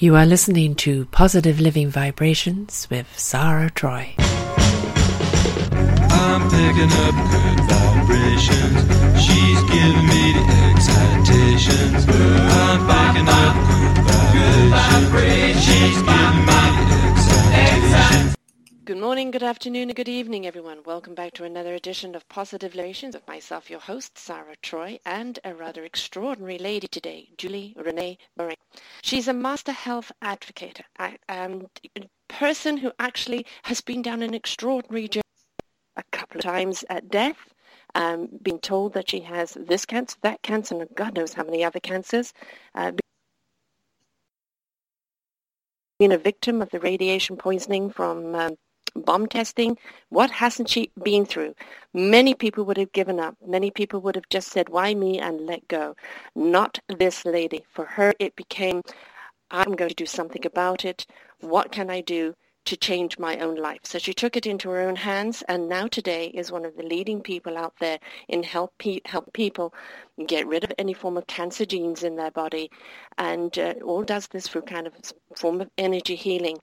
You 0.00 0.14
are 0.14 0.26
listening 0.26 0.76
to 0.76 1.06
Positive 1.06 1.58
Living 1.58 1.90
Vibrations 1.90 2.86
with 2.88 3.18
Sarah 3.18 3.68
Troy. 3.68 4.14
I'm 4.20 6.48
picking 6.48 6.92
up 7.02 7.14
good 7.34 7.58
vibrations. 7.66 8.78
She's 9.20 9.60
giving 9.64 10.06
me 10.06 10.34
the 10.34 10.44
excitations. 10.70 12.06
I'm 12.06 12.86
picking 12.86 13.28
up 13.28 13.56
good 14.32 14.70
vibrations. 14.70 15.64
She's 15.64 16.00
giving 16.00 16.46
me 16.46 16.62
the 16.86 16.94
excitations. 17.10 18.27
Good 18.88 18.96
morning, 18.96 19.30
good 19.30 19.42
afternoon, 19.42 19.90
and 19.90 19.94
good 19.94 20.08
evening, 20.08 20.46
everyone. 20.46 20.82
Welcome 20.82 21.14
back 21.14 21.34
to 21.34 21.44
another 21.44 21.74
edition 21.74 22.14
of 22.14 22.26
Positive 22.30 22.72
Relations 22.72 23.14
with 23.14 23.28
myself, 23.28 23.68
your 23.68 23.80
host, 23.80 24.16
Sarah 24.16 24.56
Troy, 24.62 24.98
and 25.04 25.38
a 25.44 25.54
rather 25.54 25.84
extraordinary 25.84 26.56
lady 26.56 26.88
today, 26.88 27.28
Julie 27.36 27.74
Renee 27.76 28.16
Murray. 28.38 28.54
She's 29.02 29.28
a 29.28 29.34
master 29.34 29.72
health 29.72 30.10
advocate 30.22 30.80
and 30.98 31.68
a 31.98 32.08
person 32.28 32.78
who 32.78 32.90
actually 32.98 33.44
has 33.64 33.82
been 33.82 34.00
down 34.00 34.22
an 34.22 34.32
extraordinary 34.32 35.06
journey 35.06 35.22
a 35.96 36.02
couple 36.10 36.38
of 36.38 36.44
times 36.44 36.82
at 36.88 37.10
death, 37.10 37.52
um, 37.94 38.30
being 38.40 38.58
told 38.58 38.94
that 38.94 39.10
she 39.10 39.20
has 39.20 39.52
this 39.52 39.84
cancer, 39.84 40.16
that 40.22 40.40
cancer, 40.40 40.80
and 40.80 40.88
God 40.94 41.14
knows 41.14 41.34
how 41.34 41.44
many 41.44 41.62
other 41.62 41.80
cancers, 41.80 42.32
uh, 42.74 42.92
being 45.98 46.12
a 46.12 46.16
victim 46.16 46.62
of 46.62 46.70
the 46.70 46.80
radiation 46.80 47.36
poisoning 47.36 47.90
from 47.90 48.34
um, 48.34 48.56
bomb 48.98 49.26
testing. 49.28 49.78
What 50.10 50.30
hasn't 50.30 50.68
she 50.70 50.90
been 51.02 51.26
through? 51.26 51.54
Many 51.94 52.34
people 52.34 52.64
would 52.66 52.78
have 52.78 52.92
given 52.92 53.20
up. 53.20 53.36
Many 53.46 53.70
people 53.70 54.00
would 54.02 54.16
have 54.16 54.28
just 54.30 54.48
said, 54.48 54.68
why 54.68 54.94
me, 54.94 55.18
and 55.20 55.46
let 55.46 55.68
go. 55.68 55.96
Not 56.34 56.80
this 56.88 57.24
lady. 57.24 57.64
For 57.72 57.84
her, 57.84 58.14
it 58.18 58.36
became, 58.36 58.82
I'm 59.50 59.74
going 59.76 59.90
to 59.90 59.94
do 59.94 60.06
something 60.06 60.46
about 60.46 60.84
it. 60.84 61.06
What 61.40 61.72
can 61.72 61.90
I 61.90 62.00
do? 62.02 62.34
To 62.68 62.76
change 62.76 63.18
my 63.18 63.38
own 63.38 63.54
life. 63.56 63.80
So 63.84 63.98
she 63.98 64.12
took 64.12 64.36
it 64.36 64.44
into 64.44 64.68
her 64.68 64.80
own 64.80 64.96
hands 64.96 65.42
and 65.48 65.70
now 65.70 65.86
today 65.86 66.26
is 66.26 66.52
one 66.52 66.66
of 66.66 66.76
the 66.76 66.82
leading 66.82 67.22
people 67.22 67.56
out 67.56 67.72
there 67.80 67.98
in 68.28 68.42
help, 68.42 68.76
pe- 68.76 69.00
help 69.06 69.32
people 69.32 69.72
get 70.26 70.46
rid 70.46 70.64
of 70.64 70.72
any 70.76 70.92
form 70.92 71.16
of 71.16 71.26
cancer 71.26 71.64
genes 71.64 72.02
in 72.02 72.16
their 72.16 72.30
body 72.30 72.70
and 73.16 73.58
uh, 73.58 73.72
all 73.82 74.02
does 74.02 74.28
this 74.28 74.48
through 74.48 74.60
kind 74.60 74.86
of 74.86 74.92
form 75.34 75.62
of 75.62 75.70
energy 75.78 76.14
healing. 76.14 76.58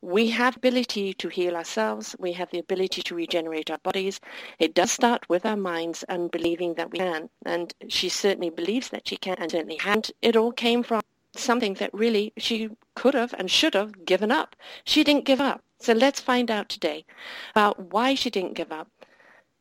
We 0.00 0.30
have 0.30 0.56
ability 0.56 1.14
to 1.14 1.28
heal 1.28 1.56
ourselves. 1.56 2.14
We 2.20 2.34
have 2.34 2.52
the 2.52 2.60
ability 2.60 3.02
to 3.02 3.16
regenerate 3.16 3.68
our 3.68 3.78
bodies. 3.78 4.20
It 4.60 4.74
does 4.74 4.92
start 4.92 5.28
with 5.28 5.44
our 5.44 5.56
minds 5.56 6.04
and 6.08 6.30
believing 6.30 6.74
that 6.74 6.92
we 6.92 6.98
can. 6.98 7.30
And 7.44 7.74
she 7.88 8.08
certainly 8.08 8.50
believes 8.50 8.90
that 8.90 9.08
she 9.08 9.16
can 9.16 9.34
and 9.40 9.50
certainly 9.50 9.80
and 9.84 10.08
it 10.22 10.36
all 10.36 10.52
came 10.52 10.84
from 10.84 11.00
something 11.38 11.74
that 11.74 11.92
really 11.92 12.32
she 12.36 12.70
could 12.94 13.14
have 13.14 13.34
and 13.38 13.50
should 13.50 13.74
have 13.74 14.04
given 14.04 14.30
up. 14.30 14.56
She 14.84 15.04
didn't 15.04 15.24
give 15.24 15.40
up. 15.40 15.62
So 15.80 15.92
let's 15.92 16.20
find 16.20 16.50
out 16.50 16.68
today 16.68 17.04
about 17.52 17.92
why 17.92 18.14
she 18.14 18.30
didn't 18.30 18.54
give 18.54 18.72
up, 18.72 18.88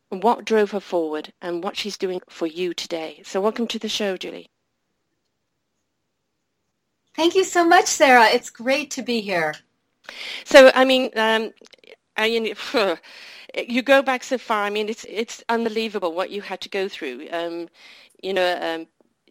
what 0.09 0.45
drove 0.45 0.71
her 0.71 0.79
forward, 0.79 1.31
and 1.41 1.63
what 1.63 1.77
she's 1.77 1.97
doing 1.97 2.21
for 2.27 2.47
you 2.47 2.73
today. 2.73 3.21
So 3.23 3.39
welcome 3.39 3.67
to 3.67 3.79
the 3.79 3.89
show, 3.89 4.17
Julie. 4.17 4.49
Thank 7.15 7.35
you 7.35 7.43
so 7.43 7.67
much, 7.67 7.85
Sarah. 7.87 8.27
It's 8.27 8.49
great 8.49 8.91
to 8.91 9.01
be 9.01 9.21
here. 9.21 9.55
So, 10.45 10.71
I 10.73 10.85
mean, 10.85 11.09
um, 11.15 11.51
I 12.15 12.29
mean, 12.29 12.55
you 13.67 13.81
go 13.81 14.01
back 14.01 14.23
so 14.23 14.37
far. 14.37 14.63
I 14.63 14.69
mean, 14.69 14.89
it's 14.89 15.05
it's 15.09 15.43
unbelievable 15.49 16.13
what 16.13 16.29
you 16.29 16.41
had 16.41 16.61
to 16.61 16.69
go 16.69 16.87
through. 16.87 17.27
Um, 17.31 17.69
you 18.21 18.33
know, 18.33 18.57
um, 18.61 18.87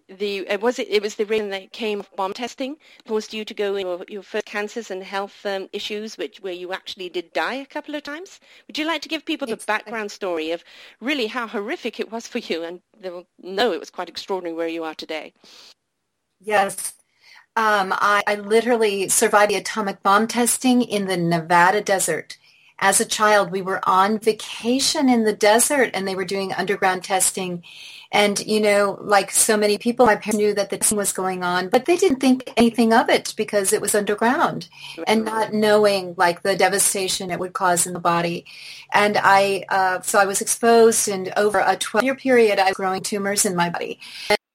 the 0.08 0.48
uh, 0.48 0.58
was 0.58 0.78
it 0.78 0.88
it 0.88 1.02
was 1.02 1.16
the 1.16 1.26
reason 1.26 1.50
that 1.50 1.72
came 1.72 2.00
of 2.00 2.10
bomb 2.16 2.32
testing 2.32 2.76
caused 3.08 3.34
you 3.34 3.44
to 3.44 3.54
go 3.54 3.74
in 3.74 3.86
your, 3.86 4.04
your 4.08 4.22
first 4.22 4.46
cancers 4.46 4.90
and 4.90 5.02
health 5.02 5.44
um, 5.44 5.68
issues 5.72 6.16
which 6.16 6.40
where 6.40 6.52
you 6.52 6.72
actually 6.72 7.08
did 7.08 7.32
die 7.32 7.54
a 7.54 7.66
couple 7.66 7.94
of 7.94 8.02
times? 8.02 8.40
Would 8.66 8.78
you 8.78 8.86
like 8.86 9.02
to 9.02 9.08
give 9.08 9.24
people 9.24 9.46
the 9.46 9.56
background 9.56 10.12
story 10.12 10.52
of 10.52 10.62
really 11.00 11.27
how 11.27 11.46
horrific 11.46 11.98
it 11.98 12.12
was 12.12 12.28
for 12.28 12.39
you? 12.39 12.62
And 12.62 12.80
they'll 13.00 13.27
know 13.42 13.72
it 13.72 13.80
was 13.80 13.90
quite 13.90 14.08
extraordinary 14.08 14.56
where 14.56 14.68
you 14.68 14.84
are 14.84 14.95
today. 14.95 15.33
Yes. 16.40 16.95
Um, 17.56 17.92
I, 17.92 18.22
I 18.27 18.34
literally 18.34 19.08
survived 19.08 19.50
the 19.50 19.56
atomic 19.56 20.02
bomb 20.02 20.28
testing 20.28 20.83
in 20.83 21.06
the 21.06 21.16
nevada 21.16 21.80
desert 21.80 22.36
as 22.79 23.01
a 23.01 23.07
child, 23.07 23.51
we 23.51 23.63
were 23.63 23.81
on 23.89 24.19
vacation 24.19 25.09
in 25.09 25.25
the 25.25 25.33
desert 25.33 25.91
and 25.95 26.07
they 26.07 26.14
were 26.14 26.25
doing 26.25 26.53
underground 26.53 27.05
testing. 27.05 27.63
And, 28.13 28.39
you 28.47 28.61
know, 28.61 28.98
like 29.01 29.31
so 29.31 29.57
many 29.57 29.79
people, 29.79 30.07
my 30.07 30.17
parents 30.17 30.37
knew 30.37 30.55
that 30.55 30.70
the 30.70 30.77
testing 30.77 30.98
was 30.98 31.13
going 31.13 31.42
on, 31.42 31.69
but 31.69 31.87
they 31.87 31.97
didn't 31.97 32.20
think 32.20 32.53
anything 32.57 32.92
of 32.92 33.09
it 33.09 33.35
because 33.37 33.73
it 33.73 33.81
was 33.81 33.95
underground 33.95 34.69
and 35.07 35.25
not 35.25 35.53
knowing 35.53 36.14
like 36.17 36.42
the 36.42 36.55
devastation 36.55 37.31
it 37.31 37.41
would 37.41 37.55
cause 37.55 37.87
in 37.87 37.95
the 37.95 37.98
body. 37.98 38.45
And 38.93 39.19
I, 39.20 39.64
uh, 39.69 40.03
so 40.03 40.19
I 40.19 40.27
was 40.27 40.41
exposed 40.41 41.08
and 41.08 41.33
over 41.37 41.58
a 41.58 41.77
12 41.77 42.05
year 42.05 42.14
period, 42.14 42.58
I 42.58 42.67
was 42.67 42.75
growing 42.75 43.03
tumors 43.03 43.45
in 43.45 43.57
my 43.57 43.70
body. 43.70 43.98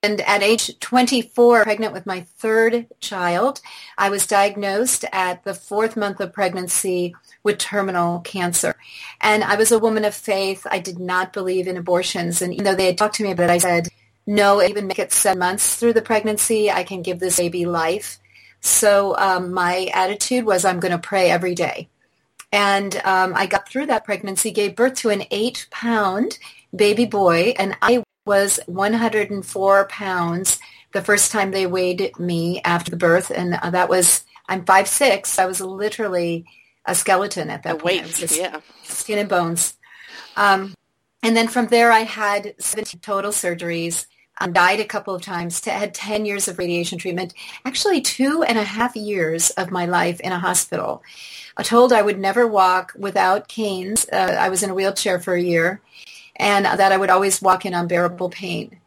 And 0.02 0.20
at 0.22 0.42
age 0.42 0.78
24, 0.80 1.62
pregnant 1.62 1.92
with 1.92 2.06
my 2.06 2.22
third 2.38 2.88
child, 2.98 3.60
I 3.96 4.10
was 4.10 4.26
diagnosed 4.26 5.04
at 5.12 5.44
the 5.44 5.54
fourth 5.54 5.96
month 5.96 6.20
of 6.20 6.32
pregnancy 6.32 7.14
with 7.44 7.58
terminal 7.58 8.18
cancer. 8.20 8.74
And 9.20 9.44
I 9.44 9.54
was 9.54 9.70
a 9.70 9.78
woman 9.78 10.04
of 10.04 10.14
faith. 10.14 10.66
I 10.68 10.80
did 10.80 10.98
not 10.98 11.32
believe 11.32 11.68
in 11.68 11.76
abortions. 11.76 12.42
And 12.42 12.52
even 12.52 12.64
though 12.64 12.74
they 12.74 12.86
had 12.86 12.98
talked 12.98 13.14
to 13.16 13.22
me 13.22 13.30
about 13.30 13.50
it, 13.50 13.50
I 13.50 13.58
said, 13.58 13.88
no, 14.26 14.60
even 14.60 14.88
make 14.88 14.98
it 14.98 15.12
seven 15.12 15.38
months 15.38 15.76
through 15.76 15.92
the 15.92 16.02
pregnancy. 16.02 16.70
I 16.70 16.82
can 16.82 17.02
give 17.02 17.20
this 17.20 17.36
baby 17.36 17.64
life. 17.64 18.18
So 18.60 19.16
um, 19.16 19.52
my 19.52 19.88
attitude 19.94 20.44
was 20.44 20.64
I'm 20.64 20.80
going 20.80 20.92
to 20.92 20.98
pray 20.98 21.30
every 21.30 21.54
day. 21.54 21.88
And 22.52 22.94
um, 23.04 23.34
I 23.34 23.46
got 23.46 23.68
through 23.68 23.86
that 23.86 24.04
pregnancy, 24.04 24.50
gave 24.50 24.76
birth 24.76 24.94
to 24.96 25.10
an 25.10 25.24
eight 25.30 25.66
pound 25.70 26.38
baby 26.74 27.06
boy, 27.06 27.54
and 27.58 27.76
I 27.82 28.02
was 28.24 28.60
104 28.66 29.84
pounds 29.86 30.58
the 30.92 31.02
first 31.02 31.32
time 31.32 31.50
they 31.50 31.66
weighed 31.66 32.18
me 32.18 32.60
after 32.64 32.90
the 32.90 32.96
birth. 32.96 33.30
And 33.30 33.54
uh, 33.54 33.70
that 33.70 33.88
was, 33.88 34.24
I'm 34.48 34.64
five 34.64 34.88
six. 34.88 35.38
I 35.38 35.46
was 35.46 35.60
literally 35.60 36.44
a 36.84 36.94
skeleton 36.94 37.50
at 37.50 37.62
that 37.62 37.78
point. 37.78 38.04
Weight, 38.20 38.36
yeah. 38.36 38.60
Skin 38.84 39.18
and 39.18 39.28
bones. 39.28 39.76
Um, 40.36 40.74
and 41.22 41.36
then 41.36 41.48
from 41.48 41.68
there, 41.68 41.92
I 41.92 42.00
had 42.00 42.54
17 42.58 43.00
total 43.00 43.30
surgeries. 43.30 44.06
I 44.38 44.48
died 44.48 44.80
a 44.80 44.84
couple 44.84 45.14
of 45.14 45.22
times. 45.22 45.64
Had 45.64 45.94
10 45.94 46.26
years 46.26 46.48
of 46.48 46.58
radiation 46.58 46.98
treatment. 46.98 47.32
Actually, 47.64 48.00
two 48.00 48.42
and 48.42 48.58
a 48.58 48.64
half 48.64 48.96
years 48.96 49.50
of 49.50 49.70
my 49.70 49.86
life 49.86 50.20
in 50.20 50.32
a 50.32 50.38
hospital. 50.38 51.02
I 51.56 51.62
told 51.62 51.92
I 51.92 52.02
would 52.02 52.18
never 52.18 52.46
walk 52.46 52.92
without 52.96 53.48
canes. 53.48 54.06
Uh, 54.10 54.36
I 54.38 54.48
was 54.48 54.62
in 54.62 54.70
a 54.70 54.74
wheelchair 54.74 55.20
for 55.20 55.34
a 55.34 55.42
year 55.42 55.80
and 56.36 56.64
that 56.64 56.92
I 56.92 56.96
would 56.96 57.10
always 57.10 57.42
walk 57.42 57.66
in 57.66 57.74
unbearable 57.74 58.30
pain. 58.30 58.78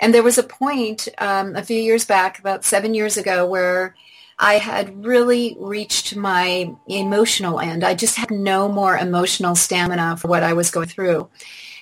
And 0.00 0.14
there 0.14 0.22
was 0.22 0.38
a 0.38 0.42
point 0.42 1.08
um, 1.18 1.56
a 1.56 1.62
few 1.62 1.80
years 1.80 2.04
back, 2.04 2.38
about 2.38 2.64
seven 2.64 2.94
years 2.94 3.16
ago, 3.16 3.46
where 3.46 3.94
I 4.38 4.54
had 4.54 5.04
really 5.04 5.56
reached 5.58 6.14
my 6.14 6.72
emotional 6.86 7.58
end. 7.58 7.82
I 7.82 7.94
just 7.94 8.16
had 8.16 8.30
no 8.30 8.68
more 8.68 8.96
emotional 8.96 9.56
stamina 9.56 10.16
for 10.16 10.28
what 10.28 10.44
I 10.44 10.52
was 10.52 10.70
going 10.70 10.86
through. 10.86 11.28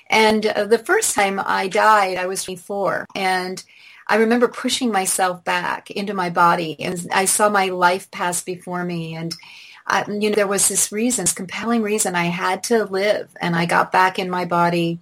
And 0.09 0.47
uh, 0.47 0.65
the 0.65 0.79
first 0.79 1.15
time 1.15 1.41
I 1.45 1.69
died, 1.69 2.17
I 2.17 2.27
was 2.27 2.45
24. 2.45 3.07
And 3.15 3.63
I 4.07 4.17
remember 4.17 4.49
pushing 4.49 4.91
myself 4.91 5.45
back 5.45 5.91
into 5.91 6.15
my 6.15 6.31
body 6.31 6.77
and 6.81 7.07
I 7.13 7.25
saw 7.25 7.49
my 7.49 7.67
life 7.67 8.11
pass 8.11 8.43
before 8.43 8.85
me. 8.85 9.17
And, 9.17 9.35
I, 9.87 10.05
you 10.09 10.31
know, 10.31 10.37
there 10.37 10.47
was 10.47 10.69
this 10.69 10.93
reason, 10.93 11.25
this 11.25 11.33
compelling 11.33 11.83
reason 11.83 12.15
I 12.15 12.27
had 12.27 12.63
to 12.65 12.85
live. 12.85 13.37
And 13.41 13.55
I 13.55 13.67
got 13.67 13.93
back 13.93 14.19
in 14.19 14.31
my 14.31 14.45
body 14.45 15.01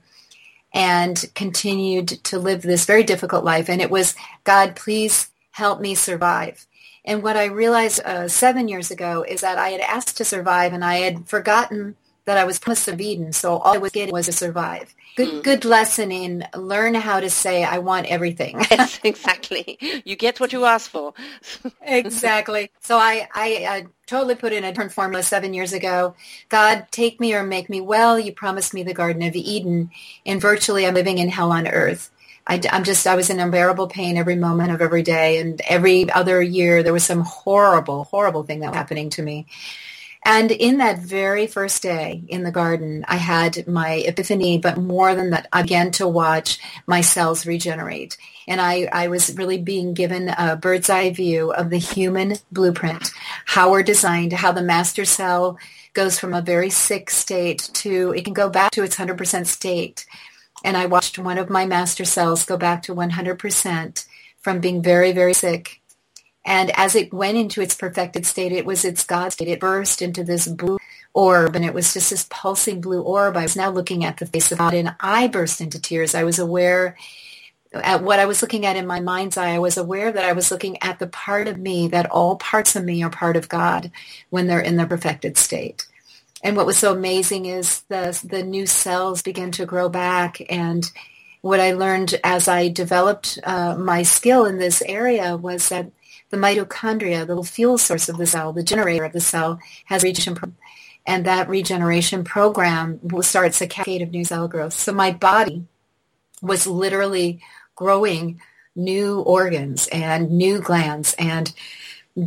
and 0.75 1.25
continued 1.35 2.09
to 2.09 2.39
live 2.39 2.63
this 2.63 2.85
very 2.85 3.05
difficult 3.05 3.45
life. 3.45 3.71
And 3.71 3.81
it 3.81 3.91
was, 3.91 4.15
God, 4.43 4.75
please 4.75 5.31
help 5.53 5.81
me 5.81 5.95
survive. 5.95 6.67
And 7.05 7.23
what 7.23 7.37
I 7.37 7.45
realized 7.45 8.01
uh, 8.05 8.29
seven 8.29 8.67
years 8.67 8.91
ago 8.91 9.25
is 9.27 9.43
that 9.43 9.57
I 9.57 9.71
had 9.71 9.81
asked 9.81 10.17
to 10.17 10.25
survive 10.25 10.73
and 10.73 10.85
I 10.85 10.97
had 10.97 11.29
forgotten 11.29 11.97
that 12.25 12.39
I 12.39 12.45
was 12.45 12.59
promised 12.59 12.89
of 12.89 13.01
Eden. 13.01 13.33
So 13.33 13.59
all 13.59 13.75
I 13.75 13.79
was 13.79 13.93
getting 13.93 14.13
was 14.13 14.27
to 14.27 14.33
survive. 14.33 14.95
Good, 15.17 15.29
mm. 15.29 15.43
good 15.43 15.65
lesson 15.65 16.11
in 16.11 16.47
learn 16.57 16.95
how 16.95 17.21
to 17.21 17.29
say, 17.31 17.63
I 17.63 17.79
want 17.79 18.07
everything. 18.07 18.65
yes, 18.71 18.99
exactly. 19.05 19.79
You 20.05 20.17
get 20.17 20.41
what 20.41 20.53
you 20.53 20.65
ask 20.65 20.91
for. 20.91 21.13
exactly. 21.83 22.71
So 22.81 22.99
I, 22.99 23.29
I, 23.35 23.67
I 23.69 23.87
totally 24.07 24.35
put 24.35 24.53
in 24.53 24.65
a 24.65 24.71
different 24.71 24.93
formula 24.93 25.23
seven 25.23 25.55
years 25.55 25.73
ago. 25.73 26.15
God, 26.49 26.87
take 26.91 27.21
me 27.21 27.35
or 27.35 27.43
make 27.43 27.69
me 27.69 27.81
well. 27.81 28.19
You 28.19 28.33
promised 28.33 28.75
me 28.75 28.83
the 28.83 28.95
Garden 28.95 29.23
of 29.23 29.37
Eden. 29.37 29.91
And 30.25 30.41
virtually 30.41 30.87
I'm 30.87 30.95
living 30.95 31.19
in 31.19 31.29
hell 31.29 31.53
on 31.53 31.69
earth. 31.69 32.11
I, 32.47 32.61
am 32.71 32.85
just, 32.85 33.07
I 33.07 33.15
was 33.15 33.31
in 33.31 33.41
unbearable 33.41 33.87
pain 33.89 34.17
every 34.17 34.37
moment 34.37 34.73
of 34.73 34.83
every 34.83 35.03
day. 35.03 35.39
And 35.41 35.61
every 35.67 36.11
other 36.11 36.43
year 36.43 36.83
there 36.83 36.93
was 36.93 37.05
some 37.05 37.21
horrible, 37.21 38.05
horrible 38.05 38.43
thing 38.43 38.61
that 38.61 38.71
was 38.71 38.77
happening 38.77 39.11
to 39.11 39.23
me. 39.23 39.47
And 40.25 40.51
in 40.51 40.79
that 40.79 41.01
very 41.01 41.47
first 41.47 41.83
day 41.83 42.25
in 42.29 42.45
the 42.45 42.51
garden, 42.51 43.05
I 43.07 43.17
had 43.17 43.69
my 43.69 43.97
epiphany, 43.97 44.57
but 44.57 44.79
more 44.79 45.15
than 45.15 45.31
that, 45.31 45.49
I 45.53 45.63
began 45.63 45.91
to 45.93 46.09
watch 46.09 46.59
my 46.87 47.03
cells 47.03 47.45
regenerate. 47.45 48.17
And 48.49 48.59
I, 48.61 48.89
I 48.91 49.09
was 49.09 49.37
really 49.37 49.59
being 49.59 49.93
given 49.93 50.31
a 50.31 50.57
bird's 50.57 50.89
eye 50.89 51.11
view 51.11 51.53
of 51.53 51.69
the 51.69 51.79
human 51.79 52.37
blueprint, 52.51 53.11
how 53.45 53.71
we're 53.71 53.83
designed, 53.83 54.33
how 54.33 54.53
the 54.53 54.63
master 54.63 55.05
cell 55.05 55.59
goes 55.93 56.19
from 56.19 56.33
a 56.33 56.43
very 56.43 56.71
sick 56.71 57.11
state 57.11 57.71
to, 57.75 58.13
it 58.17 58.25
can 58.25 58.35
go 58.35 58.49
back 58.49 58.73
to 58.73 58.83
its 58.83 58.97
100% 58.97 59.47
state. 59.47 60.07
And 60.65 60.77
I 60.77 60.87
watched 60.87 61.19
one 61.19 61.37
of 61.37 61.51
my 61.51 61.67
master 61.67 62.07
cells 62.07 62.47
go 62.47 62.57
back 62.57 62.83
to 62.85 62.95
100% 62.95 64.07
from 64.41 64.61
being 64.61 64.83
very, 64.83 65.13
very 65.13 65.35
sick 65.35 65.83
and 66.45 66.71
as 66.79 66.95
it 66.95 67.13
went 67.13 67.39
into 67.39 67.61
its 67.61 67.75
perfected 67.75 68.27
state, 68.27 68.53
it 68.53 68.67
was 68.67 68.85
its 68.85 69.05
God 69.05 69.33
state. 69.33 69.49
It 69.49 69.61
burst 69.61 70.03
into 70.03 70.23
this 70.25 70.47
blue 70.47 70.79
orb, 71.15 71.57
and 71.57 71.65
it 71.65 71.73
was 71.73 71.95
just 71.95 72.11
this 72.11 72.27
pulsing 72.29 72.81
blue 72.81 73.01
orb. 73.01 73.37
I 73.37 73.43
was 73.43 73.57
now 73.57 73.71
looking 73.71 74.05
at 74.05 74.19
the 74.19 74.27
face 74.27 74.53
of 74.53 74.59
God, 74.59 74.75
and 74.75 74.95
I 75.01 75.29
burst 75.29 75.61
into 75.61 75.81
tears. 75.81 76.15
I 76.15 76.25
was 76.25 76.39
aware 76.39 76.97
at 77.73 78.03
what 78.03 78.21
I 78.21 78.27
was 78.27 78.43
looking 78.43 78.67
at 78.67 78.77
in 78.77 78.87
my 78.87 79.01
mind's 79.01 79.37
eye. 79.37 79.55
I 79.55 79.59
was 79.59 79.77
aware 79.77 80.13
that 80.13 80.25
I 80.25 80.33
was 80.33 80.51
looking 80.51 80.81
at 80.83 80.99
the 80.99 81.07
part 81.07 81.49
of 81.49 81.59
me 81.59 81.89
that 81.89 82.11
all 82.11 82.37
parts 82.37 82.77
of 82.77 82.85
me 82.85 83.03
are 83.03 83.11
part 83.11 83.37
of 83.37 83.49
God 83.49 83.91
when 84.31 84.47
they're 84.47 84.61
in 84.61 84.77
their 84.77 84.87
perfected 84.87 85.37
state. 85.37 85.87
And 86.43 86.57
what 86.57 86.67
was 86.67 86.77
so 86.77 86.93
amazing 86.93 87.47
is 87.47 87.81
the 87.89 88.19
the 88.23 88.43
new 88.43 88.67
cells 88.67 89.23
began 89.23 89.51
to 89.53 89.67
grow 89.67 89.89
back 89.89 90.41
and 90.51 90.89
what 91.41 91.61
I 91.61 91.73
learned 91.73 92.19
as 92.25 92.49
I 92.49 92.69
developed 92.69 93.39
uh, 93.45 93.77
my 93.77 94.03
skill 94.03 94.47
in 94.47 94.57
this 94.57 94.81
area 94.81 95.37
was 95.37 95.69
that 95.69 95.91
the 96.31 96.37
mitochondria, 96.37 97.27
the 97.27 97.43
fuel 97.43 97.79
source 97.79 98.09
of 98.09 98.17
the 98.17 98.27
cell, 98.27 98.53
the 98.53 98.63
generator 98.63 99.05
of 99.05 99.13
the 99.13 99.21
cell, 99.21 99.61
has 99.87 100.03
regeneration. 100.03 100.57
And 101.07 101.27
that 101.27 101.49
regeneration 101.49 102.25
program 102.25 102.99
starts 103.21 103.61
a 103.61 103.67
cascade 103.67 104.03
of 104.03 104.11
new 104.11 104.25
cell 104.25 104.49
growth. 104.49 104.73
So 104.73 104.93
my 104.93 105.13
body 105.13 105.67
was 106.41 106.67
literally 106.67 107.41
growing 107.75 108.41
new 108.75 109.21
organs 109.21 109.87
and 109.89 110.31
new 110.31 110.61
glands 110.61 111.15
and 111.19 111.53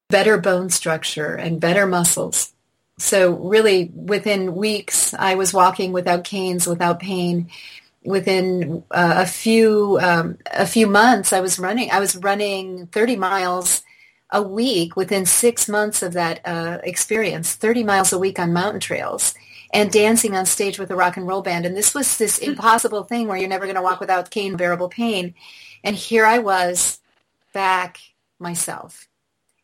better 0.10 0.38
bone 0.38 0.70
structure 0.70 1.34
and 1.36 1.60
better 1.60 1.88
muscles. 1.88 2.54
So 3.00 3.32
really 3.32 3.92
within 3.94 4.56
weeks, 4.56 5.14
I 5.14 5.36
was 5.36 5.54
walking 5.54 5.92
without 5.92 6.24
canes, 6.24 6.68
without 6.68 7.00
pain. 7.00 7.50
Within 8.08 8.84
uh, 8.92 9.16
a 9.18 9.26
few 9.26 10.00
um, 10.02 10.38
a 10.52 10.66
few 10.66 10.88
months, 10.88 11.34
I 11.34 11.42
was 11.42 11.60
running. 11.60 11.92
I 11.92 12.00
was 12.00 12.16
running 12.16 12.88
30 12.88 13.18
miles 13.18 13.82
a 14.32 14.42
week 14.42 14.96
within 14.96 15.26
six 15.26 15.68
months 15.68 16.02
of 16.02 16.14
that 16.14 16.40
uh, 16.46 16.80
experience, 16.84 17.54
30 17.54 17.84
miles 17.84 18.14
a 18.14 18.20
week 18.20 18.40
on 18.40 18.54
mountain 18.54 18.80
trails 18.80 19.34
and 19.74 19.92
dancing 19.92 20.36
on 20.36 20.46
stage 20.46 20.80
with 20.80 20.92
a 20.92 20.96
rock 20.96 21.18
and 21.18 21.28
roll 21.28 21.42
band. 21.42 21.66
And 21.66 21.76
this 21.76 21.94
was 21.94 22.18
this 22.18 22.40
hmm. 22.40 22.52
impossible 22.52 23.04
thing 23.04 23.28
where 23.28 23.38
you're 23.38 23.50
never 23.50 23.66
going 23.66 23.76
to 23.76 23.82
walk 23.82 24.00
without 24.00 24.30
cane, 24.30 24.56
bearable 24.56 24.90
pain. 24.90 25.34
And 25.84 25.96
here 25.96 26.26
I 26.26 26.40
was 26.40 27.00
back 27.54 28.00
myself. 28.40 29.08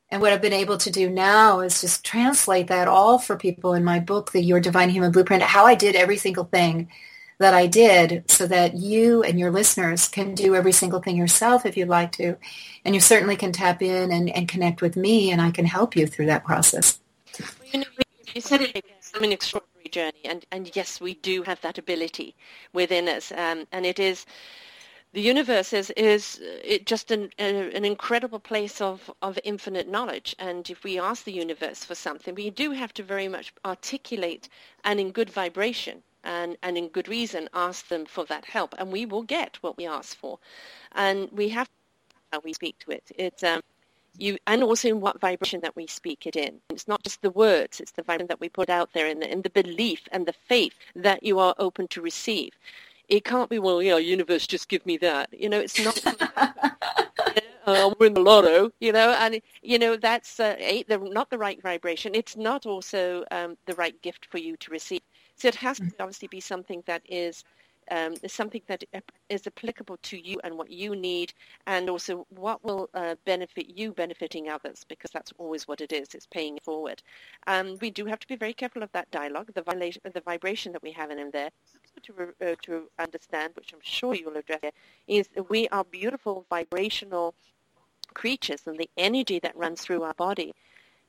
And 0.09 0.21
what 0.21 0.31
I've 0.31 0.41
been 0.41 0.53
able 0.53 0.77
to 0.77 0.91
do 0.91 1.09
now 1.09 1.61
is 1.61 1.81
just 1.81 2.05
translate 2.05 2.67
that 2.67 2.87
all 2.87 3.17
for 3.17 3.35
people 3.35 3.73
in 3.73 3.83
my 3.83 3.99
book, 3.99 4.31
the 4.31 4.41
Your 4.41 4.59
Divine 4.59 4.89
Human 4.89 5.11
Blueprint, 5.11 5.41
how 5.41 5.65
I 5.65 5.73
did 5.75 5.95
every 5.95 6.17
single 6.17 6.43
thing 6.43 6.89
that 7.43 7.53
I 7.53 7.67
did 7.67 8.23
so 8.31 8.47
that 8.47 8.75
you 8.75 9.21
and 9.21 9.37
your 9.37 9.51
listeners 9.51 10.07
can 10.07 10.33
do 10.33 10.55
every 10.55 10.71
single 10.71 11.01
thing 11.01 11.17
yourself 11.17 11.65
if 11.65 11.75
you'd 11.75 11.89
like 11.89 12.13
to. 12.13 12.37
And 12.85 12.95
you 12.95 13.01
certainly 13.01 13.35
can 13.35 13.51
tap 13.51 13.81
in 13.81 14.13
and, 14.13 14.29
and 14.29 14.47
connect 14.47 14.81
with 14.81 14.95
me 14.95 15.29
and 15.29 15.41
I 15.41 15.51
can 15.51 15.65
help 15.65 15.93
you 15.93 16.07
through 16.07 16.27
that 16.27 16.45
process. 16.45 17.01
Well, 17.37 17.49
you, 17.73 17.79
know, 17.79 17.85
you 18.33 18.39
said 18.39 18.61
it 18.61 18.71
it's 18.77 19.11
an 19.11 19.33
extraordinary 19.33 19.89
journey 19.89 20.23
and, 20.23 20.45
and 20.53 20.73
yes, 20.73 21.01
we 21.01 21.15
do 21.15 21.43
have 21.43 21.59
that 21.61 21.77
ability 21.77 22.33
within 22.71 23.09
us. 23.09 23.33
Um, 23.33 23.67
and 23.73 23.85
it 23.85 23.99
is 23.99 24.25
the 25.11 25.21
universe 25.21 25.73
is 25.73 25.89
is 25.91 26.41
just 26.85 27.11
an 27.11 27.29
an 27.37 27.83
incredible 27.83 28.39
place 28.39 28.79
of 28.79 29.11
of 29.21 29.37
infinite 29.43 29.89
knowledge 29.89 30.33
and 30.39 30.69
if 30.69 30.83
we 30.85 30.97
ask 30.97 31.25
the 31.25 31.31
universe 31.31 31.85
for 31.85 31.93
something 31.93 32.33
we 32.33 32.49
do 32.49 32.71
have 32.71 32.91
to 32.95 33.03
very 33.03 33.27
much 33.27 33.53
articulate 33.63 34.49
and 34.83 34.99
in 34.99 35.11
good 35.11 35.29
vibration 35.29 36.01
and, 36.23 36.57
and 36.63 36.77
in 36.77 36.89
good 36.89 37.07
reason 37.07 37.49
ask 37.53 37.87
them 37.87 38.05
for 38.05 38.25
that 38.25 38.45
help. 38.45 38.75
And 38.77 38.91
we 38.91 39.05
will 39.05 39.23
get 39.23 39.57
what 39.61 39.77
we 39.77 39.85
ask 39.85 40.17
for. 40.17 40.39
And 40.93 41.29
we 41.31 41.49
have 41.49 41.69
how 42.31 42.41
we 42.43 42.53
speak 42.53 42.77
to 42.79 42.91
it. 42.91 43.03
It's 43.17 43.43
um, 43.43 43.61
you 44.17 44.37
and 44.47 44.63
also 44.63 44.89
in 44.89 45.01
what 45.01 45.19
vibration 45.19 45.61
that 45.61 45.75
we 45.75 45.87
speak 45.87 46.25
it 46.25 46.35
in. 46.35 46.59
It's 46.69 46.87
not 46.87 47.03
just 47.03 47.21
the 47.21 47.31
words 47.31 47.79
it's 47.79 47.91
the 47.91 48.03
vibration 48.03 48.27
that 48.27 48.39
we 48.39 48.49
put 48.49 48.69
out 48.69 48.89
there 48.93 49.07
and 49.07 49.21
the, 49.21 49.41
the 49.41 49.63
belief 49.63 50.01
and 50.11 50.25
the 50.25 50.33
faith 50.33 50.73
that 50.95 51.23
you 51.23 51.39
are 51.39 51.55
open 51.57 51.87
to 51.89 52.01
receive. 52.01 52.53
It 53.09 53.23
can't 53.25 53.49
be 53.49 53.59
well 53.59 53.81
you 53.81 53.91
know 53.91 53.97
universe 53.97 54.47
just 54.47 54.69
give 54.69 54.85
me 54.85 54.97
that. 54.97 55.29
You 55.31 55.49
know 55.49 55.59
it's 55.59 55.83
not. 55.83 56.01
I'll 57.65 57.95
win 57.99 58.13
the 58.13 58.19
lotto, 58.19 58.71
you 58.81 58.91
know, 58.91 59.11
and 59.11 59.41
you 59.61 59.79
know 59.79 59.95
that's 59.95 60.39
uh, 60.39 60.55
the, 60.87 60.97
not 60.97 61.29
the 61.29 61.37
right 61.37 61.61
vibration. 61.61 62.13
It's 62.13 62.35
not 62.35 62.65
also 62.65 63.23
um, 63.31 63.57
the 63.67 63.75
right 63.75 63.99
gift 64.01 64.27
for 64.29 64.37
you 64.37 64.57
to 64.57 64.71
receive. 64.71 65.01
So 65.43 65.49
it 65.49 65.55
has 65.55 65.75
to 65.75 65.83
mm-hmm. 65.83 66.01
obviously 66.01 66.29
be 66.29 66.39
something 66.39 66.83
that 66.85 67.01
is 67.05 67.43
um, 67.91 68.15
is 68.23 68.31
something 68.31 68.61
that 68.67 68.85
is 69.27 69.45
applicable 69.45 69.97
to 70.03 70.17
you 70.17 70.39
and 70.41 70.57
what 70.57 70.71
you 70.71 70.95
need, 70.95 71.33
and 71.67 71.89
also 71.89 72.25
what 72.29 72.63
will 72.63 72.89
uh, 72.93 73.15
benefit 73.25 73.67
you, 73.77 73.91
benefiting 73.91 74.47
others, 74.47 74.85
because 74.87 75.11
that's 75.11 75.33
always 75.37 75.67
what 75.67 75.81
it 75.81 75.91
is. 75.91 76.15
It's 76.15 76.25
paying 76.25 76.55
it 76.55 76.63
forward. 76.63 77.03
Um, 77.45 77.77
we 77.81 77.89
do 77.91 78.05
have 78.05 78.19
to 78.19 78.27
be 78.29 78.37
very 78.37 78.53
careful 78.53 78.83
of 78.83 78.91
that 78.93 79.11
dialogue, 79.11 79.51
the, 79.53 79.61
violation, 79.61 80.01
the 80.13 80.21
vibration 80.21 80.71
that 80.71 80.81
we 80.81 80.93
have 80.93 81.11
in 81.11 81.29
there. 81.31 81.49
To, 82.03 82.33
uh, 82.41 82.55
to 82.61 82.89
understand, 82.97 83.51
which 83.57 83.73
I'm 83.73 83.81
sure 83.81 84.15
you'll 84.15 84.37
address, 84.37 84.71
is 85.09 85.27
we 85.49 85.67
are 85.67 85.83
beautiful 85.83 86.45
vibrational 86.49 87.35
creatures, 88.13 88.61
and 88.65 88.77
the 88.77 88.89
energy 88.95 89.39
that 89.39 89.57
runs 89.57 89.81
through 89.81 90.03
our 90.03 90.13
body 90.13 90.55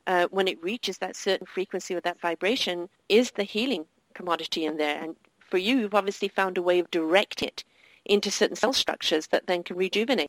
uh, 0.09 0.27
when 0.33 0.49
it 0.49 0.61
reaches 0.61 0.99
that 0.99 1.15
certain 1.15 1.47
frequency 1.47 1.95
or 1.95 2.01
that 2.01 2.21
vibration 2.21 2.89
is 3.09 3.31
the 3.31 3.45
healing 3.45 3.87
commodity 4.15 4.65
in 4.65 4.77
there. 4.77 5.03
And 5.03 5.17
for 5.41 5.59
you, 5.59 5.77
you've 5.79 5.95
obviously 5.95 6.29
found 6.29 6.59
a 6.59 6.63
way 6.63 6.79
of 6.79 6.91
direct 6.91 7.43
it 7.43 7.65
into 8.05 8.31
certain 8.31 8.57
cell 8.57 8.73
structures 8.73 9.29
that 9.29 9.47
then 9.47 9.63
can 9.63 9.77
rejuvenate. 9.77 10.29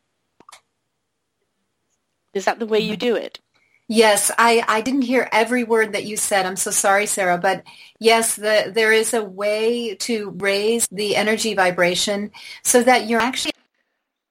Is 2.33 2.45
that 2.45 2.59
the 2.59 2.65
way 2.65 2.79
you 2.79 2.97
do 2.97 3.15
it? 3.15 3.39
Yes, 3.87 4.31
I, 4.37 4.63
I 4.67 4.81
didn't 4.81 5.03
hear 5.03 5.29
every 5.31 5.63
word 5.63 5.93
that 5.93 6.05
you 6.05 6.17
said. 6.17 6.45
I'm 6.45 6.55
so 6.55 6.71
sorry, 6.71 7.05
Sarah. 7.05 7.37
But 7.37 7.63
yes, 7.99 8.35
the, 8.35 8.71
there 8.73 8.91
is 8.91 9.13
a 9.13 9.23
way 9.23 9.95
to 9.95 10.31
raise 10.31 10.87
the 10.91 11.15
energy 11.15 11.53
vibration 11.53 12.31
so 12.63 12.81
that 12.81 13.07
you're 13.07 13.21
actually 13.21 13.53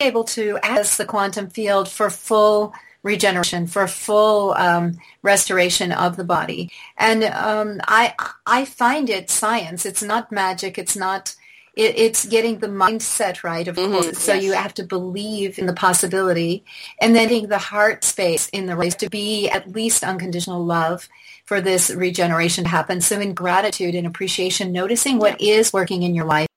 able 0.01 0.25
to 0.25 0.59
access 0.63 0.97
the 0.97 1.05
quantum 1.05 1.49
field 1.49 1.89
for 1.89 2.11
full 2.11 2.75
regeneration, 3.05 3.69
for 3.69 3.87
full 3.87 4.55
um, 4.55 4.99
restoration 5.23 5.93
of 5.93 6.17
the 6.17 6.25
body. 6.25 6.73
And 6.97 7.23
um, 7.23 7.81
I 7.87 8.15
I 8.45 8.65
find 8.65 9.09
it 9.09 9.31
science. 9.31 9.87
It's 9.87 10.03
not 10.03 10.33
magic. 10.33 10.77
It's 10.77 10.97
not. 10.97 11.37
It, 11.77 11.99
it's 11.99 12.25
getting 12.27 12.59
the 12.59 12.69
mindset 12.69 13.43
right, 13.43 13.67
of 13.67 13.77
mm-hmm, 13.77 13.93
course. 13.93 14.19
So 14.19 14.33
yes. 14.33 14.45
you 14.45 14.53
have 14.53 14.75
to 14.75 14.85
believe 14.85 15.59
in 15.59 15.67
the 15.67 15.73
possibility, 15.73 16.65
and 17.01 17.15
then 17.15 17.29
getting 17.29 17.49
the 17.49 17.59
heart 17.59 18.05
space 18.05 18.49
in 18.51 18.67
the 18.67 18.77
race 18.77 18.95
to 18.97 19.11
be 19.11 19.49
at 19.49 19.71
least 19.71 20.05
unconditional 20.05 20.65
love 20.65 21.09
for 21.45 21.61
this 21.61 21.91
regeneration 21.91 22.65
to 22.65 22.71
happen. 22.71 23.01
So 23.01 23.21
in 23.21 23.35
gratitude 23.35 23.95
and 23.95 24.07
appreciation, 24.07 24.73
noticing 24.73 25.19
what 25.19 25.41
is 25.41 25.73
working 25.73 26.05
in 26.05 26.15
your 26.15 26.25
life 26.25 26.49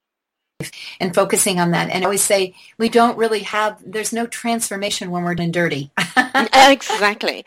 and 0.99 1.13
focusing 1.13 1.59
on 1.59 1.71
that. 1.71 1.89
And 1.89 2.03
I 2.03 2.05
always 2.05 2.23
say 2.23 2.55
we 2.77 2.89
don't 2.89 3.17
really 3.17 3.41
have, 3.41 3.81
there's 3.85 4.11
no 4.11 4.25
transformation 4.25 5.11
when 5.11 5.23
we're 5.23 5.35
done 5.35 5.51
dirty. 5.51 5.91
exactly. 6.53 7.45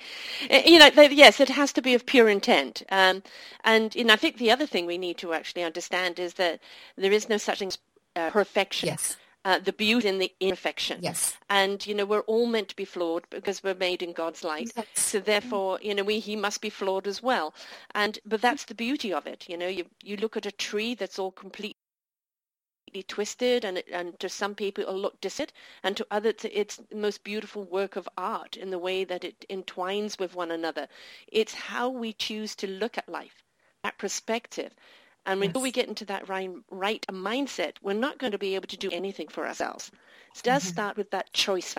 You 0.49 0.79
know, 0.79 0.90
yes, 0.97 1.40
it 1.40 1.49
has 1.49 1.73
to 1.73 1.83
be 1.83 1.95
of 1.95 2.07
pure 2.07 2.29
intent. 2.29 2.83
Um, 2.90 3.23
and 3.64 3.95
you 3.95 4.05
know, 4.05 4.14
I 4.14 4.17
think 4.17 4.38
the 4.38 4.50
other 4.50 4.67
thing 4.67 4.87
we 4.87 4.99
need 4.99 5.19
to 5.19 5.33
actually 5.33 5.64
understand 5.64 6.19
is 6.19 6.35
that 6.35 6.61
there 6.97 7.12
is 7.12 7.29
no 7.29 7.37
such 7.37 7.59
thing 7.59 7.69
as 7.69 7.79
uh, 8.17 8.31
perfection. 8.31 8.88
Yes. 8.88 9.17
Uh, 9.43 9.59
the 9.59 9.73
beauty 9.73 10.07
in 10.07 10.19
the 10.19 10.31
imperfection. 10.38 10.99
Yes. 11.00 11.38
And, 11.49 11.87
you 11.87 11.95
know, 11.95 12.05
we're 12.05 12.21
all 12.21 12.45
meant 12.45 12.69
to 12.69 12.76
be 12.76 12.85
flawed 12.85 13.25
because 13.31 13.64
we're 13.64 13.73
made 13.73 14.02
in 14.02 14.12
God's 14.12 14.45
light. 14.45 14.71
Yes. 14.76 14.87
So 14.97 15.19
therefore, 15.19 15.79
you 15.81 15.95
know, 15.95 16.05
we, 16.05 16.19
he 16.19 16.37
must 16.37 16.61
be 16.61 16.69
flawed 16.69 17.07
as 17.07 17.23
well. 17.23 17.55
And, 17.95 18.19
but 18.26 18.43
that's 18.43 18.67
the 18.67 18.75
beauty 18.75 19.14
of 19.14 19.26
it. 19.26 19.49
You 19.49 19.57
know, 19.57 19.67
you, 19.67 19.87
you 20.05 20.19
look 20.19 20.37
at 20.37 20.45
a 20.45 20.52
tree 20.52 20.95
that's 20.95 21.19
all 21.19 21.31
complete 21.31 21.79
twisted 23.09 23.64
and, 23.64 23.82
and 23.92 24.18
to 24.20 24.28
some 24.28 24.54
people 24.54 24.82
it'll 24.82 24.99
look 24.99 25.20
distant 25.20 25.52
and 25.82 25.97
to 25.97 26.06
others 26.11 26.35
it's 26.44 26.76
the 26.76 26.97
most 26.97 27.25
beautiful 27.25 27.64
work 27.64 27.97
of 27.97 28.09
art 28.16 28.56
in 28.56 28.70
the 28.70 28.78
way 28.78 29.04
that 29.04 29.25
it 29.25 29.44
entwines 29.49 30.18
with 30.18 30.35
one 30.35 30.50
another. 30.50 30.88
It's 31.28 31.54
how 31.54 31.88
we 31.88 32.12
choose 32.12 32.54
to 32.56 32.66
look 32.66 32.99
at 32.99 33.09
life, 33.09 33.42
that 33.82 33.99
perspective. 33.99 34.75
And 35.26 35.42
until 35.42 35.61
yes. 35.61 35.64
we 35.64 35.73
get 35.73 35.88
into 35.88 36.04
that 36.06 36.28
right, 36.28 36.50
right 36.70 37.04
mindset, 37.11 37.75
we're 37.82 37.92
not 37.92 38.18
going 38.18 38.32
to 38.32 38.38
be 38.38 38.54
able 38.54 38.68
to 38.68 38.76
do 38.76 38.90
anything 38.90 39.28
for 39.28 39.47
ourselves. 39.47 39.90
It 40.35 40.42
does 40.42 40.62
mm-hmm. 40.62 40.73
start 40.73 40.97
with 40.97 41.11
that 41.11 41.32
choice. 41.32 41.75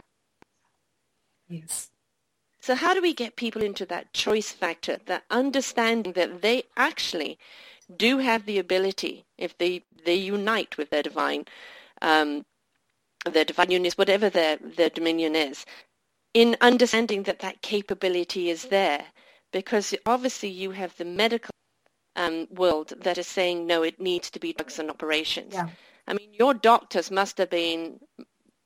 Yes. 1.49 1.89
So 2.61 2.75
how 2.75 2.93
do 2.93 3.01
we 3.01 3.13
get 3.13 3.35
people 3.35 3.63
into 3.63 3.87
that 3.87 4.13
choice 4.13 4.51
factor, 4.51 4.99
that 5.07 5.23
understanding 5.31 6.13
that 6.13 6.43
they 6.43 6.63
actually 6.77 7.39
do 7.97 8.17
have 8.19 8.45
the 8.45 8.59
ability, 8.59 9.25
if 9.37 9.57
they, 9.57 9.83
they 10.05 10.15
unite 10.15 10.77
with 10.77 10.89
their 10.89 11.03
divine, 11.03 11.45
um, 12.01 12.43
their 13.25 13.45
divine 13.45 13.71
union, 13.71 13.91
whatever 13.95 14.29
their, 14.29 14.57
their 14.57 14.89
dominion 14.89 15.35
is, 15.35 15.65
in 16.33 16.55
understanding 16.61 17.23
that 17.23 17.39
that 17.39 17.61
capability 17.61 18.49
is 18.49 18.63
there. 18.65 19.05
Because 19.51 19.93
obviously 20.05 20.49
you 20.49 20.71
have 20.71 20.95
the 20.97 21.05
medical 21.05 21.51
um, 22.15 22.47
world 22.51 22.93
that 23.01 23.17
is 23.17 23.27
saying, 23.27 23.67
no, 23.67 23.83
it 23.83 23.99
needs 23.99 24.29
to 24.31 24.39
be 24.39 24.53
drugs 24.53 24.79
and 24.79 24.89
operations. 24.89 25.53
Yeah. 25.53 25.67
I 26.07 26.13
mean, 26.13 26.29
your 26.33 26.53
doctors 26.53 27.11
must 27.11 27.37
have 27.37 27.49
been 27.49 27.99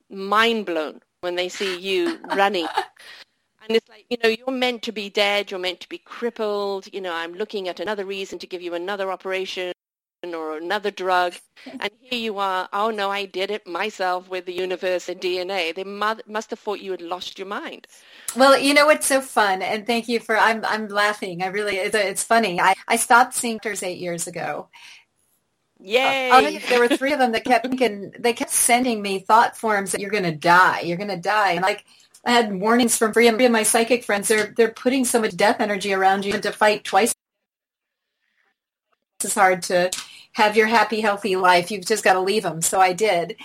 mind 0.08 0.66
blown 0.66 1.00
when 1.20 1.34
they 1.34 1.48
see 1.48 1.78
you 1.78 2.18
running. 2.36 2.66
And 3.66 3.76
it's 3.76 3.88
like, 3.88 4.06
you 4.08 4.16
know, 4.22 4.28
you're 4.28 4.56
meant 4.56 4.82
to 4.82 4.92
be 4.92 5.10
dead, 5.10 5.50
you're 5.50 5.60
meant 5.60 5.80
to 5.80 5.88
be 5.88 5.98
crippled, 5.98 6.88
you 6.92 7.00
know, 7.00 7.12
I'm 7.12 7.34
looking 7.34 7.68
at 7.68 7.80
another 7.80 8.04
reason 8.04 8.38
to 8.38 8.46
give 8.46 8.62
you 8.62 8.74
another 8.74 9.10
operation 9.10 9.72
or 10.24 10.56
another 10.56 10.90
drug. 10.90 11.34
And 11.80 11.90
here 12.00 12.20
you 12.20 12.38
are, 12.38 12.68
oh 12.72 12.90
no, 12.90 13.10
I 13.10 13.24
did 13.24 13.50
it 13.50 13.66
myself 13.66 14.28
with 14.28 14.46
the 14.46 14.52
universe 14.52 15.08
and 15.08 15.20
DNA. 15.20 15.74
They 15.74 15.82
must 15.82 16.50
have 16.50 16.60
thought 16.60 16.80
you 16.80 16.92
had 16.92 17.02
lost 17.02 17.40
your 17.40 17.48
mind. 17.48 17.88
Well, 18.36 18.56
you 18.56 18.72
know 18.72 18.88
it's 18.88 19.06
so 19.06 19.20
fun, 19.20 19.62
and 19.62 19.84
thank 19.84 20.06
you 20.06 20.20
for. 20.20 20.36
I'm 20.38 20.64
I'm 20.64 20.86
laughing. 20.86 21.42
I 21.42 21.46
really, 21.46 21.78
it's, 21.78 21.96
it's 21.96 22.22
funny. 22.22 22.60
I 22.60 22.74
I 22.86 22.94
stopped 22.96 23.34
seeing 23.34 23.56
doctors 23.56 23.82
eight 23.82 23.98
years 23.98 24.28
ago. 24.28 24.68
Yay! 25.80 26.30
Uh, 26.30 26.60
there 26.68 26.80
were 26.80 26.88
three 26.88 27.12
of 27.12 27.18
them 27.18 27.32
that 27.32 27.44
kept 27.44 27.66
thinking, 27.66 28.12
they 28.18 28.32
kept 28.32 28.50
sending 28.50 29.02
me 29.02 29.18
thought 29.18 29.56
forms 29.56 29.92
that 29.92 30.00
you're 30.00 30.10
going 30.10 30.22
to 30.22 30.34
die, 30.36 30.80
you're 30.80 30.96
going 30.96 31.10
to 31.10 31.16
die, 31.16 31.52
and 31.52 31.62
like 31.62 31.84
I 32.26 32.32
had 32.32 32.60
warnings 32.60 32.98
from 32.98 33.12
three 33.12 33.28
of 33.28 33.38
my 33.50 33.62
psychic 33.62 34.02
friends. 34.04 34.26
They're 34.28 34.52
they're 34.56 34.72
putting 34.72 35.04
so 35.04 35.20
much 35.20 35.36
death 35.36 35.60
energy 35.60 35.94
around 35.94 36.24
you, 36.24 36.34
and 36.34 36.42
to 36.42 36.52
fight 36.52 36.84
twice 36.84 37.14
as 39.24 39.34
hard 39.34 39.62
to 39.62 39.90
have 40.32 40.56
your 40.56 40.66
happy, 40.66 41.00
healthy 41.00 41.36
life. 41.36 41.70
You've 41.70 41.86
just 41.86 42.04
got 42.04 42.14
to 42.14 42.20
leave 42.20 42.42
them. 42.42 42.60
So 42.60 42.80
I 42.80 42.92
did. 42.92 43.36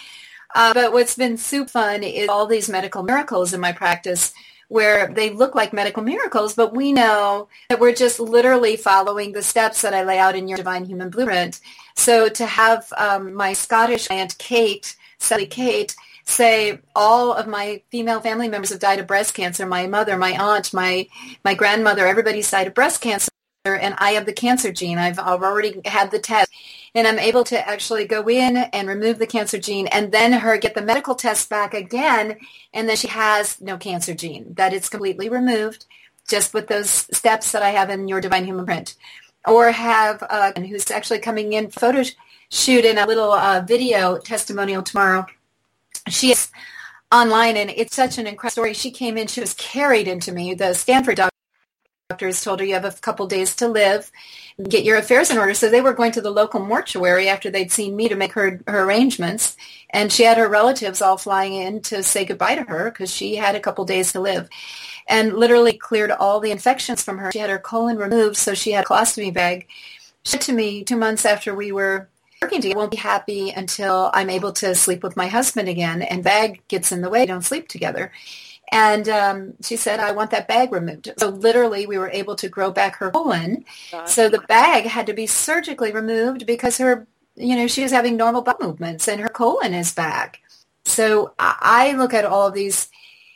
Uh, 0.54 0.74
but 0.74 0.92
what's 0.92 1.16
been 1.16 1.38
super 1.38 1.70
fun 1.70 2.04
is 2.04 2.28
all 2.28 2.48
these 2.48 2.68
medical 2.68 3.04
miracles 3.04 3.54
in 3.54 3.62
my 3.62 3.72
practice 3.72 4.34
where 4.68 5.14
they 5.14 5.30
look 5.30 5.54
like 5.54 5.74
medical 5.74 6.02
miracles, 6.02 6.56
but 6.56 6.74
we 6.74 6.92
know 6.92 7.48
that 7.70 7.80
we're 7.80 7.94
just 7.94 8.20
literally 8.20 8.78
following 8.78 9.32
the 9.32 9.44
steps 9.44 9.82
that 9.82 9.94
I 9.94 10.04
lay 10.04 10.18
out 10.18 10.36
in 10.36 10.48
your 10.48 10.58
Divine 10.58 10.86
Human 10.86 11.10
Blueprint. 11.10 11.60
So 11.96 12.30
to 12.30 12.46
have 12.46 12.92
um, 12.98 13.34
my 13.34 13.54
Scottish 13.54 14.10
aunt 14.10 14.38
Kate, 14.38 14.96
Sally 15.20 15.46
Kate, 15.46 15.96
say 16.25 16.80
all 16.96 17.34
of 17.34 17.48
my 17.48 17.82
female 17.92 18.22
family 18.22 18.48
members 18.48 18.70
have 18.70 18.80
died 18.80 19.00
of 19.00 19.08
breast 19.08 19.34
cancer, 19.34 19.66
my 19.66 19.88
mother, 19.88 20.18
my 20.18 20.38
aunt, 20.38 20.74
my 20.74 21.08
my 21.44 21.54
grandmother, 21.54 22.08
everybody's 22.08 22.50
died 22.50 22.68
of 22.68 22.74
breast 22.74 23.01
cancer 23.01 23.30
and 23.66 23.96
I 24.00 24.12
have 24.12 24.25
the 24.25 24.34
cancer 24.34 24.72
gene. 24.72 24.98
I've 24.98 25.20
already 25.20 25.82
had 25.86 26.12
the 26.12 26.20
test 26.20 26.51
and 26.96 27.08
I'm 27.08 27.20
able 27.20 27.44
to 27.46 27.68
actually 27.68 28.06
go 28.06 28.28
in 28.28 28.58
and 28.58 28.88
remove 28.88 29.20
the 29.20 29.28
cancer 29.28 29.60
gene 29.60 29.88
and 29.88 30.12
then 30.12 30.34
her 30.34 30.58
get 30.58 30.74
the 30.74 30.82
medical 30.82 31.16
test 31.16 31.50
back 31.50 31.74
again 31.74 32.38
and 32.74 32.90
then 32.90 32.96
she 32.96 33.08
has 33.08 33.62
no 33.62 33.78
cancer 33.78 34.13
gene, 34.13 34.54
that 34.56 34.74
it's 34.74 34.90
completely 34.90 35.30
removed 35.30 35.86
just 36.28 36.54
with 36.54 36.68
those 36.68 36.90
steps 36.90 37.51
that 37.51 37.62
I 37.62 37.70
have 37.70 37.90
in 37.90 38.08
your 38.08 38.22
Divine 38.22 38.46
Human 38.46 38.66
Print. 38.66 38.96
Or 39.46 39.72
have 39.72 40.24
uh, 40.30 40.51
who's 40.54 40.92
actually 40.92 41.20
coming 41.20 41.54
in 41.54 41.72
photo 41.72 42.04
shoot 42.50 42.86
in 42.86 42.98
a 42.98 43.08
little 43.08 43.32
uh, 43.32 43.62
video 43.62 44.18
testimonial 44.20 44.84
tomorrow. 44.84 45.25
She 46.10 46.31
is 46.31 46.50
online 47.12 47.58
and 47.58 47.70
it's 47.70 47.96
such 47.96 48.17
an 48.17 48.27
incredible 48.27 48.51
story. 48.51 48.74
She 48.74 48.91
came 48.91 49.17
in, 49.17 49.27
she 49.27 49.41
was 49.41 49.53
carried 49.53 50.08
into 50.08 50.31
me, 50.31 50.53
the 50.53 50.74
Stanford 50.74 51.20
doctors 52.10 52.43
told 52.43 52.60
her 52.60 52.65
you 52.65 52.74
have 52.74 52.86
a 52.86 52.91
couple 52.91 53.25
days 53.27 53.55
to 53.55 53.67
live, 53.67 54.12
get 54.67 54.84
your 54.84 54.98
affairs 54.98 55.29
in 55.29 55.38
order. 55.38 55.53
So 55.53 55.70
they 55.70 55.81
were 55.81 55.93
going 55.93 56.12
to 56.13 56.22
the 56.22 56.31
local 56.31 56.60
mortuary 56.60 57.29
after 57.29 57.50
they'd 57.50 57.72
seen 57.72 57.96
me 57.96 58.10
to 58.10 58.15
make 58.15 58.34
her, 58.34 58.62
her 58.67 58.84
arrangements. 58.84 59.55
And 59.91 60.12
she 60.12 60.24
had 60.24 60.38
her 60.38 60.50
relatives 60.50 61.01
all 61.01 61.17
flying 61.17 61.53
in 61.53 61.81
to 61.84 62.03
say 62.03 62.25
goodbye 62.25 62.55
to 62.55 62.63
her 62.63 62.91
because 62.91 63.13
she 63.13 63.36
had 63.36 63.55
a 63.55 63.62
couple 63.62 63.86
days 63.86 64.12
to 64.12 64.20
live 64.20 64.50
and 65.08 65.34
literally 65.34 65.74
cleared 65.74 66.12
all 66.12 66.39
the 66.39 66.51
infections 66.51 67.03
from 67.03 67.17
her. 67.17 67.31
She 67.31 67.39
had 67.39 67.50
her 67.50 67.60
colon 67.60 67.98
removed, 67.98 68.38
so 68.38 68.53
she 68.53 68.72
had 68.72 68.86
a 68.86 68.88
colostomy 68.88 69.34
bag. 69.34 69.67
She 70.24 70.31
said 70.31 70.41
to 70.41 70.53
me 70.53 70.84
two 70.84 70.98
months 70.98 71.25
after 71.25 71.55
we 71.55 71.72
were 71.72 72.10
working 72.42 72.62
together, 72.62 72.80
I 72.80 72.82
won't 72.82 72.92
be 72.92 72.98
happy 72.98 73.52
until 73.52 74.10
I'm 74.14 74.30
able 74.30 74.52
to 74.54 74.74
sleep 74.74 75.04
with 75.04 75.16
my 75.16 75.28
husband 75.28 75.70
again. 75.70 76.02
And 76.02 76.24
bag 76.24 76.62
gets 76.68 76.92
in 76.92 77.02
the 77.02 77.10
way. 77.10 77.22
We 77.22 77.26
don't 77.28 77.44
sleep 77.44 77.68
together. 77.68 78.12
And 78.72 79.08
um, 79.10 79.54
she 79.62 79.76
said, 79.76 80.00
I 80.00 80.14
want 80.14 80.32
that 80.32 80.48
bag 80.48 80.72
removed. 80.72 81.12
So 81.20 81.28
literally 81.30 81.86
we 81.86 81.98
were 81.98 82.10
able 82.10 82.36
to 82.38 82.50
grow 82.50 82.72
back 82.72 82.96
her 82.96 83.12
colon. 83.12 83.66
So 84.06 84.30
the 84.30 84.40
bag 84.40 84.86
had 84.86 85.08
to 85.08 85.14
be 85.14 85.28
surgically 85.28 85.92
removed 85.92 86.48
because 86.48 86.78
her, 86.78 87.06
you 87.36 87.56
know, 87.56 87.68
she 87.68 87.84
was 87.84 87.92
having 87.92 88.16
normal 88.16 88.42
bowel 88.42 88.58
movements 88.62 89.08
and 89.08 89.22
her 89.22 89.28
colon 89.28 89.74
is 89.74 89.94
back. 89.94 90.40
So 90.86 91.34
I 91.38 91.94
look 91.94 92.14
at 92.14 92.26
all 92.26 92.48
of 92.48 92.54
these 92.54 92.90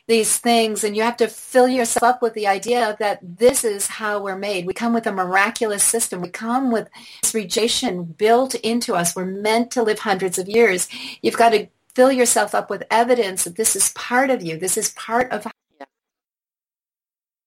these 0.07 0.37
things 0.37 0.83
and 0.83 0.95
you 0.95 1.01
have 1.01 1.17
to 1.17 1.27
fill 1.27 1.67
yourself 1.67 2.03
up 2.03 2.21
with 2.21 2.33
the 2.35 2.47
idea 2.47 2.95
that 2.99 3.19
this 3.21 3.63
is 3.63 3.87
how 3.87 4.21
we're 4.21 4.37
made. 4.37 4.65
We 4.67 4.73
come 4.73 4.93
with 4.93 5.07
a 5.07 5.11
miraculous 5.11 5.83
system. 5.83 6.21
We 6.21 6.29
come 6.29 6.71
with 6.71 6.87
this 7.23 7.33
regeneration 7.33 8.03
built 8.03 8.53
into 8.55 8.93
us. 8.93 9.15
We're 9.15 9.25
meant 9.25 9.71
to 9.71 9.83
live 9.83 9.99
hundreds 9.99 10.37
of 10.37 10.47
years. 10.47 10.87
You've 11.21 11.37
got 11.37 11.49
to 11.49 11.67
fill 11.95 12.11
yourself 12.11 12.53
up 12.53 12.69
with 12.69 12.83
evidence 12.91 13.45
that 13.45 13.55
this 13.55 13.75
is 13.75 13.89
part 13.93 14.29
of 14.29 14.43
you. 14.43 14.57
This 14.57 14.77
is 14.77 14.91
part 14.91 15.31
of 15.31 15.47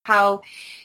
how 0.03 0.41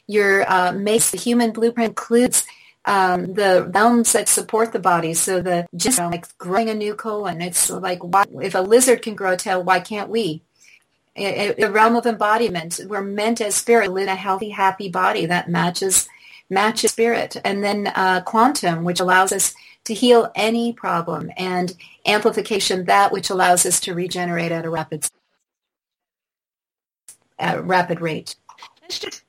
your 0.06 0.50
uh, 0.50 0.72
makes 0.72 1.10
the 1.10 1.16
human 1.16 1.50
blueprint 1.50 1.88
includes 1.88 2.46
um, 2.84 3.32
the 3.32 3.68
realms 3.72 4.12
that 4.12 4.28
support 4.28 4.72
the 4.72 4.78
body. 4.78 5.14
So 5.14 5.40
the 5.40 5.66
just 5.74 5.98
like 5.98 6.36
growing 6.38 6.68
a 6.68 6.74
new 6.74 6.94
colon. 6.94 7.40
It's 7.40 7.70
like 7.70 8.00
why, 8.04 8.26
if 8.42 8.54
a 8.54 8.58
lizard 8.58 9.02
can 9.02 9.14
grow 9.14 9.32
a 9.32 9.36
tail, 9.36 9.62
why 9.62 9.80
can't 9.80 10.10
we? 10.10 10.42
The 11.16 11.70
realm 11.72 11.96
of 11.96 12.06
embodiment. 12.06 12.80
We're 12.86 13.02
meant 13.02 13.40
as 13.40 13.54
spirit 13.54 13.92
live 13.92 14.08
a 14.08 14.14
healthy, 14.14 14.50
happy 14.50 14.88
body 14.88 15.26
that 15.26 15.48
matches 15.48 16.08
matches 16.50 16.92
spirit. 16.92 17.36
And 17.44 17.62
then 17.62 17.92
uh, 17.94 18.22
quantum, 18.22 18.84
which 18.84 19.00
allows 19.00 19.32
us 19.32 19.54
to 19.84 19.94
heal 19.94 20.30
any 20.34 20.72
problem 20.72 21.30
and 21.36 21.76
amplification 22.06 22.84
that 22.86 23.12
which 23.12 23.30
allows 23.30 23.66
us 23.66 23.80
to 23.80 23.94
regenerate 23.94 24.52
at 24.52 24.64
a 24.64 24.70
rapid 24.70 25.08
at 27.38 27.58
a 27.58 27.62
rapid 27.62 28.00
rate. 28.00 28.36
Let's 28.82 28.98
just 28.98 29.24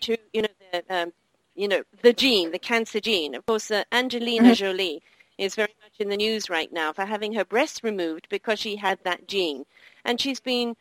to 0.00 0.16
you 0.32 0.42
know 0.42 0.48
the 0.72 0.84
um, 0.90 1.12
you 1.54 1.68
know 1.68 1.82
the 2.02 2.12
gene, 2.12 2.52
the 2.52 2.58
cancer 2.58 3.00
gene. 3.00 3.34
Of 3.34 3.46
course, 3.46 3.70
uh, 3.70 3.84
Angelina 3.92 4.48
mm-hmm. 4.48 4.54
Jolie 4.54 5.02
is 5.38 5.54
very 5.54 5.74
much 5.82 5.92
in 5.98 6.08
the 6.08 6.16
news 6.16 6.50
right 6.50 6.72
now 6.72 6.92
for 6.92 7.04
having 7.04 7.32
her 7.34 7.44
breast 7.44 7.82
removed 7.82 8.26
because 8.30 8.58
she 8.58 8.76
had 8.76 8.98
that 9.04 9.28
gene, 9.28 9.64
and 10.04 10.20
she's 10.20 10.40
been 10.40 10.76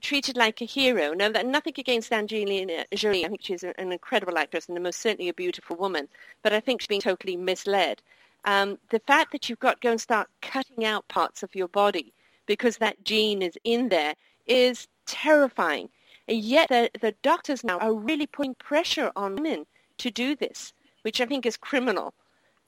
treated 0.00 0.36
like 0.36 0.60
a 0.60 0.64
hero. 0.64 1.12
Now, 1.12 1.28
nothing 1.28 1.74
against 1.78 2.12
Angelina 2.12 2.84
Jolie. 2.94 3.24
I 3.24 3.28
think 3.28 3.42
she's 3.42 3.62
an 3.62 3.92
incredible 3.92 4.38
actress 4.38 4.68
and 4.68 4.82
most 4.82 5.00
certainly 5.00 5.28
a 5.28 5.34
beautiful 5.34 5.76
woman. 5.76 6.08
But 6.42 6.52
I 6.52 6.60
think 6.60 6.80
she's 6.80 6.88
been 6.88 7.00
totally 7.00 7.36
misled. 7.36 8.02
Um, 8.44 8.78
the 8.90 9.00
fact 9.00 9.32
that 9.32 9.48
you've 9.48 9.58
got 9.58 9.80
to 9.80 9.86
go 9.86 9.90
and 9.90 10.00
start 10.00 10.28
cutting 10.40 10.84
out 10.84 11.08
parts 11.08 11.42
of 11.42 11.54
your 11.54 11.68
body 11.68 12.12
because 12.46 12.78
that 12.78 13.04
gene 13.04 13.42
is 13.42 13.58
in 13.64 13.88
there 13.88 14.14
is 14.46 14.88
terrifying. 15.06 15.88
And 16.26 16.38
yet 16.38 16.68
the, 16.68 16.90
the 17.00 17.14
doctors 17.22 17.64
now 17.64 17.78
are 17.78 17.92
really 17.92 18.26
putting 18.26 18.54
pressure 18.54 19.10
on 19.16 19.36
women 19.36 19.66
to 19.98 20.10
do 20.10 20.34
this, 20.34 20.72
which 21.02 21.20
I 21.20 21.26
think 21.26 21.44
is 21.44 21.56
criminal. 21.56 22.14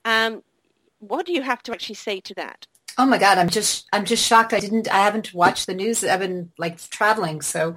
Um, 0.05 0.43
what 0.99 1.25
do 1.25 1.33
you 1.33 1.41
have 1.41 1.63
to 1.63 1.73
actually 1.73 1.95
say 1.95 2.19
to 2.21 2.33
that? 2.35 2.67
Oh 2.97 3.05
my 3.05 3.17
God, 3.17 3.37
I'm 3.37 3.49
just 3.49 3.87
I'm 3.91 4.05
just 4.05 4.25
shocked. 4.25 4.53
I 4.53 4.59
didn't 4.59 4.87
I 4.91 4.99
haven't 4.99 5.33
watched 5.33 5.67
the 5.67 5.73
news. 5.73 6.03
I've 6.03 6.19
been 6.19 6.51
like 6.57 6.77
traveling, 6.89 7.41
so 7.41 7.75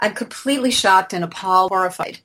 I'm 0.00 0.14
completely 0.14 0.70
shocked 0.70 1.12
and 1.12 1.24
appalled, 1.24 1.70
horrified. 1.70 2.18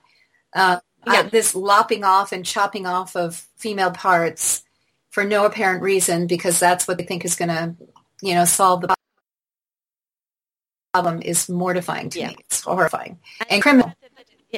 Uh, 0.53 0.79
yeah. 1.07 1.23
this 1.23 1.53
lopping 1.53 2.03
off 2.03 2.31
and 2.31 2.45
chopping 2.45 2.85
off 2.85 3.15
of 3.15 3.45
female 3.57 3.91
parts 3.91 4.63
for 5.11 5.23
no 5.23 5.45
apparent 5.45 5.81
reason 5.81 6.27
because 6.27 6.59
that's 6.59 6.87
what 6.87 6.97
they 6.97 7.03
think 7.03 7.23
is 7.25 7.35
going 7.35 7.49
to, 7.49 7.75
you 8.21 8.33
know, 8.33 8.45
solve 8.45 8.81
the 8.81 8.95
problem 10.93 11.21
is 11.21 11.49
mortifying 11.49 12.09
to 12.09 12.19
yeah. 12.19 12.29
me. 12.29 12.37
It's 12.39 12.61
horrifying 12.61 13.19
and 13.49 13.61
criminal. 13.61 13.93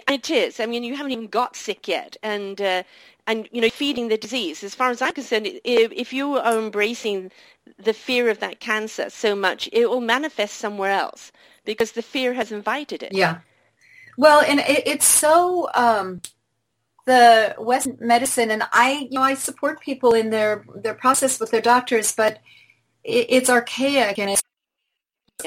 It 0.07 0.29
is. 0.29 0.59
I 0.59 0.65
mean, 0.65 0.83
you 0.83 0.95
haven't 0.95 1.11
even 1.11 1.27
got 1.27 1.55
sick 1.55 1.87
yet, 1.87 2.17
and 2.23 2.59
uh, 2.61 2.83
and 3.25 3.47
you 3.51 3.61
know, 3.61 3.69
feeding 3.69 4.07
the 4.07 4.17
disease. 4.17 4.63
As 4.63 4.75
far 4.75 4.89
as 4.89 5.01
I'm 5.01 5.13
concerned, 5.13 5.47
if, 5.47 5.91
if 5.91 6.13
you 6.13 6.37
are 6.37 6.57
embracing 6.57 7.31
the 7.77 7.93
fear 7.93 8.29
of 8.29 8.39
that 8.39 8.59
cancer 8.59 9.09
so 9.09 9.35
much, 9.35 9.69
it 9.71 9.89
will 9.89 10.01
manifest 10.01 10.55
somewhere 10.55 10.91
else 10.91 11.31
because 11.65 11.91
the 11.91 12.01
fear 12.01 12.33
has 12.33 12.51
invited 12.51 13.03
it. 13.03 13.13
Yeah. 13.13 13.39
Well, 14.17 14.41
and 14.41 14.59
it, 14.61 14.87
it's 14.87 15.05
so 15.05 15.69
um, 15.75 16.21
the 17.05 17.55
Western 17.59 17.97
medicine, 17.99 18.49
and 18.51 18.63
I, 18.71 19.07
you 19.09 19.17
know, 19.17 19.21
I 19.21 19.35
support 19.35 19.81
people 19.81 20.13
in 20.13 20.29
their 20.29 20.65
their 20.75 20.95
process 20.95 21.39
with 21.39 21.51
their 21.51 21.61
doctors, 21.61 22.13
but 22.13 22.39
it, 23.03 23.27
it's 23.29 23.49
archaic 23.49 24.17
and 24.17 24.31
it's. 24.31 24.43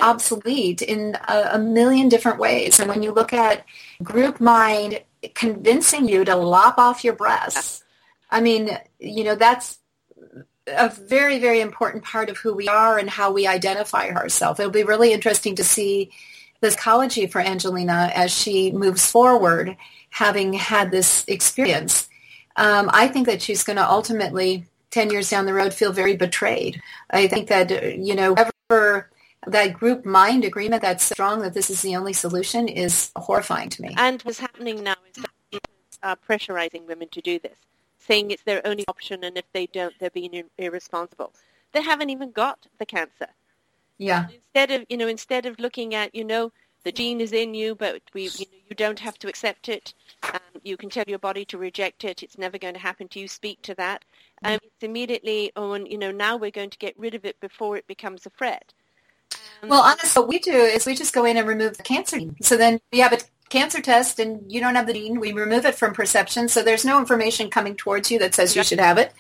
Obsolete 0.01 0.83
in 0.83 1.17
a, 1.29 1.51
a, 1.53 1.59
million 1.59 2.09
different 2.09 2.39
ways. 2.39 2.79
And 2.79 2.89
when 2.89 3.03
you 3.03 3.13
look 3.13 3.33
at 3.33 3.65
group 4.03 4.41
mind 4.41 5.03
convincing 5.35 6.09
you 6.09 6.25
to 6.25 6.37
lop 6.37 6.79
off 6.79 7.03
your 7.03 7.15
breasts, 7.15 7.83
I 8.31 8.41
mean, 8.41 8.79
you 9.01 9.25
know, 9.25 9.35
that's 9.35 9.79
a 10.69 10.89
very, 10.89 11.41
very 11.41 11.61
important 11.61 12.05
part 12.05 12.31
of 12.31 12.39
who 12.39 12.55
we 12.55 12.69
are 12.69 12.99
and 12.99 13.11
how 13.11 13.33
we 13.33 13.47
identify 13.47 14.11
ourselves. 14.11 14.61
It'll 14.61 14.71
be 14.71 14.85
really 14.85 15.13
interesting 15.13 15.57
to 15.57 15.65
see 15.65 16.13
the 16.61 16.71
psychology 16.71 17.27
for 17.27 17.41
Angelina 17.41 18.13
as 18.15 18.31
she 18.31 18.71
moves 18.71 19.11
forward, 19.11 19.77
having 20.11 20.53
had 20.53 20.91
this 20.91 21.25
experience. 21.27 22.09
Um, 22.55 22.91
I 22.93 23.09
think 23.09 23.27
that 23.27 23.43
she's 23.43 23.65
going 23.65 23.79
to 23.79 23.91
ultimately, 23.91 24.67
10 24.91 25.11
years 25.11 25.31
down 25.31 25.47
the 25.47 25.55
road, 25.55 25.75
feel 25.75 25.93
very 25.93 26.17
betrayed. 26.17 26.81
I 27.11 27.27
think 27.27 27.49
that, 27.49 27.99
you 27.99 28.15
know, 28.15 28.35
ever 28.71 29.11
that 29.47 29.73
group 29.73 30.05
mind 30.05 30.45
agreement 30.45 30.83
that's 30.83 31.05
strong 31.05 31.41
that 31.41 31.55
this 31.55 31.71
is 31.71 31.83
the 31.83 31.97
only 31.97 32.13
solution 32.13 32.69
is 32.69 33.11
horrifying 33.17 33.71
to 33.71 33.83
me. 33.83 33.95
And 33.97 34.21
what's 34.23 34.39
happening 34.39 34.83
now 34.83 34.97
is 35.09 35.23
that 35.23 35.31
are 36.03 36.17
pressurizing 36.17 36.87
women 36.87 37.09
to 37.09 37.21
do 37.21 37.39
this, 37.39 37.57
saying 37.99 38.31
it's 38.31 38.43
their 38.45 38.67
only 38.67 38.85
option, 38.89 39.25
and 39.25 39.37
if 39.37 39.45
they 39.53 39.67
don't, 39.67 39.95
they're 39.99 40.11
being 40.11 40.45
irresponsible. 40.59 41.33
They 41.73 41.83
haven't 41.83 42.11
even 42.11 42.33
got 42.33 42.67
the 42.79 42.87
cancer. 42.87 43.29
Yeah. 43.99 44.29
Instead 44.33 44.71
of 44.71 44.87
you 44.89 44.97
know, 44.97 45.09
instead 45.09 45.47
of 45.47 45.59
looking 45.59 45.95
at 45.95 46.15
you 46.15 46.25
know 46.25 46.53
the 46.85 46.93
gene 46.93 47.21
is 47.21 47.33
in 47.33 47.55
you, 47.55 47.75
but 47.75 48.01
we 48.15 48.25
you, 48.25 48.47
know, 48.47 48.59
you 48.69 48.77
don't 48.77 48.99
have 48.99 49.19
to 49.19 49.29
accept 49.29 49.69
it. 49.69 49.93
Um, 50.23 50.41
you 50.63 50.77
can 50.77 50.89
tell 50.89 51.05
your 51.07 51.19
body 51.19 51.45
to 51.47 51.59
reject 51.59 52.05
it. 52.05 52.23
It's 52.23 52.39
never 52.39 52.57
going 52.57 52.75
to 52.75 52.81
happen 52.81 53.09
to 53.09 53.21
you. 53.21 53.29
Speak 53.29 53.61
to 53.63 53.75
that. 53.75 54.05
Um, 54.43 54.59
it's 54.63 54.83
immediately 54.83 55.53
on. 55.55 55.85
You 55.87 55.99
know, 55.99 56.11
now 56.11 56.37
we're 56.37 56.51
going 56.51 56.71
to 56.71 56.79
get 56.79 56.99
rid 56.99 57.15
of 57.15 57.25
it 57.27 57.39
before 57.41 57.77
it 57.77 57.87
becomes 57.87 58.25
a 58.25 58.31
threat. 58.31 58.73
Well, 59.63 59.83
honestly, 59.83 60.21
what 60.21 60.29
we 60.29 60.39
do 60.39 60.53
is 60.53 60.87
we 60.87 60.95
just 60.95 61.15
go 61.15 61.25
in 61.25 61.37
and 61.37 61.47
remove 61.47 61.77
the 61.77 61.83
cancer 61.83 62.19
gene. 62.19 62.37
So 62.43 62.57
then 62.57 62.81
we 62.93 63.01
have 63.01 63.13
a 63.13 63.19
cancer 63.51 63.83
test 63.83 64.19
and 64.19 64.51
you 64.51 64.61
don't 64.61 64.75
have 64.75 64.87
the 64.87 64.95
gene. 64.95 65.21
We 65.21 65.33
remove 65.33 65.67
it 65.67 65.75
from 65.75 65.93
perception. 65.93 66.49
So 66.49 66.63
there's 66.63 66.85
no 66.85 66.99
information 66.99 67.51
coming 67.51 67.77
towards 67.77 68.11
you 68.11 68.19
that 68.21 68.35
says 68.35 68.57
you 68.57 68.65
should 68.65 68.81
have 68.81 68.97
it. 68.97 69.13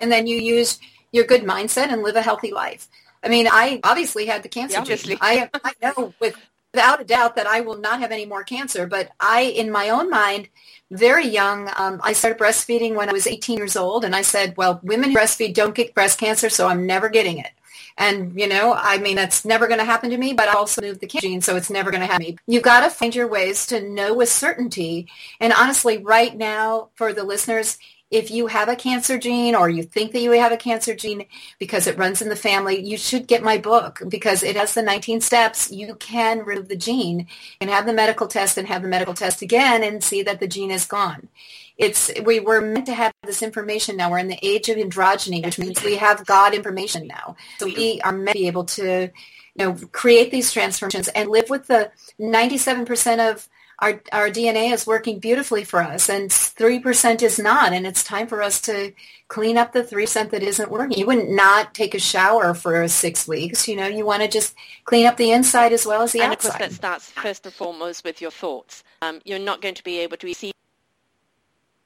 And 0.00 0.10
then 0.10 0.26
you 0.26 0.36
use 0.36 0.80
your 1.12 1.24
good 1.24 1.42
mindset 1.42 1.92
and 1.92 2.02
live 2.02 2.16
a 2.16 2.22
healthy 2.22 2.50
life. 2.50 2.88
I 3.22 3.28
mean, 3.28 3.46
I 3.50 3.80
obviously 3.84 4.26
had 4.26 4.42
the 4.42 4.48
cancer 4.48 4.82
yeah, 4.84 4.96
gene. 4.96 5.18
I, 5.20 5.48
I 5.62 5.72
know 5.80 6.12
with, 6.20 6.36
without 6.74 7.00
a 7.00 7.04
doubt 7.04 7.36
that 7.36 7.46
I 7.46 7.60
will 7.60 7.78
not 7.78 8.00
have 8.00 8.10
any 8.10 8.26
more 8.26 8.42
cancer. 8.42 8.86
But 8.86 9.10
I, 9.20 9.42
in 9.42 9.70
my 9.70 9.90
own 9.90 10.10
mind, 10.10 10.48
very 10.90 11.26
young, 11.26 11.70
um, 11.76 12.00
I 12.02 12.12
started 12.14 12.38
breastfeeding 12.38 12.94
when 12.94 13.08
I 13.08 13.12
was 13.12 13.26
18 13.26 13.58
years 13.58 13.76
old. 13.76 14.04
And 14.04 14.14
I 14.14 14.22
said, 14.22 14.56
well, 14.56 14.80
women 14.82 15.10
who 15.10 15.16
breastfeed 15.16 15.54
don't 15.54 15.74
get 15.74 15.94
breast 15.94 16.18
cancer, 16.18 16.50
so 16.50 16.66
I'm 16.66 16.84
never 16.84 17.08
getting 17.08 17.38
it. 17.38 17.50
And, 17.96 18.38
you 18.38 18.48
know, 18.48 18.74
I 18.76 18.98
mean, 18.98 19.14
that's 19.14 19.44
never 19.44 19.68
going 19.68 19.78
to 19.78 19.84
happen 19.84 20.10
to 20.10 20.18
me, 20.18 20.32
but 20.32 20.48
I 20.48 20.54
also 20.54 20.82
moved 20.82 21.00
the 21.00 21.06
gene, 21.06 21.40
so 21.40 21.54
it's 21.54 21.70
never 21.70 21.92
going 21.92 22.00
to 22.00 22.06
happen. 22.06 22.38
You've 22.46 22.64
got 22.64 22.80
to 22.80 22.90
find 22.90 23.14
your 23.14 23.28
ways 23.28 23.66
to 23.66 23.88
know 23.88 24.14
with 24.14 24.28
certainty. 24.28 25.08
And 25.38 25.52
honestly, 25.52 25.98
right 25.98 26.36
now, 26.36 26.88
for 26.96 27.12
the 27.12 27.22
listeners, 27.22 27.78
if 28.10 28.30
you 28.30 28.48
have 28.48 28.68
a 28.68 28.76
cancer 28.76 29.18
gene 29.18 29.54
or 29.54 29.68
you 29.68 29.82
think 29.82 30.12
that 30.12 30.22
you 30.22 30.30
have 30.32 30.52
a 30.52 30.56
cancer 30.56 30.94
gene 30.94 31.26
because 31.58 31.86
it 31.86 31.98
runs 31.98 32.20
in 32.20 32.28
the 32.28 32.36
family, 32.36 32.80
you 32.80 32.96
should 32.96 33.26
get 33.26 33.42
my 33.42 33.58
book 33.58 34.02
because 34.08 34.42
it 34.42 34.56
has 34.56 34.74
the 34.74 34.82
19 34.82 35.20
steps. 35.20 35.70
You 35.72 35.94
can 35.96 36.44
remove 36.44 36.68
the 36.68 36.76
gene 36.76 37.26
and 37.60 37.70
have 37.70 37.86
the 37.86 37.92
medical 37.92 38.28
test 38.28 38.58
and 38.58 38.68
have 38.68 38.82
the 38.82 38.88
medical 38.88 39.14
test 39.14 39.42
again 39.42 39.82
and 39.82 40.02
see 40.02 40.22
that 40.22 40.38
the 40.38 40.46
gene 40.46 40.70
is 40.70 40.84
gone 40.84 41.28
it's 41.76 42.10
we 42.22 42.40
were 42.40 42.60
meant 42.60 42.86
to 42.86 42.94
have 42.94 43.12
this 43.24 43.42
information 43.42 43.96
now. 43.96 44.10
We're 44.10 44.18
in 44.18 44.28
the 44.28 44.38
age 44.42 44.68
of 44.68 44.76
androgyny, 44.76 45.44
which 45.44 45.58
means 45.58 45.82
we 45.82 45.96
have 45.96 46.24
God 46.24 46.54
information 46.54 47.06
now. 47.06 47.36
So 47.58 47.66
we 47.66 48.00
are 48.02 48.12
meant 48.12 48.28
to 48.28 48.34
be 48.34 48.46
able 48.46 48.64
to, 48.64 49.10
you 49.54 49.64
know, 49.64 49.74
create 49.92 50.30
these 50.30 50.52
transformations 50.52 51.08
and 51.08 51.28
live 51.30 51.50
with 51.50 51.66
the 51.66 51.90
97% 52.20 53.32
of 53.32 53.48
our, 53.80 54.00
our 54.12 54.30
DNA 54.30 54.72
is 54.72 54.86
working 54.86 55.18
beautifully 55.18 55.64
for 55.64 55.82
us 55.82 56.08
and 56.08 56.30
3% 56.30 57.22
is 57.22 57.38
not. 57.38 57.72
And 57.72 57.86
it's 57.86 58.04
time 58.04 58.28
for 58.28 58.40
us 58.40 58.60
to 58.62 58.92
clean 59.26 59.58
up 59.58 59.72
the 59.72 59.82
3% 59.82 60.30
that 60.30 60.42
isn't 60.42 60.70
working. 60.70 60.96
You 60.96 61.06
wouldn't 61.06 61.30
not 61.30 61.74
take 61.74 61.94
a 61.94 61.98
shower 61.98 62.54
for 62.54 62.86
six 62.86 63.26
weeks. 63.26 63.66
You 63.66 63.76
know, 63.76 63.88
you 63.88 64.06
want 64.06 64.22
to 64.22 64.28
just 64.28 64.54
clean 64.84 65.06
up 65.06 65.16
the 65.16 65.32
inside 65.32 65.72
as 65.72 65.84
well 65.84 66.02
as 66.02 66.12
the 66.12 66.20
and 66.20 66.32
outside. 66.32 66.54
And 66.54 66.54
of 66.54 66.58
course 66.60 66.70
that 66.70 66.76
starts 66.76 67.10
first 67.10 67.46
and 67.46 67.54
foremost 67.54 68.04
with 68.04 68.20
your 68.20 68.30
thoughts. 68.30 68.84
Um, 69.02 69.20
you're 69.24 69.40
not 69.40 69.60
going 69.60 69.74
to 69.74 69.84
be 69.84 69.98
able 69.98 70.18
to 70.18 70.26
receive 70.26 70.53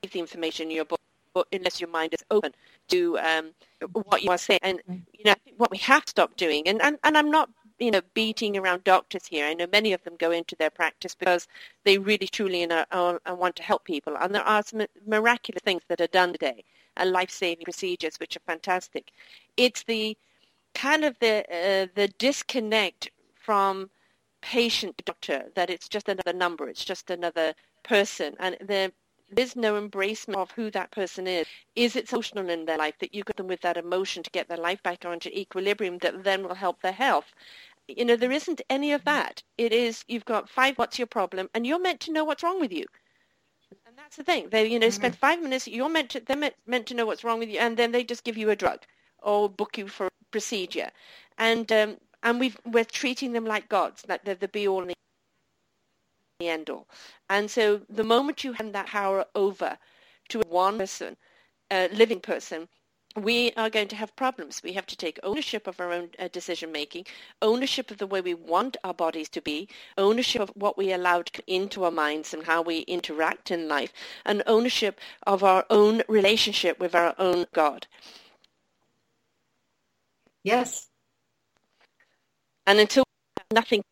the 0.03 0.19
information 0.19 0.71
in 0.71 0.77
your 0.77 0.85
book 0.85 1.01
unless 1.53 1.81
your 1.81 1.91
mind 1.91 2.13
is 2.15 2.25
open 2.31 2.53
to 2.89 3.19
um, 3.19 3.51
what 3.93 4.23
you 4.23 4.31
are 4.31 4.39
saying. 4.39 4.61
And 4.63 4.81
you 4.87 5.25
know, 5.25 5.35
what 5.57 5.71
we 5.71 5.79
have 5.79 6.05
to 6.05 6.11
stop 6.11 6.37
doing, 6.37 6.67
and, 6.67 6.81
and, 6.83 6.99
and 7.05 7.17
I'm 7.17 7.31
not 7.31 7.51
you 7.79 7.91
know 7.91 8.01
beating 8.15 8.57
around 8.57 8.85
doctors 8.85 9.27
here. 9.27 9.47
I 9.47 9.55
know 9.55 9.67
many 9.71 9.93
of 9.93 10.03
them 10.05 10.15
go 10.19 10.31
into 10.31 10.57
their 10.57 10.71
practice 10.71 11.15
because 11.15 11.47
they 11.85 11.99
really 11.99 12.27
truly 12.27 12.63
and, 12.63 12.73
uh, 12.73 13.19
want 13.29 13.57
to 13.57 13.63
help 13.63 13.85
people, 13.85 14.17
and 14.19 14.35
there 14.35 14.43
are 14.43 14.63
some 14.63 14.83
miraculous 15.07 15.63
things 15.63 15.83
that 15.89 16.01
are 16.01 16.09
done 16.09 16.33
today, 16.33 16.65
and 16.97 17.13
life-saving 17.13 17.65
procedures 17.65 18.19
which 18.19 18.37
are 18.37 18.41
fantastic. 18.47 19.13
It's 19.57 19.85
the 19.85 20.17
kind 20.75 21.05
of 21.05 21.17
the 21.21 21.45
uh, 21.53 21.87
the 21.95 22.09
disconnect 22.19 23.11
from 23.35 23.91
patient 24.41 24.97
to 24.99 25.05
doctor 25.05 25.45
that 25.55 25.71
it's 25.71 25.89
just 25.89 26.09
another 26.09 26.33
number, 26.33 26.69
it's 26.69 26.85
just 26.85 27.11
another 27.11 27.55
person, 27.85 28.35
and 28.41 28.57
the 28.61 28.93
there's 29.31 29.57
no 29.57 29.81
embracement 29.81 30.37
of 30.37 30.51
who 30.53 30.71
that 30.71 30.91
person 30.91 31.27
is. 31.27 31.47
Is 31.77 31.97
it 31.97 32.13
emotional 32.13 32.49
in 32.49 32.65
their 32.65 32.79
life 32.79 32.99
that 33.01 33.15
you 33.15 33.23
get 33.25 33.37
them 33.37 33.49
with 33.49 33.61
that 33.61 33.77
emotion 33.77 34.23
to 34.23 34.31
get 34.31 34.49
their 34.49 34.59
life 34.59 34.83
back 34.83 35.05
onto 35.05 35.29
equilibrium 35.31 35.99
that 35.99 36.25
then 36.25 36.43
will 36.43 36.55
help 36.55 36.81
their 36.81 36.93
health? 36.93 37.27
You 37.87 38.05
know, 38.05 38.17
there 38.17 38.33
isn't 38.33 38.61
any 38.69 38.93
of 38.93 39.05
that. 39.05 39.43
It 39.57 39.73
is, 39.73 40.05
you've 40.09 40.25
got 40.25 40.49
five, 40.49 40.77
what's 40.77 40.99
your 40.99 41.07
problem? 41.07 41.49
And 41.55 41.67
you're 41.67 41.81
meant 41.81 42.01
to 42.01 42.13
know 42.13 42.25
what's 42.25 42.43
wrong 42.43 42.61
with 42.61 42.73
you. 42.73 42.85
And 43.87 43.97
that's 43.97 44.17
the 44.17 44.25
thing. 44.25 44.49
They, 44.51 44.67
you 44.67 44.79
know, 44.79 44.87
mm-hmm. 44.87 44.95
spend 44.95 45.17
five 45.17 45.43
minutes, 45.43 45.69
you're 45.69 45.89
meant 45.89 46.11
to, 46.11 46.21
they're 46.21 46.37
meant, 46.37 46.55
meant 46.67 46.87
to 46.87 46.95
know 46.95 47.07
what's 47.07 47.25
wrong 47.25 47.39
with 47.39 47.49
you, 47.49 47.59
and 47.59 47.77
then 47.77 47.93
they 47.93 48.05
just 48.05 48.25
give 48.25 48.37
you 48.37 48.51
a 48.51 48.57
drug 48.57 48.81
or 49.23 49.49
book 49.49 49.77
you 49.79 49.89
for 49.89 50.07
a 50.07 50.11
procedure. 50.31 50.91
And, 51.39 51.71
um, 51.73 51.97
and 52.23 52.41
we've, 52.41 52.59
we're 52.65 52.85
treating 52.85 53.33
them 53.33 53.45
like 53.45 53.69
gods, 53.69 54.05
like 54.09 54.25
they're 54.25 54.35
the 54.35 54.49
be-all 54.49 54.81
and 54.81 54.91
the 54.91 54.95
end 56.47 56.71
all. 56.71 56.87
And 57.29 57.51
so 57.51 57.81
the 57.91 58.05
moment 58.05 58.45
you 58.45 58.53
hand 58.53 58.73
that 58.75 58.87
power 58.87 59.25
over 59.35 59.77
to 60.29 60.41
one 60.49 60.79
person, 60.79 61.17
a 61.71 61.89
living 61.89 62.21
person, 62.21 62.69
we 63.17 63.51
are 63.57 63.69
going 63.69 63.89
to 63.89 63.97
have 63.97 64.15
problems. 64.15 64.63
We 64.63 64.75
have 64.75 64.87
to 64.87 64.97
take 64.97 65.19
ownership 65.25 65.67
of 65.67 65.81
our 65.81 65.93
own 65.93 66.11
uh, 66.17 66.29
decision 66.29 66.71
making, 66.71 67.07
ownership 67.43 67.91
of 67.91 67.99
the 67.99 68.07
way 68.07 68.21
we 68.21 68.35
want 68.35 68.77
our 68.85 68.95
bodies 68.95 69.29
to 69.31 69.43
be, 69.43 69.69
ownership 69.97 70.41
of 70.43 70.51
what 70.55 70.79
we 70.79 70.93
allowed 70.93 71.29
into 71.49 71.83
our 71.83 71.91
minds 71.91 72.33
and 72.33 72.45
how 72.45 72.63
we 72.63 72.81
interact 72.81 73.51
in 73.51 73.67
life, 73.67 73.93
and 74.25 74.45
ownership 74.47 75.01
of 75.27 75.43
our 75.43 75.67
own 75.71 76.03
relationship 76.07 76.79
with 76.79 76.95
our 76.95 77.17
own 77.19 77.47
God. 77.53 77.89
Yes. 80.45 80.89
And 82.65 82.79
until 82.79 83.03
nothing 83.53 83.83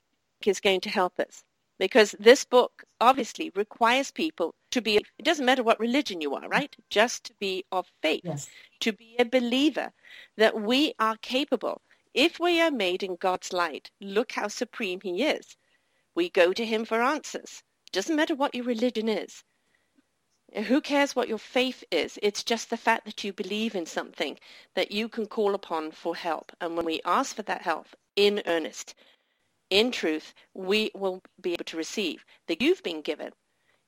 is 0.45 0.61
going 0.61 0.81
to 0.83 0.91
help 0.91 1.19
us 1.19 1.43
because 1.79 2.15
this 2.19 2.45
book 2.45 2.85
obviously 3.01 3.51
requires 3.55 4.11
people 4.11 4.55
to 4.71 4.81
be, 4.81 4.97
it 4.97 5.25
doesn't 5.25 5.45
matter 5.47 5.63
what 5.63 5.81
religion 5.81 6.21
you 6.21 6.35
are, 6.35 6.49
right? 6.49 6.75
Just 6.91 7.25
to 7.25 7.35
be 7.39 7.65
of 7.73 7.91
faith, 8.03 8.23
yes. 8.25 8.49
to 8.81 8.93
be 8.93 9.17
a 9.19 9.25
believer 9.25 9.93
that 10.37 10.61
we 10.61 10.95
are 10.99 11.17
capable. 11.19 11.81
If 12.15 12.41
we 12.41 12.61
are 12.61 12.71
made 12.71 13.03
in 13.03 13.17
God's 13.17 13.53
light, 13.53 13.91
look 14.01 14.33
how 14.33 14.49
supreme 14.49 15.01
he 15.03 15.23
is. 15.23 15.57
We 16.15 16.31
go 16.31 16.53
to 16.53 16.65
him 16.65 16.85
for 16.87 17.03
answers. 17.03 17.63
Doesn't 17.93 18.17
matter 18.17 18.35
what 18.35 18.55
your 18.55 18.65
religion 18.65 19.09
is. 19.09 19.45
Who 20.55 20.81
cares 20.81 21.15
what 21.15 21.29
your 21.29 21.39
faith 21.39 21.85
is? 21.91 22.19
It's 22.23 22.43
just 22.43 22.71
the 22.71 22.77
fact 22.77 23.05
that 23.05 23.25
you 23.25 23.33
believe 23.33 23.75
in 23.75 23.85
something 23.85 24.39
that 24.75 24.93
you 24.93 25.09
can 25.09 25.27
call 25.27 25.55
upon 25.55 25.91
for 25.91 26.17
help. 26.17 26.53
And 26.61 26.77
when 26.77 26.87
we 26.87 27.01
ask 27.05 27.37
for 27.37 27.43
that 27.43 27.63
help 27.63 27.89
in 28.15 28.43
earnest, 28.47 28.95
in 29.71 29.91
truth, 29.91 30.35
we 30.55 30.91
will 30.95 31.23
be 31.41 31.53
able 31.53 31.65
to 31.65 31.77
receive. 31.77 32.25
that 32.49 32.63
you've 32.63 32.83
been 32.83 33.03
given 33.03 33.33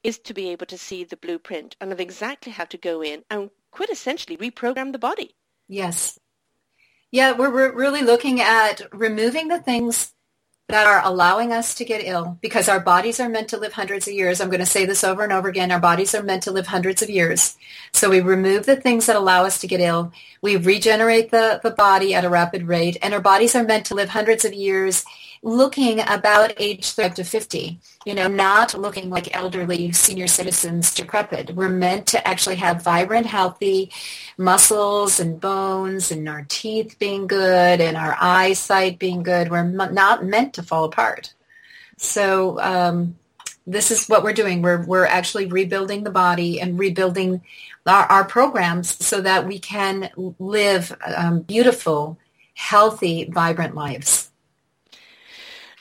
is 0.02 0.18
to 0.18 0.34
be 0.34 0.50
able 0.50 0.66
to 0.66 0.78
see 0.78 1.04
the 1.04 1.16
blueprint 1.16 1.76
and 1.80 1.92
of 1.92 2.00
exactly 2.00 2.52
how 2.52 2.64
to 2.64 2.78
go 2.78 3.02
in 3.02 3.24
and 3.30 3.50
quite 3.70 3.90
essentially 3.90 4.36
reprogram 4.36 4.92
the 4.92 4.98
body. 4.98 5.34
Yes. 5.68 6.18
Yeah, 7.10 7.32
we're, 7.32 7.52
we're 7.52 7.72
really 7.72 8.02
looking 8.02 8.40
at 8.40 8.82
removing 8.92 9.48
the 9.48 9.60
things 9.60 10.12
that 10.68 10.86
are 10.86 11.00
allowing 11.02 11.50
us 11.50 11.74
to 11.74 11.84
get 11.84 12.04
ill 12.04 12.38
because 12.42 12.68
our 12.68 12.78
bodies 12.78 13.18
are 13.18 13.28
meant 13.28 13.48
to 13.48 13.56
live 13.56 13.72
hundreds 13.72 14.06
of 14.06 14.12
years. 14.12 14.38
I'm 14.38 14.50
going 14.50 14.60
to 14.60 14.66
say 14.66 14.84
this 14.84 15.02
over 15.02 15.24
and 15.24 15.32
over 15.32 15.48
again. 15.48 15.72
Our 15.72 15.80
bodies 15.80 16.14
are 16.14 16.22
meant 16.22 16.42
to 16.42 16.50
live 16.50 16.66
hundreds 16.66 17.00
of 17.00 17.08
years. 17.08 17.56
So 17.92 18.10
we 18.10 18.20
remove 18.20 18.66
the 18.66 18.76
things 18.76 19.06
that 19.06 19.16
allow 19.16 19.46
us 19.46 19.58
to 19.60 19.66
get 19.66 19.80
ill. 19.80 20.12
We 20.42 20.56
regenerate 20.56 21.30
the, 21.30 21.58
the 21.62 21.70
body 21.70 22.14
at 22.14 22.26
a 22.26 22.28
rapid 22.28 22.64
rate 22.64 22.98
and 23.00 23.14
our 23.14 23.20
bodies 23.20 23.54
are 23.54 23.64
meant 23.64 23.86
to 23.86 23.94
live 23.94 24.10
hundreds 24.10 24.44
of 24.44 24.52
years 24.52 25.06
looking 25.42 26.01
about 26.01 26.53
age 26.59 26.90
35 26.92 27.14
to 27.16 27.24
50, 27.24 27.81
you 28.05 28.14
know, 28.14 28.29
not 28.29 28.74
looking 28.74 29.11
like 29.11 29.35
elderly 29.37 29.92
senior 29.92 30.27
citizens 30.27 30.94
decrepit. 30.94 31.55
We're 31.55 31.68
meant 31.68 32.07
to 32.09 32.27
actually 32.27 32.57
have 32.57 32.83
vibrant, 32.83 33.27
healthy 33.27 33.92
muscles 34.37 35.20
and 35.20 35.40
bones 35.40 36.11
and 36.11 36.29
our 36.29 36.44
teeth 36.48 36.98
being 36.98 37.27
good 37.27 37.81
and 37.81 37.96
our 37.96 38.16
eyesight 38.20 38.98
being 38.98 39.22
good. 39.22 39.51
We're 39.51 39.64
not 39.64 40.24
meant 40.24 40.55
to 40.55 40.62
fall 40.62 40.85
apart. 40.85 41.35
So 41.98 42.59
um, 42.61 43.16
this 43.66 43.90
is 43.90 44.07
what 44.09 44.24
we're 44.24 44.33
doing. 44.33 44.62
We're, 44.62 44.85
we're 44.85 45.07
actually 45.07 45.46
rebuilding 45.46 46.03
the 46.03 46.11
body 46.11 46.61
and 46.61 46.79
rebuilding 46.79 47.42
our, 47.87 48.05
our 48.05 48.24
programs 48.24 49.05
so 49.05 49.20
that 49.20 49.46
we 49.46 49.59
can 49.59 50.11
live 50.38 50.96
um, 51.05 51.40
beautiful, 51.42 52.18
healthy, 52.55 53.24
vibrant 53.31 53.74
lives. 53.74 54.17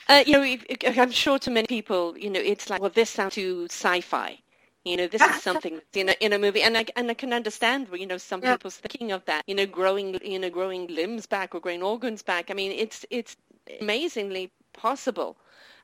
Uh, 0.08 0.24
you 0.26 0.32
know, 0.32 0.58
I'm 1.02 1.10
sure 1.10 1.38
to 1.40 1.50
many 1.50 1.66
people, 1.66 2.16
you 2.16 2.30
know, 2.30 2.40
it's 2.40 2.70
like, 2.70 2.80
well, 2.80 2.90
this 2.90 3.10
sounds 3.10 3.34
too 3.34 3.66
sci-fi. 3.70 4.38
You 4.84 4.96
know, 4.96 5.06
this 5.06 5.20
is 5.20 5.42
something 5.48 5.80
in 5.92 6.08
a 6.08 6.12
in 6.20 6.32
a 6.32 6.38
movie, 6.38 6.62
and 6.62 6.78
I 6.78 6.86
and 6.96 7.10
I 7.10 7.14
can 7.14 7.32
understand, 7.32 7.88
you 7.92 8.06
know, 8.06 8.16
some 8.16 8.40
yeah. 8.42 8.54
people's 8.54 8.76
thinking 8.76 9.12
of 9.12 9.24
that. 9.26 9.42
You 9.46 9.54
know, 9.54 9.66
growing, 9.66 10.18
you 10.22 10.38
know, 10.38 10.48
growing 10.48 10.86
limbs 10.86 11.26
back 11.26 11.54
or 11.54 11.60
growing 11.60 11.82
organs 11.82 12.22
back. 12.22 12.50
I 12.50 12.54
mean, 12.54 12.72
it's 12.72 13.04
it's 13.10 13.36
amazingly 13.80 14.50
possible. 14.72 15.36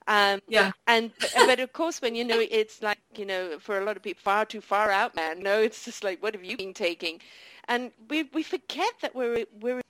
Um, 0.07 0.41
yeah. 0.49 0.73
And 0.87 1.11
but 1.35 1.61
of 1.61 1.73
course, 1.73 2.01
when 2.01 2.15
you 2.15 2.25
know 2.25 2.41
it's 2.41 2.83
like 2.83 2.99
you 3.17 3.27
know 3.27 3.59
for 3.59 3.79
a 3.79 3.85
lot 3.85 3.97
of 3.97 4.03
people 4.03 4.23
far 4.23 4.45
too 4.47 4.61
far 4.61 4.91
out, 4.91 5.15
man. 5.15 5.41
No, 5.41 5.61
it's 5.61 5.85
just 5.85 6.03
like 6.05 6.23
what 6.23 6.35
have 6.35 6.45
you 6.45 6.57
been 6.57 6.75
taking? 6.75 7.21
And 7.69 7.93
we 8.09 8.25
we 8.33 8.43
forget 8.43 8.93
that 9.03 9.15
we're 9.15 9.45
we're 9.61 9.81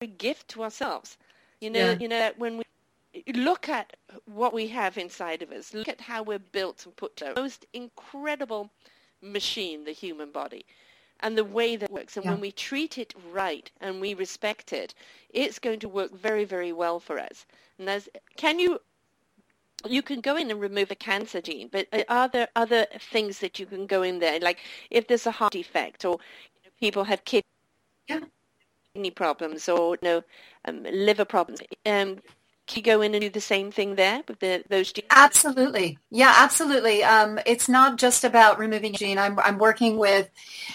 a 0.00 0.06
gift 0.06 0.48
to 0.48 0.62
ourselves. 0.62 1.16
You 1.64 1.70
know, 1.70 1.90
yeah. 1.92 1.98
you 1.98 2.08
know 2.08 2.30
when 2.36 2.58
we 2.58 2.64
look 3.32 3.70
at 3.70 3.96
what 4.26 4.52
we 4.52 4.68
have 4.68 4.98
inside 4.98 5.40
of 5.40 5.50
us, 5.50 5.72
look 5.72 5.88
at 5.88 5.98
how 5.98 6.22
we're 6.22 6.38
built 6.38 6.84
and 6.84 6.94
put 6.94 7.16
together. 7.16 7.40
Most 7.40 7.64
incredible 7.72 8.70
machine, 9.22 9.84
the 9.84 9.92
human 9.92 10.30
body 10.30 10.66
and 11.20 11.38
the 11.38 11.44
way 11.44 11.74
that 11.76 11.90
works. 11.90 12.18
And 12.18 12.24
yeah. 12.26 12.32
when 12.32 12.40
we 12.42 12.52
treat 12.52 12.98
it 12.98 13.14
right 13.32 13.70
and 13.80 13.98
we 13.98 14.12
respect 14.12 14.74
it, 14.74 14.92
it's 15.30 15.58
going 15.58 15.80
to 15.80 15.88
work 15.88 16.12
very, 16.12 16.44
very 16.44 16.72
well 16.74 17.00
for 17.00 17.18
us. 17.18 17.46
And 17.78 17.88
as, 17.88 18.10
can 18.36 18.58
you, 18.58 18.78
you 19.88 20.02
can 20.02 20.20
go 20.20 20.36
in 20.36 20.50
and 20.50 20.60
remove 20.60 20.90
a 20.90 20.94
cancer 20.94 21.40
gene, 21.40 21.68
but 21.72 21.86
uh, 21.94 22.02
are 22.10 22.28
there 22.28 22.48
other 22.56 22.86
things 23.00 23.38
that 23.38 23.58
you 23.58 23.64
can 23.64 23.86
go 23.86 24.02
in 24.02 24.18
there? 24.18 24.38
Like 24.38 24.58
if 24.90 25.06
there's 25.06 25.26
a 25.26 25.30
heart 25.30 25.54
defect 25.54 26.04
or 26.04 26.18
you 26.54 26.60
know, 26.64 26.70
people 26.78 27.04
have 27.04 27.24
kidney 27.24 27.48
yeah. 28.08 28.20
Problems 29.14 29.68
or 29.68 29.96
you 30.02 30.08
know, 30.08 30.22
um, 30.66 30.84
liver 30.84 31.24
problems, 31.24 31.60
um, 31.86 32.18
can 32.66 32.76
you 32.76 32.82
go 32.82 33.02
in 33.02 33.14
and 33.14 33.20
do 33.20 33.28
the 33.28 33.40
same 33.40 33.70
thing 33.70 33.94
there 33.94 34.22
with 34.26 34.38
the, 34.40 34.64
those 34.70 34.90
genes? 34.92 35.08
Absolutely. 35.10 35.98
Yeah, 36.10 36.32
absolutely. 36.34 37.04
Um, 37.04 37.38
it's 37.44 37.68
not 37.68 37.98
just 37.98 38.24
about 38.24 38.58
removing 38.58 38.94
a 38.94 38.98
gene. 38.98 39.18
I'm, 39.18 39.38
I'm 39.38 39.58
working 39.58 39.98
with 39.98 40.30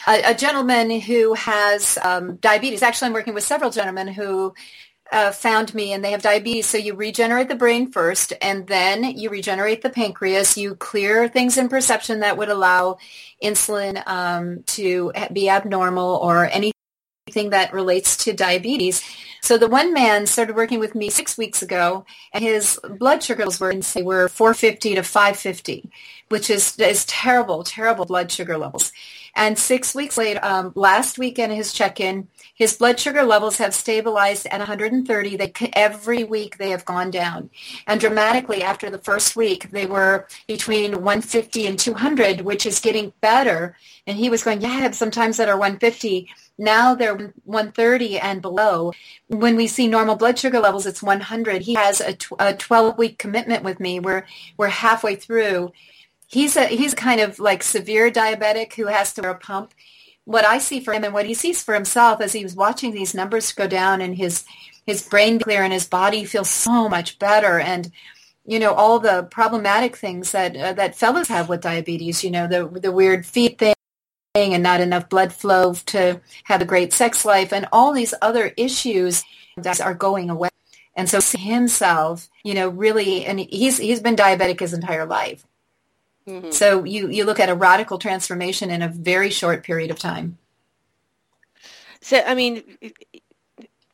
a, 0.07 0.31
a 0.31 0.35
gentleman 0.35 0.99
who 0.99 1.33
has 1.33 1.97
um, 2.03 2.35
diabetes. 2.35 2.83
Actually, 2.83 3.07
I'm 3.07 3.13
working 3.13 3.33
with 3.33 3.43
several 3.43 3.71
gentlemen 3.71 4.07
who 4.07 4.53
uh, 5.11 5.31
found 5.31 5.73
me 5.73 5.91
and 5.91 6.05
they 6.05 6.11
have 6.11 6.21
diabetes. 6.21 6.67
So 6.67 6.77
you 6.77 6.93
regenerate 6.93 7.49
the 7.49 7.55
brain 7.55 7.91
first 7.91 8.33
and 8.39 8.67
then 8.67 9.03
you 9.03 9.31
regenerate 9.31 9.81
the 9.81 9.89
pancreas. 9.89 10.57
You 10.57 10.75
clear 10.75 11.27
things 11.27 11.57
in 11.57 11.69
perception 11.69 12.19
that 12.19 12.37
would 12.37 12.49
allow 12.49 12.99
insulin 13.41 14.07
um, 14.07 14.61
to 14.67 15.11
be 15.33 15.49
abnormal 15.49 16.17
or 16.17 16.45
anything 16.45 16.73
that 17.51 17.73
relates 17.73 18.17
to 18.17 18.33
diabetes. 18.33 19.03
So 19.41 19.57
the 19.57 19.67
one 19.67 19.93
man 19.93 20.27
started 20.27 20.55
working 20.55 20.79
with 20.79 20.95
me 20.95 21.09
six 21.09 21.37
weeks 21.37 21.61
ago, 21.61 22.05
and 22.33 22.43
his 22.43 22.79
blood 22.97 23.23
sugars 23.23 23.59
were 23.59 23.81
say 23.81 24.01
were 24.01 24.27
450 24.27 24.95
to 24.95 25.03
550, 25.03 25.89
which 26.29 26.49
is 26.49 26.77
is 26.77 27.05
terrible, 27.05 27.63
terrible 27.63 28.05
blood 28.05 28.31
sugar 28.31 28.57
levels. 28.57 28.91
And 29.35 29.57
six 29.57 29.95
weeks 29.95 30.17
later, 30.17 30.39
um, 30.43 30.73
last 30.75 31.17
weekend, 31.17 31.53
his 31.53 31.71
check-in, 31.71 32.27
his 32.59 32.77
blood 32.77 32.99
sugar 32.99 33.23
levels 33.23 33.57
have 33.57 33.73
stabilized 33.73 34.45
at 34.45 34.59
130. 34.59 35.35
They 35.35 35.51
every 35.73 36.23
week 36.23 36.59
they 36.59 36.69
have 36.69 36.85
gone 36.85 37.09
down, 37.09 37.49
and 37.87 37.99
dramatically 37.99 38.61
after 38.61 38.91
the 38.91 38.99
first 38.99 39.35
week, 39.35 39.71
they 39.71 39.87
were 39.87 40.27
between 40.47 40.91
150 41.01 41.65
and 41.65 41.79
200, 41.79 42.41
which 42.41 42.67
is 42.67 42.79
getting 42.79 43.13
better. 43.21 43.75
And 44.05 44.17
he 44.17 44.29
was 44.29 44.43
going, 44.43 44.61
yeah, 44.61 44.69
I 44.69 44.81
have 44.81 44.95
sometimes 44.95 45.37
that 45.37 45.49
are 45.49 45.57
150 45.57 46.29
now 46.59 46.93
they're 46.93 47.33
130 47.45 48.19
and 48.19 48.41
below. 48.41 48.91
When 49.27 49.55
we 49.55 49.65
see 49.65 49.87
normal 49.87 50.17
blood 50.17 50.37
sugar 50.37 50.59
levels, 50.59 50.85
it's 50.85 51.01
100. 51.01 51.61
He 51.61 51.73
has 51.75 52.01
a, 52.01 52.53
12 52.53 52.97
week 52.97 53.17
commitment 53.17 53.63
with 53.63 53.79
me. 53.79 53.99
We're, 53.99 54.25
we're 54.57 54.67
halfway 54.67 55.15
through. 55.15 55.71
He's 56.27 56.57
a, 56.57 56.65
he's 56.65 56.93
kind 56.93 57.21
of 57.21 57.39
like 57.39 57.63
severe 57.63 58.11
diabetic 58.11 58.73
who 58.73 58.87
has 58.87 59.13
to 59.13 59.21
wear 59.21 59.31
a 59.31 59.37
pump. 59.37 59.73
What 60.29 60.45
I 60.45 60.59
see 60.59 60.79
for 60.79 60.93
him 60.93 61.03
and 61.03 61.13
what 61.13 61.25
he 61.25 61.33
sees 61.33 61.63
for 61.63 61.73
himself 61.73 62.21
as 62.21 62.33
he 62.33 62.43
was 62.43 62.55
watching 62.55 62.91
these 62.93 63.15
numbers 63.15 63.51
go 63.51 63.67
down 63.67 63.99
and 63.99 64.15
his, 64.15 64.45
his 64.85 65.01
brain 65.01 65.39
clear 65.39 65.63
and 65.63 65.73
his 65.73 65.87
body 65.87 66.23
feels 66.23 66.51
so 66.51 66.87
much 66.87 67.17
better. 67.17 67.59
And, 67.59 67.91
you 68.45 68.59
know, 68.59 68.75
all 68.75 68.99
the 68.99 69.23
problematic 69.31 69.97
things 69.97 70.31
that, 70.33 70.55
uh, 70.55 70.73
that 70.73 70.93
fellows 70.93 71.29
have 71.29 71.49
with 71.49 71.61
diabetes, 71.61 72.23
you 72.23 72.29
know, 72.29 72.45
the, 72.45 72.67
the 72.67 72.91
weird 72.91 73.25
feet 73.25 73.57
thing 73.57 73.73
and 74.35 74.61
not 74.61 74.81
enough 74.81 75.09
blood 75.09 75.33
flow 75.33 75.73
to 75.87 76.21
have 76.43 76.61
a 76.61 76.65
great 76.65 76.93
sex 76.93 77.25
life 77.25 77.51
and 77.51 77.67
all 77.71 77.91
these 77.91 78.13
other 78.21 78.53
issues 78.55 79.23
that 79.57 79.81
are 79.81 79.95
going 79.95 80.29
away. 80.29 80.49
And 80.95 81.09
so 81.09 81.21
himself, 81.35 82.29
you 82.43 82.53
know, 82.53 82.69
really, 82.69 83.25
and 83.25 83.39
he's 83.39 83.79
he's 83.79 83.99
been 83.99 84.15
diabetic 84.15 84.59
his 84.59 84.73
entire 84.73 85.07
life. 85.07 85.43
Mm-hmm. 86.29 86.51
So 86.51 86.83
you 86.83 87.09
you 87.09 87.25
look 87.25 87.39
at 87.39 87.49
a 87.49 87.55
radical 87.55 87.97
transformation 87.97 88.69
in 88.69 88.83
a 88.83 88.87
very 88.87 89.31
short 89.31 89.63
period 89.63 89.89
of 89.89 89.97
time. 89.97 90.37
So 92.01 92.21
I 92.25 92.35
mean, 92.35 92.63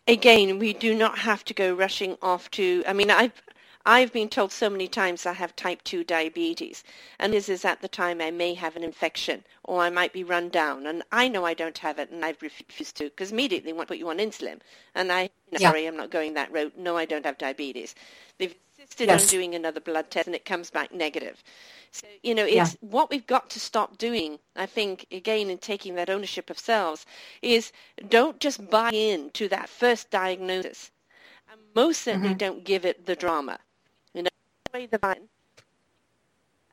again, 0.07 0.59
we 0.59 0.73
do 0.73 0.93
not 0.93 1.19
have 1.19 1.45
to 1.45 1.53
go 1.53 1.73
rushing 1.73 2.17
off 2.21 2.51
to. 2.51 2.83
I 2.85 2.91
mean, 2.91 3.09
I've 3.09 3.41
I've 3.85 4.11
been 4.11 4.29
told 4.29 4.51
so 4.51 4.69
many 4.69 4.87
times 4.87 5.25
I 5.25 5.33
have 5.33 5.55
type 5.55 5.83
2 5.83 6.03
diabetes, 6.03 6.83
and 7.19 7.31
this 7.31 7.47
is 7.47 7.63
at 7.63 7.81
the 7.81 7.87
time 7.87 8.19
I 8.19 8.31
may 8.31 8.53
have 8.55 8.75
an 8.75 8.83
infection 8.83 9.43
or 9.63 9.81
I 9.81 9.89
might 9.89 10.11
be 10.11 10.23
run 10.23 10.49
down, 10.49 10.87
and 10.87 11.03
I 11.11 11.27
know 11.27 11.45
I 11.45 11.53
don't 11.53 11.77
have 11.77 11.99
it, 11.99 12.09
and 12.11 12.25
I've 12.25 12.41
refused 12.41 12.97
to 12.97 13.05
because 13.05 13.31
immediately 13.31 13.71
they 13.71 13.73
want 13.77 13.87
to 13.87 13.93
put 13.93 13.99
you 13.99 14.09
on 14.09 14.17
insulin, 14.17 14.59
and 14.93 15.11
I, 15.11 15.29
no, 15.51 15.59
yeah. 15.59 15.69
sorry, 15.69 15.85
I'm 15.85 15.97
not 15.97 16.11
going 16.11 16.33
that 16.33 16.51
route. 16.51 16.77
No, 16.77 16.97
I 16.97 17.05
don't 17.05 17.25
have 17.25 17.37
diabetes. 17.37 17.95
They've 18.39 18.55
insisted 18.85 19.07
yes. 19.07 19.23
on 19.23 19.29
doing 19.29 19.55
another 19.55 19.79
blood 19.79 20.09
test, 20.11 20.27
and 20.27 20.35
it 20.35 20.45
comes 20.45 20.69
back 20.69 20.93
negative. 20.93 21.43
So, 21.91 22.07
you 22.23 22.35
know, 22.35 22.45
it's 22.45 22.73
yeah. 22.73 22.89
what 22.89 23.09
we've 23.09 23.25
got 23.25 23.49
to 23.51 23.59
stop 23.59 23.97
doing, 23.97 24.37
I 24.55 24.65
think, 24.65 25.05
again, 25.11 25.49
in 25.49 25.57
taking 25.57 25.95
that 25.95 26.09
ownership 26.09 26.49
of 26.49 26.59
cells, 26.59 27.05
is 27.41 27.71
don't 28.09 28.39
just 28.39 28.69
buy 28.69 28.89
in 28.91 29.29
to 29.31 29.47
that 29.49 29.69
first 29.69 30.11
diagnosis. 30.11 30.91
And 31.51 31.59
most 31.73 32.01
certainly 32.01 32.29
mm-hmm. 32.29 32.37
don't 32.37 32.63
give 32.65 32.85
it 32.85 33.05
the 33.05 33.15
drama 33.15 33.59
You 34.13 34.23
know, 34.23 34.87
the 34.87 34.97
vine. 34.97 35.29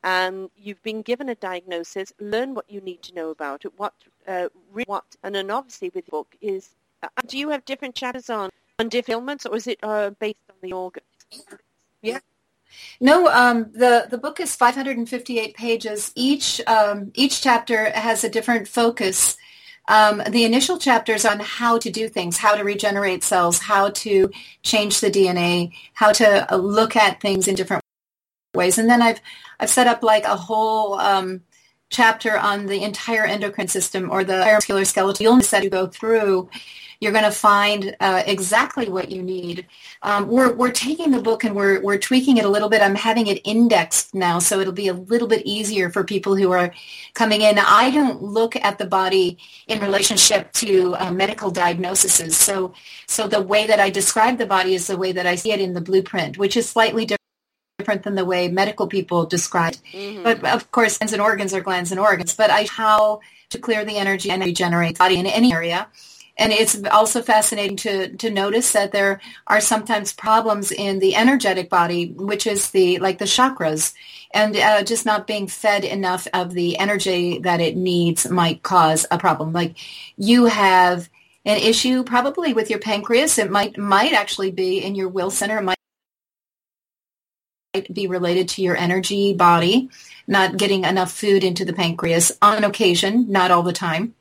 Um, 0.05 0.51
you've 0.57 0.83
been 0.83 1.03
given 1.03 1.29
a 1.29 1.37
diagnosis. 1.37 2.12
Learn 2.18 2.55
what 2.55 2.68
you 2.68 2.81
need 2.81 3.03
to 3.03 3.14
know 3.14 3.31
about 3.31 3.64
it. 3.64 3.72
What, 3.77 3.94
uh, 4.27 4.48
what, 4.87 5.05
and 5.22 5.35
then 5.35 5.51
obviously 5.51 5.90
with 5.94 6.07
the 6.07 6.11
book 6.11 6.35
is. 6.40 6.70
Uh, 7.05 7.09
do 7.27 7.38
you 7.38 7.48
have 7.51 7.64
different 7.64 7.94
chapters 7.94 8.31
on 8.31 8.51
on 8.79 8.88
different 8.88 9.18
ailments, 9.20 9.46
or 9.46 9.57
is 9.57 9.66
it 9.66 9.79
uh, 9.83 10.11
based 10.18 10.38
on 10.51 10.57
the 10.62 10.72
organs? 10.72 11.07
Yeah. 12.03 12.19
No, 13.01 13.29
um, 13.29 13.71
the 13.73 14.07
the 14.11 14.19
book 14.19 14.41
is 14.41 14.55
558 14.57 15.55
pages. 15.57 16.12
Each 16.15 16.61
um, 16.67 17.12
each 17.15 17.41
chapter 17.43 17.91
has 17.91 18.25
a 18.25 18.29
different 18.29 18.69
focus. 18.69 19.37
Um, 19.88 20.23
the 20.31 20.45
initial 20.45 20.79
chapters 20.79 21.25
on 21.25 21.41
how 21.41 21.79
to 21.79 21.91
do 21.91 22.09
things, 22.09 22.38
how 22.38 22.55
to 22.55 22.62
regenerate 22.62 23.25
cells, 23.25 23.59
how 23.59 23.91
to 23.91 24.31
change 24.62 25.01
the 25.01 25.11
DNA, 25.11 25.73
how 25.95 26.12
to 26.12 26.53
uh, 26.53 26.57
look 26.57 26.95
at 26.95 27.21
things 27.21 27.49
in 27.49 27.57
different 27.57 27.83
ways. 28.55 28.79
And 28.79 28.88
then 28.88 29.03
I've 29.03 29.21
I've 29.61 29.71
set 29.71 29.87
up 29.87 30.03
like 30.03 30.25
a 30.25 30.37
whole 30.37 30.95
um, 30.95 31.43
chapter 31.91 32.38
on 32.38 32.67
the 32.67 32.83
entire 32.83 33.25
endocrine 33.25 33.69
system 33.69 34.11
or 34.11 34.25
the 34.25 34.38
muscular 34.38 34.85
skeletal 34.85 35.27
illness 35.27 35.51
that 35.51 35.65
you 35.65 35.71
go 35.71 35.87
through. 35.87 36.49
You're 37.03 37.11
going 37.11 37.25
to 37.25 37.33
find 37.33 37.97
uh, 37.99 38.23
exactly 38.27 38.88
what 38.88 39.11
you 39.11 39.25
need. 39.25 39.67
Um, 40.03 40.29
we're 40.29 40.53
we're 40.53 40.71
taking 40.71 41.11
the 41.11 41.21
book 41.21 41.43
and 41.43 41.53
we're 41.53 41.81
we're 41.81 41.99
tweaking 41.99 42.37
it 42.37 42.45
a 42.45 42.49
little 42.49 42.69
bit. 42.69 42.81
I'm 42.81 42.95
having 42.95 43.27
it 43.27 43.41
indexed 43.43 44.15
now, 44.15 44.38
so 44.38 44.61
it'll 44.61 44.73
be 44.73 44.87
a 44.87 44.95
little 44.95 45.27
bit 45.27 45.43
easier 45.45 45.91
for 45.91 46.05
people 46.05 46.37
who 46.37 46.53
are 46.53 46.73
coming 47.15 47.41
in. 47.41 47.59
I 47.59 47.91
don't 47.91 48.23
look 48.23 48.55
at 48.55 48.79
the 48.79 48.87
body 48.87 49.37
in 49.67 49.81
relationship 49.81 50.53
to 50.53 50.95
uh, 50.95 51.11
medical 51.11 51.51
diagnoses. 51.51 52.37
So 52.37 52.73
so 53.09 53.27
the 53.27 53.43
way 53.43 53.67
that 53.67 53.81
I 53.81 53.91
describe 53.91 54.38
the 54.38 54.47
body 54.47 54.77
is 54.77 54.87
the 54.87 54.97
way 54.97 55.11
that 55.11 55.27
I 55.27 55.35
see 55.35 55.51
it 55.51 55.61
in 55.61 55.75
the 55.75 55.81
blueprint, 55.81 56.38
which 56.38 56.57
is 56.57 56.69
slightly 56.69 57.05
different 57.05 57.19
different 57.81 58.05
than 58.05 58.15
the 58.15 58.25
way 58.25 58.47
medical 58.47 58.87
people 58.87 59.27
describe. 59.27 59.75
Mm-hmm. 59.93 60.23
But 60.23 60.45
of 60.45 60.71
course, 60.71 60.99
glands 60.99 61.12
and 61.12 61.23
organs 61.23 61.53
are 61.53 61.61
glands 61.61 61.91
and 61.91 61.99
organs. 61.99 62.33
But 62.37 62.51
I 62.51 62.69
how 62.71 63.21
to 63.51 63.59
clear 63.59 63.85
the 63.85 63.97
energy 63.97 64.31
and 64.31 64.41
regenerate 64.41 64.99
body 64.99 65.17
in 65.19 65.27
any 65.27 65.53
area. 65.53 65.88
And 66.42 66.50
it's 66.50 66.83
also 66.90 67.22
fascinating 67.22 67.76
to, 67.76 68.16
to 68.16 68.28
notice 68.28 68.72
that 68.72 68.90
there 68.90 69.20
are 69.46 69.61
sometimes 69.61 70.12
problems 70.12 70.72
in 70.72 70.98
the 70.98 71.14
energetic 71.14 71.70
body, 71.70 72.14
which 72.16 72.48
is 72.48 72.70
the 72.70 72.98
like 72.98 73.18
the 73.18 73.26
chakras, 73.26 73.94
and 74.35 74.57
uh, 74.57 74.83
just 74.83 75.07
not 75.07 75.28
being 75.28 75.46
fed 75.46 75.85
enough 75.85 76.26
of 76.35 76.52
the 76.52 76.76
energy 76.81 77.38
that 77.38 77.61
it 77.61 77.76
needs 77.76 78.28
might 78.28 78.64
cause 78.64 79.07
a 79.12 79.18
problem. 79.18 79.52
Like 79.52 79.76
you 80.16 80.46
have 80.46 81.09
an 81.44 81.59
issue 81.59 82.02
probably 82.02 82.52
with 82.52 82.70
your 82.70 82.81
pancreas. 82.81 83.38
It 83.38 83.48
might 83.48 83.78
might 83.78 84.12
actually 84.12 84.50
be 84.50 84.78
in 84.83 84.96
your 84.96 85.11
will 85.11 85.31
center. 85.31 85.59
It 85.59 85.62
might 85.62 85.76
be 87.94 88.09
related 88.09 88.48
to 88.48 88.62
your 88.62 88.76
energy 88.76 89.33
body, 89.33 89.90
not 90.26 90.57
getting 90.57 90.83
enough 90.83 91.12
food 91.12 91.44
into 91.44 91.64
the 91.64 91.72
pancreas 91.72 92.33
on 92.42 92.64
occasion, 92.64 93.31
not 93.31 93.52
all 93.52 93.62
the 93.62 93.72
time. 93.72 94.16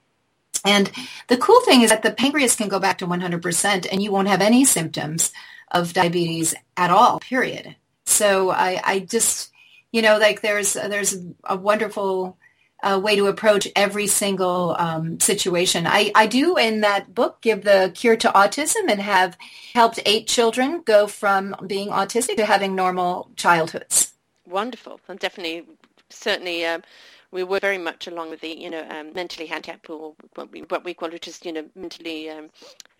And 0.64 0.92
the 1.28 1.38
cool 1.38 1.62
thing 1.62 1.82
is 1.82 1.90
that 1.90 2.04
the 2.04 2.12
pancreas 2.12 2.56
can 2.56 2.68
go 2.68 2.80
back 2.80 3.00
to 3.00 3.08
100% 3.08 3.88
and 3.92 4.04
you 4.04 4.12
won't 4.12 4.28
have 4.28 4.42
any 4.42 4.66
symptoms 4.66 5.32
of 5.72 5.94
diabetes 5.94 6.54
at 6.78 6.92
all, 6.92 7.20
period. 7.20 7.76
So 8.06 8.52
I, 8.52 8.82
I 8.84 9.00
just, 9.00 9.52
you 9.92 10.02
know, 10.02 10.18
like 10.18 10.42
there's, 10.42 10.74
there's 10.74 11.18
a 11.46 11.56
wonderful 11.56 12.38
uh, 12.84 13.00
way 13.02 13.16
to 13.16 13.28
approach 13.28 13.68
every 13.76 14.08
single 14.08 14.76
um, 14.78 15.20
situation. 15.20 15.86
I, 15.88 16.12
I 16.16 16.28
do 16.28 16.58
in 16.58 16.82
that 16.82 17.14
book 17.14 17.42
give 17.42 17.64
the 17.64 17.92
cure 17.94 18.18
to 18.18 18.30
autism 18.30 18.90
and 18.90 19.00
have 19.00 19.38
helped 19.74 20.00
eight 20.06 20.28
children 20.28 20.82
go 20.84 21.08
from 21.08 21.56
being 21.66 21.90
autistic 21.90 22.38
to 22.38 22.46
having 22.46 22.76
normal 22.76 23.30
childhoods. 23.36 24.14
Wonderful. 24.48 25.00
And 25.08 25.20
definitely, 25.20 25.66
certainly, 26.10 26.66
um, 26.66 26.84
we 27.32 27.44
work 27.44 27.62
very 27.62 27.78
much 27.78 28.08
along 28.08 28.30
with 28.30 28.41
the, 28.41 28.58
you 28.60 28.70
know, 28.70 28.86
um, 28.89 29.13
mentally 29.13 29.48
handicapped 29.48 29.89
or 29.89 30.15
what 30.36 30.52
we, 30.52 30.62
what 30.62 30.84
we 30.84 30.94
call 30.94 31.13
it 31.13 31.28
is, 31.28 31.39
you 31.44 31.54
know, 31.54 31.65
mentally, 31.76 32.30
um, 32.30 32.50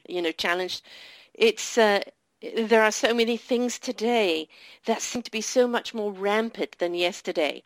you 0.08 0.22
know, 0.22 0.32
challenged. 0.32 0.84
It's, 1.34 1.78
uh, 1.78 2.02
there 2.58 2.84
are 2.84 2.92
so 2.92 3.14
many 3.14 3.38
things 3.38 3.78
today 3.80 4.48
that 4.86 5.02
seem 5.02 5.22
to 5.24 5.32
be 5.32 5.42
so 5.42 5.68
much 5.68 5.94
more 5.94 6.12
rampant 6.12 6.78
than 6.80 6.94
yesterday. 6.96 7.64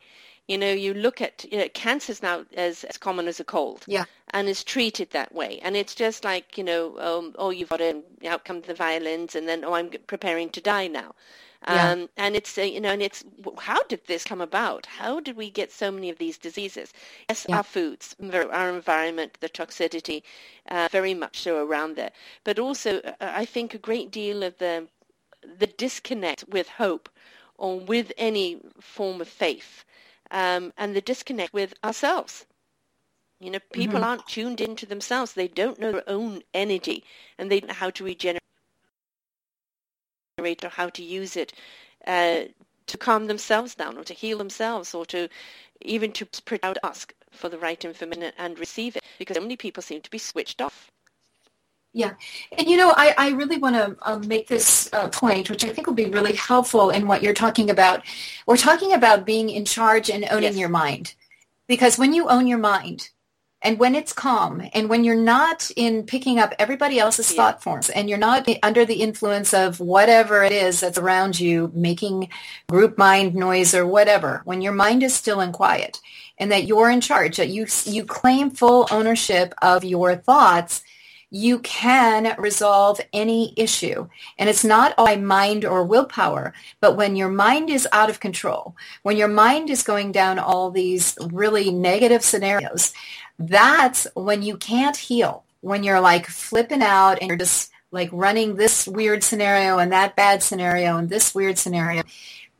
You 0.48 0.58
know, 0.60 0.72
you 0.72 0.94
look 0.94 1.22
at 1.22 1.46
you 1.52 1.58
know, 1.58 1.68
cancer's 1.70 2.22
now 2.22 2.46
as, 2.56 2.84
as 2.84 2.98
common 2.98 3.28
as 3.28 3.40
a 3.40 3.44
cold. 3.44 3.84
Yeah. 3.88 4.06
And 4.32 4.48
is 4.48 4.64
treated 4.64 5.10
that 5.12 5.34
way. 5.34 5.60
And 5.64 5.76
it's 5.76 5.96
just 5.96 6.24
like, 6.24 6.58
you 6.58 6.64
know, 6.64 6.98
um, 7.00 7.34
oh, 7.38 7.50
you've 7.52 7.70
got 7.70 7.82
an 7.82 8.04
outcome 8.28 8.62
to 8.62 8.68
the 8.68 8.74
violins 8.74 9.36
and 9.36 9.48
then, 9.48 9.64
oh, 9.64 9.74
I'm 9.74 9.90
preparing 10.08 10.50
to 10.50 10.62
die 10.62 10.88
now. 10.88 11.16
Yeah. 11.68 11.92
Um, 11.92 12.10
and 12.18 12.36
it's, 12.36 12.58
uh, 12.58 12.62
you 12.62 12.80
know, 12.80 12.92
and 12.92 13.02
it's, 13.02 13.24
how 13.60 13.82
did 13.84 14.06
this 14.06 14.24
come 14.24 14.42
about? 14.42 14.86
How 14.86 15.20
did 15.20 15.36
we 15.36 15.50
get 15.50 15.72
so 15.72 15.90
many 15.90 16.10
of 16.12 16.18
these 16.20 16.38
diseases? 16.38 16.94
Yes, 17.30 17.46
Yeah. 17.50 17.58
our 17.58 17.64
foods, 17.64 18.16
our 18.32 18.70
environment, 18.70 19.38
the 19.40 19.50
toxicity, 19.50 20.22
uh, 20.70 20.90
very 20.92 21.14
much 21.16 21.40
so 21.40 21.66
around 21.66 21.96
there. 21.96 22.12
But 22.44 22.60
also, 22.60 23.00
uh, 23.00 23.14
I 23.20 23.46
think 23.46 23.74
a 23.74 23.80
great 23.80 24.12
deal 24.12 24.44
of 24.44 24.58
the, 24.60 24.88
the 25.58 25.68
disconnect 25.68 26.44
with 26.48 26.68
hope 26.70 27.10
or 27.58 27.80
with 27.80 28.12
any 28.18 28.60
form 28.80 29.22
of 29.22 29.28
faith 29.28 29.86
um, 30.32 30.74
and 30.78 30.96
the 30.96 31.02
disconnect 31.02 31.54
with 31.54 31.74
ourselves. 31.84 32.46
You 33.40 33.52
know, 33.52 33.60
people 33.74 34.00
Mhm. 34.00 34.04
aren't 34.04 34.28
tuned 34.28 34.62
into 34.62 34.86
themselves. 34.86 35.34
They 35.34 35.48
don't 35.48 35.80
know 35.80 35.92
their 35.92 36.10
own 36.10 36.44
energy 36.54 37.04
and 37.38 37.52
they 37.52 37.60
don't 37.60 37.68
know 37.68 37.74
how 37.74 37.90
to 37.92 38.04
regenerate 38.04 38.40
or 40.64 40.70
how 40.70 40.90
to 40.90 41.04
use 41.04 41.36
it 41.36 41.54
uh, 42.08 42.46
to 42.88 42.98
calm 42.98 43.28
themselves 43.28 43.76
down 43.76 43.98
or 43.98 44.04
to 44.04 44.14
heal 44.14 44.38
themselves 44.38 44.94
or 44.94 45.06
to 45.08 45.28
even 45.82 46.12
to 46.14 46.28
ask 46.84 47.14
for 47.32 47.50
the 47.50 47.58
right 47.58 47.84
information 47.84 48.32
and 48.38 48.60
receive 48.60 48.96
it 48.96 49.04
because 49.18 49.36
so 49.36 49.42
many 49.42 49.58
people 49.58 49.84
seem 49.84 50.02
to 50.02 50.10
be 50.10 50.18
switched 50.18 50.62
off. 50.62 50.92
And 51.96 52.68
you 52.68 52.78
know, 52.78 52.94
I, 52.96 53.14
I 53.18 53.30
really 53.32 53.58
want 53.58 53.76
to 53.76 53.96
um, 54.02 54.28
make 54.28 54.48
this 54.48 54.90
uh, 54.94 55.08
point, 55.08 55.50
which 55.50 55.64
I 55.64 55.70
think 55.70 55.88
will 55.88 55.94
be 55.94 56.06
really 56.10 56.34
helpful 56.36 56.90
in 56.90 57.08
what 57.08 57.24
you're 57.24 57.34
talking 57.34 57.70
about. 57.70 58.04
We're 58.46 58.58
talking 58.58 58.94
about 58.94 59.26
being 59.26 59.50
in 59.50 59.66
charge 59.66 60.10
and 60.10 60.26
owning 60.30 60.44
Yes. 60.44 60.58
your 60.58 60.70
mind. 60.70 61.16
Because 61.68 61.98
when 61.98 62.14
you 62.14 62.28
own 62.30 62.46
your 62.48 62.60
mind 62.60 63.10
and 63.62 63.80
when 63.80 63.96
it's 63.96 64.14
calm 64.14 64.62
and 64.74 64.90
when 64.90 65.04
you're 65.04 65.16
not 65.16 65.72
in 65.76 66.04
picking 66.04 66.38
up 66.38 66.54
everybody 66.60 67.00
else's 67.00 67.32
Yeah. 67.32 67.38
thought 67.38 67.64
forms 67.64 67.90
and 67.90 68.08
you're 68.08 68.20
not 68.20 68.48
under 68.62 68.86
the 68.86 69.02
influence 69.02 69.54
of 69.54 69.80
whatever 69.80 70.44
it 70.44 70.52
is 70.52 70.82
that's 70.82 70.98
around 71.00 71.40
you, 71.40 71.72
making 71.74 72.30
group 72.70 72.98
mind 72.98 73.34
noise 73.34 73.74
or 73.74 73.88
whatever, 73.88 74.42
when 74.46 74.62
your 74.62 74.74
mind 74.74 75.02
is 75.02 75.16
still 75.16 75.40
and 75.40 75.54
quiet 75.54 76.00
and 76.38 76.52
that 76.52 76.66
you're 76.68 76.90
in 76.92 77.02
charge, 77.02 77.38
that 77.38 77.50
you, 77.50 77.66
you 77.86 78.04
claim 78.06 78.52
full 78.52 78.88
ownership 78.92 79.56
of 79.62 79.84
your 79.84 80.16
thoughts, 80.16 80.84
you 81.30 81.60
can 81.60 82.36
resolve 82.38 83.02
any 83.14 83.54
issue. 83.58 84.08
And 84.38 84.50
it's 84.50 84.64
not 84.64 84.94
all 84.98 85.06
by 85.06 85.16
mind 85.16 85.66
or 85.66 85.84
willpower, 85.84 86.54
but 86.80 86.96
when 86.96 87.16
your 87.16 87.30
mind 87.30 87.70
is 87.70 87.88
out 87.92 88.10
of 88.10 88.20
control, 88.20 88.76
when 89.04 89.18
your 89.18 89.28
mind 89.28 89.70
is 89.70 89.84
going 89.84 90.12
down 90.12 90.40
all 90.40 90.72
these 90.72 91.18
really 91.32 91.72
negative 91.72 92.24
scenarios, 92.24 92.94
that's 93.38 94.08
when 94.16 94.42
you 94.42 94.58
can't 94.58 94.98
heal. 94.98 95.44
When 95.62 95.84
you're 95.84 96.02
like 96.02 96.28
flipping 96.28 96.84
out 96.84 97.18
and 97.20 97.28
you're 97.28 97.38
just 97.38 97.72
like 97.92 98.10
running 98.12 98.56
this 98.56 98.88
weird 98.88 99.24
scenario 99.24 99.80
and 99.80 99.92
that 99.92 100.16
bad 100.16 100.44
scenario 100.44 100.98
and 100.98 101.10
this 101.10 101.34
weird 101.34 101.58
scenario. 101.58 102.04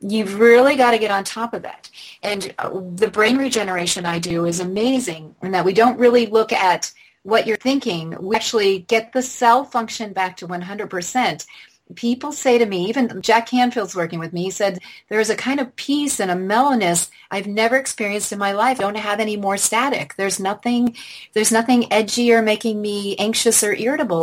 You've 0.00 0.38
really 0.40 0.76
got 0.76 0.90
to 0.90 0.98
get 0.98 1.10
on 1.10 1.24
top 1.24 1.54
of 1.54 1.62
that. 1.62 1.90
And 2.22 2.54
uh, 2.58 2.70
the 2.94 3.08
brain 3.08 3.36
regeneration 3.36 4.06
I 4.06 4.18
do 4.18 4.44
is 4.44 4.60
amazing 4.60 5.36
in 5.42 5.52
that 5.52 5.64
we 5.64 5.72
don't 5.72 5.98
really 5.98 6.26
look 6.26 6.52
at 6.52 6.92
what 7.26 7.44
you're 7.44 7.56
thinking. 7.56 8.16
We 8.20 8.36
actually 8.36 8.78
get 8.78 9.12
the 9.12 9.20
cell 9.20 9.64
function 9.64 10.12
back 10.12 10.36
to 10.36 10.46
100%. 10.46 11.46
People 11.96 12.30
say 12.30 12.56
to 12.56 12.66
me, 12.66 12.88
even 12.88 13.20
Jack 13.20 13.48
Canfield's 13.48 13.96
working 13.96 14.20
with 14.20 14.32
me, 14.32 14.44
he 14.44 14.50
said, 14.50 14.78
there's 15.08 15.28
a 15.28 15.34
kind 15.34 15.58
of 15.58 15.74
peace 15.74 16.20
and 16.20 16.30
a 16.30 16.36
mellowness 16.36 17.10
I've 17.32 17.48
never 17.48 17.76
experienced 17.76 18.30
in 18.30 18.38
my 18.38 18.52
life. 18.52 18.78
I 18.78 18.82
don't 18.82 18.96
have 18.96 19.18
any 19.18 19.36
more 19.36 19.56
static. 19.56 20.14
There's 20.14 20.38
nothing, 20.38 20.96
there's 21.32 21.50
nothing 21.50 21.92
edgy 21.92 22.32
or 22.32 22.42
making 22.42 22.80
me 22.80 23.16
anxious 23.16 23.64
or 23.64 23.74
irritable 23.74 24.22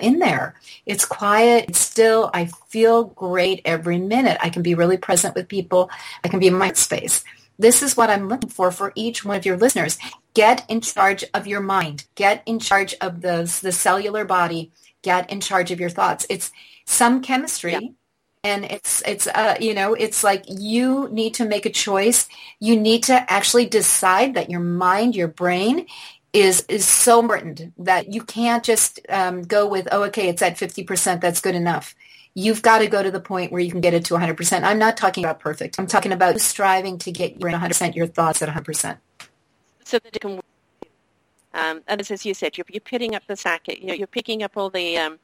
in 0.00 0.18
there. 0.18 0.56
It's 0.84 1.04
quiet. 1.04 1.66
It's 1.68 1.80
still, 1.80 2.28
I 2.34 2.46
feel 2.68 3.04
great 3.04 3.62
every 3.64 3.98
minute. 3.98 4.38
I 4.40 4.50
can 4.50 4.62
be 4.62 4.74
really 4.74 4.96
present 4.96 5.36
with 5.36 5.48
people. 5.48 5.90
I 6.24 6.28
can 6.28 6.40
be 6.40 6.48
in 6.48 6.54
my 6.54 6.72
space. 6.72 7.22
This 7.58 7.82
is 7.82 7.96
what 7.96 8.10
I'm 8.10 8.28
looking 8.28 8.50
for 8.50 8.70
for 8.70 8.92
each 8.94 9.24
one 9.24 9.36
of 9.36 9.44
your 9.44 9.56
listeners. 9.56 9.98
Get 10.34 10.64
in 10.68 10.80
charge 10.80 11.24
of 11.34 11.46
your 11.46 11.60
mind. 11.60 12.04
Get 12.14 12.42
in 12.46 12.60
charge 12.60 12.94
of 13.00 13.20
the, 13.20 13.58
the 13.62 13.72
cellular 13.72 14.24
body. 14.24 14.70
Get 15.02 15.30
in 15.30 15.40
charge 15.40 15.70
of 15.70 15.80
your 15.80 15.90
thoughts. 15.90 16.26
It's 16.30 16.52
some 16.86 17.20
chemistry. 17.20 17.72
Yeah. 17.72 17.80
And 18.44 18.64
it's, 18.64 19.02
it's, 19.06 19.26
uh, 19.26 19.56
you 19.60 19.74
know, 19.74 19.94
it's 19.94 20.22
like 20.22 20.44
you 20.46 21.08
need 21.10 21.34
to 21.34 21.44
make 21.44 21.66
a 21.66 21.70
choice. 21.70 22.28
You 22.60 22.78
need 22.78 23.02
to 23.04 23.30
actually 23.30 23.66
decide 23.66 24.34
that 24.34 24.48
your 24.48 24.60
mind, 24.60 25.16
your 25.16 25.26
brain 25.26 25.86
is, 26.32 26.64
is 26.68 26.86
so 26.86 27.18
important 27.18 27.72
that 27.84 28.12
you 28.12 28.22
can't 28.22 28.62
just 28.62 29.00
um, 29.08 29.42
go 29.42 29.66
with, 29.66 29.88
oh, 29.90 30.04
okay, 30.04 30.28
it's 30.28 30.42
at 30.42 30.56
50%. 30.56 31.20
That's 31.20 31.40
good 31.40 31.56
enough 31.56 31.96
you've 32.38 32.62
got 32.62 32.78
to 32.78 32.86
go 32.86 33.02
to 33.02 33.10
the 33.10 33.20
point 33.20 33.50
where 33.50 33.60
you 33.60 33.70
can 33.70 33.80
get 33.80 33.94
it 33.94 34.04
to 34.04 34.14
100%. 34.14 34.62
I'm 34.62 34.78
not 34.78 34.96
talking 34.96 35.24
about 35.24 35.40
perfect. 35.40 35.76
I'm 35.78 35.88
talking 35.88 36.12
about 36.12 36.40
striving 36.40 36.96
to 36.98 37.10
get 37.10 37.40
your 37.40 37.50
100% 37.50 37.96
your 37.96 38.06
thoughts 38.06 38.40
at 38.42 38.48
100%. 38.48 38.96
so 39.84 39.98
that 39.98 40.14
it 40.14 40.20
can 40.20 40.36
work. 40.36 40.44
Um, 41.52 41.82
and 41.88 42.00
as 42.00 42.24
you 42.24 42.34
said, 42.34 42.56
you're, 42.56 42.66
you're 42.70 42.80
picking 42.80 43.16
up 43.16 43.26
the 43.26 43.34
sack, 43.36 43.66
you 43.66 43.86
know, 43.86 43.94
you're 43.94 44.06
picking 44.06 44.44
up 44.44 44.56
all 44.56 44.70
the 44.70 44.96
um, 44.98 45.18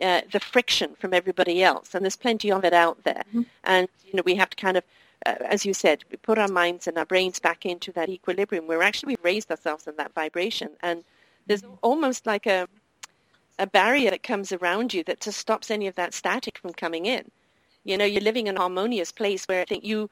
uh, 0.00 0.22
the 0.32 0.40
friction 0.40 0.96
from 0.98 1.14
everybody 1.14 1.62
else, 1.62 1.94
and 1.94 2.04
there's 2.04 2.16
plenty 2.16 2.50
of 2.50 2.64
it 2.64 2.72
out 2.72 3.04
there. 3.04 3.22
Mhm. 3.32 3.46
And 3.62 3.88
you 4.06 4.14
know, 4.14 4.22
we 4.24 4.34
have 4.34 4.50
to 4.50 4.56
kind 4.56 4.76
of, 4.76 4.84
uh, 5.26 5.36
as 5.44 5.64
you 5.64 5.74
said, 5.74 6.02
we 6.10 6.16
put 6.16 6.38
our 6.38 6.48
minds 6.48 6.88
and 6.88 6.98
our 6.98 7.04
brains 7.04 7.38
back 7.38 7.64
into 7.64 7.92
that 7.92 8.08
equilibrium 8.08 8.66
where 8.66 8.82
actually 8.82 9.12
we've 9.12 9.24
raised 9.24 9.50
ourselves 9.50 9.86
in 9.86 9.94
that 9.96 10.12
vibration, 10.14 10.70
and 10.80 11.04
there's 11.46 11.62
almost 11.82 12.26
like 12.26 12.46
a 12.46 12.66
a 13.62 13.66
barrier 13.66 14.10
that 14.10 14.22
comes 14.22 14.52
around 14.52 14.92
you 14.92 15.02
that 15.04 15.20
just 15.20 15.38
stops 15.38 15.70
any 15.70 15.86
of 15.86 15.94
that 15.94 16.14
static 16.14 16.58
from 16.58 16.72
coming 16.72 17.06
in. 17.06 17.30
You 17.84 17.96
know, 17.96 18.04
you're 18.04 18.28
living 18.30 18.46
in 18.48 18.56
a 18.56 18.60
harmonious 18.60 19.12
place 19.12 19.46
where 19.46 19.62
I 19.62 19.64
think 19.64 19.84
you 19.84 20.10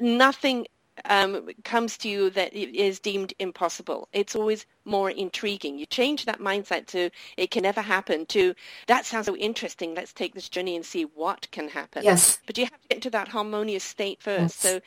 nothing 0.00 0.66
um, 1.04 1.48
comes 1.64 1.96
to 1.98 2.08
you 2.08 2.30
that 2.30 2.52
is 2.52 2.98
deemed 2.98 3.32
impossible. 3.38 4.08
It's 4.12 4.34
always 4.34 4.66
more 4.84 5.10
intriguing. 5.10 5.78
You 5.78 5.86
change 5.86 6.24
that 6.24 6.40
mindset 6.40 6.86
to 6.88 7.10
it 7.36 7.50
can 7.52 7.62
never 7.62 7.80
happen 7.80 8.26
to 8.26 8.54
that 8.88 9.06
sounds 9.06 9.26
so 9.26 9.36
interesting. 9.36 9.94
Let's 9.94 10.12
take 10.12 10.34
this 10.34 10.48
journey 10.48 10.74
and 10.74 10.84
see 10.84 11.04
what 11.04 11.48
can 11.52 11.68
happen. 11.68 12.02
Yes. 12.02 12.40
But 12.46 12.58
you 12.58 12.64
have 12.64 12.80
to 12.82 12.88
get 12.88 12.96
into 12.96 13.10
that 13.10 13.28
harmonious 13.28 13.84
state 13.84 14.20
first. 14.20 14.64
Yes. 14.64 14.72
So 14.72 14.80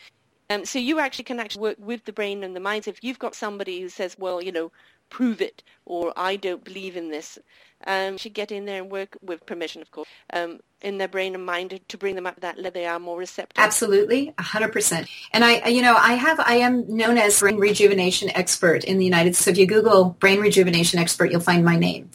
Um, 0.51 0.65
so 0.65 0.79
you 0.79 0.99
actually 0.99 1.23
can 1.23 1.39
actually 1.39 1.61
work 1.61 1.77
with 1.79 2.03
the 2.03 2.11
brain 2.11 2.43
and 2.43 2.53
the 2.53 2.59
mind. 2.59 2.87
If 2.87 3.01
you've 3.05 3.19
got 3.25 3.35
somebody 3.35 3.79
who 3.81 3.87
says, 3.87 4.17
well, 4.19 4.41
you 4.41 4.51
know, 4.51 4.69
prove 5.11 5.41
it, 5.41 5.61
or 5.85 6.11
I 6.15 6.35
don't 6.35 6.63
believe 6.63 6.97
in 6.97 7.11
this, 7.11 7.37
um, 7.85 8.17
should 8.17 8.33
get 8.33 8.51
in 8.51 8.65
there 8.65 8.81
and 8.81 8.91
work 8.91 9.17
with 9.21 9.45
permission, 9.45 9.81
of 9.81 9.91
course, 9.91 10.07
um, 10.33 10.59
in 10.81 10.97
their 10.97 11.07
brain 11.07 11.35
and 11.35 11.45
mind 11.45 11.79
to 11.87 11.97
bring 11.97 12.15
them 12.15 12.25
up 12.25 12.39
that 12.39 12.57
level 12.57 12.71
they 12.71 12.87
are 12.87 12.99
more 12.99 13.17
receptive. 13.17 13.61
Absolutely, 13.63 14.33
hundred 14.39 14.71
percent. 14.71 15.07
And 15.33 15.43
I, 15.43 15.67
you 15.67 15.81
know, 15.81 15.95
I 15.95 16.13
have, 16.13 16.39
I 16.39 16.55
am 16.55 16.95
known 16.95 17.17
as 17.17 17.39
brain 17.39 17.57
rejuvenation 17.57 18.31
expert 18.33 18.83
in 18.83 18.97
the 18.97 19.05
United 19.05 19.35
States. 19.35 19.45
So 19.45 19.51
if 19.51 19.57
you 19.57 19.67
Google 19.67 20.15
brain 20.19 20.39
rejuvenation 20.39 20.99
expert, 20.99 21.31
you'll 21.31 21.41
find 21.41 21.65
my 21.65 21.75
name. 21.75 22.09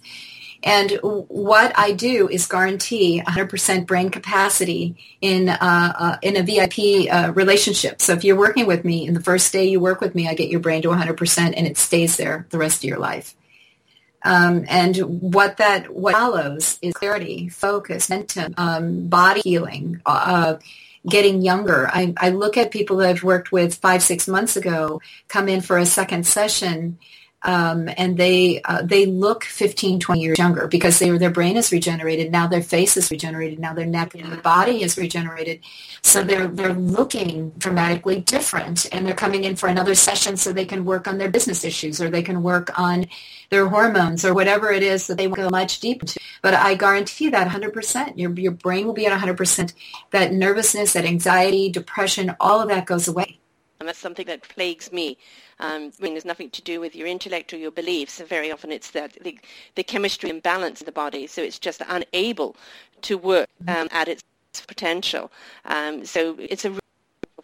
And 0.66 0.98
what 1.00 1.72
I 1.78 1.92
do 1.92 2.28
is 2.28 2.48
guarantee 2.48 3.22
100% 3.24 3.86
brain 3.86 4.10
capacity 4.10 4.96
in 5.20 5.48
uh, 5.48 5.58
uh, 5.60 6.16
in 6.22 6.36
a 6.36 6.42
VIP 6.42 7.08
uh, 7.08 7.32
relationship. 7.32 8.02
So 8.02 8.14
if 8.14 8.24
you're 8.24 8.36
working 8.36 8.66
with 8.66 8.84
me, 8.84 9.06
in 9.06 9.14
the 9.14 9.22
first 9.22 9.52
day 9.52 9.66
you 9.66 9.78
work 9.78 10.00
with 10.00 10.16
me, 10.16 10.26
I 10.26 10.34
get 10.34 10.50
your 10.50 10.58
brain 10.58 10.82
to 10.82 10.88
100%, 10.88 11.54
and 11.56 11.68
it 11.68 11.78
stays 11.78 12.16
there 12.16 12.48
the 12.50 12.58
rest 12.58 12.78
of 12.78 12.84
your 12.84 12.98
life. 12.98 13.36
Um, 14.24 14.64
and 14.68 14.96
what 14.96 15.58
that 15.58 15.94
what 15.94 16.14
follows 16.14 16.80
is 16.82 16.94
clarity, 16.94 17.48
focus, 17.48 18.10
momentum, 18.10 18.54
um, 18.56 19.06
body 19.06 19.42
healing, 19.42 20.02
uh, 20.04 20.56
getting 21.08 21.42
younger. 21.42 21.88
I, 21.92 22.12
I 22.16 22.30
look 22.30 22.56
at 22.56 22.72
people 22.72 22.96
that 22.96 23.08
I've 23.08 23.22
worked 23.22 23.52
with 23.52 23.76
five, 23.76 24.02
six 24.02 24.26
months 24.26 24.56
ago 24.56 25.00
come 25.28 25.48
in 25.48 25.60
for 25.60 25.78
a 25.78 25.86
second 25.86 26.26
session 26.26 26.98
um, 27.46 27.88
and 27.96 28.16
they 28.16 28.60
uh, 28.62 28.82
they 28.82 29.06
look 29.06 29.44
15, 29.44 30.00
20 30.00 30.20
years 30.20 30.38
younger 30.38 30.66
because 30.66 30.98
they, 30.98 31.10
their 31.10 31.30
brain 31.30 31.56
is 31.56 31.70
regenerated. 31.70 32.32
Now 32.32 32.46
their 32.46 32.62
face 32.62 32.96
is 32.96 33.10
regenerated. 33.10 33.58
Now 33.58 33.74
their 33.74 33.86
neck 33.86 34.14
and 34.14 34.32
the 34.32 34.36
body 34.38 34.82
is 34.82 34.96
regenerated. 34.96 35.60
So 36.02 36.22
they're 36.22 36.48
they're 36.48 36.72
looking 36.72 37.50
dramatically 37.58 38.20
different, 38.20 38.86
and 38.92 39.06
they're 39.06 39.14
coming 39.14 39.44
in 39.44 39.56
for 39.56 39.68
another 39.68 39.94
session 39.94 40.36
so 40.36 40.52
they 40.52 40.64
can 40.64 40.84
work 40.84 41.06
on 41.06 41.18
their 41.18 41.30
business 41.30 41.64
issues 41.64 42.00
or 42.00 42.08
they 42.08 42.22
can 42.22 42.42
work 42.42 42.76
on 42.78 43.06
their 43.50 43.68
hormones 43.68 44.24
or 44.24 44.34
whatever 44.34 44.72
it 44.72 44.82
is 44.82 45.06
that 45.06 45.16
they 45.16 45.26
want 45.26 45.36
to 45.36 45.42
go 45.42 45.50
much 45.50 45.78
deeper 45.80 46.06
into. 46.06 46.20
But 46.42 46.54
I 46.54 46.74
guarantee 46.74 47.30
that 47.30 47.48
100%. 47.48 48.16
Your 48.16 48.32
your 48.32 48.52
brain 48.52 48.86
will 48.86 48.94
be 48.94 49.06
at 49.06 49.18
100%. 49.18 49.72
That 50.10 50.32
nervousness, 50.32 50.92
that 50.92 51.04
anxiety, 51.04 51.70
depression, 51.70 52.34
all 52.40 52.60
of 52.60 52.68
that 52.68 52.86
goes 52.86 53.08
away. 53.08 53.38
And 53.78 53.88
that's 53.88 53.98
something 53.98 54.26
that 54.26 54.42
plagues 54.42 54.90
me. 54.92 55.18
Um, 55.58 55.92
I 55.98 56.02
mean, 56.02 56.14
there's 56.14 56.24
nothing 56.24 56.50
to 56.50 56.62
do 56.62 56.80
with 56.80 56.94
your 56.94 57.06
intellect 57.06 57.52
or 57.52 57.56
your 57.56 57.70
beliefs. 57.70 58.20
Very 58.20 58.52
often 58.52 58.70
it's 58.70 58.90
the, 58.90 59.10
the, 59.22 59.38
the 59.74 59.82
chemistry 59.82 60.30
imbalance 60.30 60.80
in 60.80 60.86
the 60.86 60.92
body, 60.92 61.26
so 61.26 61.42
it's 61.42 61.58
just 61.58 61.82
unable 61.88 62.56
to 63.02 63.16
work 63.16 63.48
mm-hmm. 63.64 63.82
um, 63.82 63.88
at 63.90 64.08
its 64.08 64.22
potential. 64.66 65.30
Um, 65.64 66.04
so 66.04 66.36
it's 66.38 66.64
a 66.64 66.70
real 66.70 66.80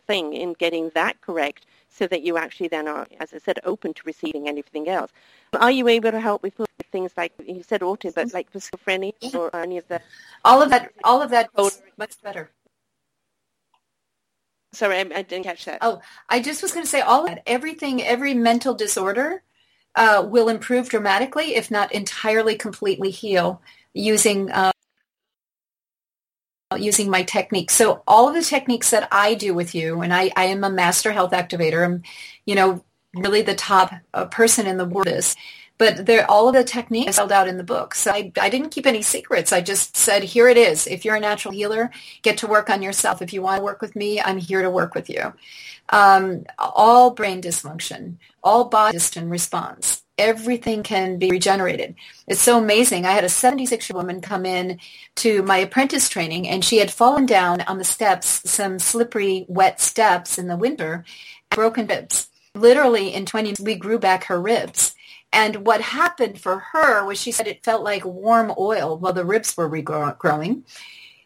thing 0.07 0.35
in 0.35 0.53
getting 0.55 0.91
that 0.95 1.21
correct 1.21 1.67
so 1.89 2.07
that 2.07 2.23
you 2.23 2.39
actually 2.39 2.69
then 2.69 2.89
are, 2.89 3.07
as 3.21 3.35
I 3.35 3.39
said, 3.39 3.61
open 3.65 3.93
to 3.95 4.03
receiving 4.05 4.49
anything 4.49 4.89
else. 4.89 5.11
Are 5.55 5.71
you 5.71 5.89
able 5.89 6.11
to 6.11 6.21
help 6.21 6.43
with 6.43 6.55
things 6.91 7.13
like 7.17 7.33
you 7.47 7.63
said 7.63 7.83
autism, 7.83 8.15
but 8.15 8.35
like 8.35 8.51
schizophrenia 8.53 9.35
or 9.35 9.55
any 9.55 9.79
of 9.79 9.87
the 9.89 10.01
all 10.45 10.63
of 10.63 10.71
that? 10.71 10.93
All 11.05 11.21
of 11.21 11.31
that 11.31 11.51
much 11.99 12.21
better. 12.23 12.51
Sorry, 14.73 14.97
I, 14.97 15.01
I, 15.01 15.23
didn't 15.23 15.45
catch 15.45 15.67
that. 15.67 15.79
Oh, 15.83 16.01
I 16.29 16.41
just 16.41 16.63
was 16.63 16.73
going 16.73 16.85
to 16.85 16.91
say 16.91 17.03
all 17.03 17.27
that. 17.27 17.43
Everything, 17.47 18.03
every 18.03 18.33
mental 18.33 18.75
disorder 18.75 19.43
uh, 19.95 20.27
will 20.27 20.49
improve 20.49 20.89
dramatically, 20.89 21.55
if 21.57 21.71
not 21.71 21.93
entirely, 21.93 22.57
completely 22.57 23.11
heal 23.11 23.61
using 23.93 24.51
uh, 24.51 24.73
using 26.79 27.11
my 27.11 27.23
techniques. 27.23 27.75
So 27.75 28.03
all 28.07 28.29
of 28.29 28.35
the 28.35 28.43
techniques 28.43 28.91
that 28.91 29.09
I 29.13 29.35
do 29.35 29.53
with 29.53 29.75
you, 29.75 30.01
and 30.01 30.13
I, 30.13 30.31
I 30.37 30.45
am 30.45 30.65
a 30.65 30.71
master 30.71 31.13
health 31.13 31.33
activator. 31.33 31.85
I'm, 31.85 32.03
you 32.47 32.55
know, 32.55 32.83
really 33.15 33.43
the 33.43 33.55
top 33.55 33.93
uh, 34.15 34.27
person 34.27 34.67
in 34.67 34.79
the 34.79 34.87
world 34.87 35.09
is. 35.09 35.37
But 35.79 36.09
all 36.29 36.49
of 36.49 36.55
the 36.55 36.65
techniques 36.65 37.11
are 37.11 37.13
spelled 37.13 37.33
out 37.33 37.49
in 37.49 37.57
the 37.57 37.65
book. 37.65 37.95
So 37.95 38.13
I, 38.13 38.31
I 38.41 38.49
didn't 38.51 38.71
keep 38.71 38.87
any 38.87 39.03
secrets. 39.03 39.53
I 39.53 39.61
just 39.61 39.97
said, 39.97 40.23
here 40.23 40.49
it 40.49 40.57
is. 40.57 40.87
If 40.87 41.05
you're 41.05 41.17
a 41.17 41.21
natural 41.21 41.53
healer, 41.53 41.91
get 42.23 42.39
to 42.39 42.47
work 42.47 42.71
on 42.71 42.83
yourself. 42.83 43.21
If 43.21 43.33
you 43.33 43.43
want 43.43 43.59
to 43.59 43.65
work 43.65 43.81
with 43.81 43.97
me, 43.97 44.21
I'm 44.21 44.39
here 44.39 44.63
to 44.63 44.71
work 44.71 44.95
with 44.95 45.11
you. 45.11 45.33
Um, 45.89 46.45
all 46.59 47.11
brain 47.11 47.43
dysfunction, 47.43 48.17
all 48.43 48.67
body 48.67 48.97
dysfunction 48.97 49.31
response, 49.31 50.03
everything 50.17 50.83
can 50.83 51.19
be 51.19 51.31
regenerated. 51.31 51.95
It's 52.27 52.41
so 52.41 52.59
amazing. 52.59 53.05
I 53.05 53.13
had 53.13 53.25
a 53.25 53.29
76-year-old 53.29 54.03
woman 54.03 54.21
come 54.21 54.47
in 54.47 54.79
to 55.17 55.43
my 55.43 55.59
apprentice 55.59 56.09
training, 56.09 56.49
and 56.49 56.65
she 56.65 56.79
had 56.79 56.91
fallen 56.91 57.27
down 57.27 57.63
on 57.63 57.79
the 57.79 57.85
steps, 57.85 58.49
some 58.49 58.79
slippery, 58.79 59.45
wet 59.49 59.81
steps 59.81 60.39
in 60.39 60.47
the 60.47 60.57
winter, 60.57 61.05
broken 61.51 61.87
ribs. 61.87 62.29
Literally 62.55 63.15
in 63.15 63.27
20 63.27 63.55
we 63.63 63.75
grew 63.75 63.99
back 63.99 64.25
her 64.25 64.41
ribs. 64.41 64.95
And 65.33 65.67
what 65.67 65.81
happened 65.81 66.41
for 66.41 66.59
her 66.59 67.05
was 67.05 67.21
she 67.21 67.33
said 67.33 67.47
it 67.47 67.65
felt 67.65 67.83
like 67.83 68.05
warm 68.05 68.53
oil 68.59 68.99
while 68.99 69.13
the 69.15 69.25
ribs 69.25 69.57
were 69.57 69.69
regrowing. 69.69 70.63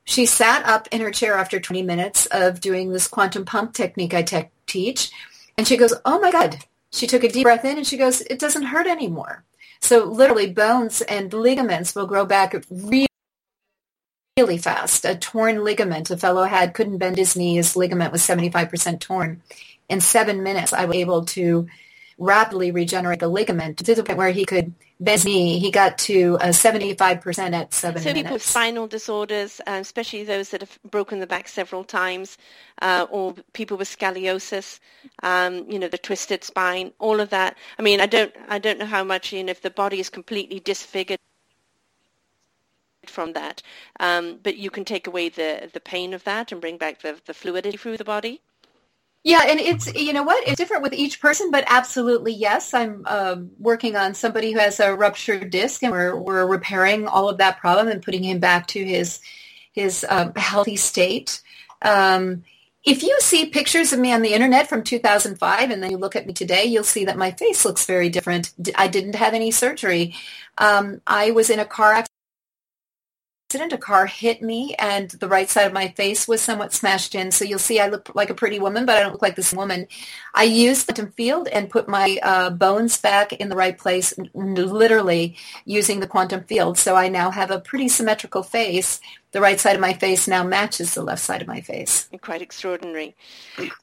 She 0.04 0.26
sat 0.26 0.64
up 0.64 0.86
in 0.92 1.00
her 1.00 1.10
chair 1.10 1.34
after 1.34 1.58
20 1.58 1.82
minutes 1.82 2.26
of 2.26 2.60
doing 2.60 2.90
this 2.90 3.08
quantum 3.08 3.44
pump 3.44 3.74
technique 3.74 4.14
I 4.14 4.22
te- 4.22 4.50
teach. 4.66 5.10
And 5.58 5.66
she 5.66 5.76
goes, 5.76 5.92
oh 6.04 6.20
my 6.20 6.30
God. 6.30 6.58
She 6.92 7.08
took 7.08 7.24
a 7.24 7.28
deep 7.28 7.42
breath 7.42 7.64
in 7.64 7.76
and 7.76 7.86
she 7.86 7.96
goes, 7.96 8.20
it 8.20 8.38
doesn't 8.38 8.62
hurt 8.62 8.86
anymore. 8.86 9.44
So 9.80 10.04
literally 10.04 10.52
bones 10.52 11.02
and 11.02 11.32
ligaments 11.32 11.94
will 11.94 12.06
grow 12.06 12.24
back 12.24 12.54
really 12.70 13.06
really 14.36 14.58
fast. 14.58 15.06
A 15.06 15.16
torn 15.16 15.64
ligament 15.64 16.10
a 16.10 16.16
fellow 16.16 16.44
had 16.44 16.74
couldn't 16.74 16.98
bend 16.98 17.16
his 17.16 17.36
knee. 17.36 17.56
His 17.56 17.74
ligament 17.74 18.12
was 18.12 18.20
75% 18.20 19.00
torn. 19.00 19.42
In 19.88 20.00
seven 20.00 20.42
minutes, 20.42 20.74
I 20.74 20.84
was 20.84 20.96
able 20.96 21.24
to 21.26 21.66
rapidly 22.18 22.70
regenerate 22.70 23.20
the 23.20 23.28
ligament 23.28 23.78
to 23.78 23.94
the 23.94 24.02
point 24.02 24.16
where 24.16 24.30
he 24.30 24.44
could 24.44 24.72
bend 25.00 25.24
knee. 25.24 25.58
He 25.58 25.70
got 25.70 25.98
to 25.98 26.38
uh, 26.40 26.46
75% 26.46 27.52
at 27.52 27.74
seven 27.74 28.02
so 28.02 28.08
minutes. 28.08 28.22
people 28.22 28.34
with 28.34 28.42
spinal 28.42 28.86
disorders, 28.86 29.60
uh, 29.66 29.78
especially 29.80 30.24
those 30.24 30.48
that 30.50 30.62
have 30.62 30.78
broken 30.90 31.20
the 31.20 31.26
back 31.26 31.48
several 31.48 31.84
times, 31.84 32.38
uh, 32.80 33.06
or 33.10 33.34
people 33.52 33.76
with 33.76 33.88
scoliosis, 33.88 34.80
um, 35.22 35.70
you 35.70 35.78
know, 35.78 35.88
the 35.88 35.98
twisted 35.98 36.42
spine, 36.42 36.92
all 36.98 37.20
of 37.20 37.28
that. 37.30 37.56
I 37.78 37.82
mean, 37.82 38.00
I 38.00 38.06
don't, 38.06 38.34
I 38.48 38.58
don't 38.58 38.78
know 38.78 38.86
how 38.86 39.04
much, 39.04 39.32
you 39.32 39.44
know, 39.44 39.50
if 39.50 39.60
the 39.60 39.70
body 39.70 40.00
is 40.00 40.08
completely 40.08 40.60
disfigured 40.60 41.20
from 43.06 43.34
that, 43.34 43.62
um, 44.00 44.40
but 44.42 44.56
you 44.56 44.70
can 44.70 44.84
take 44.84 45.06
away 45.06 45.28
the, 45.28 45.70
the 45.72 45.80
pain 45.80 46.14
of 46.14 46.24
that 46.24 46.50
and 46.50 46.60
bring 46.60 46.78
back 46.78 47.02
the, 47.02 47.20
the 47.26 47.34
fluidity 47.34 47.76
through 47.76 47.98
the 47.98 48.04
body. 48.04 48.40
Yeah, 49.26 49.42
and 49.44 49.58
it's 49.58 49.92
you 49.92 50.12
know 50.12 50.22
what 50.22 50.46
it's 50.46 50.56
different 50.56 50.84
with 50.84 50.92
each 50.92 51.20
person, 51.20 51.50
but 51.50 51.64
absolutely 51.66 52.32
yes. 52.32 52.72
I'm 52.72 53.02
uh, 53.06 53.34
working 53.58 53.96
on 53.96 54.14
somebody 54.14 54.52
who 54.52 54.60
has 54.60 54.78
a 54.78 54.94
ruptured 54.94 55.50
disc, 55.50 55.82
and 55.82 55.90
we're 55.90 56.14
we're 56.14 56.46
repairing 56.46 57.08
all 57.08 57.28
of 57.28 57.38
that 57.38 57.58
problem 57.58 57.88
and 57.88 58.00
putting 58.00 58.22
him 58.22 58.38
back 58.38 58.68
to 58.68 58.84
his 58.84 59.18
his 59.72 60.06
uh, 60.08 60.30
healthy 60.36 60.76
state. 60.76 61.42
Um, 61.82 62.44
if 62.84 63.02
you 63.02 63.16
see 63.18 63.46
pictures 63.46 63.92
of 63.92 63.98
me 63.98 64.12
on 64.12 64.22
the 64.22 64.32
internet 64.32 64.68
from 64.68 64.84
2005 64.84 65.72
and 65.72 65.82
then 65.82 65.90
you 65.90 65.96
look 65.96 66.14
at 66.14 66.28
me 66.28 66.32
today, 66.32 66.64
you'll 66.64 66.84
see 66.84 67.06
that 67.06 67.18
my 67.18 67.32
face 67.32 67.64
looks 67.64 67.84
very 67.84 68.08
different. 68.08 68.52
I 68.76 68.86
didn't 68.86 69.16
have 69.16 69.34
any 69.34 69.50
surgery. 69.50 70.14
Um, 70.56 71.02
I 71.04 71.32
was 71.32 71.50
in 71.50 71.58
a 71.58 71.64
car 71.64 71.94
accident 71.94 72.15
accident. 73.46 73.72
A 73.72 73.78
car 73.78 74.06
hit 74.06 74.42
me 74.42 74.74
and 74.76 75.10
the 75.10 75.28
right 75.28 75.48
side 75.48 75.66
of 75.66 75.72
my 75.72 75.88
face 75.88 76.26
was 76.26 76.40
somewhat 76.40 76.72
smashed 76.72 77.14
in. 77.14 77.30
So 77.30 77.44
you'll 77.44 77.60
see 77.60 77.78
I 77.78 77.88
look 77.88 78.10
like 78.14 78.28
a 78.28 78.34
pretty 78.34 78.58
woman, 78.58 78.84
but 78.86 78.96
I 78.96 79.00
don't 79.02 79.12
look 79.12 79.22
like 79.22 79.36
this 79.36 79.52
woman. 79.52 79.86
I 80.34 80.42
used 80.42 80.86
the 80.86 80.92
quantum 80.92 81.12
field 81.12 81.48
and 81.48 81.70
put 81.70 81.88
my 81.88 82.18
uh, 82.22 82.50
bones 82.50 82.98
back 82.98 83.32
in 83.32 83.48
the 83.48 83.56
right 83.56 83.78
place, 83.78 84.12
literally 84.34 85.36
using 85.64 86.00
the 86.00 86.08
quantum 86.08 86.42
field. 86.42 86.76
So 86.76 86.96
I 86.96 87.08
now 87.08 87.30
have 87.30 87.52
a 87.52 87.60
pretty 87.60 87.88
symmetrical 87.88 88.42
face. 88.42 89.00
The 89.30 89.40
right 89.40 89.60
side 89.60 89.74
of 89.76 89.80
my 89.80 89.92
face 89.92 90.26
now 90.26 90.42
matches 90.42 90.94
the 90.94 91.02
left 91.02 91.22
side 91.22 91.42
of 91.42 91.46
my 91.46 91.60
face. 91.60 92.08
Quite 92.22 92.42
extraordinary. 92.42 93.14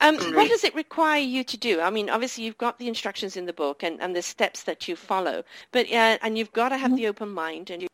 Um, 0.02 0.17
what 0.34 0.49
does 0.49 0.63
it 0.63 0.76
require 0.76 1.21
you 1.21 1.43
to 1.45 1.58
do? 1.58 1.80
I 1.80 1.89
mean, 1.89 2.10
obviously 2.10 2.43
you've 2.43 2.58
got 2.58 2.80
the 2.80 2.88
instructions 2.88 3.38
in 3.38 3.45
the 3.45 3.54
book 3.54 3.84
and, 3.84 4.02
and 4.02 4.15
the 4.15 4.21
steps 4.21 4.63
that 4.63 4.88
you 4.88 4.95
follow, 4.95 5.43
but 5.71 5.86
uh, 5.88 6.17
and 6.21 6.38
you've 6.38 6.52
got 6.54 6.69
to 6.69 6.78
have 6.78 6.89
mm-hmm. 6.89 6.97
the 6.97 7.08
open 7.08 7.30
mind 7.30 7.69
and 7.69 7.82
you 7.82 7.88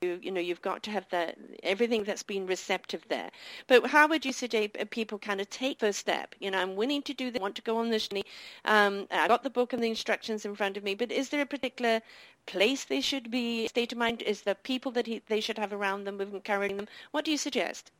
you, 0.00 0.18
you 0.22 0.30
know, 0.30 0.40
you've 0.40 0.62
got 0.62 0.82
to 0.84 0.90
have 0.90 1.08
the 1.10 1.34
everything 1.62 2.04
that's 2.04 2.22
been 2.22 2.46
receptive 2.46 3.04
there. 3.08 3.30
But 3.66 3.86
how 3.86 4.06
would 4.08 4.24
you 4.24 4.32
suggest 4.32 4.76
people 4.90 5.18
kind 5.18 5.40
of 5.40 5.50
take 5.50 5.80
first 5.80 5.98
step? 5.98 6.34
You 6.38 6.50
know, 6.50 6.58
I'm 6.58 6.76
willing 6.76 7.02
to 7.02 7.14
do 7.14 7.30
this, 7.30 7.40
I 7.40 7.42
want 7.42 7.56
to 7.56 7.62
go 7.62 7.78
on 7.78 7.90
this 7.90 8.06
journey. 8.06 8.24
Um, 8.64 9.06
I 9.10 9.26
got 9.26 9.42
the 9.42 9.50
book 9.50 9.72
and 9.72 9.82
the 9.82 9.88
instructions 9.88 10.44
in 10.44 10.54
front 10.54 10.76
of 10.76 10.84
me, 10.84 10.94
but 10.94 11.10
is 11.10 11.30
there 11.30 11.42
a 11.42 11.46
particular 11.46 12.00
place 12.46 12.84
they 12.84 13.00
should 13.00 13.30
be, 13.30 13.66
state 13.66 13.92
of 13.92 13.98
mind? 13.98 14.22
Is 14.22 14.42
the 14.42 14.54
people 14.54 14.92
that 14.92 15.06
he, 15.06 15.20
they 15.28 15.40
should 15.40 15.58
have 15.58 15.72
around 15.72 16.04
them, 16.04 16.20
encouraging 16.20 16.76
them? 16.76 16.88
What 17.10 17.24
do 17.24 17.32
you 17.32 17.38
suggest? 17.38 17.90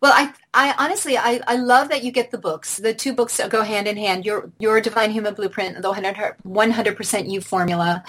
Well, 0.00 0.12
I, 0.14 0.32
I 0.54 0.74
honestly, 0.78 1.18
I, 1.18 1.40
I 1.46 1.56
love 1.56 1.90
that 1.90 2.02
you 2.02 2.10
get 2.10 2.30
the 2.30 2.38
books. 2.38 2.78
The 2.78 2.94
two 2.94 3.12
books 3.12 3.40
go 3.50 3.62
hand 3.62 3.86
in 3.86 3.96
hand. 3.96 4.24
Your, 4.24 4.50
your 4.58 4.80
Divine 4.80 5.10
Human 5.10 5.34
Blueprint, 5.34 5.80
the 5.82 5.90
100, 5.90 6.36
100% 6.44 7.30
You 7.30 7.40
formula 7.42 8.02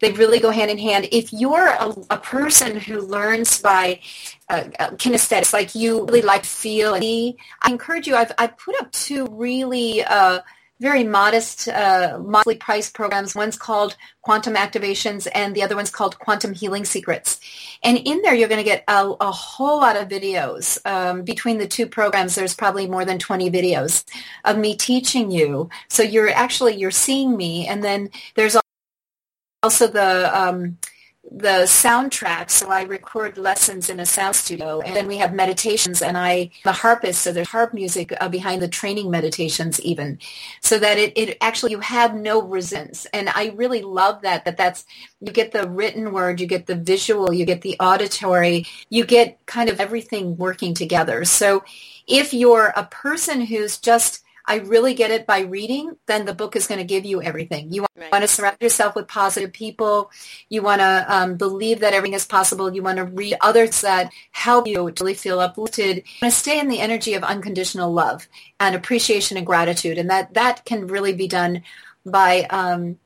They 0.00 0.12
really 0.12 0.40
go 0.40 0.50
hand 0.50 0.70
in 0.70 0.78
hand. 0.78 1.08
If 1.12 1.32
you're 1.32 1.68
a, 1.68 1.94
a 2.10 2.18
person 2.18 2.76
who 2.76 3.00
learns 3.00 3.60
by 3.60 4.00
uh, 4.48 4.64
uh, 4.78 4.90
kinesthetics, 4.92 5.52
like 5.52 5.74
you 5.74 6.04
really 6.06 6.22
like 6.22 6.44
feel 6.44 6.94
and 6.94 7.02
see, 7.02 7.36
I 7.62 7.70
encourage 7.70 8.06
you. 8.06 8.16
I've, 8.16 8.32
I've 8.38 8.56
put 8.56 8.80
up 8.80 8.90
two 8.92 9.26
really 9.30 10.02
uh, 10.04 10.40
very 10.80 11.04
modest, 11.04 11.68
uh, 11.68 12.18
modestly 12.24 12.56
priced 12.56 12.94
programs. 12.94 13.34
One's 13.34 13.56
called 13.56 13.96
Quantum 14.22 14.54
Activations 14.54 15.28
and 15.34 15.54
the 15.54 15.62
other 15.62 15.76
one's 15.76 15.90
called 15.90 16.18
Quantum 16.18 16.54
Healing 16.54 16.86
Secrets. 16.86 17.38
And 17.82 17.98
in 17.98 18.22
there, 18.22 18.34
you're 18.34 18.48
going 18.48 18.58
to 18.58 18.64
get 18.64 18.84
a, 18.88 19.12
a, 19.20 19.30
whole 19.30 19.80
lot 19.80 19.96
of 19.96 20.08
videos. 20.08 20.78
Um, 20.86 21.22
between 21.22 21.58
the 21.58 21.68
two 21.68 21.86
programs, 21.86 22.34
there's 22.34 22.54
probably 22.54 22.86
more 22.86 23.04
than 23.04 23.18
20 23.18 23.50
videos 23.50 24.04
of 24.44 24.56
me 24.56 24.74
teaching 24.74 25.30
you. 25.30 25.68
So 25.88 26.02
you're 26.02 26.30
actually, 26.30 26.76
you're 26.76 26.90
seeing 26.90 27.36
me. 27.36 27.66
And 27.66 27.84
then 27.84 28.10
there's 28.34 28.56
also 29.62 29.86
the, 29.86 30.38
um, 30.38 30.78
the 31.30 31.64
soundtrack. 31.64 32.50
So 32.50 32.70
I 32.70 32.82
record 32.82 33.38
lessons 33.38 33.88
in 33.88 34.00
a 34.00 34.06
sound 34.06 34.34
studio, 34.34 34.80
and 34.80 34.96
then 34.96 35.06
we 35.06 35.18
have 35.18 35.32
meditations, 35.32 36.02
and 36.02 36.16
I 36.18 36.50
the 36.64 36.72
harpist, 36.72 37.22
so 37.22 37.30
there's 37.30 37.48
harp 37.48 37.72
music 37.72 38.12
uh, 38.20 38.28
behind 38.28 38.62
the 38.62 38.68
training 38.68 39.10
meditations, 39.10 39.80
even, 39.82 40.18
so 40.60 40.78
that 40.78 40.98
it, 40.98 41.12
it 41.16 41.36
actually 41.40 41.72
you 41.72 41.80
have 41.80 42.14
no 42.14 42.42
resistance, 42.42 43.06
and 43.12 43.28
I 43.28 43.52
really 43.54 43.82
love 43.82 44.22
that. 44.22 44.44
That 44.44 44.56
that's 44.56 44.84
you 45.20 45.30
get 45.30 45.52
the 45.52 45.68
written 45.68 46.12
word, 46.12 46.40
you 46.40 46.46
get 46.46 46.66
the 46.66 46.74
visual, 46.74 47.32
you 47.32 47.44
get 47.44 47.60
the 47.60 47.76
auditory, 47.78 48.66
you 48.88 49.04
get 49.04 49.38
kind 49.46 49.68
of 49.68 49.78
everything 49.78 50.36
working 50.36 50.74
together. 50.74 51.24
So 51.24 51.62
if 52.08 52.32
you're 52.34 52.72
a 52.74 52.84
person 52.84 53.42
who's 53.42 53.78
just 53.78 54.24
I 54.50 54.56
really 54.56 54.94
get 54.94 55.12
it 55.12 55.28
by 55.28 55.42
reading, 55.42 55.96
then 56.06 56.24
the 56.24 56.34
book 56.34 56.56
is 56.56 56.66
going 56.66 56.80
to 56.80 56.84
give 56.84 57.04
you 57.04 57.22
everything. 57.22 57.72
You 57.72 57.86
right. 57.96 58.10
want 58.10 58.22
to 58.22 58.28
surround 58.28 58.56
yourself 58.60 58.96
with 58.96 59.06
positive 59.06 59.52
people. 59.52 60.10
You 60.48 60.60
want 60.60 60.80
to 60.80 61.06
um, 61.08 61.36
believe 61.36 61.78
that 61.80 61.92
everything 61.92 62.16
is 62.16 62.26
possible. 62.26 62.74
You 62.74 62.82
want 62.82 62.98
to 62.98 63.04
read 63.04 63.36
others 63.40 63.82
that 63.82 64.10
help 64.32 64.66
you 64.66 64.90
to 64.90 65.04
really 65.04 65.14
feel 65.14 65.38
uplifted. 65.38 65.98
You 65.98 66.02
want 66.20 66.34
to 66.34 66.40
stay 66.40 66.58
in 66.58 66.66
the 66.66 66.80
energy 66.80 67.14
of 67.14 67.22
unconditional 67.22 67.92
love 67.92 68.26
and 68.58 68.74
appreciation 68.74 69.36
and 69.36 69.46
gratitude. 69.46 69.98
And 69.98 70.10
that, 70.10 70.34
that 70.34 70.64
can 70.64 70.88
really 70.88 71.12
be 71.12 71.28
done 71.28 71.62
by 72.04 72.48
um, 72.50 72.98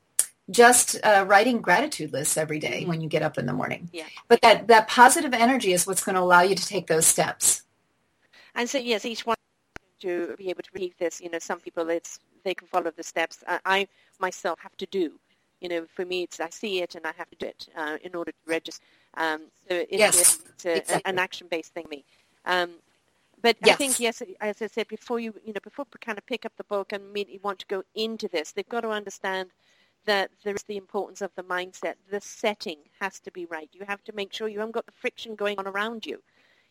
just 0.50 0.96
uh, 1.04 1.26
writing 1.28 1.60
gratitude 1.60 2.14
lists 2.14 2.38
every 2.38 2.58
day 2.58 2.86
when 2.86 3.02
you 3.02 3.08
get 3.10 3.20
up 3.20 3.36
in 3.36 3.44
the 3.44 3.52
morning. 3.52 3.90
Yeah. 3.92 4.06
But 4.28 4.40
that, 4.40 4.68
that 4.68 4.88
positive 4.88 5.34
energy 5.34 5.74
is 5.74 5.86
what's 5.86 6.04
going 6.04 6.14
to 6.14 6.22
allow 6.22 6.40
you 6.40 6.54
to 6.54 6.66
take 6.66 6.86
those 6.86 7.04
steps. 7.04 7.60
And 8.54 8.66
so, 8.66 8.78
yes, 8.78 9.04
each 9.04 9.26
one 9.26 9.36
to 10.04 10.34
be 10.36 10.50
able 10.50 10.62
to 10.62 10.70
read 10.74 10.94
this. 10.98 11.20
You 11.20 11.30
know, 11.30 11.38
some 11.38 11.60
people 11.60 11.88
it's 11.88 12.20
they 12.44 12.54
can 12.54 12.68
follow 12.68 12.90
the 12.90 13.02
steps. 13.02 13.42
I, 13.48 13.58
I 13.64 13.88
myself 14.20 14.58
have 14.60 14.76
to 14.76 14.86
do. 14.86 15.12
You 15.60 15.68
know, 15.70 15.86
for 15.96 16.04
me, 16.04 16.24
it's 16.24 16.40
I 16.40 16.50
see 16.50 16.82
it 16.82 16.94
and 16.94 17.06
I 17.06 17.12
have 17.16 17.30
to 17.30 17.36
do 17.36 17.46
it 17.46 17.68
uh, 17.76 17.96
in 18.02 18.14
order 18.14 18.32
to 18.32 18.44
register. 18.46 18.84
Um, 19.16 19.40
so 19.68 19.74
it's, 19.76 19.92
yes, 19.92 20.40
it's 20.48 20.66
a, 20.66 20.76
exactly. 20.78 21.10
an 21.10 21.18
action-based 21.18 21.72
thing. 21.72 21.86
Me. 21.90 22.04
Um, 22.44 22.70
but 23.40 23.56
yes. 23.64 23.74
I 23.74 23.76
think 23.76 24.00
yes, 24.00 24.22
as 24.40 24.60
I 24.60 24.66
said 24.66 24.88
before, 24.88 25.20
you 25.20 25.32
you 25.44 25.52
know 25.54 25.60
before 25.62 25.86
kind 26.00 26.18
of 26.18 26.26
pick 26.26 26.44
up 26.44 26.52
the 26.56 26.64
book 26.64 26.92
and 26.92 27.02
immediately 27.04 27.40
want 27.42 27.58
to 27.60 27.66
go 27.66 27.82
into 27.94 28.28
this, 28.28 28.52
they've 28.52 28.68
got 28.68 28.82
to 28.82 28.90
understand 28.90 29.50
that 30.06 30.30
there 30.44 30.54
is 30.54 30.64
the 30.64 30.76
importance 30.76 31.22
of 31.22 31.30
the 31.34 31.42
mindset. 31.42 31.94
The 32.10 32.20
setting 32.20 32.80
has 33.00 33.18
to 33.20 33.30
be 33.30 33.46
right. 33.46 33.70
You 33.72 33.86
have 33.86 34.04
to 34.04 34.12
make 34.14 34.34
sure 34.34 34.48
you 34.48 34.58
haven't 34.58 34.78
got 34.78 34.86
the 34.86 34.92
friction 34.92 35.34
going 35.34 35.58
on 35.58 35.66
around 35.66 36.04
you 36.04 36.20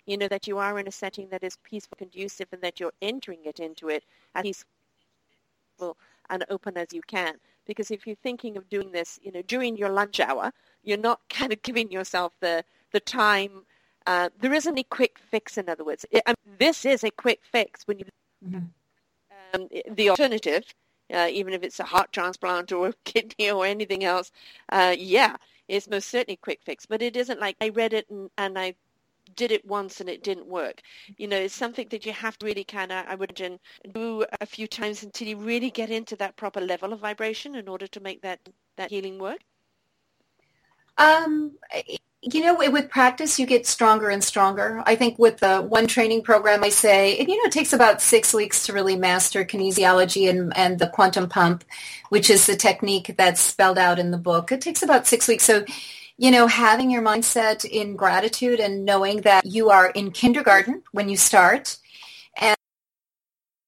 you 0.06 0.18
know, 0.18 0.28
that 0.28 0.48
you 0.48 0.58
are 0.58 0.80
in 0.80 0.88
a 0.88 0.92
setting 0.92 1.30
that 1.30 1.44
is 1.44 1.58
peaceful, 1.64 1.96
conducive, 1.98 2.48
and 2.52 2.62
that 2.62 2.80
you're 2.80 2.94
entering 3.02 3.40
it 3.46 3.60
into 3.60 3.90
it 3.90 4.04
as 4.36 4.44
peaceful 4.44 5.98
and 6.30 6.46
open 6.50 6.78
as 6.78 6.88
you 6.92 7.02
can. 7.08 7.36
Because 7.66 7.92
if 7.92 8.06
you're 8.06 8.18
thinking 8.18 8.58
of 8.58 8.70
doing 8.70 8.92
this, 8.92 9.20
you 9.24 9.32
know, 9.32 9.42
during 9.44 9.78
your 9.78 9.90
lunch 9.90 10.20
hour, 10.20 10.52
you're 10.84 10.98
not 10.98 11.22
kind 11.30 11.54
of 11.54 11.62
giving 11.62 11.92
yourself 11.92 12.34
the, 12.40 12.64
the 12.92 13.00
time. 13.00 13.66
Uh, 14.06 14.30
there 14.40 14.54
isn't 14.54 14.78
a 14.78 14.84
quick 14.84 15.18
fix, 15.32 15.58
in 15.58 15.70
other 15.70 15.86
words. 15.86 16.06
It, 16.12 16.24
I 16.26 16.32
mean, 16.32 16.58
this 16.60 16.86
is 16.86 17.04
a 17.04 17.12
quick 17.12 17.40
fix 17.44 17.88
when 17.88 18.00
you 18.00 18.06
mm-hmm. 18.46 18.58
um, 19.54 19.70
the 19.90 20.10
alternative, 20.10 20.66
uh, 21.14 21.30
even 21.32 21.54
if 21.54 21.64
it's 21.64 21.80
a 21.80 21.86
heart 21.86 22.12
transplant 22.12 22.74
or 22.74 22.90
a 22.90 22.94
kidney 23.06 23.50
or 23.50 23.66
anything 23.66 24.04
else, 24.04 24.32
uh, 24.70 24.94
yeah, 24.98 25.38
it's 25.70 25.90
most 25.90 26.10
certainly 26.10 26.34
a 26.34 26.44
quick 26.44 26.60
fix. 26.62 26.86
But 26.86 27.02
it 27.02 27.16
isn't 27.16 27.40
like 27.40 27.56
I 27.62 27.70
read 27.70 27.94
it 27.94 28.10
and, 28.10 28.30
and 28.38 28.60
I 28.60 28.76
did 29.36 29.52
it 29.52 29.66
once 29.66 30.00
and 30.00 30.10
it 30.10 30.24
didn't 30.24 30.48
work. 30.48 30.82
You 31.18 31.28
know, 31.28 31.38
it's 31.38 31.54
something 31.54 31.88
that 31.90 32.06
you 32.06 32.14
have 32.14 32.38
to 32.40 32.46
really 32.46 32.64
kind 32.64 32.92
of, 32.92 33.06
I 33.08 33.16
would 33.16 33.34
imagine, 33.40 33.60
do 33.94 34.26
a 34.42 34.46
few 34.46 34.68
times 34.68 35.04
until 35.04 35.28
you 35.28 35.38
really 35.38 35.70
get 35.70 35.90
into 35.90 36.16
that 36.18 36.36
proper 36.36 36.62
level 36.62 36.94
of 36.94 37.00
vibration 37.00 37.56
in 37.56 37.68
order 37.68 37.88
to 37.88 38.00
make 38.00 38.22
that, 38.22 38.40
that 38.78 38.90
healing 38.90 39.20
work? 39.20 39.40
Um, 40.98 41.58
you 42.22 42.42
know, 42.42 42.56
with 42.56 42.90
practice, 42.90 43.40
you 43.40 43.46
get 43.46 43.66
stronger 43.66 44.10
and 44.10 44.24
stronger. 44.24 44.84
I 44.86 44.96
think 44.96 45.18
with 45.18 45.40
the 45.40 45.62
one 45.62 45.88
training 45.88 46.22
program, 46.22 46.64
I 46.64 46.70
say, 46.70 47.14
it, 47.14 47.28
you 47.28 47.36
know, 47.36 47.48
it 47.48 47.52
takes 47.52 47.74
about 47.74 48.02
six 48.02 48.34
weeks 48.34 48.66
to 48.66 48.74
really 48.74 48.96
master 48.96 49.44
kinesiology 49.44 50.30
and, 50.30 50.56
and 50.56 50.80
the 50.80 50.88
quantum 50.88 51.28
pump, 51.28 51.64
which 52.10 52.30
is 52.30 52.46
the 52.46 52.56
technique 52.56 53.16
that's 53.18 53.42
spelled 53.42 53.80
out 53.80 54.00
in 54.00 54.12
the 54.12 54.18
book. 54.18 54.52
It 54.52 54.62
takes 54.62 54.84
about 54.84 55.08
six 55.08 55.28
weeks. 55.28 55.44
So 55.44 55.66
you 56.24 56.32
know, 56.32 56.48
having 56.48 56.90
your 56.90 57.02
mindset 57.02 57.66
in 57.66 57.98
gratitude 57.98 58.62
and 58.62 58.86
knowing 58.86 59.20
that 59.24 59.46
you 59.46 59.70
are 59.70 59.90
in 59.90 60.10
kindergarten 60.10 60.82
when 60.94 61.10
you 61.10 61.18
start 61.18 61.78
and, 62.40 62.56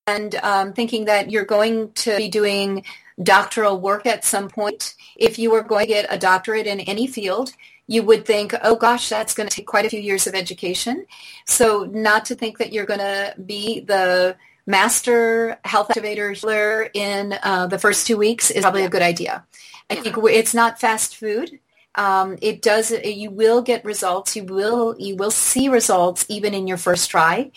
and 0.07 0.35
um, 0.35 0.71
thinking 0.71 1.03
that 1.03 1.29
you're 1.29 1.43
going 1.43 1.91
to 1.91 2.15
be 2.15 2.29
doing 2.29 2.85
doctoral 3.21 3.81
work 3.81 4.05
at 4.05 4.23
some 4.23 4.47
point. 4.47 4.95
If 5.17 5.37
you 5.37 5.51
were 5.51 5.63
going 5.63 5.87
to 5.87 5.91
get 5.91 6.05
a 6.09 6.17
doctorate 6.17 6.65
in 6.65 6.79
any 6.79 7.07
field, 7.07 7.51
you 7.87 8.03
would 8.03 8.25
think, 8.25 8.53
oh 8.63 8.77
gosh, 8.77 9.09
that's 9.09 9.33
going 9.33 9.49
to 9.49 9.53
take 9.53 9.67
quite 9.67 9.85
a 9.85 9.89
few 9.89 9.99
years 9.99 10.25
of 10.25 10.33
education. 10.33 11.05
So 11.45 11.83
not 11.83 12.23
to 12.27 12.35
think 12.35 12.59
that 12.59 12.71
you're 12.71 12.85
going 12.85 13.01
to 13.01 13.35
be 13.45 13.81
the 13.81 14.37
master 14.65 15.57
health 15.65 15.89
activator 15.89 16.33
healer 16.33 16.89
in 16.93 17.37
uh, 17.43 17.67
the 17.67 17.79
first 17.79 18.07
two 18.07 18.15
weeks 18.15 18.49
is 18.49 18.61
probably 18.61 18.85
a 18.85 18.89
good 18.89 19.01
idea. 19.01 19.45
I 19.89 19.95
think 19.95 20.15
it's 20.17 20.53
not 20.53 20.79
fast 20.79 21.17
food 21.17 21.59
um, 21.95 22.37
it 22.41 22.61
does 22.61 22.91
you 22.91 23.31
will 23.31 23.61
get 23.61 23.83
results 23.85 24.35
you 24.35 24.43
will 24.43 24.95
you 24.99 25.15
will 25.15 25.31
see 25.31 25.69
results 25.69 26.25
even 26.29 26.53
in 26.53 26.67
your 26.67 26.77
first 26.77 27.09
try 27.09 27.51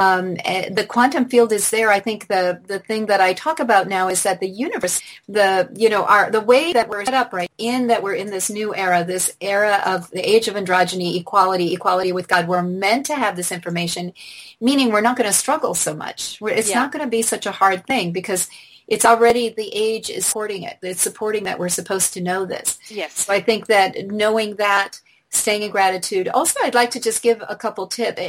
um, 0.00 0.38
eh, 0.46 0.70
the 0.70 0.86
quantum 0.86 1.26
field 1.26 1.52
is 1.52 1.68
there. 1.68 1.92
I 1.92 2.00
think 2.00 2.26
the 2.26 2.62
the 2.66 2.78
thing 2.78 3.06
that 3.06 3.20
I 3.20 3.34
talk 3.34 3.60
about 3.60 3.86
now 3.86 4.08
is 4.08 4.22
that 4.22 4.40
the 4.40 4.48
universe, 4.48 4.98
the 5.28 5.70
you 5.76 5.90
know, 5.90 6.04
our 6.04 6.30
the 6.30 6.40
way 6.40 6.72
that 6.72 6.88
we're 6.88 7.04
set 7.04 7.12
up, 7.12 7.34
right, 7.34 7.50
in 7.58 7.88
that 7.88 8.02
we're 8.02 8.14
in 8.14 8.30
this 8.30 8.48
new 8.48 8.74
era, 8.74 9.04
this 9.04 9.36
era 9.42 9.82
of 9.84 10.10
the 10.10 10.26
age 10.26 10.48
of 10.48 10.54
androgyny, 10.54 11.20
equality, 11.20 11.74
equality 11.74 12.12
with 12.12 12.28
God. 12.28 12.48
We're 12.48 12.62
meant 12.62 13.06
to 13.06 13.14
have 13.14 13.36
this 13.36 13.52
information, 13.52 14.14
meaning 14.58 14.90
we're 14.90 15.02
not 15.02 15.18
going 15.18 15.28
to 15.28 15.36
struggle 15.36 15.74
so 15.74 15.94
much. 15.94 16.40
We're, 16.40 16.54
it's 16.54 16.70
yeah. 16.70 16.76
not 16.76 16.92
going 16.92 17.04
to 17.04 17.10
be 17.10 17.20
such 17.20 17.44
a 17.44 17.52
hard 17.52 17.86
thing 17.86 18.12
because 18.12 18.48
it's 18.90 19.04
already 19.04 19.48
the 19.48 19.72
age 19.72 20.10
is 20.10 20.26
supporting 20.26 20.64
it. 20.64 20.76
It's 20.82 21.00
supporting 21.00 21.44
that 21.44 21.58
we're 21.58 21.68
supposed 21.68 22.12
to 22.14 22.20
know 22.20 22.44
this. 22.44 22.78
Yes. 22.88 23.24
So 23.24 23.32
I 23.32 23.40
think 23.40 23.66
that 23.68 24.08
knowing 24.08 24.56
that, 24.56 25.00
staying 25.30 25.62
in 25.62 25.70
gratitude. 25.70 26.28
Also, 26.28 26.58
I'd 26.62 26.74
like 26.74 26.90
to 26.90 27.00
just 27.00 27.22
give 27.22 27.42
a 27.48 27.54
couple 27.54 27.86
tips. 27.86 28.20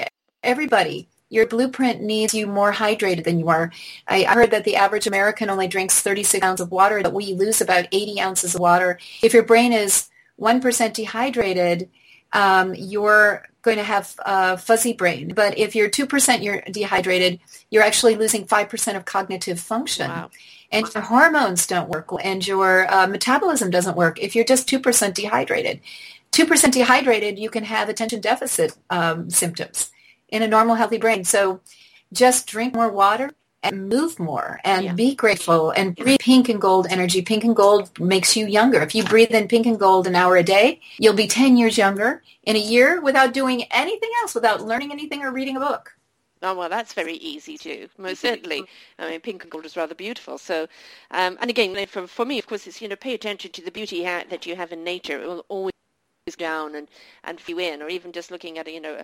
Everybody, 0.44 1.10
your 1.30 1.48
blueprint 1.48 2.02
needs 2.02 2.34
you 2.34 2.46
more 2.46 2.72
hydrated 2.72 3.24
than 3.24 3.40
you 3.40 3.50
are. 3.50 3.72
I 4.08 4.24
heard 4.24 4.52
that 4.52 4.64
the 4.64 4.76
average 4.76 5.08
American 5.08 5.50
only 5.50 5.68
drinks 5.68 6.00
36 6.00 6.44
ounces 6.44 6.66
of 6.66 6.72
water, 6.72 7.02
but 7.02 7.14
we 7.14 7.34
lose 7.34 7.60
about 7.60 7.88
80 7.92 8.22
ounces 8.22 8.54
of 8.54 8.62
water. 8.62 9.00
If 9.24 9.34
your 9.34 9.44
brain 9.44 9.74
is 9.74 10.10
1% 10.40 10.94
dehydrated, 10.94 11.90
um, 12.34 12.76
you're 12.76 13.48
going 13.62 13.78
to 13.78 13.84
have 13.84 14.16
a 14.26 14.58
fuzzy 14.58 14.94
brain. 14.94 15.34
But 15.36 15.58
if 15.58 15.76
you're 15.76 15.90
2% 15.90 16.44
you're 16.44 16.62
dehydrated, 16.62 17.40
you're 17.70 17.84
actually 17.84 18.16
losing 18.16 18.46
5% 18.46 18.96
of 18.96 19.06
cognitive 19.06 19.60
function. 19.60 20.10
Wow. 20.10 20.32
And 20.72 20.92
your 20.94 21.04
hormones 21.04 21.68
don't 21.68 21.90
work 21.90 22.10
and 22.24 22.46
your 22.46 22.92
uh, 22.92 23.06
metabolism 23.08 23.70
doesn't 23.70 23.98
work 23.98 24.20
if 24.20 24.36
you're 24.36 24.46
just 24.46 24.70
2% 24.70 25.14
dehydrated. 25.14 25.82
2% 26.32 26.72
dehydrated, 26.72 27.38
you 27.38 27.50
can 27.50 27.66
have 27.66 27.90
attention 27.90 28.22
deficit 28.22 28.78
um, 28.90 29.30
symptoms 29.30 29.92
in 30.30 30.42
a 30.42 30.48
normal 30.48 30.76
healthy 30.76 30.98
brain. 30.98 31.26
So 31.26 31.60
just 32.14 32.48
drink 32.48 32.74
more 32.74 32.90
water 32.90 33.32
and 33.64 33.90
move 33.90 34.20
more 34.20 34.60
and 34.64 34.86
yeah. 34.86 34.94
be 34.94 35.16
grateful 35.16 35.72
and 35.72 35.96
breathe 35.96 36.20
pink 36.20 36.50
and 36.50 36.62
gold 36.62 36.88
energy. 36.90 37.22
Pink 37.22 37.44
and 37.44 37.56
gold 37.56 37.98
makes 38.00 38.36
you 38.36 38.48
younger. 38.48 38.82
If 38.82 38.96
you 38.96 39.04
breathe 39.04 39.32
in 39.32 39.48
pink 39.48 39.66
and 39.66 39.80
gold 39.80 40.08
an 40.08 40.16
hour 40.16 40.36
a 40.38 40.44
day, 40.44 40.82
you'll 40.98 41.14
be 41.14 41.28
10 41.28 41.58
years 41.58 41.78
younger 41.78 42.24
in 42.44 42.56
a 42.56 42.60
year 42.60 43.02
without 43.02 43.34
doing 43.34 43.64
anything 43.72 44.10
else, 44.22 44.34
without 44.34 44.62
learning 44.62 44.92
anything 44.92 45.22
or 45.22 45.32
reading 45.32 45.58
a 45.58 45.60
book. 45.60 45.96
Oh, 46.44 46.56
well, 46.56 46.70
that's 46.70 46.94
very 46.94 47.16
easy 47.16 47.56
too, 47.58 47.88
most 48.00 48.20
certainly. 48.22 48.64
I 48.98 49.12
mean, 49.12 49.20
pink 49.20 49.44
and 49.44 49.52
gold 49.52 49.66
is 49.66 49.78
rather 49.78 49.94
beautiful. 49.94 50.38
So, 50.40 50.68
um, 51.12 51.38
and 51.40 51.50
again, 51.50 51.86
for, 51.86 52.08
for 52.08 52.26
me, 52.26 52.40
of 52.40 52.48
course, 52.48 52.66
it's, 52.66 52.82
you 52.82 52.88
know, 52.88 52.96
pay 52.96 53.14
attention 53.14 53.52
to 53.52 53.62
the 53.62 53.72
beauty 53.72 54.04
that 54.04 54.46
you 54.46 54.56
have 54.56 54.72
in 54.72 54.84
nature. 54.84 55.22
It 55.22 55.28
will 55.28 55.46
always 55.50 55.74
down 56.38 56.76
and 56.76 56.88
and 57.24 57.42
you 57.48 57.58
in, 57.58 57.82
or 57.82 57.90
even 57.90 58.12
just 58.12 58.30
looking 58.30 58.60
at 58.60 58.72
you 58.72 58.80
know 58.80 59.04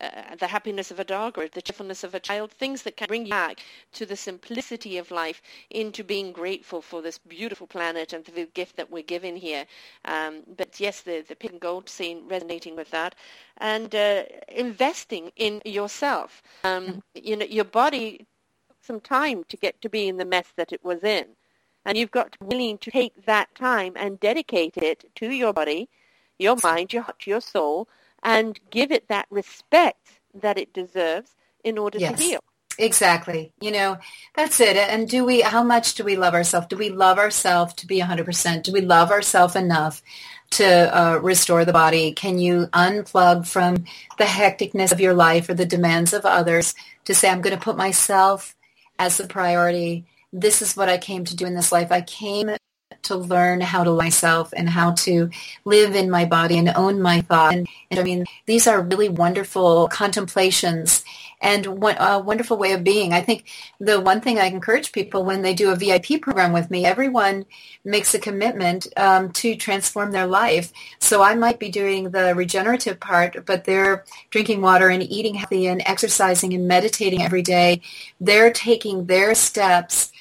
uh, 0.00 0.34
the 0.38 0.46
happiness 0.46 0.90
of 0.90 0.98
a 0.98 1.04
dog 1.04 1.36
or 1.36 1.46
the 1.46 1.60
cheerfulness 1.60 2.02
of 2.02 2.14
a 2.14 2.20
child, 2.20 2.50
things 2.50 2.82
that 2.82 2.96
can 2.96 3.06
bring 3.06 3.26
you 3.26 3.30
back 3.30 3.60
to 3.92 4.06
the 4.06 4.16
simplicity 4.16 4.96
of 4.96 5.10
life, 5.10 5.42
into 5.68 6.02
being 6.02 6.32
grateful 6.32 6.80
for 6.80 7.02
this 7.02 7.18
beautiful 7.18 7.66
planet 7.66 8.14
and 8.14 8.24
the 8.24 8.46
gift 8.54 8.76
that 8.76 8.90
we're 8.90 9.02
given 9.02 9.36
here. 9.36 9.66
Um, 10.06 10.42
but 10.56 10.80
yes, 10.80 11.02
the 11.02 11.22
the 11.28 11.36
pink 11.36 11.52
and 11.52 11.60
gold 11.60 11.90
scene 11.90 12.26
resonating 12.26 12.76
with 12.76 12.90
that, 12.92 13.14
and 13.58 13.94
uh, 13.94 14.24
investing 14.48 15.32
in 15.36 15.60
yourself. 15.66 16.42
Um, 16.64 16.86
mm-hmm. 16.86 16.98
you 17.12 17.36
know, 17.36 17.44
your 17.44 17.66
body 17.66 18.26
took 18.68 18.78
some 18.80 19.00
time 19.00 19.44
to 19.50 19.56
get 19.58 19.82
to 19.82 19.90
be 19.90 20.08
in 20.08 20.16
the 20.16 20.24
mess 20.24 20.46
that 20.56 20.72
it 20.72 20.82
was 20.82 21.04
in. 21.04 21.26
And 21.86 21.98
you've 21.98 22.10
got 22.10 22.32
to 22.32 22.38
be 22.38 22.46
willing 22.46 22.78
to 22.78 22.90
take 22.90 23.26
that 23.26 23.54
time 23.54 23.92
and 23.96 24.18
dedicate 24.18 24.78
it 24.78 25.04
to 25.16 25.30
your 25.30 25.52
body 25.52 25.90
your 26.38 26.56
mind, 26.62 26.92
your 26.92 27.02
heart, 27.02 27.26
your 27.26 27.40
soul, 27.40 27.88
and 28.22 28.58
give 28.70 28.90
it 28.90 29.08
that 29.08 29.26
respect 29.30 30.20
that 30.34 30.58
it 30.58 30.72
deserves 30.72 31.34
in 31.62 31.78
order 31.78 31.98
yes. 31.98 32.18
to 32.18 32.24
heal. 32.24 32.40
Exactly. 32.78 33.52
You 33.60 33.70
know, 33.70 33.98
that's 34.34 34.58
it. 34.58 34.76
And 34.76 35.08
do 35.08 35.24
we, 35.24 35.42
how 35.42 35.62
much 35.62 35.94
do 35.94 36.02
we 36.02 36.16
love 36.16 36.34
ourselves? 36.34 36.66
Do 36.66 36.76
we 36.76 36.90
love 36.90 37.18
ourselves 37.18 37.74
to 37.74 37.86
be 37.86 38.00
100%? 38.00 38.64
Do 38.64 38.72
we 38.72 38.80
love 38.80 39.10
ourselves 39.10 39.54
enough 39.54 40.02
to 40.52 40.64
uh, 40.98 41.18
restore 41.18 41.64
the 41.64 41.72
body? 41.72 42.12
Can 42.12 42.38
you 42.38 42.66
unplug 42.72 43.46
from 43.46 43.84
the 44.18 44.24
hecticness 44.24 44.90
of 44.90 45.00
your 45.00 45.14
life 45.14 45.48
or 45.48 45.54
the 45.54 45.66
demands 45.66 46.12
of 46.12 46.24
others 46.24 46.74
to 47.04 47.14
say, 47.14 47.30
I'm 47.30 47.42
going 47.42 47.56
to 47.56 47.62
put 47.62 47.76
myself 47.76 48.56
as 48.98 49.16
the 49.16 49.26
priority. 49.26 50.06
This 50.32 50.62
is 50.62 50.76
what 50.76 50.88
I 50.88 50.98
came 50.98 51.24
to 51.26 51.36
do 51.36 51.46
in 51.46 51.54
this 51.54 51.72
life. 51.72 51.92
I 51.92 52.00
came 52.00 52.50
to 53.04 53.16
learn 53.16 53.60
how 53.60 53.84
to 53.84 53.94
myself 53.94 54.52
and 54.56 54.68
how 54.68 54.92
to 54.92 55.30
live 55.64 55.94
in 55.94 56.10
my 56.10 56.24
body 56.24 56.58
and 56.58 56.72
own 56.74 57.00
my 57.00 57.20
thought. 57.20 57.54
And, 57.54 57.68
and 57.90 58.00
I 58.00 58.02
mean, 58.02 58.26
these 58.46 58.66
are 58.66 58.80
really 58.80 59.08
wonderful 59.08 59.88
contemplations 59.88 61.04
and 61.44 61.66
a 61.66 61.70
wonderful 62.20 62.56
way 62.56 62.72
of 62.72 62.82
being. 62.82 63.12
I 63.12 63.20
think 63.20 63.44
the 63.78 64.00
one 64.00 64.22
thing 64.22 64.38
I 64.38 64.46
encourage 64.46 64.92
people 64.92 65.24
when 65.24 65.42
they 65.42 65.52
do 65.52 65.70
a 65.70 65.76
VIP 65.76 66.22
program 66.22 66.52
with 66.52 66.70
me, 66.70 66.86
everyone 66.86 67.44
makes 67.84 68.14
a 68.14 68.18
commitment 68.18 68.86
um, 68.96 69.30
to 69.32 69.54
transform 69.54 70.10
their 70.10 70.26
life. 70.26 70.72
So 71.00 71.22
I 71.22 71.34
might 71.34 71.58
be 71.58 71.68
doing 71.68 72.10
the 72.10 72.34
regenerative 72.34 72.98
part, 72.98 73.44
but 73.44 73.64
they're 73.64 74.04
drinking 74.30 74.62
water 74.62 74.88
and 74.88 75.02
eating 75.02 75.34
healthy 75.34 75.66
and 75.66 75.82
exercising 75.84 76.54
and 76.54 76.66
meditating 76.66 77.22
every 77.22 77.42
day. 77.42 77.82
They're 78.20 78.52
taking 78.52 79.04
their 79.04 79.34
steps 79.34 80.12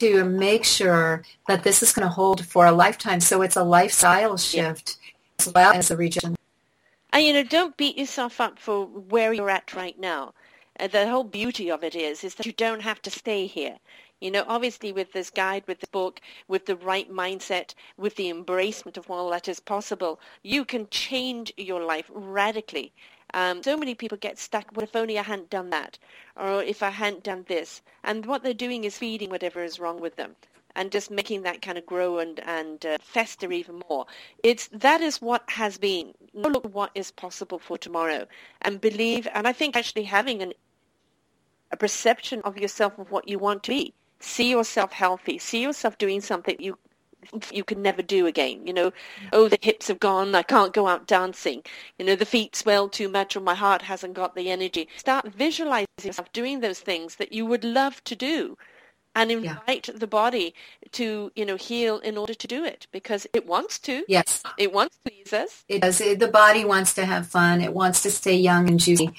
to 0.00 0.24
make 0.24 0.64
sure 0.64 1.22
that 1.48 1.62
this 1.62 1.82
is 1.82 1.92
going 1.92 2.06
to 2.06 2.12
hold 2.12 2.44
for 2.44 2.66
a 2.66 2.72
lifetime. 2.72 3.20
So 3.20 3.42
it's 3.42 3.56
a 3.56 3.64
lifestyle 3.64 4.36
shift 4.36 4.98
as 5.38 5.52
well 5.52 5.72
as 5.72 5.90
a 5.90 5.96
region. 5.96 6.36
And 7.12 7.24
you 7.24 7.32
know, 7.32 7.44
don't 7.44 7.76
beat 7.76 7.96
yourself 7.96 8.40
up 8.40 8.58
for 8.58 8.86
where 8.86 9.32
you're 9.32 9.50
at 9.50 9.74
right 9.74 9.98
now. 9.98 10.34
Uh, 10.80 10.88
the 10.88 11.08
whole 11.08 11.22
beauty 11.22 11.70
of 11.70 11.84
it 11.84 11.94
is, 11.94 12.24
is 12.24 12.34
that 12.34 12.46
you 12.46 12.52
don't 12.52 12.82
have 12.82 13.00
to 13.02 13.10
stay 13.10 13.46
here. 13.46 13.78
You 14.20 14.30
know, 14.30 14.44
obviously 14.48 14.90
with 14.90 15.12
this 15.12 15.30
guide, 15.30 15.64
with 15.68 15.80
the 15.80 15.86
book, 15.88 16.20
with 16.48 16.66
the 16.66 16.76
right 16.76 17.10
mindset, 17.12 17.74
with 17.96 18.16
the 18.16 18.32
embracement 18.32 18.96
of 18.96 19.10
all 19.10 19.30
that 19.30 19.48
is 19.48 19.60
possible, 19.60 20.18
you 20.42 20.64
can 20.64 20.88
change 20.88 21.52
your 21.56 21.84
life 21.84 22.10
radically. 22.12 22.92
Um, 23.34 23.64
so 23.64 23.76
many 23.76 23.96
people 23.96 24.16
get 24.16 24.38
stuck, 24.38 24.70
what 24.72 24.84
if 24.84 24.94
only 24.94 25.18
I 25.18 25.22
hadn't 25.22 25.50
done 25.50 25.70
that? 25.70 25.98
Or 26.36 26.62
if 26.62 26.84
I 26.84 26.90
hadn't 26.90 27.24
done 27.24 27.44
this? 27.48 27.82
And 28.04 28.24
what 28.26 28.44
they're 28.44 28.54
doing 28.54 28.84
is 28.84 28.96
feeding 28.96 29.28
whatever 29.28 29.64
is 29.64 29.80
wrong 29.80 30.00
with 30.00 30.14
them 30.14 30.36
and 30.76 30.92
just 30.92 31.10
making 31.10 31.42
that 31.42 31.60
kind 31.60 31.76
of 31.76 31.84
grow 31.84 32.18
and, 32.18 32.40
and 32.40 32.86
uh, 32.86 32.98
fester 33.02 33.50
even 33.50 33.82
more. 33.90 34.06
It's, 34.42 34.68
that 34.68 35.00
is 35.00 35.20
what 35.20 35.42
has 35.48 35.78
been. 35.78 36.14
Look 36.32 36.72
what 36.72 36.92
is 36.94 37.10
possible 37.10 37.58
for 37.58 37.76
tomorrow 37.76 38.26
and 38.62 38.80
believe, 38.80 39.26
and 39.34 39.48
I 39.48 39.52
think 39.52 39.76
actually 39.76 40.04
having 40.04 40.40
an, 40.40 40.52
a 41.72 41.76
perception 41.76 42.40
of 42.42 42.56
yourself 42.56 42.98
of 42.98 43.10
what 43.10 43.28
you 43.28 43.38
want 43.38 43.64
to 43.64 43.70
be. 43.70 43.94
See 44.20 44.50
yourself 44.50 44.92
healthy. 44.92 45.38
See 45.38 45.62
yourself 45.62 45.98
doing 45.98 46.20
something 46.20 46.56
you 46.58 46.78
you 47.52 47.64
can 47.64 47.82
never 47.82 48.02
do 48.02 48.26
again. 48.26 48.66
You 48.66 48.72
know, 48.72 48.92
oh, 49.32 49.48
the 49.48 49.58
hips 49.60 49.88
have 49.88 50.00
gone. 50.00 50.34
I 50.34 50.42
can't 50.42 50.72
go 50.72 50.86
out 50.86 51.06
dancing. 51.06 51.62
You 51.98 52.06
know, 52.06 52.16
the 52.16 52.26
feet 52.26 52.56
swell 52.56 52.88
too 52.88 53.08
much 53.08 53.36
or 53.36 53.40
my 53.40 53.54
heart 53.54 53.82
hasn't 53.82 54.14
got 54.14 54.34
the 54.34 54.50
energy. 54.50 54.88
Start 54.96 55.32
visualizing 55.32 55.86
yourself 56.02 56.32
doing 56.32 56.60
those 56.60 56.80
things 56.80 57.16
that 57.16 57.32
you 57.32 57.46
would 57.46 57.64
love 57.64 58.02
to 58.04 58.16
do 58.16 58.56
and 59.14 59.30
invite 59.30 59.88
yeah. 59.88 59.94
the 59.96 60.06
body 60.06 60.54
to, 60.92 61.30
you 61.34 61.46
know, 61.46 61.56
heal 61.56 61.98
in 62.00 62.16
order 62.16 62.34
to 62.34 62.46
do 62.46 62.64
it 62.64 62.86
because 62.92 63.26
it 63.32 63.46
wants 63.46 63.78
to. 63.78 64.04
Yes. 64.08 64.42
It 64.58 64.72
wants 64.72 64.96
to 64.96 65.10
please 65.10 65.32
us. 65.32 65.64
It 65.68 65.82
does. 65.82 65.98
The 65.98 66.30
body 66.32 66.64
wants 66.64 66.94
to 66.94 67.06
have 67.06 67.26
fun. 67.26 67.60
It 67.60 67.72
wants 67.72 68.02
to 68.02 68.10
stay 68.10 68.36
young 68.36 68.68
and 68.68 68.80
juicy. 68.80 69.10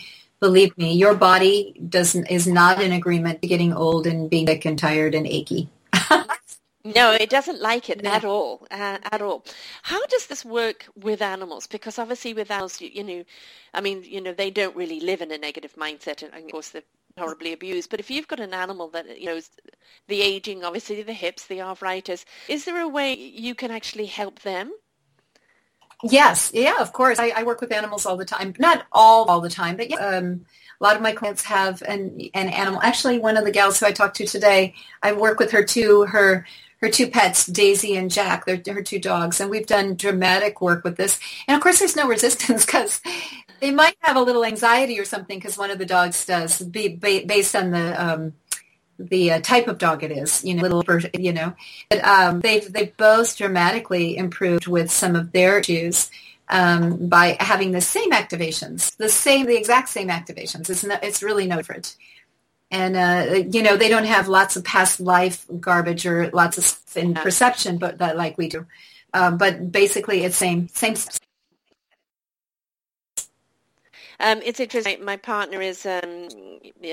Believe 0.41 0.77
me, 0.77 0.93
your 0.93 1.15
body 1.15 1.73
doesn't 1.89 2.27
is 2.27 2.45
not 2.45 2.81
in 2.81 2.91
agreement 2.91 3.41
to 3.41 3.47
getting 3.47 3.73
old 3.73 4.05
and 4.05 4.29
being 4.29 4.47
sick 4.47 4.65
and 4.65 4.77
tired 4.77 5.15
and 5.15 5.25
achy. 5.25 5.69
No, 6.85 7.13
it 7.13 7.31
doesn't 7.31 7.61
like 7.61 7.89
it 7.89 8.03
no. 8.03 8.11
at 8.11 8.23
all, 8.23 8.67
uh, 8.69 8.99
at 9.11 9.19
all. 9.19 9.43
How 9.81 10.05
does 10.05 10.27
this 10.27 10.45
work 10.45 10.85
with 10.95 11.19
animals? 11.19 11.65
Because 11.65 11.97
obviously 11.97 12.35
with 12.35 12.51
animals, 12.51 12.79
you, 12.79 12.89
you, 12.93 13.03
know, 13.03 13.23
I 13.73 13.81
mean, 13.81 14.03
you 14.03 14.21
know, 14.21 14.33
they 14.33 14.51
don't 14.51 14.75
really 14.75 14.99
live 14.99 15.21
in 15.21 15.31
a 15.31 15.37
negative 15.39 15.73
mindset, 15.75 16.21
and 16.21 16.31
of 16.31 16.51
course 16.51 16.69
they're 16.69 16.83
horribly 17.17 17.53
abused. 17.53 17.89
But 17.89 17.99
if 17.99 18.11
you've 18.11 18.27
got 18.27 18.39
an 18.39 18.53
animal 18.53 18.89
that, 18.89 19.19
you 19.19 19.25
know, 19.25 19.39
the 20.07 20.21
aging, 20.21 20.63
obviously 20.63 21.01
the 21.01 21.11
hips, 21.11 21.47
the 21.47 21.63
arthritis, 21.63 22.23
is 22.47 22.65
there 22.65 22.79
a 22.79 22.87
way 22.87 23.15
you 23.15 23.55
can 23.55 23.71
actually 23.71 24.05
help 24.05 24.41
them? 24.41 24.71
Yes, 26.03 26.51
yeah, 26.53 26.75
of 26.79 26.93
course. 26.93 27.17
I, 27.17 27.29
I 27.35 27.43
work 27.43 27.61
with 27.61 27.71
animals 27.71 28.05
all 28.05 28.17
the 28.17 28.25
time. 28.25 28.53
Not 28.59 28.85
all 28.91 29.25
all 29.25 29.41
the 29.41 29.49
time, 29.49 29.75
but 29.75 29.89
yeah. 29.89 29.97
Um, 29.97 30.45
a 30.79 30.83
lot 30.83 30.97
of 30.97 31.01
my 31.01 31.13
clients 31.13 31.41
have 31.43 31.81
an 31.83 32.19
an 32.33 32.49
animal. 32.49 32.81
Actually, 32.83 33.17
one 33.17 33.37
of 33.37 33.45
the 33.45 33.51
gals 33.51 33.79
who 33.79 33.85
I 33.85 33.91
talked 33.91 34.17
to 34.17 34.27
today, 34.27 34.75
I 35.01 35.13
work 35.13 35.39
with 35.39 35.51
her 35.51 35.63
too. 35.63 36.03
Her 36.03 36.45
her 36.85 36.91
two 36.91 37.07
pets, 37.07 37.47
Daisy 37.47 37.97
and 37.97 38.11
Jack. 38.11 38.45
They're 38.45 38.61
her 38.73 38.83
two 38.83 38.99
dogs, 38.99 39.41
and 39.41 39.49
we've 39.49 39.65
done 39.65 39.95
dramatic 39.95 40.61
work 40.61 40.83
with 40.83 40.97
this. 40.97 41.19
And 41.47 41.55
of 41.55 41.61
course, 41.61 41.79
there's 41.79 41.95
no 41.95 42.07
resistance 42.15 42.65
because 42.65 43.01
they 43.59 43.71
might 43.71 43.95
have 44.01 44.15
a 44.15 44.21
little 44.21 44.45
anxiety 44.45 44.99
or 44.99 45.05
something 45.05 45.39
because 45.39 45.57
one 45.57 45.71
of 45.71 45.79
the 45.79 45.85
dogs 45.85 46.25
does, 46.25 46.61
be, 46.61 46.89
based 46.89 47.55
on 47.55 47.71
the 47.71 48.03
um, 48.03 48.33
the 48.97 49.33
uh, 49.33 49.41
type 49.41 49.67
of 49.67 49.77
dog 49.77 50.03
it 50.03 50.11
is, 50.11 50.45
you 50.45 50.53
know, 50.53 50.61
little, 50.61 50.83
you 51.13 51.33
know. 51.33 51.53
But 51.89 52.05
um, 52.05 52.39
they've 52.41 52.71
they've 52.71 52.95
both 52.95 53.35
dramatically 53.35 54.15
improved 54.15 54.67
with 54.67 54.91
some 54.91 55.15
of 55.15 55.31
their 55.31 55.59
issues 55.59 56.11
um, 56.49 57.09
by 57.09 57.35
having 57.39 57.71
the 57.71 57.81
same 57.81 58.11
activations, 58.11 58.95
the 58.97 59.09
same, 59.09 59.47
the 59.47 59.57
exact 59.57 59.89
same 59.89 60.09
activations. 60.09 60.69
It's 60.69 60.83
no, 60.83 60.97
it's 61.01 61.23
really 61.23 61.47
no 61.47 61.57
different 61.57 61.97
and 62.71 62.95
uh, 62.95 63.35
you 63.49 63.61
know 63.61 63.77
they 63.77 63.89
don't 63.89 64.05
have 64.05 64.27
lots 64.27 64.55
of 64.55 64.63
past 64.63 64.99
life 64.99 65.45
garbage 65.59 66.05
or 66.05 66.29
lots 66.31 66.57
of 66.57 66.97
in 66.97 67.13
perception, 67.13 67.77
but 67.77 67.97
that 67.99 68.17
like 68.17 68.37
we 68.37 68.49
do. 68.49 68.65
Um, 69.13 69.37
but 69.37 69.71
basically, 69.71 70.23
it's 70.23 70.35
same 70.35 70.67
same. 70.69 70.95
Um, 74.19 74.41
it's 74.43 74.59
interesting. 74.59 75.03
My 75.03 75.17
partner 75.17 75.61
is 75.61 75.85
um, 75.85 76.27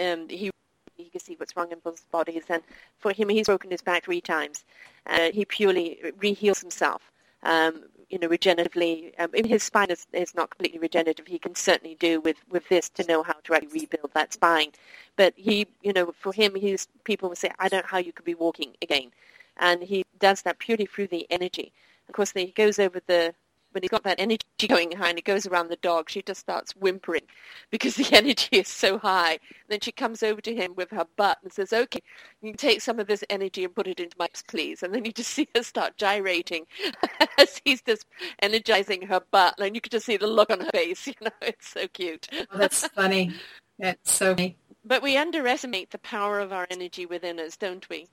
um, 0.01 0.29
he 0.29 0.51
he 0.97 1.09
can 1.11 1.21
see 1.21 1.35
what's 1.37 1.57
wrong 1.57 1.73
in 1.73 1.79
both 1.81 2.09
bodies, 2.11 2.45
and 2.49 2.63
for 2.99 3.13
him, 3.13 3.29
he's 3.29 3.47
broken 3.47 3.71
his 3.71 3.83
back 3.83 4.05
three 4.05 4.21
times. 4.21 4.65
Uh, 5.07 5.31
he 5.33 5.45
purely 5.45 5.99
reheals 6.19 6.61
himself. 6.61 7.11
Um, 7.43 7.85
you 8.13 8.19
know, 8.19 8.29
regeneratively. 8.29 9.13
Um, 9.19 9.31
his 9.33 9.63
spine 9.63 9.91
is, 9.91 10.07
is 10.13 10.35
not 10.35 10.51
completely 10.51 10.79
regenerative. 10.79 11.27
He 11.27 11.39
can 11.39 11.55
certainly 11.55 11.97
do 11.97 12.21
with, 12.21 12.37
with 12.51 12.69
this 12.69 12.91
to 12.91 13.07
know 13.07 13.23
how 13.23 13.37
to 13.45 13.55
actually 13.55 13.81
rebuild 13.81 14.13
that 14.15 14.35
spine. 14.35 14.73
But 15.17 15.33
he, 15.35 15.67
you 15.83 15.95
know, 15.95 16.13
for 16.21 16.33
him, 16.33 16.55
he's, 16.55 16.87
people 17.05 17.31
will 17.31 17.37
say, 17.37 17.51
I 17.59 17.69
don't 17.69 17.85
know 17.85 17.89
how 17.91 17.99
you 17.99 18.13
could 18.13 18.27
be 18.27 18.35
walking 18.35 18.75
again. 18.83 19.11
And 19.57 19.83
he 19.83 20.05
does 20.19 20.43
that 20.43 20.59
purely 20.59 20.87
through 20.87 21.09
the 21.09 21.27
energy. 21.31 21.73
Of 22.09 22.15
course, 22.15 22.33
then 22.33 22.47
he 22.47 22.53
goes 22.53 22.79
over 22.79 23.01
the 23.07 23.35
when 23.73 23.83
he's 23.83 23.91
got 23.91 24.05
that 24.05 24.21
energy 24.21 24.47
going 24.69 24.93
high 24.93 25.09
and 25.09 25.19
he 25.19 25.23
goes 25.23 25.47
around 25.47 25.69
the 25.69 25.77
dog, 25.77 26.09
she 26.09 26.23
just 26.23 26.41
starts 26.41 26.77
whimpering 26.77 27.23
because 27.71 27.97
the 27.97 28.09
energy 28.13 28.49
is 28.53 28.69
so 28.69 28.99
high. 28.99 29.39
then 29.69 29.81
she 29.81 29.93
comes 29.93 30.23
over 30.23 30.41
to 30.41 30.55
him 30.55 30.75
with 30.77 30.91
her 30.91 31.07
butt 31.17 31.39
and 31.43 31.53
says, 31.53 31.73
okay, 31.73 32.01
you 32.41 32.51
can 32.51 32.59
take 32.59 32.81
some 32.81 32.99
of 32.99 33.07
this 33.07 33.25
energy 33.31 33.65
and 33.65 33.75
put 33.75 33.87
it 33.87 34.01
into 34.01 34.17
my 34.19 34.29
please. 34.49 34.83
And 34.83 34.95
then 34.95 35.05
you 35.05 35.13
just 35.13 35.31
see 35.35 35.49
her 35.55 35.63
start 35.63 35.97
gyrating 35.97 36.67
as 37.39 37.61
he's 37.65 37.83
just 37.83 38.07
energizing 38.41 39.03
her 39.03 39.21
butt. 39.31 39.55
And 39.59 39.75
you 39.75 39.81
can 39.81 39.91
just 39.91 40.07
see 40.07 40.17
the 40.17 40.27
look 40.27 40.51
on 40.51 40.61
her 40.61 40.71
face. 40.71 41.07
You 41.07 41.15
know, 41.21 41.31
it's 41.43 41.69
so 41.69 41.87
cute. 41.89 42.29
Oh, 42.33 42.59
that's 42.59 42.87
funny. 42.89 43.33
It's 43.79 44.13
so 44.13 44.35
funny. 44.35 44.57
But 44.85 45.03
we 45.03 45.17
underestimate 45.17 45.91
the 45.91 45.99
power 45.99 46.41
of 46.41 46.53
our 46.53 46.67
energy 46.71 47.07
within 47.07 47.39
us, 47.39 47.57
don't 47.57 47.89
we? 47.89 48.09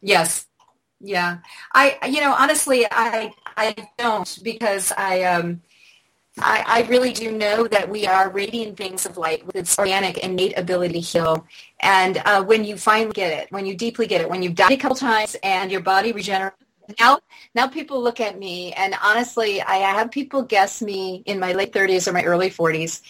Yes, 0.00 0.46
yeah. 1.02 1.38
I, 1.72 1.98
you 2.08 2.20
know, 2.20 2.32
honestly, 2.32 2.86
I, 2.90 3.34
I 3.56 3.74
don't 3.98 4.38
because 4.42 4.92
I, 4.96 5.24
um, 5.24 5.60
I, 6.38 6.64
I 6.66 6.88
really 6.88 7.12
do 7.12 7.30
know 7.32 7.66
that 7.66 7.88
we 7.88 8.06
are 8.06 8.30
radiant 8.30 8.76
beings 8.76 9.04
of 9.04 9.18
light 9.18 9.44
with 9.44 9.56
its 9.56 9.78
organic 9.78 10.18
innate 10.18 10.56
ability 10.56 10.94
to 10.94 11.00
heal. 11.00 11.46
And 11.80 12.22
uh, 12.24 12.42
when 12.42 12.64
you 12.64 12.78
finally 12.78 13.12
get 13.12 13.32
it, 13.38 13.52
when 13.52 13.66
you 13.66 13.76
deeply 13.76 14.06
get 14.06 14.22
it, 14.22 14.30
when 14.30 14.42
you've 14.42 14.54
died 14.54 14.72
a 14.72 14.76
couple 14.78 14.96
times 14.96 15.36
and 15.42 15.70
your 15.70 15.82
body 15.82 16.12
regenerates 16.12 16.56
now 16.98 17.18
now 17.54 17.66
people 17.66 18.02
look 18.02 18.20
at 18.20 18.38
me 18.38 18.72
and 18.72 18.94
honestly 19.02 19.62
I 19.62 19.76
have 19.76 20.10
people 20.10 20.42
guess 20.42 20.82
me 20.82 21.22
in 21.26 21.38
my 21.38 21.52
late 21.52 21.72
30s 21.72 22.08
or 22.08 22.12
my 22.12 22.24
early 22.24 22.50
40s 22.50 23.02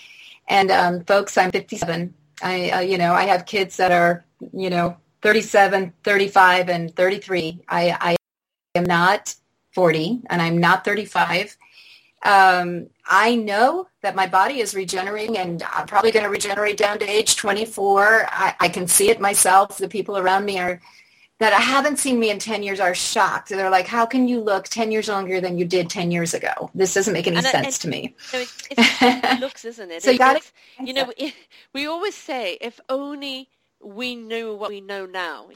and 0.48 0.70
um, 0.70 1.04
folks 1.04 1.36
I'm 1.36 1.50
57 1.50 2.12
I 2.42 2.70
uh, 2.70 2.80
you 2.80 2.98
know 2.98 3.12
I 3.12 3.24
have 3.24 3.46
kids 3.46 3.76
that 3.78 3.92
are 3.92 4.24
you 4.52 4.70
know 4.70 4.96
37 5.22 5.92
35 6.04 6.68
and 6.68 6.94
33 6.94 7.60
I, 7.68 7.96
I 8.00 8.16
am 8.74 8.84
not 8.84 9.34
40 9.72 10.22
and 10.28 10.42
I'm 10.42 10.58
not 10.58 10.84
35 10.84 11.56
um, 12.24 12.88
I 13.06 13.34
know 13.34 13.88
that 14.02 14.14
my 14.14 14.28
body 14.28 14.60
is 14.60 14.74
regenerating 14.74 15.38
and 15.38 15.62
I'm 15.64 15.86
probably 15.86 16.12
going 16.12 16.22
to 16.22 16.30
regenerate 16.30 16.76
down 16.76 17.00
to 17.00 17.08
age 17.08 17.34
24. 17.34 18.26
I, 18.30 18.54
I, 18.60 18.68
can 18.68 18.86
see 18.86 19.10
it 19.10 19.20
myself. 19.20 19.78
The 19.78 19.88
people 19.88 20.16
around 20.16 20.44
me 20.44 20.60
are 20.60 20.80
that 21.40 21.52
I 21.52 21.58
haven't 21.58 21.98
seen 21.98 22.20
me 22.20 22.30
in 22.30 22.38
10 22.38 22.62
years 22.62 22.78
are 22.78 22.94
shocked. 22.94 23.48
They're 23.48 23.70
like, 23.70 23.88
how 23.88 24.06
can 24.06 24.28
you 24.28 24.40
look 24.40 24.68
10 24.68 24.92
years 24.92 25.08
longer 25.08 25.40
than 25.40 25.58
you 25.58 25.64
did 25.64 25.90
10 25.90 26.12
years 26.12 26.34
ago? 26.34 26.70
This 26.72 26.94
doesn't 26.94 27.12
make 27.12 27.26
any 27.26 27.38
and, 27.38 27.46
sense 27.46 27.66
and, 27.66 27.74
to 27.74 27.88
me. 27.88 28.14
So 28.18 28.44
it's, 28.70 29.40
looks, 29.40 29.64
isn't 29.64 29.90
it? 29.90 30.04
so 30.04 30.10
it, 30.10 30.12
you, 30.12 30.18
gotta, 30.18 30.40
you 30.80 30.92
know, 30.92 31.12
it, 31.16 31.34
we 31.74 31.86
always 31.86 32.14
say, 32.14 32.58
if 32.60 32.78
only 32.88 33.48
we 33.82 34.14
knew 34.14 34.54
what 34.54 34.70
we 34.70 34.80
know 34.80 35.06
now. 35.06 35.48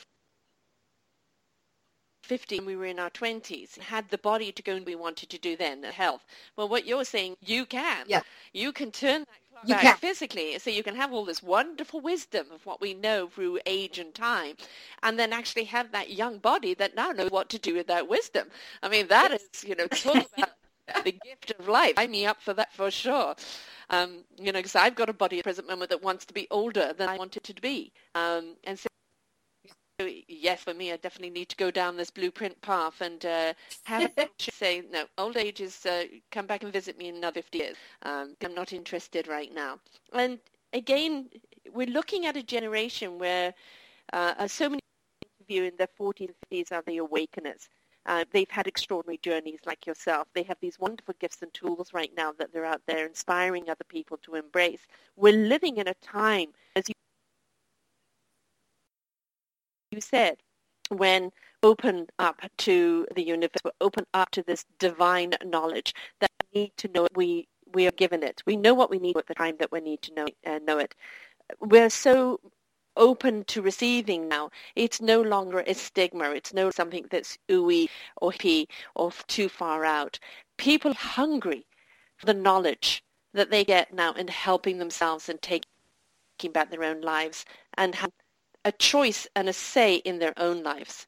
50 2.22 2.60
we 2.60 2.74
were 2.74 2.86
in 2.86 2.98
our 2.98 3.10
20s 3.10 3.78
had 3.78 4.08
the 4.08 4.18
body 4.18 4.50
to 4.50 4.62
go 4.62 4.74
and 4.74 4.84
we 4.84 4.96
wanted 4.96 5.30
to 5.30 5.38
do 5.38 5.56
then 5.56 5.84
health. 5.84 6.24
Well 6.56 6.68
what 6.68 6.84
you're 6.84 7.04
saying 7.04 7.36
you 7.40 7.64
can. 7.64 8.04
Yeah. 8.08 8.22
You 8.52 8.72
can 8.72 8.90
turn 8.90 9.20
that 9.20 9.68
you 9.68 9.74
back 9.74 9.82
can. 9.82 9.96
physically 9.96 10.58
so 10.58 10.68
you 10.68 10.82
can 10.82 10.96
have 10.96 11.12
all 11.12 11.24
this 11.24 11.42
wonderful 11.42 12.00
wisdom 12.00 12.46
of 12.52 12.66
what 12.66 12.80
we 12.80 12.94
know 12.94 13.28
through 13.28 13.60
age 13.64 13.98
and 14.00 14.12
time 14.12 14.56
and 15.04 15.18
then 15.18 15.32
actually 15.32 15.64
have 15.64 15.92
that 15.92 16.10
young 16.10 16.38
body 16.38 16.74
that 16.74 16.96
now 16.96 17.12
knows 17.12 17.30
what 17.30 17.48
to 17.50 17.58
do 17.60 17.74
with 17.74 17.86
that 17.86 18.08
wisdom. 18.08 18.48
I 18.82 18.88
mean 18.88 19.06
that 19.06 19.30
is 19.30 19.64
you 19.64 19.76
know 19.76 19.86
talk 19.86 20.26
about 20.36 21.04
the 21.04 21.12
gift 21.12 21.52
of 21.56 21.68
life. 21.68 21.94
Sign 21.96 22.10
me 22.10 22.26
up 22.26 22.42
for 22.42 22.54
that 22.54 22.72
for 22.72 22.90
sure 22.90 23.36
um, 23.90 24.24
you 24.38 24.52
know 24.52 24.58
because 24.58 24.74
i've 24.76 24.94
got 24.94 25.08
a 25.08 25.12
body 25.12 25.38
at 25.38 25.44
the 25.44 25.48
present 25.48 25.68
moment 25.68 25.90
that 25.90 26.02
wants 26.02 26.24
to 26.24 26.34
be 26.34 26.46
older 26.50 26.92
than 26.92 27.08
i 27.08 27.16
wanted 27.16 27.42
to 27.42 27.54
be 27.60 27.92
um, 28.14 28.56
and 28.64 28.78
so 28.78 28.86
yes, 30.28 30.62
for 30.62 30.74
me, 30.74 30.92
I 30.92 30.96
definitely 30.96 31.30
need 31.30 31.48
to 31.48 31.56
go 31.56 31.70
down 31.70 31.96
this 31.96 32.10
blueprint 32.10 32.60
path 32.60 33.00
and 33.00 33.24
uh, 33.24 33.54
have 33.84 34.10
a 34.18 34.28
say, 34.38 34.82
no, 34.90 35.04
old 35.16 35.36
age 35.36 35.60
is, 35.60 35.86
uh, 35.86 36.04
come 36.30 36.46
back 36.46 36.62
and 36.62 36.72
visit 36.72 36.98
me 36.98 37.08
in 37.08 37.16
another 37.16 37.40
50 37.42 37.58
years. 37.58 37.76
Um, 38.02 38.36
I'm 38.44 38.54
not 38.54 38.72
interested 38.72 39.26
right 39.26 39.52
now. 39.54 39.78
And 40.12 40.38
again, 40.72 41.30
we're 41.72 41.86
looking 41.86 42.26
at 42.26 42.36
a 42.36 42.42
generation 42.42 43.18
where 43.18 43.54
uh, 44.12 44.46
so 44.46 44.68
many 44.68 44.80
of 45.40 45.46
you 45.48 45.64
in 45.64 45.72
their 45.78 45.88
40s 45.98 46.28
and 46.28 46.36
50s 46.50 46.72
are 46.72 46.82
the 46.86 46.98
awakeners. 46.98 47.68
Uh, 48.06 48.24
they've 48.32 48.50
had 48.50 48.66
extraordinary 48.66 49.18
journeys 49.22 49.60
like 49.66 49.86
yourself. 49.86 50.28
They 50.34 50.44
have 50.44 50.58
these 50.60 50.78
wonderful 50.78 51.14
gifts 51.20 51.42
and 51.42 51.52
tools 51.52 51.92
right 51.92 52.12
now 52.16 52.32
that 52.38 52.52
they're 52.52 52.64
out 52.64 52.82
there 52.86 53.06
inspiring 53.06 53.68
other 53.68 53.84
people 53.88 54.16
to 54.18 54.36
embrace. 54.36 54.80
We're 55.16 55.32
living 55.36 55.76
in 55.78 55.88
a 55.88 55.94
time, 55.94 56.48
as 56.76 56.88
you 56.88 56.94
you 59.90 60.00
said, 60.00 60.36
when 60.90 61.30
open 61.62 62.06
up 62.18 62.40
to 62.58 63.06
the 63.14 63.22
universe, 63.22 63.60
open 63.80 64.04
up 64.14 64.30
to 64.30 64.42
this 64.42 64.64
divine 64.78 65.34
knowledge 65.44 65.94
that 66.20 66.30
we 66.52 66.60
need 66.62 66.72
to 66.78 66.88
know 66.88 67.06
we 67.14 67.48
we 67.72 67.86
are 67.86 67.92
given 67.92 68.22
it. 68.22 68.42
We 68.46 68.56
know 68.56 68.74
what 68.74 68.90
we 68.90 68.98
need 68.98 69.16
at 69.16 69.26
the 69.26 69.34
time 69.34 69.56
that 69.58 69.72
we 69.72 69.80
need 69.80 70.02
to 70.02 70.14
know 70.14 70.26
uh, 70.46 70.60
know 70.66 70.78
it. 70.78 70.94
We're 71.60 71.90
so 71.90 72.40
open 72.96 73.44
to 73.44 73.62
receiving 73.62 74.28
now. 74.28 74.50
It's 74.74 75.00
no 75.00 75.20
longer 75.22 75.60
a 75.66 75.74
stigma. 75.74 76.30
It's 76.30 76.52
no 76.54 76.70
something 76.70 77.06
that's 77.10 77.38
ooey 77.48 77.88
or 78.16 78.32
hippie 78.32 78.68
or 78.94 79.12
too 79.26 79.48
far 79.48 79.84
out. 79.84 80.18
People 80.56 80.92
are 80.92 80.94
hungry 80.94 81.66
for 82.16 82.26
the 82.26 82.34
knowledge 82.34 83.02
that 83.32 83.50
they 83.50 83.64
get 83.64 83.92
now 83.92 84.12
in 84.14 84.28
helping 84.28 84.78
themselves 84.78 85.28
and 85.28 85.40
taking 85.42 85.68
back 86.52 86.70
their 86.70 86.84
own 86.84 87.00
lives 87.00 87.44
and 87.74 87.94
have 87.96 88.12
a 88.64 88.72
choice 88.72 89.26
and 89.34 89.48
a 89.48 89.52
say 89.52 89.96
in 89.96 90.18
their 90.18 90.34
own 90.38 90.62
lives. 90.62 91.06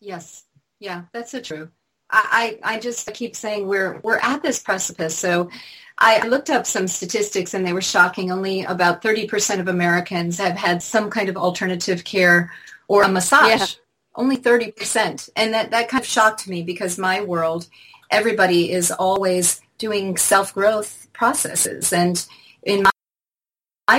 Yes. 0.00 0.46
Yeah, 0.78 1.04
that's 1.12 1.30
so 1.30 1.40
true. 1.40 1.70
I, 2.10 2.58
I, 2.62 2.76
I 2.76 2.78
just 2.80 3.12
keep 3.14 3.34
saying 3.34 3.66
we're 3.66 4.00
we're 4.02 4.18
at 4.18 4.42
this 4.42 4.60
precipice. 4.60 5.16
So 5.16 5.50
I 5.98 6.26
looked 6.26 6.50
up 6.50 6.66
some 6.66 6.88
statistics 6.88 7.54
and 7.54 7.66
they 7.66 7.72
were 7.72 7.80
shocking. 7.80 8.30
Only 8.30 8.64
about 8.64 9.02
30% 9.02 9.60
of 9.60 9.68
Americans 9.68 10.38
have 10.38 10.56
had 10.56 10.82
some 10.82 11.10
kind 11.10 11.28
of 11.28 11.36
alternative 11.36 12.04
care 12.04 12.52
or 12.88 13.02
a 13.02 13.08
massage. 13.08 13.60
Yeah. 13.60 13.66
Only 14.14 14.36
30%. 14.36 15.30
And 15.36 15.54
that, 15.54 15.70
that 15.70 15.88
kind 15.88 16.02
of 16.02 16.08
shocked 16.08 16.48
me 16.48 16.62
because 16.62 16.98
my 16.98 17.22
world, 17.22 17.68
everybody 18.10 18.72
is 18.72 18.90
always 18.90 19.60
doing 19.78 20.16
self-growth 20.16 21.08
processes. 21.12 21.92
And 21.92 22.24
in 22.62 22.82
my 22.82 22.90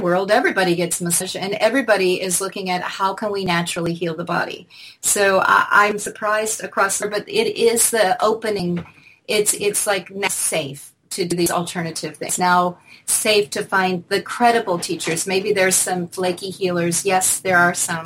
world, 0.02 0.32
everybody 0.32 0.76
gets 0.76 1.00
massage 1.02 1.36
and 1.38 1.54
everybody 1.54 2.22
is 2.22 2.42
looking 2.42 2.70
at 2.70 2.82
how 2.82 3.14
can 3.14 3.32
we 3.32 3.46
naturally 3.46 3.94
heal 3.94 4.16
the 4.16 4.26
body. 4.26 4.68
So 5.00 5.40
I, 5.40 5.86
am 5.86 5.98
surprised 5.98 6.62
across 6.62 7.00
there, 7.00 7.10
but 7.10 7.28
it 7.28 7.58
is 7.58 7.90
the 7.90 8.22
opening. 8.22 8.86
It's, 9.30 9.54
it's 9.54 9.88
like 9.88 10.12
safe 10.28 10.92
to 11.12 11.26
do 11.26 11.38
these 11.38 11.52
alternative 11.52 12.18
things. 12.18 12.38
Now 12.38 12.80
safe 13.06 13.50
to 13.52 13.64
find 13.64 14.04
the 14.10 14.22
credible 14.22 14.78
teachers. 14.78 15.26
Maybe 15.26 15.54
there's 15.54 15.78
some 15.78 16.10
flaky 16.10 16.50
healers. 16.50 17.06
Yes, 17.06 17.40
there 17.40 17.58
are 17.58 17.74
some. 17.74 18.06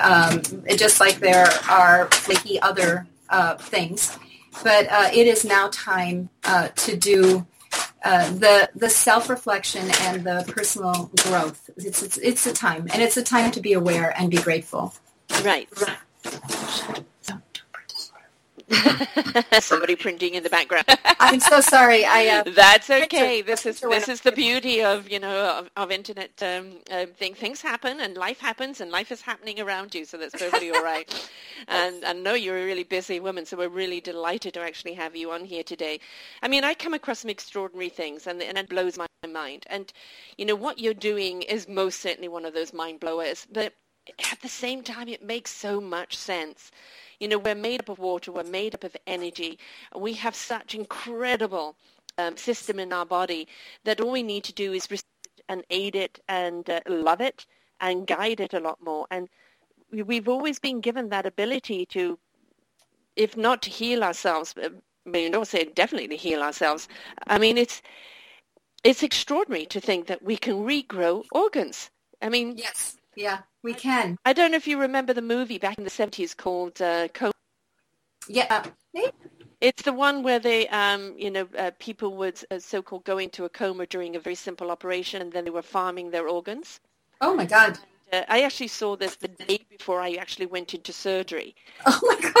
Um, 0.00 0.40
just 0.76 0.98
like 0.98 1.18
there 1.18 1.46
are 1.68 2.06
flaky 2.06 2.58
other 2.62 3.06
uh, 3.28 3.56
things. 3.56 4.16
But 4.64 4.90
uh, 4.90 5.10
it 5.12 5.26
is 5.26 5.44
now 5.44 5.68
time 5.70 6.30
uh, 6.44 6.68
to 6.68 6.96
do 6.96 7.46
uh, 8.04 8.30
the 8.32 8.70
the 8.74 8.90
self 8.90 9.28
reflection 9.28 9.90
and 10.02 10.24
the 10.24 10.44
personal 10.48 11.10
growth. 11.22 11.70
It's, 11.76 12.02
it's 12.02 12.18
it's 12.18 12.46
a 12.46 12.52
time, 12.52 12.88
and 12.92 13.02
it's 13.02 13.16
a 13.16 13.22
time 13.22 13.50
to 13.52 13.60
be 13.60 13.72
aware 13.72 14.12
and 14.18 14.30
be 14.30 14.38
grateful. 14.38 14.94
Right. 15.44 15.68
Somebody 19.60 19.96
printing 19.96 20.34
in 20.34 20.42
the 20.42 20.50
background. 20.50 20.84
I'm 21.20 21.40
so 21.40 21.60
sorry. 21.60 22.04
I. 22.04 22.26
Uh, 22.28 22.42
That's 22.54 22.90
okay. 22.90 23.42
This 23.42 23.66
is 23.66 23.80
this 23.80 24.08
is 24.08 24.20
the 24.20 24.32
beauty 24.32 24.82
of 24.82 25.10
you 25.10 25.18
know 25.18 25.58
of, 25.58 25.70
of 25.76 25.90
internet 25.90 26.30
um, 26.42 26.72
um, 26.90 27.08
thing. 27.08 27.34
Things 27.34 27.60
happen 27.60 28.00
and 28.00 28.16
life 28.16 28.40
happens 28.40 28.80
and 28.80 28.90
life 28.90 29.12
is 29.12 29.20
happening 29.20 29.60
around 29.60 29.94
you, 29.94 30.04
so 30.04 30.16
that's 30.16 30.38
totally 30.38 30.70
all 30.70 30.82
right. 30.82 31.30
and 31.68 32.04
I 32.04 32.12
know 32.12 32.34
you're 32.34 32.58
a 32.58 32.64
really 32.64 32.84
busy 32.84 33.20
woman, 33.20 33.46
so 33.46 33.56
we're 33.56 33.68
really 33.68 34.00
delighted 34.00 34.54
to 34.54 34.60
actually 34.60 34.94
have 34.94 35.16
you 35.16 35.30
on 35.32 35.44
here 35.44 35.62
today. 35.62 36.00
I 36.42 36.48
mean, 36.48 36.64
I 36.64 36.74
come 36.74 36.94
across 36.94 37.20
some 37.20 37.30
extraordinary 37.30 37.88
things, 37.88 38.26
and 38.26 38.42
and 38.42 38.58
it 38.58 38.68
blows 38.68 38.98
my 38.98 39.06
mind. 39.28 39.66
And 39.68 39.92
you 40.36 40.44
know 40.44 40.56
what 40.56 40.78
you're 40.78 40.94
doing 40.94 41.42
is 41.42 41.68
most 41.68 42.00
certainly 42.00 42.28
one 42.28 42.44
of 42.44 42.54
those 42.54 42.72
mind 42.72 43.00
blowers, 43.00 43.46
but 43.50 43.74
at 44.30 44.40
the 44.40 44.48
same 44.48 44.82
time, 44.82 45.08
it 45.08 45.22
makes 45.22 45.50
so 45.50 45.80
much 45.80 46.16
sense. 46.16 46.70
You 47.22 47.28
know, 47.28 47.38
we're 47.38 47.54
made 47.54 47.78
up 47.78 47.88
of 47.88 48.00
water, 48.00 48.32
we're 48.32 48.42
made 48.42 48.74
up 48.74 48.82
of 48.82 48.96
energy. 49.06 49.56
We 49.96 50.14
have 50.14 50.34
such 50.34 50.74
incredible 50.74 51.76
um, 52.18 52.36
system 52.36 52.80
in 52.80 52.92
our 52.92 53.06
body 53.06 53.46
that 53.84 54.00
all 54.00 54.10
we 54.10 54.24
need 54.24 54.42
to 54.42 54.52
do 54.52 54.72
is 54.72 54.88
and 55.48 55.62
aid 55.70 55.94
it 55.94 56.18
and 56.28 56.68
uh, 56.68 56.80
love 56.88 57.20
it 57.20 57.46
and 57.80 58.08
guide 58.08 58.40
it 58.40 58.54
a 58.54 58.58
lot 58.58 58.82
more. 58.82 59.06
And 59.08 59.28
we've 59.92 60.28
always 60.28 60.58
been 60.58 60.80
given 60.80 61.10
that 61.10 61.24
ability 61.24 61.86
to, 61.86 62.18
if 63.14 63.36
not 63.36 63.62
to 63.62 63.70
heal 63.70 64.02
ourselves, 64.02 64.56
I 64.60 65.08
mean, 65.08 65.30
don't 65.30 65.46
say 65.46 65.62
definitely 65.62 66.08
to 66.08 66.16
heal 66.16 66.42
ourselves. 66.42 66.88
I 67.28 67.38
mean, 67.38 67.56
it's 67.56 67.82
it's 68.82 69.04
extraordinary 69.04 69.66
to 69.66 69.80
think 69.80 70.08
that 70.08 70.24
we 70.24 70.36
can 70.36 70.54
regrow 70.54 71.22
organs. 71.30 71.88
I 72.20 72.30
mean, 72.30 72.56
yes, 72.56 72.96
yeah. 73.16 73.38
We 73.62 73.74
can. 73.74 74.18
I 74.24 74.32
don't 74.32 74.50
know 74.50 74.56
if 74.56 74.66
you 74.66 74.80
remember 74.80 75.12
the 75.12 75.22
movie 75.22 75.58
back 75.58 75.78
in 75.78 75.84
the 75.84 75.90
70s 75.90 76.36
called 76.36 76.80
uh, 76.82 77.08
Coma. 77.08 77.32
Yeah. 78.28 78.64
It's 79.60 79.82
the 79.82 79.92
one 79.92 80.22
where 80.22 80.38
they, 80.38 80.66
um, 80.68 81.14
you 81.16 81.30
know, 81.30 81.48
uh, 81.56 81.70
people 81.78 82.16
would 82.16 82.42
uh, 82.50 82.58
so-called 82.58 83.04
go 83.04 83.18
into 83.18 83.44
a 83.44 83.48
coma 83.48 83.86
during 83.86 84.16
a 84.16 84.20
very 84.20 84.34
simple 84.34 84.70
operation 84.70 85.22
and 85.22 85.32
then 85.32 85.44
they 85.44 85.50
were 85.50 85.62
farming 85.62 86.10
their 86.10 86.28
organs. 86.28 86.80
Oh, 87.20 87.34
my 87.34 87.44
God. 87.44 87.78
Uh, 88.12 88.22
I 88.28 88.42
actually 88.42 88.68
saw 88.68 88.96
this 88.96 89.16
the 89.16 89.28
day 89.28 89.60
before 89.70 90.00
I 90.00 90.14
actually 90.14 90.46
went 90.46 90.74
into 90.74 90.92
surgery. 90.92 91.54
Oh, 91.86 92.00
my 92.02 92.32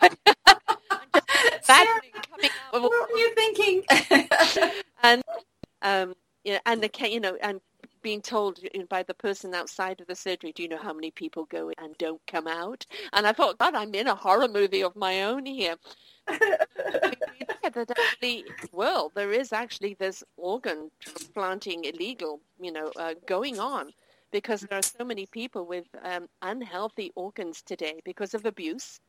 God. 0.00 0.16
Sarah, 1.62 2.00
what 2.70 2.82
were 2.82 3.18
you 3.18 3.34
thinking? 3.34 3.82
and, 5.02 5.22
um, 5.82 6.14
you 6.44 6.54
know, 6.54 6.60
and 6.64 6.82
the, 6.82 6.90
you 7.08 7.20
know, 7.20 7.36
and 7.42 7.60
being 8.02 8.22
told 8.22 8.60
by 8.88 9.02
the 9.02 9.14
person 9.14 9.54
outside 9.54 10.00
of 10.00 10.06
the 10.06 10.14
surgery, 10.14 10.52
do 10.52 10.62
you 10.62 10.68
know 10.68 10.78
how 10.78 10.92
many 10.92 11.10
people 11.10 11.44
go 11.46 11.70
and 11.78 11.96
don't 11.98 12.20
come 12.26 12.46
out? 12.46 12.86
And 13.12 13.26
I 13.26 13.32
thought, 13.32 13.58
God, 13.58 13.74
I'm 13.74 13.94
in 13.94 14.08
a 14.08 14.14
horror 14.14 14.48
movie 14.48 14.82
of 14.82 14.96
my 14.96 15.22
own 15.24 15.46
here. 15.46 15.76
that 16.26 17.90
actually, 17.90 18.44
well, 18.72 19.10
there 19.14 19.32
is 19.32 19.52
actually 19.52 19.94
this 19.94 20.22
organ 20.36 20.90
transplanting 21.00 21.84
illegal, 21.84 22.40
you 22.60 22.72
know, 22.72 22.90
uh, 22.96 23.14
going 23.26 23.58
on 23.58 23.92
because 24.32 24.60
there 24.62 24.78
are 24.78 24.82
so 24.82 25.04
many 25.04 25.26
people 25.26 25.66
with 25.66 25.86
um, 26.02 26.28
unhealthy 26.42 27.12
organs 27.16 27.62
today 27.62 28.00
because 28.04 28.34
of 28.34 28.44
abuse 28.46 29.00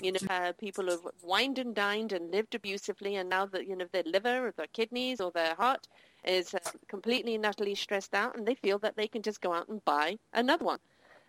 You 0.00 0.12
know, 0.12 0.20
uh, 0.30 0.52
people 0.58 0.86
who've 0.86 1.06
wined 1.22 1.58
and 1.58 1.74
dined 1.74 2.12
and 2.12 2.30
lived 2.30 2.54
abusively, 2.54 3.16
and 3.16 3.28
now 3.30 3.46
that 3.46 3.66
you 3.66 3.76
know 3.76 3.86
their 3.92 4.02
liver 4.04 4.48
or 4.48 4.52
their 4.52 4.66
kidneys 4.72 5.20
or 5.20 5.30
their 5.32 5.54
heart 5.56 5.86
is 6.26 6.54
uh, 6.54 6.58
completely 6.88 7.34
and 7.34 7.46
utterly 7.46 7.74
stressed 7.74 8.14
out, 8.14 8.36
and 8.36 8.46
they 8.46 8.54
feel 8.54 8.78
that 8.80 8.96
they 8.96 9.08
can 9.08 9.22
just 9.22 9.40
go 9.40 9.52
out 9.52 9.68
and 9.68 9.84
buy 9.84 10.16
another 10.32 10.64
one. 10.64 10.78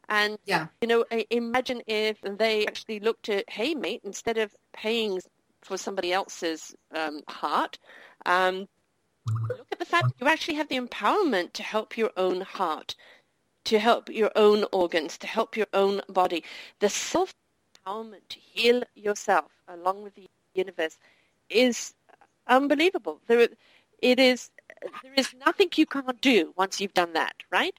And 0.09 0.37
Yeah. 0.45 0.67
you 0.81 0.87
know, 0.87 1.05
imagine 1.29 1.81
if 1.87 2.17
they 2.21 2.65
actually 2.67 2.99
looked 2.99 3.29
at, 3.29 3.49
hey, 3.49 3.73
mate, 3.75 4.01
instead 4.03 4.37
of 4.37 4.55
paying 4.73 5.19
for 5.63 5.77
somebody 5.77 6.13
else's 6.13 6.75
um, 6.95 7.21
heart, 7.27 7.79
um, 8.25 8.67
look 9.57 9.67
at 9.71 9.79
the 9.79 9.85
fact 9.85 10.09
that 10.09 10.23
you 10.23 10.31
actually 10.31 10.55
have 10.55 10.69
the 10.69 10.79
empowerment 10.79 11.53
to 11.53 11.63
help 11.63 11.97
your 11.97 12.11
own 12.15 12.41
heart, 12.41 12.95
to 13.65 13.79
help 13.79 14.09
your 14.09 14.31
own 14.35 14.65
organs, 14.71 15.17
to 15.17 15.27
help 15.27 15.57
your 15.57 15.67
own 15.73 16.01
body. 16.07 16.43
The 16.79 16.89
self-empowerment 16.89 18.27
to 18.29 18.39
heal 18.39 18.83
yourself 18.95 19.51
along 19.67 20.03
with 20.03 20.15
the 20.15 20.27
universe 20.53 20.97
is 21.49 21.93
unbelievable. 22.47 23.19
There, 23.27 23.49
it 24.01 24.19
is, 24.19 24.51
there 25.03 25.13
is 25.15 25.33
nothing 25.45 25.69
you 25.75 25.85
can't 25.85 26.19
do 26.21 26.53
once 26.55 26.79
you've 26.79 26.93
done 26.93 27.13
that, 27.13 27.35
right? 27.51 27.73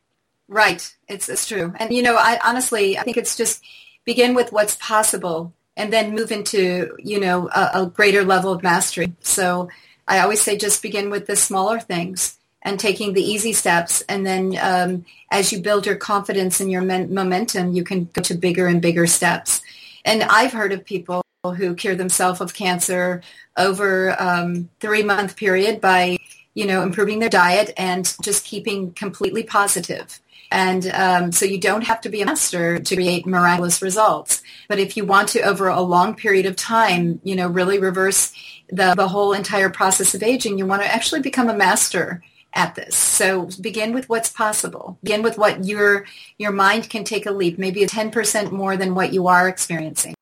Right. 0.48 0.94
It's 1.08 1.28
it's 1.28 1.46
true. 1.46 1.74
And 1.78 1.92
you 1.92 2.02
know, 2.02 2.16
I 2.16 2.38
honestly 2.44 2.98
I 2.98 3.02
think 3.02 3.16
it's 3.16 3.36
just 3.36 3.62
begin 4.04 4.34
with 4.34 4.52
what's 4.52 4.76
possible 4.76 5.52
and 5.76 5.92
then 5.92 6.14
move 6.14 6.32
into, 6.32 6.96
you 6.98 7.20
know, 7.20 7.48
a, 7.54 7.70
a 7.74 7.86
greater 7.86 8.24
level 8.24 8.52
of 8.52 8.62
mastery. 8.62 9.12
So 9.20 9.68
I 10.08 10.20
always 10.20 10.40
say 10.40 10.56
just 10.56 10.82
begin 10.82 11.10
with 11.10 11.26
the 11.26 11.36
smaller 11.36 11.78
things 11.78 12.38
and 12.62 12.80
taking 12.80 13.12
the 13.12 13.22
easy 13.22 13.52
steps 13.52 14.02
and 14.08 14.26
then 14.26 14.58
um, 14.60 15.04
as 15.30 15.52
you 15.52 15.60
build 15.60 15.86
your 15.86 15.96
confidence 15.96 16.60
and 16.60 16.70
your 16.70 16.82
men- 16.82 17.12
momentum, 17.12 17.72
you 17.72 17.84
can 17.84 18.04
go 18.14 18.22
to 18.22 18.34
bigger 18.34 18.66
and 18.66 18.80
bigger 18.80 19.06
steps. 19.06 19.60
And 20.04 20.22
I've 20.22 20.52
heard 20.52 20.72
of 20.72 20.84
people 20.84 21.22
who 21.44 21.74
cure 21.74 21.94
themselves 21.94 22.40
of 22.40 22.54
cancer 22.54 23.22
over 23.56 24.20
um, 24.20 24.68
three 24.80 25.02
month 25.02 25.36
period 25.36 25.80
by 25.80 26.18
you 26.58 26.66
know 26.66 26.82
improving 26.82 27.20
their 27.20 27.28
diet 27.28 27.72
and 27.76 28.16
just 28.20 28.44
keeping 28.44 28.92
completely 28.92 29.42
positive 29.42 30.20
and 30.50 30.86
um, 30.94 31.32
so 31.32 31.44
you 31.44 31.60
don't 31.60 31.84
have 31.84 32.00
to 32.02 32.08
be 32.08 32.22
a 32.22 32.26
master 32.26 32.78
to 32.78 32.94
create 32.96 33.26
miraculous 33.26 33.82
results. 33.82 34.42
But 34.66 34.78
if 34.78 34.96
you 34.96 35.04
want 35.04 35.28
to, 35.30 35.42
over 35.42 35.68
a 35.68 35.82
long 35.82 36.14
period 36.14 36.46
of 36.46 36.56
time, 36.56 37.20
you 37.22 37.36
know, 37.36 37.48
really 37.48 37.78
reverse 37.78 38.32
the, 38.70 38.94
the 38.94 39.08
whole 39.08 39.34
entire 39.34 39.68
process 39.68 40.14
of 40.14 40.22
aging, 40.22 40.56
you 40.56 40.64
want 40.64 40.80
to 40.80 40.88
actually 40.88 41.20
become 41.20 41.50
a 41.50 41.54
master 41.54 42.22
at 42.54 42.74
this. 42.74 42.96
So 42.96 43.50
begin 43.60 43.92
with 43.92 44.08
what's 44.08 44.30
possible. 44.30 44.98
Begin 45.02 45.22
with 45.22 45.36
what 45.36 45.66
your 45.66 46.06
your 46.38 46.52
mind 46.52 46.88
can 46.88 47.04
take 47.04 47.26
a 47.26 47.30
leap, 47.30 47.58
maybe 47.58 47.84
10% 47.84 48.50
more 48.50 48.76
than 48.76 48.94
what 48.94 49.12
you 49.12 49.26
are 49.26 49.48
experiencing. 49.48 50.14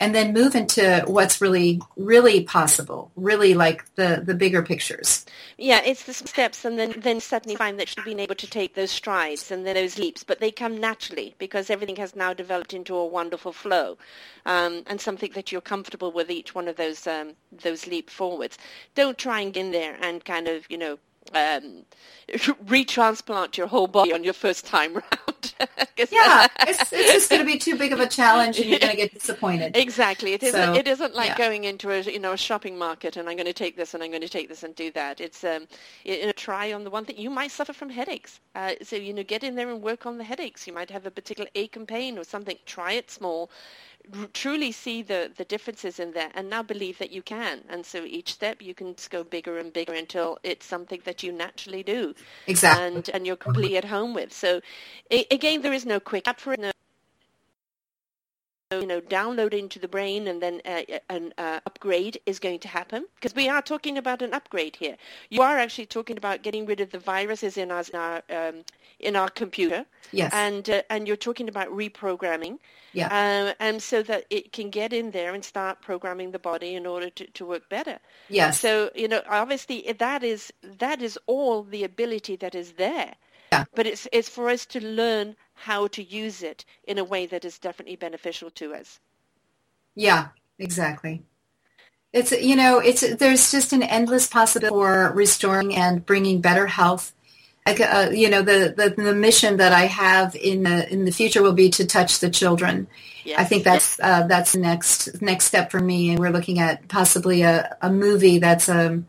And 0.00 0.14
then 0.14 0.32
move 0.32 0.54
into 0.54 1.04
what's 1.06 1.40
really, 1.40 1.80
really 1.96 2.42
possible, 2.42 3.12
really 3.16 3.52
like 3.52 3.94
the, 3.96 4.22
the 4.24 4.34
bigger 4.34 4.62
pictures. 4.62 5.26
Yeah, 5.58 5.82
it's 5.84 6.04
the 6.04 6.14
steps, 6.14 6.64
and 6.64 6.78
then 6.78 6.94
then 6.96 7.20
suddenly 7.20 7.54
find 7.54 7.78
that 7.78 7.94
you've 7.94 8.06
been 8.06 8.18
able 8.18 8.34
to 8.34 8.48
take 8.48 8.74
those 8.74 8.90
strides 8.90 9.50
and 9.50 9.66
then 9.66 9.74
those 9.74 9.98
leaps, 9.98 10.24
but 10.24 10.40
they 10.40 10.50
come 10.50 10.78
naturally 10.78 11.34
because 11.38 11.68
everything 11.68 11.96
has 11.96 12.16
now 12.16 12.32
developed 12.32 12.72
into 12.72 12.96
a 12.96 13.06
wonderful 13.06 13.52
flow, 13.52 13.98
um, 14.46 14.82
and 14.86 15.00
something 15.00 15.32
that 15.34 15.52
you're 15.52 15.60
comfortable 15.60 16.12
with 16.12 16.30
each 16.30 16.54
one 16.54 16.66
of 16.66 16.76
those 16.76 17.06
um, 17.06 17.34
those 17.52 17.86
leap 17.86 18.08
forwards. 18.08 18.56
Don't 18.94 19.18
try 19.18 19.40
and 19.40 19.52
get 19.52 19.60
in 19.66 19.72
there 19.72 19.96
and 20.00 20.24
kind 20.24 20.48
of 20.48 20.64
you 20.70 20.78
know 20.78 20.98
um, 21.34 21.84
retransplant 22.30 23.56
your 23.56 23.66
whole 23.66 23.86
body 23.86 24.12
on 24.12 24.24
your 24.24 24.32
first 24.32 24.66
time 24.66 24.94
round. 24.94 25.54
Yeah, 26.10 26.46
it's, 26.60 26.92
it's 26.92 27.12
just 27.12 27.30
going 27.30 27.42
to 27.42 27.46
be 27.46 27.58
too 27.58 27.76
big 27.76 27.92
of 27.92 28.00
a 28.00 28.06
challenge 28.06 28.58
and 28.58 28.68
you're 28.68 28.78
going 28.80 28.92
to 28.92 28.96
get 28.96 29.12
disappointed. 29.12 29.76
Exactly. 29.76 30.32
It 30.32 30.42
isn't. 30.42 30.74
So, 30.74 30.74
it 30.74 30.88
isn't 30.88 31.14
like 31.14 31.30
yeah. 31.30 31.36
going 31.36 31.64
into 31.64 31.90
a 31.90 32.00
you 32.00 32.18
know 32.18 32.32
a 32.32 32.38
shopping 32.38 32.78
market 32.78 33.18
and 33.18 33.28
I'm 33.28 33.36
going 33.36 33.46
to 33.46 33.52
take 33.52 33.76
this 33.76 33.92
and 33.92 34.02
I'm 34.02 34.10
going 34.10 34.22
to 34.22 34.28
take 34.28 34.48
this 34.48 34.62
and 34.62 34.74
do 34.74 34.90
that. 34.92 35.20
It's 35.20 35.44
um, 35.44 35.66
you 36.04 36.24
know, 36.24 36.32
try 36.32 36.72
on 36.72 36.84
the 36.84 36.90
one 36.90 37.04
thing. 37.04 37.18
You 37.18 37.28
might 37.28 37.50
suffer 37.50 37.74
from 37.74 37.90
headaches, 37.90 38.40
uh, 38.54 38.72
so 38.82 38.96
you 38.96 39.12
know 39.12 39.22
get 39.22 39.44
in 39.44 39.54
there 39.54 39.70
and 39.70 39.82
work 39.82 40.06
on 40.06 40.16
the 40.16 40.24
headaches. 40.24 40.66
You 40.66 40.72
might 40.72 40.90
have 40.90 41.04
a 41.04 41.10
particular 41.10 41.50
ache 41.54 41.76
and 41.76 41.86
pain 41.86 42.18
or 42.18 42.24
something. 42.24 42.56
Try 42.64 42.92
it 42.92 43.10
small. 43.10 43.50
R- 44.18 44.28
truly 44.34 44.72
see 44.72 45.02
the 45.02 45.30
the 45.36 45.44
differences 45.44 46.00
in 46.00 46.12
there, 46.12 46.30
and 46.34 46.50
now 46.50 46.62
believe 46.62 46.98
that 46.98 47.10
you 47.12 47.22
can. 47.22 47.64
And 47.68 47.86
so 47.86 48.04
each 48.04 48.32
step 48.34 48.62
you 48.62 48.74
can 48.74 48.94
just 48.96 49.10
go 49.10 49.24
bigger 49.24 49.58
and 49.58 49.72
bigger 49.72 49.94
until 49.94 50.38
it's 50.44 50.66
something 50.66 51.00
that 51.04 51.22
you 51.22 51.32
naturally 51.32 51.82
do 51.82 52.14
Exactly. 52.46 52.80
and 52.86 53.10
and 53.14 53.26
you're 53.26 53.36
completely 53.36 53.76
at 53.78 53.86
home 53.86 54.14
with. 54.14 54.32
So 54.32 54.60
a- 55.10 55.26
again, 55.30 55.62
there 55.62 55.72
is 55.74 55.86
no 55.86 56.00
quick 56.00 56.24
cut 56.24 56.40
for 56.40 56.54
it. 56.54 56.60
No, 56.60 56.72
you 58.72 58.86
know, 58.86 59.00
download 59.00 59.52
into 59.52 59.80
the 59.80 59.88
brain 59.88 60.28
and 60.28 60.40
then 60.40 60.60
uh, 60.64 60.82
an 61.08 61.34
uh, 61.38 61.58
upgrade 61.66 62.20
is 62.24 62.38
going 62.38 62.60
to 62.60 62.68
happen 62.68 63.04
because 63.16 63.34
we 63.34 63.48
are 63.48 63.60
talking 63.60 63.98
about 63.98 64.22
an 64.22 64.32
upgrade 64.32 64.76
here. 64.76 64.96
You 65.28 65.42
are 65.42 65.58
actually 65.58 65.86
talking 65.86 66.16
about 66.16 66.42
getting 66.42 66.66
rid 66.66 66.80
of 66.80 66.90
the 66.90 66.98
viruses 67.00 67.56
in 67.56 67.72
our 67.72 67.80
in 67.92 67.98
our, 67.98 68.22
um, 68.30 68.64
in 69.00 69.16
our 69.16 69.28
computer, 69.28 69.86
Yes. 70.12 70.30
and 70.34 70.68
uh, 70.70 70.82
and 70.88 71.08
you're 71.08 71.16
talking 71.16 71.48
about 71.48 71.68
reprogramming, 71.68 72.58
Yeah. 72.92 73.06
um, 73.06 73.54
and 73.58 73.82
so 73.82 74.02
that 74.04 74.26
it 74.30 74.52
can 74.52 74.70
get 74.70 74.92
in 74.92 75.10
there 75.10 75.34
and 75.34 75.44
start 75.44 75.80
programming 75.80 76.30
the 76.30 76.38
body 76.38 76.74
in 76.76 76.86
order 76.86 77.10
to, 77.10 77.26
to 77.26 77.44
work 77.46 77.68
better. 77.68 77.98
yes. 78.28 78.60
So 78.60 78.90
you 78.94 79.08
know, 79.08 79.22
obviously 79.28 79.92
that 79.98 80.22
is 80.22 80.52
that 80.78 81.02
is 81.02 81.18
all 81.26 81.64
the 81.64 81.82
ability 81.82 82.36
that 82.36 82.54
is 82.54 82.72
there. 82.72 83.14
Yeah. 83.52 83.64
But 83.74 83.86
it's 83.88 84.06
it's 84.12 84.28
for 84.28 84.48
us 84.48 84.64
to 84.66 84.80
learn 84.84 85.34
how 85.60 85.86
to 85.88 86.02
use 86.02 86.42
it 86.42 86.64
in 86.84 86.98
a 86.98 87.04
way 87.04 87.26
that 87.26 87.44
is 87.44 87.58
definitely 87.58 87.96
beneficial 87.96 88.50
to 88.50 88.74
us. 88.74 88.98
Yeah, 89.94 90.28
exactly. 90.58 91.22
It's 92.12 92.32
you 92.32 92.56
know, 92.56 92.78
it's 92.78 93.02
there's 93.16 93.50
just 93.50 93.72
an 93.72 93.82
endless 93.82 94.26
possibility 94.26 94.74
for 94.74 95.12
restoring 95.14 95.76
and 95.76 96.04
bringing 96.04 96.40
better 96.40 96.66
health. 96.66 97.12
Like, 97.66 97.80
uh, 97.80 98.08
you 98.10 98.30
know, 98.30 98.42
the, 98.42 98.74
the 98.76 99.02
the 99.02 99.14
mission 99.14 99.58
that 99.58 99.72
I 99.72 99.82
have 99.82 100.34
in 100.34 100.62
the 100.62 100.90
in 100.90 101.04
the 101.04 101.12
future 101.12 101.42
will 101.42 101.52
be 101.52 101.70
to 101.70 101.86
touch 101.86 102.18
the 102.20 102.30
children. 102.30 102.88
Yes. 103.24 103.38
I 103.38 103.44
think 103.44 103.64
that's 103.64 104.00
uh, 104.00 104.26
that's 104.26 104.52
the 104.52 104.60
next 104.60 105.20
next 105.20 105.44
step 105.44 105.70
for 105.70 105.78
me, 105.78 106.10
and 106.10 106.18
we're 106.18 106.30
looking 106.30 106.58
at 106.58 106.88
possibly 106.88 107.42
a, 107.42 107.76
a 107.82 107.92
movie 107.92 108.38
that's 108.38 108.68
a 108.68 109.02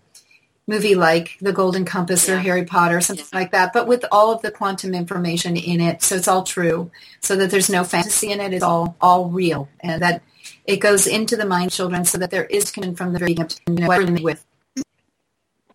movie 0.72 0.96
like 0.96 1.38
The 1.42 1.54
Golden 1.54 1.86
Compass 1.86 2.28
or 2.30 2.38
Harry 2.40 2.64
Potter, 2.66 3.02
something 3.02 3.26
like 3.34 3.52
that, 3.52 3.74
but 3.74 3.88
with 3.88 4.06
all 4.12 4.32
of 4.32 4.42
the 4.42 4.52
quantum 4.52 4.96
information 4.96 5.58
in 5.58 5.82
it, 5.82 6.02
so 6.02 6.16
it's 6.16 6.28
all 6.28 6.44
true, 6.44 6.90
so 7.20 7.36
that 7.36 7.52
there's 7.52 7.70
no 7.70 7.84
fantasy 7.84 8.32
in 8.32 8.40
it. 8.40 8.54
It's 8.54 8.64
all 8.64 8.96
all 9.02 9.30
real, 9.30 9.68
and 9.82 10.02
that 10.02 10.24
it 10.66 10.78
goes 10.78 11.06
into 11.08 11.36
the 11.36 11.46
mind 11.46 11.68
of 11.68 11.74
children, 11.74 12.06
so 12.06 12.18
that 12.18 12.32
there 12.32 12.46
is 12.46 12.72
connection 12.72 12.96
from 12.96 13.14
the 13.14 13.20
very 13.20 13.34
beginning 13.34 13.50
to 13.50 13.74
know 13.74 13.88
what 13.88 14.00
we're 14.00 14.06
dealing 14.06 14.24
with. 14.24 14.46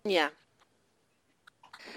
Yeah. 0.03 0.29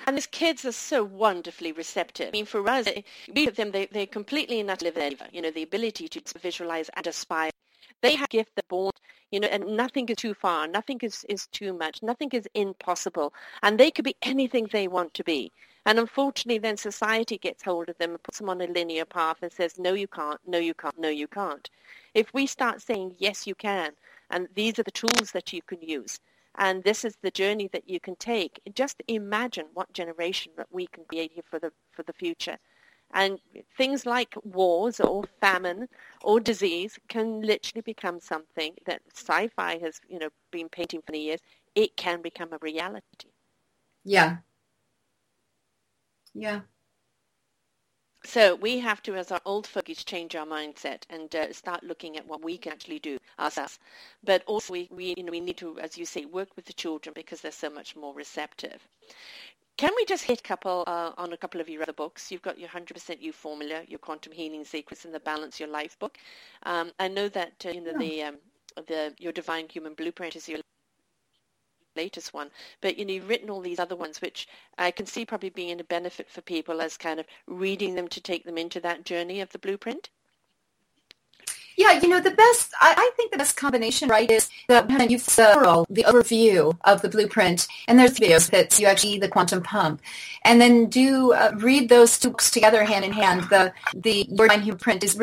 And 0.06 0.16
these 0.16 0.26
kids 0.26 0.64
are 0.64 0.72
so 0.72 1.04
wonderfully 1.04 1.72
receptive. 1.72 2.28
I 2.28 2.30
mean, 2.32 2.46
for 2.46 2.68
us, 2.68 2.88
we 3.32 3.46
of 3.46 3.56
them, 3.56 3.70
they, 3.70 3.86
they're 3.86 4.06
completely 4.06 4.60
and 4.60 4.70
utterly 4.70 4.90
live 4.90 5.22
You 5.32 5.42
know, 5.42 5.50
the 5.50 5.62
ability 5.62 6.08
to 6.08 6.38
visualize 6.38 6.90
and 6.94 7.06
aspire. 7.06 7.50
They 8.02 8.16
have 8.16 8.26
a 8.26 8.36
gift 8.36 8.50
they're 8.56 8.64
born, 8.68 8.92
you 9.30 9.40
know, 9.40 9.48
and 9.48 9.76
nothing 9.76 10.08
is 10.08 10.16
too 10.16 10.34
far. 10.34 10.66
Nothing 10.66 10.98
is, 11.02 11.24
is 11.28 11.46
too 11.48 11.72
much. 11.72 12.02
Nothing 12.02 12.30
is 12.32 12.48
impossible. 12.54 13.32
And 13.62 13.78
they 13.78 13.90
could 13.90 14.04
be 14.04 14.16
anything 14.22 14.68
they 14.70 14.88
want 14.88 15.14
to 15.14 15.24
be. 15.24 15.52
And 15.86 15.98
unfortunately, 15.98 16.58
then 16.58 16.76
society 16.76 17.38
gets 17.38 17.62
hold 17.62 17.88
of 17.88 17.96
them 17.98 18.10
and 18.10 18.22
puts 18.22 18.38
them 18.38 18.50
on 18.50 18.60
a 18.60 18.66
linear 18.66 19.04
path 19.06 19.38
and 19.42 19.50
says, 19.50 19.78
no, 19.78 19.94
you 19.94 20.08
can't, 20.08 20.40
no, 20.46 20.58
you 20.58 20.74
can't, 20.74 20.98
no, 20.98 21.08
you 21.08 21.26
can't. 21.26 21.70
If 22.14 22.34
we 22.34 22.46
start 22.46 22.82
saying, 22.82 23.14
yes, 23.18 23.46
you 23.46 23.54
can, 23.54 23.92
and 24.30 24.48
these 24.54 24.78
are 24.78 24.82
the 24.82 24.90
tools 24.90 25.32
that 25.32 25.52
you 25.52 25.62
can 25.62 25.80
use, 25.80 26.20
and 26.56 26.84
this 26.84 27.04
is 27.04 27.16
the 27.22 27.30
journey 27.30 27.68
that 27.72 27.88
you 27.88 28.00
can 28.00 28.16
take. 28.16 28.60
Just 28.74 29.02
imagine 29.08 29.66
what 29.72 29.92
generation 29.92 30.52
that 30.56 30.66
we 30.70 30.86
can 30.88 31.04
create 31.04 31.32
here 31.32 31.44
for 31.48 31.58
the 31.58 31.72
for 31.92 32.02
the 32.02 32.12
future. 32.12 32.58
And 33.12 33.40
things 33.76 34.06
like 34.06 34.34
wars 34.44 35.00
or 35.00 35.24
famine 35.40 35.88
or 36.22 36.40
disease 36.40 36.98
can 37.08 37.40
literally 37.42 37.82
become 37.82 38.20
something 38.20 38.74
that 38.86 39.02
sci-fi 39.12 39.78
has, 39.78 40.00
you 40.08 40.18
know, 40.18 40.30
been 40.50 40.68
painting 40.68 41.00
for 41.02 41.12
many 41.12 41.24
years. 41.24 41.40
It 41.74 41.96
can 41.96 42.22
become 42.22 42.52
a 42.52 42.58
reality. 42.60 43.30
Yeah, 44.04 44.38
yeah, 46.34 46.62
So 48.24 48.54
we 48.54 48.78
have 48.80 49.02
to, 49.02 49.14
as 49.16 49.30
our 49.30 49.40
old 49.44 49.66
fogies, 49.66 50.04
change 50.04 50.34
our 50.34 50.46
mindset 50.46 51.02
and 51.10 51.34
uh, 51.34 51.52
start 51.52 51.82
looking 51.84 52.16
at 52.16 52.26
what 52.26 52.42
we 52.42 52.56
can 52.58 52.72
actually 52.72 52.98
do 52.98 53.18
ourselves. 53.38 53.78
But 54.22 54.42
also, 54.46 54.72
we, 54.72 54.88
we, 54.90 55.14
you 55.16 55.24
know, 55.24 55.30
we 55.32 55.40
need 55.40 55.56
to, 55.58 55.78
as 55.78 55.96
you 55.98 56.04
say, 56.06 56.24
work 56.24 56.56
with 56.56 56.64
the 56.66 56.72
children 56.72 57.12
because 57.14 57.40
they're 57.42 57.52
so 57.52 57.70
much 57.70 57.96
more 57.96 58.14
receptive. 58.14 58.86
Can 59.80 59.94
we 59.96 60.04
just 60.04 60.24
hit 60.24 60.40
a 60.40 60.42
couple 60.42 60.84
uh, 60.86 61.12
on 61.16 61.32
a 61.32 61.38
couple 61.38 61.58
of 61.58 61.66
your 61.66 61.82
other 61.82 61.94
books? 61.94 62.30
You've 62.30 62.42
got 62.42 62.58
your 62.58 62.68
100% 62.68 63.22
You 63.22 63.32
formula, 63.32 63.80
your 63.88 63.98
Quantum 63.98 64.30
Healing 64.30 64.62
Secrets, 64.62 65.06
and 65.06 65.14
the 65.14 65.20
Balance 65.20 65.58
Your 65.58 65.70
Life 65.70 65.98
book. 65.98 66.18
Um, 66.64 66.92
I 67.00 67.08
know 67.08 67.30
that 67.30 67.64
uh, 67.64 67.70
you 67.70 67.80
know 67.80 67.96
the 67.96 68.24
um, 68.24 68.36
the 68.88 69.14
your 69.18 69.32
Divine 69.32 69.70
Human 69.70 69.94
Blueprint 69.94 70.36
is 70.36 70.50
your 70.50 70.58
latest 71.96 72.34
one, 72.34 72.50
but 72.82 72.98
you 72.98 73.06
know 73.06 73.14
you've 73.14 73.28
written 73.30 73.48
all 73.48 73.62
these 73.62 73.78
other 73.78 73.96
ones, 73.96 74.20
which 74.20 74.48
I 74.76 74.90
can 74.90 75.06
see 75.06 75.24
probably 75.24 75.48
being 75.48 75.80
a 75.80 75.84
benefit 75.84 76.28
for 76.28 76.42
people 76.42 76.82
as 76.82 76.98
kind 76.98 77.18
of 77.18 77.24
reading 77.46 77.94
them 77.94 78.08
to 78.08 78.20
take 78.20 78.44
them 78.44 78.58
into 78.58 78.80
that 78.80 79.06
journey 79.06 79.40
of 79.40 79.48
the 79.48 79.58
blueprint. 79.58 80.10
Yeah, 81.76 81.92
you 81.92 82.08
know, 82.08 82.20
the 82.20 82.32
best, 82.32 82.72
I, 82.80 82.94
I 82.96 83.10
think 83.16 83.32
the 83.32 83.38
best 83.38 83.56
combination, 83.56 84.08
right, 84.08 84.30
is 84.30 84.48
that 84.68 84.88
when 84.88 85.08
you 85.08 85.18
thorough, 85.18 85.86
the 85.88 86.04
overview 86.04 86.76
of 86.84 87.00
the 87.02 87.08
blueprint, 87.08 87.66
and 87.88 87.98
there's 87.98 88.18
videos 88.18 88.50
that 88.50 88.78
you 88.78 88.86
actually 88.86 89.18
the 89.18 89.28
quantum 89.28 89.62
pump, 89.62 90.02
and 90.44 90.60
then 90.60 90.86
do 90.86 91.32
uh, 91.32 91.52
read 91.56 91.88
those 91.88 92.18
two 92.18 92.30
books 92.30 92.50
together 92.50 92.84
hand 92.84 93.04
in 93.04 93.12
hand. 93.12 93.42
The, 93.50 93.72
the 93.94 94.26
Your 94.28 94.48
Mind 94.48 94.62
Human 94.64 94.78
Print 94.78 95.04
is 95.04 95.18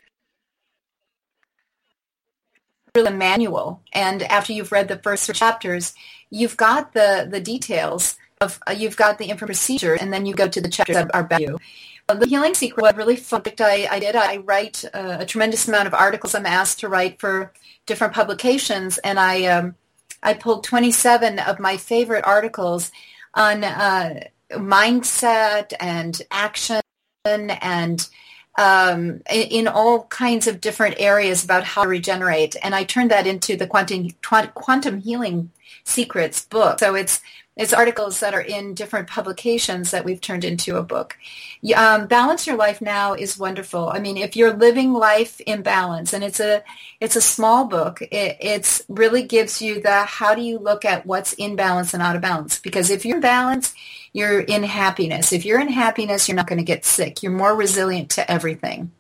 really 2.96 3.10
a 3.10 3.12
manual, 3.12 3.82
and 3.94 4.24
after 4.24 4.54
you've 4.54 4.72
read 4.72 4.88
the 4.88 4.98
first 4.98 5.34
chapters, 5.36 5.94
you've 6.30 6.58
got 6.58 6.94
the, 6.94 7.28
the 7.30 7.40
details 7.40 8.18
of, 8.42 8.60
uh, 8.68 8.72
you've 8.72 8.98
got 8.98 9.18
the 9.18 9.26
information 9.26 9.48
procedure, 9.48 9.94
and 9.96 10.14
then 10.14 10.26
you 10.26 10.34
go 10.34 10.48
to 10.48 10.62
the 10.62 10.70
chapters 10.70 10.98
about 11.14 11.42
you. 11.42 11.60
The 12.08 12.26
Healing 12.26 12.54
Secret, 12.54 12.82
what 12.82 12.96
really 12.96 13.18
fun 13.18 13.42
I, 13.60 13.88
I 13.92 14.00
did, 14.00 14.16
I 14.16 14.38
write 14.38 14.86
uh, 14.94 15.18
a 15.20 15.26
tremendous 15.26 15.68
amount 15.68 15.88
of 15.88 15.94
articles 15.94 16.36
I'm 16.36 16.46
asked 16.46 16.80
to 16.80 16.88
write 16.88 17.20
for 17.20 17.52
different 17.86 18.14
publications, 18.14 18.98
and 19.00 19.20
I 19.20 19.46
um, 19.46 19.76
I 20.24 20.34
pulled 20.34 20.64
27 20.64 21.40
of 21.40 21.60
my 21.60 21.78
favorite 21.78 22.26
articles 22.26 22.92
on 23.34 23.64
uh, 23.64 24.22
mindset 24.52 25.74
and 25.80 26.22
action 26.32 26.82
and 27.26 28.08
um, 28.58 29.22
in, 29.30 29.68
all 29.68 30.06
kinds 30.06 30.48
of 30.48 30.62
different 30.62 30.96
areas 30.98 31.44
about 31.44 31.64
how 31.64 31.84
to 31.84 31.90
regenerate. 31.90 32.56
And 32.64 32.74
I 32.74 32.84
turned 32.84 33.12
that 33.12 33.28
into 33.28 33.56
the 33.56 33.68
Quantum, 33.68 34.10
Quantum 34.22 35.02
Healing 35.02 35.52
Secrets 35.84 36.44
book. 36.46 36.80
So 36.80 36.96
it's 36.96 37.22
it's 37.58 37.74
articles 37.74 38.20
that 38.20 38.34
are 38.34 38.42
in 38.42 38.74
different 38.74 39.08
publications 39.08 39.92
that 39.92 40.06
we've 40.06 40.22
turned 40.22 40.44
into 40.44 40.78
a 40.78 40.84
book. 40.84 41.18
Um, 41.76 42.08
balance 42.08 42.46
your 42.46 42.56
life 42.56 42.82
now 42.82 43.14
is 43.14 43.38
wonderful. 43.38 43.90
I 43.90 44.00
mean, 44.00 44.16
if 44.18 44.36
you're 44.36 44.54
living 44.54 44.94
life 44.94 45.42
in 45.42 45.64
balance, 45.64 46.14
and 46.14 46.24
it's 46.24 46.40
a 46.40 46.64
it's 47.00 47.16
a 47.16 47.22
small 47.22 47.66
book, 47.66 48.02
it 48.02 48.38
it's 48.40 48.84
really 48.88 49.24
gives 49.24 49.62
you 49.62 49.82
the 49.82 50.04
how 50.04 50.36
do 50.36 50.42
you 50.42 50.60
look 50.60 50.86
at 50.86 51.06
what's 51.06 51.34
in 51.34 51.56
balance 51.56 51.94
and 51.94 52.04
out 52.04 52.16
of 52.16 52.22
balance. 52.22 52.60
Because 52.60 52.90
if 52.92 53.06
you're 53.06 53.18
in 53.18 53.22
balance, 53.22 53.74
you're 54.14 54.40
in 54.40 54.64
happiness. 54.64 55.34
If 55.34 55.46
you're 55.46 55.60
in 55.60 55.70
happiness, 55.70 56.28
you're 56.28 56.36
not 56.36 56.48
going 56.48 56.60
to 56.60 56.64
get 56.64 56.86
sick. 56.86 57.24
You're 57.24 57.32
more 57.32 57.56
resilient 57.56 58.12
to 58.12 58.32
everything. 58.32 58.92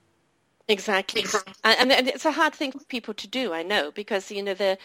Exactly, 0.69 1.23
and, 1.63 1.91
and, 1.93 2.07
it's 2.09 2.25
a 2.25 2.31
hard 2.31 2.53
thing 2.53 2.71
for 2.73 2.83
people 2.85 3.13
to 3.13 3.27
do. 3.27 3.53
I 3.53 3.63
know 3.63 3.91
because 3.91 4.31
you 4.31 4.43
know 4.43 4.53
the, 4.55 4.77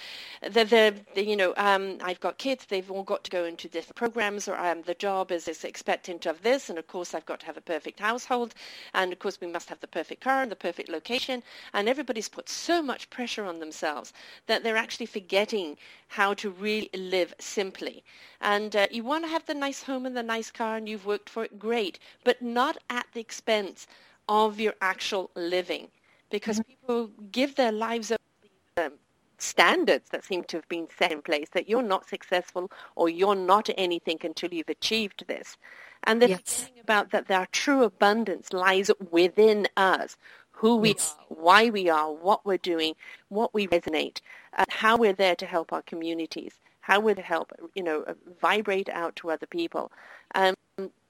the, 0.43 0.65
the, 0.65 0.95
the 1.15 1.25
you 1.25 1.37
know 1.37 1.55
um, 1.57 1.99
I've 2.05 2.21
got 2.21 2.39
kids. 2.39 2.67
They've 2.67 2.89
all 2.91 3.03
got 3.03 3.25
to 3.25 3.31
go 3.33 3.45
into 3.47 3.67
different 3.69 3.97
programs, 3.97 4.47
or 4.47 4.57
um, 4.57 4.83
the 4.83 4.95
job 4.95 5.33
is, 5.33 5.49
is 5.49 5.65
expecting 5.65 6.21
to 6.21 6.29
have 6.29 6.43
this, 6.43 6.69
and 6.71 6.79
of 6.79 6.87
course 6.87 7.15
I've 7.15 7.27
got 7.27 7.41
to 7.41 7.47
have 7.47 7.57
a 7.57 7.63
perfect 7.63 7.99
household, 7.99 8.55
and 8.95 9.13
of 9.13 9.19
course 9.19 9.41
we 9.41 9.49
must 9.49 9.71
have 9.71 9.81
the 9.81 9.89
perfect 9.89 10.21
car 10.23 10.43
and 10.43 10.53
the 10.53 10.57
perfect 10.57 10.89
location, 10.89 11.43
and 11.73 11.89
everybody's 11.89 12.29
put 12.29 12.49
so 12.49 12.83
much 12.83 13.11
pressure 13.11 13.45
on 13.45 13.59
themselves 13.59 14.13
that 14.47 14.63
they're 14.63 14.77
actually 14.77 15.07
forgetting 15.07 15.77
how 16.09 16.35
to 16.35 16.51
really 16.51 16.91
live 16.95 17.35
simply. 17.41 18.05
And 18.41 18.77
uh, 18.77 18.87
you 18.93 19.03
want 19.03 19.25
to 19.25 19.31
have 19.31 19.47
the 19.47 19.55
nice 19.55 19.83
home 19.83 20.07
and 20.07 20.17
the 20.17 20.23
nice 20.23 20.51
car, 20.53 20.77
and 20.77 20.89
you've 20.89 21.07
worked 21.07 21.31
for 21.31 21.43
it, 21.45 21.59
great, 21.59 21.99
but 22.23 22.41
not 22.43 22.77
at 22.91 23.07
the 23.15 23.21
expense 23.21 23.89
of 24.29 24.61
your 24.61 24.75
actual 24.81 25.31
living 25.35 25.89
because 26.31 26.59
mm-hmm. 26.61 26.71
people 26.71 27.11
give 27.31 27.55
their 27.57 27.73
lives 27.73 28.11
up 28.11 28.21
these 28.43 28.85
um, 28.85 28.93
standards 29.39 30.11
that 30.11 30.25
seem 30.25 30.45
to 30.45 30.57
have 30.57 30.69
been 30.69 30.89
set 30.99 31.13
in 31.13 31.21
place 31.21 31.49
that 31.53 31.69
you're 31.69 31.83
not 31.83 32.09
successful 32.09 32.71
or 32.97 33.09
you're 33.09 33.35
not 33.35 33.69
anything 33.77 34.19
until 34.23 34.53
you've 34.53 34.69
achieved 34.69 35.25
this. 35.27 35.57
And 36.05 36.21
the 36.21 36.31
yes. 36.31 36.41
thing 36.41 36.81
about 36.81 37.11
that 37.11 37.31
our 37.31 37.47
true 37.53 37.85
abundance 37.85 38.53
lies 38.53 38.91
within 39.11 39.69
us, 39.77 40.17
who 40.51 40.77
we 40.77 40.91
yes. 40.91 41.17
are, 41.19 41.37
why 41.37 41.71
we 41.71 41.89
are, 41.89 42.13
what 42.13 42.45
we're 42.45 42.59
doing, 42.59 42.95
what 43.29 43.53
we 43.55 43.67
resonate, 43.67 44.21
uh, 44.57 44.65
how 44.69 44.97
we're 44.97 45.13
there 45.13 45.37
to 45.37 45.47
help 45.47 45.73
our 45.73 45.83
communities, 45.83 46.55
how 46.81 47.01
we're 47.01 47.15
to 47.15 47.23
help, 47.23 47.53
you 47.75 47.83
know, 47.83 48.05
vibrate 48.41 48.89
out 48.89 49.15
to 49.17 49.31
other 49.31 49.47
people. 49.47 49.93
Um, 50.35 50.55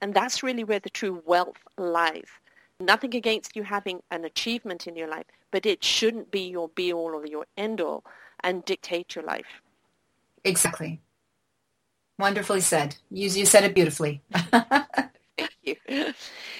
and 0.01 0.13
that's 0.13 0.43
really 0.43 0.63
where 0.63 0.79
the 0.79 0.89
true 0.89 1.21
wealth 1.25 1.57
lies. 1.77 2.27
Nothing 2.79 3.15
against 3.15 3.55
you 3.55 3.63
having 3.63 4.01
an 4.11 4.25
achievement 4.25 4.87
in 4.87 4.95
your 4.95 5.07
life, 5.07 5.25
but 5.51 5.65
it 5.65 5.83
shouldn't 5.83 6.31
be 6.31 6.49
your 6.49 6.69
be-all 6.69 7.13
or 7.13 7.25
your 7.25 7.45
end-all 7.57 8.03
and 8.43 8.65
dictate 8.65 9.15
your 9.15 9.23
life. 9.23 9.61
Exactly. 10.43 10.99
Wonderfully 12.19 12.61
said. 12.61 12.95
You, 13.09 13.29
you 13.29 13.45
said 13.45 13.63
it 13.63 13.73
beautifully. 13.73 14.21
Thank 15.37 15.55
you. 15.63 16.13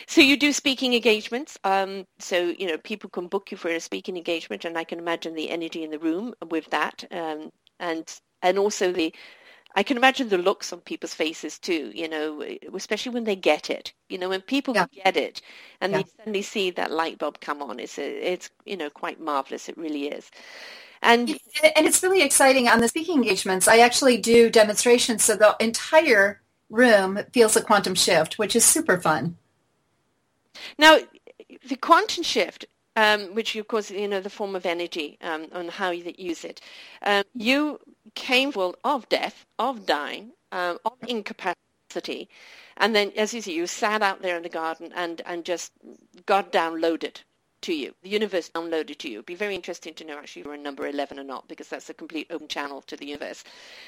So 0.07 0.21
you 0.21 0.37
do 0.37 0.51
speaking 0.51 0.93
engagements. 0.93 1.57
Um, 1.63 2.05
so 2.19 2.53
you 2.57 2.67
know 2.67 2.77
people 2.77 3.09
can 3.09 3.27
book 3.27 3.51
you 3.51 3.57
for 3.57 3.69
a 3.69 3.79
speaking 3.79 4.17
engagement, 4.17 4.65
and 4.65 4.77
I 4.77 4.83
can 4.83 4.99
imagine 4.99 5.35
the 5.35 5.49
energy 5.49 5.83
in 5.83 5.91
the 5.91 5.99
room 5.99 6.33
with 6.49 6.69
that, 6.71 7.03
um, 7.11 7.51
and 7.79 8.07
and 8.41 8.57
also 8.57 8.91
the 8.91 9.13
I 9.75 9.83
can 9.83 9.97
imagine 9.97 10.29
the 10.29 10.37
looks 10.37 10.71
on 10.71 10.81
people's 10.81 11.13
faces 11.13 11.57
too, 11.57 11.91
you 11.93 12.07
know, 12.07 12.45
especially 12.73 13.13
when 13.13 13.23
they 13.23 13.35
get 13.35 13.69
it. 13.69 13.93
You 14.09 14.17
know, 14.17 14.29
when 14.29 14.41
people 14.41 14.75
yeah. 14.75 14.85
get 15.03 15.17
it 15.17 15.41
and 15.81 15.91
yeah. 15.91 15.99
they 15.99 16.03
suddenly 16.17 16.41
see 16.41 16.71
that 16.71 16.91
light 16.91 17.17
bulb 17.17 17.39
come 17.39 17.61
on, 17.61 17.79
it's, 17.79 17.97
a, 17.97 18.33
it's 18.33 18.49
you 18.65 18.77
know, 18.77 18.89
quite 18.89 19.19
marvelous. 19.19 19.69
It 19.69 19.77
really 19.77 20.07
is. 20.07 20.29
And, 21.01 21.29
and 21.29 21.85
it's 21.85 22.01
really 22.01 22.21
exciting 22.21 22.69
on 22.69 22.79
the 22.79 22.87
speaking 22.87 23.17
engagements. 23.17 23.67
I 23.67 23.79
actually 23.79 24.17
do 24.17 24.49
demonstrations 24.49 25.23
so 25.23 25.35
the 25.35 25.55
entire 25.59 26.41
room 26.69 27.19
feels 27.33 27.55
a 27.55 27.61
quantum 27.61 27.95
shift, 27.95 28.37
which 28.37 28.55
is 28.55 28.63
super 28.63 28.99
fun. 28.99 29.37
Now, 30.77 30.99
the 31.67 31.75
quantum 31.75 32.23
shift, 32.23 32.65
um, 32.95 33.33
which 33.35 33.55
of 33.55 33.67
course 33.67 33.91
you 33.91 34.07
know 34.07 34.21
the 34.21 34.29
form 34.29 34.55
of 34.55 34.65
energy 34.65 35.17
um, 35.21 35.47
on 35.51 35.67
how 35.67 35.91
you 35.91 36.13
use 36.17 36.43
it. 36.43 36.61
Um, 37.03 37.23
you 37.33 37.79
came 38.15 38.51
full 38.51 38.75
of 38.83 39.07
death, 39.09 39.45
of 39.59 39.85
dying, 39.85 40.33
um, 40.51 40.79
of 40.85 40.97
incapacity, 41.07 42.29
and 42.77 42.95
then, 42.95 43.11
as 43.15 43.33
you 43.33 43.41
see, 43.41 43.53
you 43.53 43.67
sat 43.67 44.01
out 44.01 44.21
there 44.21 44.37
in 44.37 44.43
the 44.43 44.49
garden 44.49 44.91
and 44.95 45.21
and 45.25 45.45
just 45.45 45.71
God 46.25 46.51
downloaded 46.51 47.21
to 47.63 47.73
you. 47.73 47.95
The 48.03 48.09
universe 48.09 48.49
downloaded 48.49 48.97
to 48.99 49.09
you. 49.09 49.17
It'd 49.19 49.25
be 49.25 49.35
very 49.35 49.55
interesting 49.55 49.93
to 49.95 50.03
know 50.03 50.17
actually 50.17 50.41
if 50.41 50.45
you 50.45 50.51
were 50.51 50.57
number 50.57 50.85
11 50.87 51.17
or 51.17 51.23
not 51.23 51.47
because 51.47 51.69
that's 51.69 51.89
a 51.89 51.93
complete 51.93 52.27
open 52.29 52.47
channel 52.47 52.81
to 52.83 52.95
the 52.97 53.05
universe. 53.07 53.43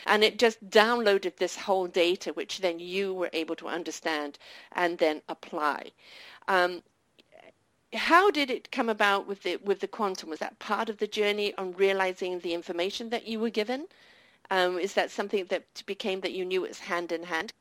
And 0.05 0.24
it 0.24 0.39
just 0.39 0.70
downloaded 0.70 1.36
this 1.36 1.55
whole 1.57 1.88
data 1.88 2.32
which 2.34 2.59
then 2.59 2.80
you 2.80 3.13
were 3.13 3.30
able 3.34 3.55
to 3.57 3.68
understand 3.68 4.39
and 4.72 4.97
then 4.97 5.22
apply. 5.28 5.91
Um, 6.47 6.84
how 7.96 8.30
did 8.32 8.52
it 8.52 8.72
come 8.72 8.89
about 8.89 9.28
with 9.28 9.43
the 9.43 9.58
with 9.58 9.80
the 9.80 9.88
quantum? 9.88 10.30
Was 10.30 10.39
that 10.39 10.60
part 10.60 10.89
of 10.89 10.98
the 10.98 11.08
journey 11.08 11.54
on 11.58 11.74
realizing 11.74 12.39
the 12.39 12.54
information 12.54 13.10
that 13.10 13.28
you 13.28 13.39
were 13.39 13.50
given? 13.50 13.88
Um, 14.52 14.78
is 14.78 14.93
that 14.93 15.12
something 15.12 15.46
that 15.46 15.64
became 15.86 16.22
that 16.22 16.34
you 16.34 16.46
knew 16.46 16.62
was 16.62 16.80
hand 16.80 17.12
in 17.12 17.24
hand? 17.24 17.54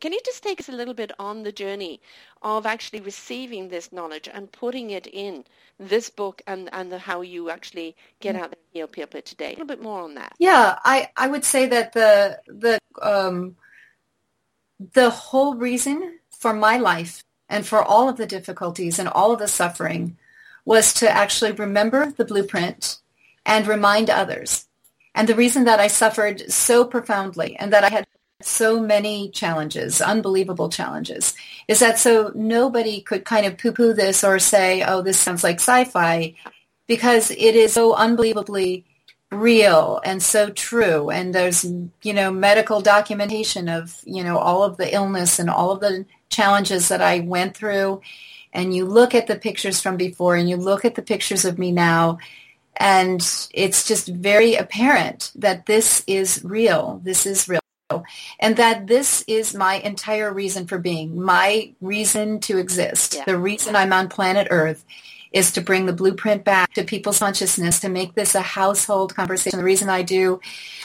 Can 0.00 0.12
you 0.12 0.20
just 0.24 0.42
take 0.42 0.58
us 0.58 0.68
a 0.68 0.72
little 0.72 0.94
bit 0.94 1.12
on 1.18 1.42
the 1.42 1.52
journey 1.52 2.00
of 2.42 2.64
actually 2.64 3.00
receiving 3.00 3.68
this 3.68 3.92
knowledge 3.92 4.28
and 4.32 4.50
putting 4.50 4.90
it 4.90 5.06
in 5.06 5.44
this 5.78 6.08
book 6.08 6.40
and, 6.46 6.70
and 6.72 6.90
the, 6.90 6.98
how 6.98 7.20
you 7.20 7.50
actually 7.50 7.94
get 8.20 8.34
mm. 8.34 8.40
out 8.40 8.50
there 8.50 8.58
and 8.58 8.72
heal 8.72 8.86
people 8.86 9.20
today? 9.20 9.48
A 9.48 9.50
little 9.50 9.66
bit 9.66 9.82
more 9.82 10.00
on 10.00 10.14
that. 10.14 10.34
Yeah, 10.38 10.78
I, 10.84 11.10
I 11.16 11.28
would 11.28 11.44
say 11.44 11.66
that 11.66 11.92
the 11.92 12.40
the 12.46 12.78
um, 13.02 13.56
the 14.92 15.10
whole 15.10 15.54
reason 15.54 16.18
for 16.30 16.52
my 16.52 16.78
life 16.78 17.22
and 17.48 17.66
for 17.66 17.82
all 17.82 18.08
of 18.08 18.16
the 18.16 18.26
difficulties 18.26 18.98
and 18.98 19.08
all 19.08 19.32
of 19.32 19.38
the 19.38 19.48
suffering 19.48 20.16
was 20.64 20.92
to 20.94 21.08
actually 21.08 21.52
remember 21.52 22.12
the 22.12 22.24
blueprint 22.24 22.98
and 23.44 23.66
remind 23.66 24.10
others. 24.10 24.66
And 25.14 25.28
the 25.28 25.34
reason 25.34 25.64
that 25.64 25.80
I 25.80 25.86
suffered 25.86 26.50
so 26.50 26.84
profoundly 26.84 27.56
and 27.56 27.72
that 27.72 27.84
I 27.84 27.88
had 27.88 28.06
so 28.42 28.80
many 28.80 29.30
challenges, 29.30 30.02
unbelievable 30.02 30.68
challenges, 30.68 31.34
is 31.68 31.78
that 31.78 31.98
so 31.98 32.32
nobody 32.34 33.00
could 33.00 33.24
kind 33.24 33.46
of 33.46 33.56
poo-poo 33.56 33.94
this 33.94 34.22
or 34.22 34.38
say, 34.38 34.82
oh, 34.82 35.00
this 35.00 35.18
sounds 35.18 35.42
like 35.42 35.56
sci-fi, 35.56 36.34
because 36.86 37.30
it 37.30 37.56
is 37.56 37.72
so 37.72 37.94
unbelievably 37.94 38.84
real 39.32 40.00
and 40.04 40.22
so 40.22 40.50
true. 40.50 41.10
And 41.10 41.34
there's, 41.34 41.64
you 42.02 42.12
know, 42.12 42.30
medical 42.30 42.80
documentation 42.80 43.68
of, 43.68 44.00
you 44.04 44.22
know, 44.22 44.36
all 44.36 44.62
of 44.64 44.76
the 44.76 44.92
illness 44.94 45.38
and 45.38 45.48
all 45.48 45.70
of 45.70 45.80
the 45.80 46.04
challenges 46.30 46.88
that 46.88 47.02
I 47.02 47.20
went 47.20 47.56
through. 47.56 48.00
And 48.52 48.74
you 48.74 48.86
look 48.86 49.14
at 49.14 49.26
the 49.26 49.36
pictures 49.36 49.80
from 49.80 49.96
before 49.96 50.36
and 50.36 50.48
you 50.48 50.56
look 50.56 50.84
at 50.84 50.94
the 50.94 51.02
pictures 51.02 51.44
of 51.44 51.58
me 51.58 51.72
now, 51.72 52.18
and 52.78 53.20
it's 53.52 53.86
just 53.86 54.08
very 54.08 54.54
apparent 54.54 55.32
that 55.34 55.66
this 55.66 56.04
is 56.06 56.42
real. 56.44 57.00
This 57.04 57.26
is 57.26 57.48
real. 57.48 57.60
And 58.40 58.56
that 58.56 58.86
this 58.86 59.24
is 59.26 59.54
my 59.54 59.76
entire 59.76 60.32
reason 60.32 60.66
for 60.66 60.78
being, 60.78 61.20
my 61.20 61.72
reason 61.80 62.40
to 62.40 62.58
exist. 62.58 63.14
Yeah. 63.14 63.24
The 63.24 63.38
reason 63.38 63.76
I'm 63.76 63.92
on 63.92 64.08
planet 64.08 64.48
Earth 64.50 64.84
is 65.32 65.52
to 65.52 65.60
bring 65.60 65.86
the 65.86 65.92
blueprint 65.92 66.44
back 66.44 66.72
to 66.74 66.82
people's 66.82 67.18
consciousness, 67.18 67.80
to 67.80 67.88
make 67.88 68.14
this 68.14 68.34
a 68.34 68.40
household 68.40 69.14
conversation. 69.14 69.58
The 69.58 69.64
reason 69.64 69.88
I 69.88 70.02
do 70.02 70.40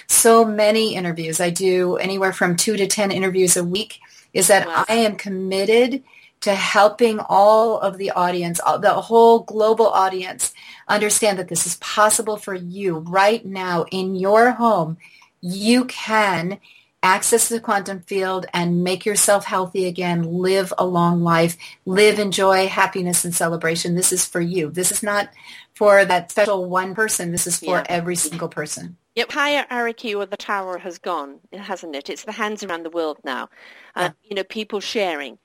so 0.08 0.46
many 0.46 0.96
interviews, 0.96 1.40
I 1.40 1.50
do 1.50 1.96
anywhere 1.96 2.34
from 2.34 2.56
two 2.56 2.76
to 2.78 2.86
10 2.86 3.12
interviews 3.12 3.58
a 3.58 3.64
week, 3.64 4.00
is 4.34 4.48
that 4.48 4.68
wow. 4.68 4.86
I 4.88 4.96
am 4.96 5.16
committed 5.16 6.04
to 6.42 6.56
helping 6.56 7.20
all 7.20 7.80
of 7.80 7.98
the 7.98 8.12
audience, 8.12 8.60
the 8.80 8.94
whole 8.94 9.42
global 9.42 9.88
audience, 9.88 10.54
understand 10.88 11.38
that 11.38 11.48
this 11.48 11.68
is 11.68 11.78
possible 11.78 12.36
for 12.36 12.56
you 12.56 12.98
right 12.98 13.46
now 13.46 13.86
in 13.92 14.16
your 14.16 14.52
home. 14.52 14.98
You 15.42 15.86
can 15.86 16.60
access 17.04 17.50
the 17.50 17.60
quantum 17.60 18.00
field 18.02 18.46
and 18.54 18.84
make 18.84 19.06
yourself 19.06 19.46
healthy 19.46 19.86
again, 19.86 20.24
live 20.24 20.74
a 20.78 20.86
long 20.86 21.24
life, 21.24 21.58
live 21.86 22.20
in 22.20 22.32
joy, 22.32 22.68
happiness, 22.68 23.26
and 23.26 23.34
celebration. 23.34 23.96
This 23.96 24.12
is 24.12 24.26
for 24.26 24.42
you. 24.42 24.70
This 24.70 24.92
is 24.92 25.02
not 25.02 25.30
for 25.76 26.06
that 26.06 26.32
special 26.32 26.66
one 26.66 26.94
person. 26.94 27.32
This 27.32 27.48
is 27.48 27.60
for 27.60 27.78
yeah. 27.78 27.86
every 27.88 28.16
single 28.16 28.50
person. 28.50 28.98
Yep, 29.16 29.32
higher 29.32 29.66
hierarchy 29.70 30.16
or 30.16 30.26
the 30.26 30.38
tower 30.38 30.78
has 30.78 30.98
gone, 30.98 31.40
hasn't 31.52 31.96
it? 31.96 32.10
It's 32.10 32.24
the 32.24 32.32
hands 32.32 32.64
around 32.64 32.84
the 32.84 32.90
world 32.90 33.18
now. 33.24 33.50
Uh, 33.96 34.02
yeah. 34.02 34.12
You 34.24 34.36
know, 34.36 34.44
people 34.44 34.80
sharing. 34.80 35.38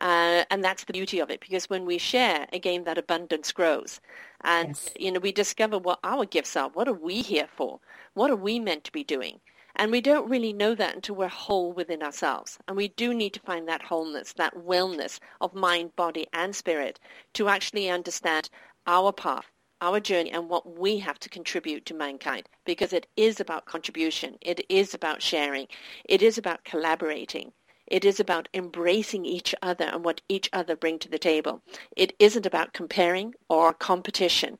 Uh, 0.00 0.44
and 0.50 0.62
that's 0.62 0.84
the 0.84 0.92
beauty 0.92 1.20
of 1.20 1.30
it 1.30 1.40
because 1.40 1.70
when 1.70 1.86
we 1.86 1.98
share, 1.98 2.46
again, 2.52 2.84
that 2.84 2.98
abundance 2.98 3.52
grows. 3.52 4.00
And, 4.42 4.68
yes. 4.70 4.90
you 4.98 5.12
know, 5.12 5.20
we 5.20 5.32
discover 5.32 5.78
what 5.78 6.00
our 6.02 6.26
gifts 6.26 6.56
are. 6.56 6.68
What 6.70 6.88
are 6.88 6.92
we 6.92 7.22
here 7.22 7.48
for? 7.56 7.80
What 8.14 8.30
are 8.30 8.36
we 8.36 8.58
meant 8.58 8.84
to 8.84 8.92
be 8.92 9.04
doing? 9.04 9.40
And 9.76 9.90
we 9.90 10.00
don't 10.00 10.28
really 10.28 10.52
know 10.52 10.74
that 10.74 10.94
until 10.94 11.16
we're 11.16 11.28
whole 11.28 11.72
within 11.72 12.02
ourselves. 12.02 12.58
And 12.68 12.76
we 12.76 12.88
do 12.88 13.14
need 13.14 13.34
to 13.34 13.40
find 13.40 13.66
that 13.68 13.82
wholeness, 13.82 14.32
that 14.34 14.54
wellness 14.54 15.18
of 15.40 15.54
mind, 15.54 15.96
body, 15.96 16.26
and 16.32 16.54
spirit 16.54 17.00
to 17.34 17.48
actually 17.48 17.88
understand 17.88 18.50
our 18.86 19.12
path, 19.12 19.50
our 19.84 20.00
journey, 20.00 20.30
and 20.30 20.48
what 20.48 20.78
we 20.78 20.98
have 20.98 21.18
to 21.20 21.28
contribute 21.28 21.84
to 21.86 21.94
mankind. 21.94 22.48
Because 22.64 22.92
it 22.92 23.06
is 23.16 23.38
about 23.38 23.66
contribution. 23.66 24.36
It 24.40 24.64
is 24.68 24.94
about 24.94 25.22
sharing. 25.22 25.66
It 26.04 26.22
is 26.22 26.38
about 26.38 26.64
collaborating. 26.64 27.52
It 27.86 28.04
is 28.04 28.18
about 28.18 28.48
embracing 28.54 29.26
each 29.26 29.54
other 29.60 29.84
and 29.84 30.04
what 30.04 30.22
each 30.28 30.48
other 30.52 30.74
bring 30.74 30.98
to 31.00 31.10
the 31.10 31.18
table. 31.18 31.62
It 31.94 32.14
isn't 32.18 32.46
about 32.46 32.72
comparing 32.72 33.34
or 33.48 33.74
competition 33.74 34.58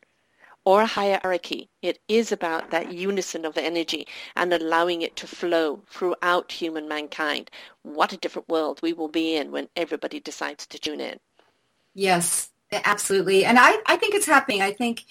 or 0.65 0.85
hierarchy. 0.85 1.71
It 1.83 2.01
is 2.09 2.33
about 2.33 2.71
that 2.71 2.93
unison 2.93 3.45
of 3.45 3.57
energy 3.57 4.07
and 4.37 4.53
allowing 4.53 5.03
it 5.03 5.17
to 5.17 5.27
flow 5.27 5.83
throughout 5.89 6.53
human 6.53 6.89
mankind. 6.89 7.51
What 7.83 8.13
a 8.13 8.19
different 8.19 8.49
world 8.49 8.81
we 8.83 8.93
will 8.93 9.09
be 9.09 9.37
in 9.37 9.51
when 9.53 9.69
everybody 9.77 10.21
decides 10.21 10.67
to 10.67 10.79
tune 10.79 11.01
in. 11.01 11.19
Yes, 11.95 12.51
absolutely. 12.73 13.45
And 13.45 13.59
I, 13.59 13.77
I 13.87 13.97
think 13.97 14.15
it's 14.15 14.27
happening. 14.27 14.63
I 14.63 14.73
think, 14.73 15.05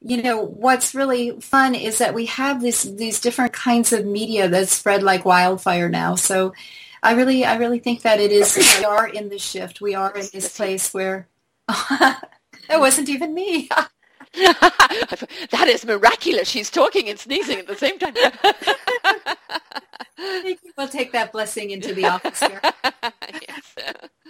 you 0.00 0.22
know, 0.22 0.42
what's 0.42 0.94
really 0.94 1.38
fun 1.40 1.74
is 1.74 1.98
that 1.98 2.14
we 2.14 2.26
have 2.26 2.60
this, 2.60 2.84
these 2.84 3.20
different 3.20 3.52
kinds 3.52 3.92
of 3.92 4.06
media 4.06 4.48
that 4.48 4.68
spread 4.68 5.02
like 5.02 5.24
wildfire 5.24 5.88
now. 5.88 6.14
So 6.14 6.54
I 7.02 7.12
really, 7.14 7.44
I 7.44 7.56
really 7.56 7.78
think 7.78 8.02
that 8.02 8.20
it 8.20 8.32
is, 8.32 8.56
we 8.78 8.84
are 8.84 9.06
in 9.06 9.28
this 9.28 9.42
shift. 9.42 9.80
We 9.80 9.94
are 9.94 10.14
in 10.14 10.26
this 10.32 10.56
place 10.56 10.92
where 10.94 11.28
it 11.68 12.78
wasn't 12.78 13.08
even 13.08 13.34
me. 13.34 13.68
that 14.34 15.66
is 15.66 15.84
miraculous. 15.84 16.48
She's 16.48 16.70
talking 16.70 17.08
and 17.08 17.18
sneezing 17.18 17.58
at 17.58 17.66
the 17.66 17.76
same 17.76 17.98
time. 17.98 18.14
we'll 20.76 20.88
take 20.88 21.12
that 21.12 21.32
blessing 21.32 21.70
into 21.70 21.94
the 21.94 22.06
office 22.06 22.40
here. 22.40 22.60
yes. 23.42 23.74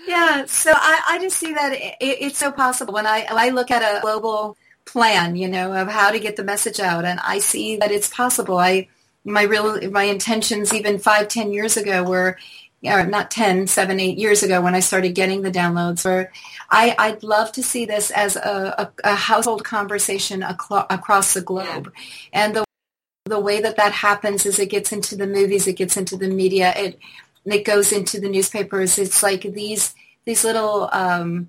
Yeah, 0.07 0.45
so 0.47 0.73
I, 0.75 1.03
I 1.09 1.19
just 1.19 1.37
see 1.37 1.53
that 1.55 1.73
it, 1.73 1.97
it's 2.01 2.39
so 2.39 2.51
possible. 2.51 2.95
When 2.95 3.07
I, 3.07 3.27
I 3.29 3.51
look 3.51 3.71
at 3.71 3.83
a 3.83 4.01
global 4.01 4.57
plan, 4.87 5.37
you 5.37 5.49
know, 5.49 5.73
of 5.73 5.89
how 5.89 6.11
to 6.11 6.19
get 6.19 6.37
the 6.37 6.45
message 6.45 6.81
out, 6.81 7.05
and 7.05 7.21
I 7.21 7.39
see 7.39 7.77
that 7.77 7.91
it's 7.91 8.09
possible. 8.09 8.59
I 8.59 8.89
my 9.25 9.43
real 9.43 9.91
my 9.91 10.05
intentions 10.05 10.73
even 10.73 10.99
five 10.99 11.29
ten 11.29 11.53
years 11.53 11.77
ago 11.77 12.03
were 12.03 12.39
or 12.83 13.05
not 13.05 13.31
10, 13.31 13.67
7, 13.67 14.01
8 14.01 14.19
years 14.19 14.43
ago 14.43 14.61
when 14.61 14.75
I 14.75 14.81
started 14.81 15.15
getting 15.15 15.43
the 15.43 15.51
downloads. 15.51 16.07
Or 16.07 16.33
I, 16.71 16.95
I'd 16.99 17.23
love 17.23 17.53
to 17.53 17.63
see 17.63 17.85
this 17.85 18.11
as 18.11 18.37
a, 18.37 18.91
a, 19.05 19.11
a 19.11 19.15
household 19.15 19.65
conversation 19.65 20.41
aclo- 20.41 20.87
across 20.89 21.35
the 21.35 21.43
globe. 21.43 21.93
And 22.33 22.57
the, 22.57 22.65
the 23.25 23.41
way 23.41 23.61
that 23.61 23.77
that 23.77 23.93
happens 23.93 24.47
is 24.47 24.59
it 24.59 24.71
gets 24.71 24.93
into 24.93 25.17
the 25.17 25.27
movies, 25.27 25.67
it 25.67 25.75
gets 25.75 25.97
into 25.97 26.17
the 26.17 26.29
media, 26.29 26.73
it, 26.77 26.99
it 27.45 27.65
goes 27.65 27.93
into 27.93 28.21
the 28.21 28.29
newspapers. 28.29 28.99
It's 28.99 29.23
like 29.23 29.43
these, 29.43 29.95
these 30.25 30.45
little, 30.45 30.89
um, 30.93 31.49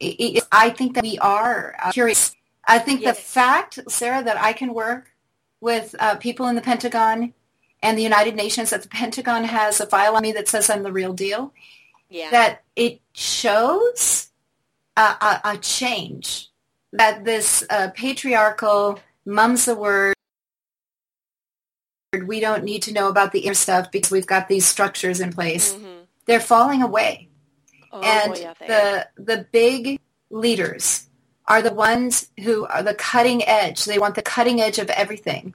it, 0.00 0.36
it, 0.36 0.44
I 0.52 0.70
think 0.70 0.94
that 0.94 1.04
we 1.04 1.18
are 1.18 1.76
uh, 1.82 1.92
curious. 1.92 2.34
I 2.66 2.78
think 2.78 3.00
yes. 3.00 3.16
the 3.16 3.22
fact, 3.22 3.78
Sarah, 3.88 4.22
that 4.22 4.40
I 4.40 4.52
can 4.52 4.74
work 4.74 5.10
with 5.60 5.94
uh, 5.98 6.16
people 6.16 6.46
in 6.46 6.54
the 6.54 6.62
Pentagon 6.62 7.32
and 7.82 7.96
the 7.96 8.02
United 8.02 8.36
Nations 8.36 8.70
that 8.70 8.82
the 8.82 8.88
Pentagon 8.88 9.44
has 9.44 9.80
a 9.80 9.86
file 9.86 10.16
on 10.16 10.22
me 10.22 10.32
that 10.32 10.48
says 10.48 10.68
I'm 10.68 10.82
the 10.82 10.92
real 10.92 11.12
deal. 11.12 11.52
Yeah. 12.10 12.30
That 12.30 12.62
it 12.76 13.00
shows 13.12 14.28
a, 14.96 15.00
a, 15.00 15.40
a 15.44 15.58
change 15.58 16.48
that 16.92 17.24
this 17.24 17.64
uh, 17.70 17.90
patriarchal 17.94 18.98
mum's 19.24 19.66
the 19.66 19.74
word 19.74 20.14
we 22.12 22.40
don't 22.40 22.64
need 22.64 22.82
to 22.82 22.92
know 22.92 23.08
about 23.08 23.32
the 23.32 23.40
inner 23.40 23.54
stuff 23.54 23.90
because 23.90 24.10
we've 24.10 24.26
got 24.26 24.48
these 24.48 24.66
structures 24.66 25.20
in 25.20 25.32
place. 25.32 25.74
Mm-hmm. 25.74 26.02
They're 26.24 26.40
falling 26.40 26.82
away. 26.82 27.28
Oh, 27.92 28.00
and 28.00 28.36
yeah, 28.36 28.54
the 28.66 29.22
the 29.22 29.46
big 29.50 30.00
leaders 30.30 31.06
are 31.46 31.62
the 31.62 31.72
ones 31.72 32.28
who 32.42 32.66
are 32.66 32.82
the 32.82 32.94
cutting 32.94 33.46
edge. 33.46 33.84
They 33.84 33.98
want 33.98 34.14
the 34.14 34.22
cutting 34.22 34.60
edge 34.60 34.78
of 34.78 34.90
everything. 34.90 35.54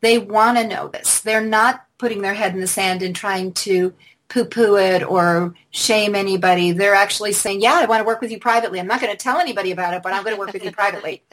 They 0.00 0.18
want 0.18 0.58
to 0.58 0.66
know 0.66 0.88
this. 0.88 1.20
They're 1.20 1.40
not 1.40 1.84
putting 1.98 2.22
their 2.22 2.34
head 2.34 2.54
in 2.54 2.60
the 2.60 2.66
sand 2.66 3.02
and 3.02 3.16
trying 3.16 3.52
to 3.52 3.92
poo-poo 4.28 4.76
it 4.76 5.02
or 5.02 5.54
shame 5.70 6.14
anybody. 6.14 6.72
They're 6.72 6.94
actually 6.94 7.32
saying, 7.32 7.62
yeah, 7.62 7.74
I 7.74 7.86
want 7.86 8.00
to 8.00 8.04
work 8.04 8.20
with 8.20 8.30
you 8.30 8.38
privately. 8.38 8.78
I'm 8.78 8.86
not 8.86 9.00
going 9.00 9.12
to 9.12 9.18
tell 9.18 9.38
anybody 9.38 9.72
about 9.72 9.94
it, 9.94 10.02
but 10.02 10.12
I'm 10.12 10.22
going 10.22 10.36
to 10.36 10.38
work 10.38 10.52
with 10.52 10.64
you 10.64 10.72
privately. 10.72 11.24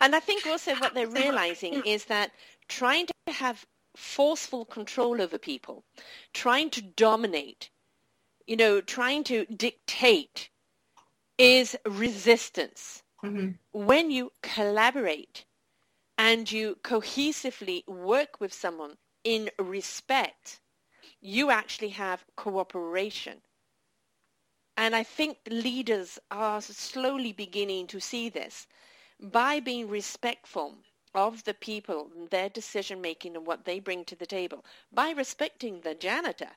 And 0.00 0.16
I 0.16 0.20
think 0.20 0.46
also 0.46 0.74
what 0.76 0.94
they're 0.94 1.06
realizing 1.06 1.82
is 1.84 2.06
that 2.06 2.32
trying 2.66 3.06
to 3.06 3.32
have 3.32 3.64
forceful 3.98 4.64
control 4.64 5.20
over 5.20 5.38
people, 5.38 5.84
trying 6.32 6.70
to 6.70 6.80
dominate, 6.82 7.70
you 8.46 8.56
know, 8.56 8.80
trying 8.80 9.24
to 9.24 9.44
dictate 9.46 10.50
is 11.36 11.76
resistance. 11.86 13.02
Mm-hmm. 13.24 13.50
When 13.72 14.10
you 14.10 14.32
collaborate, 14.42 15.44
and 16.18 16.50
you 16.50 16.76
cohesively 16.82 17.86
work 17.86 18.40
with 18.40 18.52
someone 18.52 18.96
in 19.22 19.50
respect, 19.58 20.60
you 21.20 21.50
actually 21.50 21.90
have 21.90 22.24
cooperation. 22.36 23.40
And 24.76 24.96
I 24.96 25.04
think 25.04 25.38
leaders 25.48 26.18
are 26.30 26.60
slowly 26.60 27.32
beginning 27.32 27.86
to 27.88 28.00
see 28.00 28.28
this 28.28 28.66
by 29.20 29.60
being 29.60 29.88
respectful 29.88 30.74
of 31.14 31.44
the 31.44 31.54
people, 31.54 32.10
their 32.30 32.48
decision 32.48 33.00
making 33.00 33.36
and 33.36 33.46
what 33.46 33.64
they 33.64 33.80
bring 33.80 34.04
to 34.04 34.16
the 34.16 34.26
table, 34.26 34.64
by 34.92 35.10
respecting 35.10 35.80
the 35.80 35.94
janitor 35.94 36.50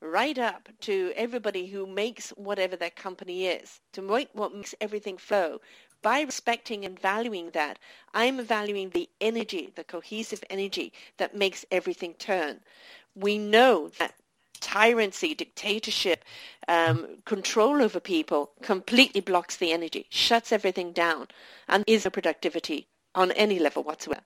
right 0.00 0.38
up 0.38 0.68
to 0.80 1.12
everybody 1.16 1.66
who 1.66 1.86
makes 1.86 2.30
whatever 2.30 2.76
their 2.76 2.90
company 2.90 3.46
is, 3.46 3.80
to 3.92 4.00
make 4.00 4.28
what 4.32 4.54
makes 4.54 4.74
everything 4.80 5.18
flow, 5.18 5.60
by 6.02 6.20
respecting 6.20 6.84
and 6.84 6.98
valuing 6.98 7.50
that, 7.50 7.78
I'm 8.14 8.44
valuing 8.44 8.90
the 8.90 9.08
energy, 9.20 9.72
the 9.74 9.82
cohesive 9.84 10.44
energy 10.48 10.92
that 11.16 11.34
makes 11.34 11.64
everything 11.72 12.14
turn. 12.14 12.60
We 13.16 13.38
know 13.38 13.88
that 13.98 14.14
tyranny, 14.60 15.34
dictatorship, 15.34 16.24
um, 16.68 17.22
control 17.24 17.82
over 17.82 17.98
people 17.98 18.52
completely 18.62 19.20
blocks 19.20 19.56
the 19.56 19.72
energy, 19.72 20.06
shuts 20.10 20.52
everything 20.52 20.92
down, 20.92 21.28
and 21.68 21.82
is 21.86 22.04
no 22.04 22.10
productivity 22.10 22.86
on 23.18 23.32
any 23.32 23.58
level 23.58 23.82
whatsoever. 23.82 24.24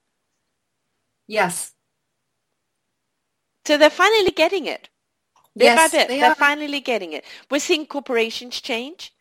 Yes. 1.27 1.73
So 3.65 3.77
they're 3.77 3.89
finally 3.89 4.31
getting 4.31 4.65
it. 4.67 4.89
Bit 5.57 5.65
yes, 5.65 5.91
by 5.91 5.97
bit, 5.97 6.07
they 6.09 6.21
are 6.21 6.35
finally 6.35 6.81
getting 6.81 7.13
it. 7.13 7.25
We're 7.49 7.59
seeing 7.59 7.85
corporations 7.85 8.61
change 8.61 9.13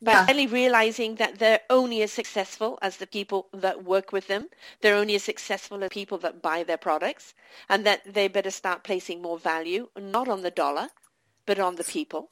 but 0.00 0.12
yeah. 0.12 0.26
finally 0.26 0.46
realizing 0.46 1.16
that 1.16 1.38
they're 1.38 1.60
only 1.70 2.02
as 2.02 2.12
successful 2.12 2.78
as 2.82 2.98
the 2.98 3.06
people 3.06 3.48
that 3.52 3.84
work 3.84 4.12
with 4.12 4.28
them. 4.28 4.48
They're 4.80 4.94
only 4.94 5.16
as 5.16 5.24
successful 5.24 5.82
as 5.82 5.90
people 5.90 6.18
that 6.18 6.40
buy 6.42 6.62
their 6.62 6.76
products 6.76 7.34
and 7.68 7.84
that 7.86 8.02
they 8.14 8.28
better 8.28 8.50
start 8.50 8.84
placing 8.84 9.22
more 9.22 9.38
value, 9.38 9.88
not 9.98 10.28
on 10.28 10.42
the 10.42 10.52
dollar, 10.52 10.88
but 11.46 11.58
on 11.58 11.76
the 11.76 11.84
people. 11.84 12.30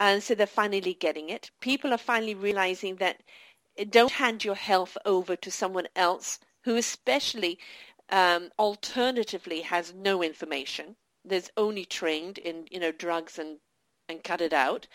And 0.00 0.22
so 0.22 0.34
they're 0.34 0.46
finally 0.46 0.94
getting 0.94 1.30
it. 1.30 1.52
People 1.60 1.92
are 1.92 1.98
finally 1.98 2.34
realizing 2.34 2.96
that 2.96 3.22
don't 3.90 4.12
hand 4.12 4.44
your 4.44 4.54
health 4.54 4.96
over 5.04 5.36
to 5.36 5.50
someone 5.50 5.88
else 5.96 6.38
who 6.64 6.76
especially 6.76 7.58
um, 8.10 8.50
alternatively 8.58 9.62
has 9.62 9.94
no 9.94 10.22
information. 10.22 10.96
There's 11.24 11.50
only 11.56 11.84
trained 11.84 12.38
in, 12.38 12.66
you 12.70 12.78
know, 12.78 12.92
drugs 12.92 13.38
and, 13.38 13.58
and 14.08 14.22
cut 14.22 14.40
it 14.40 14.52
out. 14.52 14.86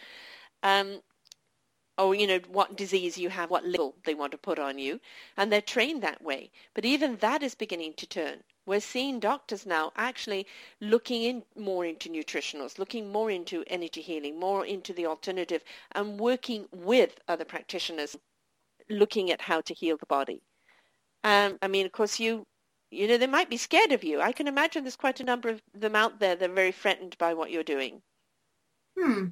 Um, 0.63 1.01
or 1.97 2.13
you 2.13 2.27
know 2.27 2.39
what 2.47 2.77
disease 2.77 3.17
you 3.17 3.29
have, 3.29 3.49
what 3.49 3.65
label 3.65 3.95
they 4.05 4.13
want 4.13 4.31
to 4.31 4.37
put 4.37 4.59
on 4.59 4.77
you, 4.77 4.99
and 5.35 5.51
they're 5.51 5.61
trained 5.61 6.03
that 6.03 6.21
way. 6.21 6.51
But 6.75 6.85
even 6.85 7.17
that 7.17 7.41
is 7.41 7.55
beginning 7.55 7.93
to 7.95 8.05
turn. 8.05 8.43
We're 8.67 8.81
seeing 8.81 9.19
doctors 9.19 9.65
now 9.65 9.93
actually 9.95 10.45
looking 10.79 11.23
in 11.23 11.43
more 11.55 11.85
into 11.85 12.09
nutritionals, 12.09 12.77
looking 12.77 13.11
more 13.11 13.31
into 13.31 13.63
energy 13.67 14.01
healing, 14.01 14.39
more 14.39 14.65
into 14.65 14.93
the 14.93 15.05
alternative, 15.07 15.63
and 15.93 16.19
working 16.19 16.67
with 16.71 17.19
other 17.27 17.45
practitioners, 17.45 18.15
looking 18.89 19.31
at 19.31 19.41
how 19.41 19.61
to 19.61 19.73
heal 19.73 19.97
the 19.97 20.05
body. 20.05 20.41
Um, 21.23 21.57
I 21.61 21.67
mean, 21.67 21.85
of 21.85 21.91
course, 21.91 22.19
you 22.19 22.45
you 22.89 23.07
know 23.07 23.17
they 23.17 23.27
might 23.27 23.49
be 23.49 23.57
scared 23.57 23.91
of 23.91 24.03
you. 24.03 24.21
I 24.21 24.31
can 24.31 24.47
imagine 24.47 24.83
there's 24.83 24.95
quite 24.95 25.19
a 25.19 25.25
number 25.25 25.49
of 25.49 25.61
them 25.73 25.95
out 25.95 26.19
there 26.19 26.35
that 26.35 26.49
are 26.49 26.53
very 26.53 26.71
threatened 26.71 27.17
by 27.17 27.33
what 27.33 27.51
you're 27.51 27.63
doing. 27.63 28.01
Hmm. 28.97 29.27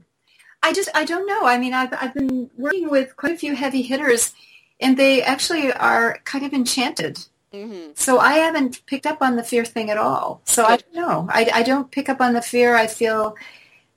I 0.61 0.73
just 0.73 0.89
I 0.95 1.05
don't 1.05 1.27
know. 1.27 1.45
I 1.45 1.57
mean, 1.57 1.73
I've 1.73 1.93
I've 1.93 2.13
been 2.13 2.49
working 2.57 2.89
with 2.89 3.15
quite 3.15 3.33
a 3.33 3.37
few 3.37 3.55
heavy 3.55 3.81
hitters, 3.81 4.33
and 4.79 4.97
they 4.97 5.21
actually 5.21 5.71
are 5.71 6.19
kind 6.25 6.45
of 6.45 6.53
enchanted 6.53 7.19
Mm-hmm. 7.55 7.91
So 7.95 8.19
I 8.19 8.33
haven't 8.33 8.85
picked 8.85 9.05
up 9.05 9.21
on 9.21 9.35
the 9.35 9.43
fear 9.43 9.63
thing 9.63 9.89
at 9.89 9.97
all. 9.97 10.41
So 10.45 10.65
I 10.65 10.77
don't 10.77 10.93
know. 10.93 11.27
I, 11.29 11.49
I 11.53 11.63
don't 11.63 11.89
pick 11.89 12.09
up 12.09 12.19
on 12.19 12.33
the 12.33 12.41
fear. 12.41 12.75
I 12.75 12.87
feel 12.87 13.35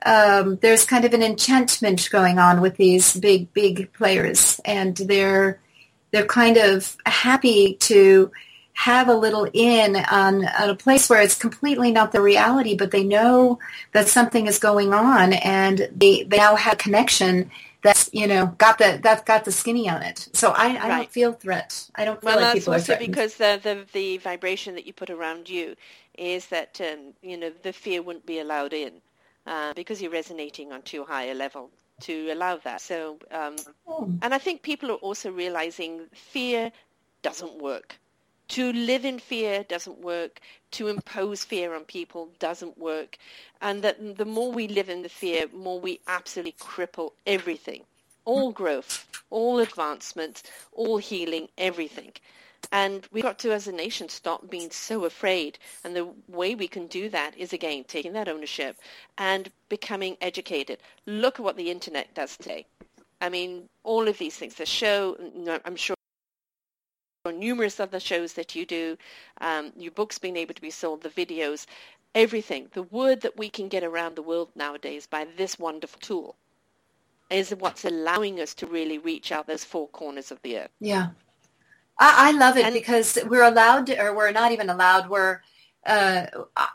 um, 0.05 0.57
there's 0.57 0.85
kind 0.85 1.05
of 1.05 1.13
an 1.13 1.23
enchantment 1.23 2.09
going 2.09 2.39
on 2.39 2.61
with 2.61 2.77
these 2.77 3.15
big, 3.15 3.53
big 3.53 3.91
players, 3.93 4.59
and 4.65 4.95
they're 4.95 5.59
they're 6.11 6.25
kind 6.25 6.57
of 6.57 6.97
happy 7.05 7.75
to 7.75 8.31
have 8.73 9.09
a 9.09 9.13
little 9.13 9.45
in 9.53 9.97
on, 9.97 10.45
on 10.45 10.69
a 10.69 10.75
place 10.75 11.09
where 11.09 11.21
it's 11.21 11.35
completely 11.35 11.91
not 11.91 12.13
the 12.13 12.21
reality, 12.21 12.75
but 12.77 12.91
they 12.91 13.03
know 13.03 13.59
that 13.91 14.07
something 14.07 14.47
is 14.47 14.57
going 14.57 14.93
on, 14.93 15.33
and 15.33 15.89
they, 15.93 16.23
they 16.23 16.37
now 16.37 16.55
have 16.55 16.73
a 16.73 16.77
connection 16.77 17.51
that's 17.81 18.09
you 18.13 18.27
know 18.27 18.47
got 18.57 18.77
the 18.77 18.99
that's 19.01 19.23
got 19.23 19.45
the 19.45 19.51
skinny 19.51 19.89
on 19.89 20.01
it. 20.01 20.29
So 20.33 20.51
I, 20.51 20.67
I 20.67 20.73
right. 20.73 20.87
don't 20.87 21.11
feel 21.11 21.33
threat. 21.33 21.89
I 21.95 22.05
don't 22.05 22.21
feel 22.21 22.29
well, 22.29 22.41
like 22.41 22.53
people 22.53 22.73
are 22.73 22.79
threatened. 22.79 23.11
because 23.11 23.35
the, 23.35 23.59
the 23.61 23.85
the 23.91 24.17
vibration 24.17 24.75
that 24.75 24.85
you 24.85 24.93
put 24.93 25.09
around 25.09 25.49
you 25.49 25.75
is 26.17 26.47
that 26.47 26.79
um, 26.81 27.13
you 27.21 27.37
know 27.37 27.51
the 27.63 27.73
fear 27.73 28.01
wouldn't 28.01 28.25
be 28.25 28.39
allowed 28.39 28.73
in 28.73 29.01
uh, 29.45 29.73
because 29.73 30.01
you're 30.01 30.11
resonating 30.11 30.71
on 30.71 30.81
too 30.81 31.03
high 31.03 31.25
a 31.25 31.33
level 31.33 31.69
to 32.01 32.31
allow 32.31 32.57
that. 32.57 32.81
So 32.81 33.19
um, 33.31 33.55
oh. 33.87 34.11
and 34.21 34.33
I 34.33 34.37
think 34.37 34.61
people 34.61 34.91
are 34.91 34.95
also 34.95 35.31
realizing 35.31 36.07
fear 36.13 36.71
doesn't 37.21 37.61
work. 37.61 37.99
To 38.49 38.73
live 38.73 39.05
in 39.05 39.19
fear 39.19 39.63
doesn't 39.63 39.99
work. 39.99 40.39
To 40.71 40.87
impose 40.87 41.43
fear 41.43 41.75
on 41.75 41.83
people 41.83 42.29
doesn't 42.39 42.77
work. 42.77 43.17
And 43.61 43.83
that 43.83 44.17
the 44.17 44.25
more 44.25 44.51
we 44.51 44.67
live 44.67 44.89
in 44.89 45.03
the 45.03 45.09
fear, 45.09 45.45
more 45.53 45.79
we 45.79 45.99
absolutely 46.07 46.55
cripple 46.59 47.11
everything. 47.27 47.83
All 48.25 48.51
growth, 48.51 49.05
all 49.29 49.59
advancement, 49.59 50.43
all 50.71 50.97
healing, 50.97 51.49
everything. 51.57 52.13
And 52.71 53.07
we've 53.11 53.23
got 53.23 53.39
to, 53.39 53.51
as 53.51 53.67
a 53.67 53.71
nation, 53.71 54.09
stop 54.09 54.49
being 54.49 54.69
so 54.69 55.05
afraid. 55.05 55.57
And 55.83 55.95
the 55.95 56.09
way 56.27 56.55
we 56.55 56.67
can 56.67 56.87
do 56.87 57.09
that 57.09 57.37
is, 57.37 57.53
again, 57.53 57.83
taking 57.87 58.13
that 58.13 58.27
ownership 58.27 58.77
and 59.17 59.49
becoming 59.69 60.17
educated. 60.21 60.79
Look 61.05 61.39
at 61.39 61.43
what 61.43 61.57
the 61.57 61.71
Internet 61.71 62.13
does 62.13 62.37
today. 62.37 62.65
I 63.21 63.29
mean, 63.29 63.69
all 63.83 64.07
of 64.07 64.17
these 64.17 64.35
things, 64.35 64.55
the 64.55 64.65
show, 64.65 65.17
I'm 65.65 65.75
sure 65.75 65.95
numerous 67.25 67.79
other 67.79 67.99
shows 67.99 68.33
that 68.33 68.55
you 68.55 68.65
do, 68.65 68.97
um, 69.41 69.71
your 69.77 69.91
books 69.91 70.17
being 70.17 70.37
able 70.37 70.53
to 70.53 70.61
be 70.61 70.71
sold, 70.71 71.01
the 71.01 71.09
videos, 71.09 71.65
everything. 72.15 72.69
The 72.73 72.83
word 72.83 73.21
that 73.21 73.37
we 73.37 73.49
can 73.49 73.67
get 73.67 73.83
around 73.83 74.15
the 74.15 74.21
world 74.21 74.49
nowadays 74.55 75.05
by 75.05 75.27
this 75.37 75.59
wonderful 75.59 75.99
tool 75.99 76.35
is 77.29 77.51
what's 77.51 77.85
allowing 77.85 78.39
us 78.39 78.53
to 78.55 78.65
really 78.65 78.97
reach 78.97 79.31
out 79.31 79.47
those 79.47 79.63
four 79.63 79.87
corners 79.89 80.31
of 80.31 80.41
the 80.41 80.59
earth. 80.59 80.71
Yeah. 80.79 81.09
I, 81.99 82.29
I 82.29 82.31
love 82.31 82.57
it 82.57 82.65
and, 82.65 82.73
because 82.73 83.17
we're 83.27 83.43
allowed 83.43 83.87
to, 83.87 84.01
or 84.01 84.15
we're 84.15 84.31
not 84.31 84.51
even 84.51 84.69
allowed, 84.69 85.09
we're 85.09 85.41
uh, 85.85 86.25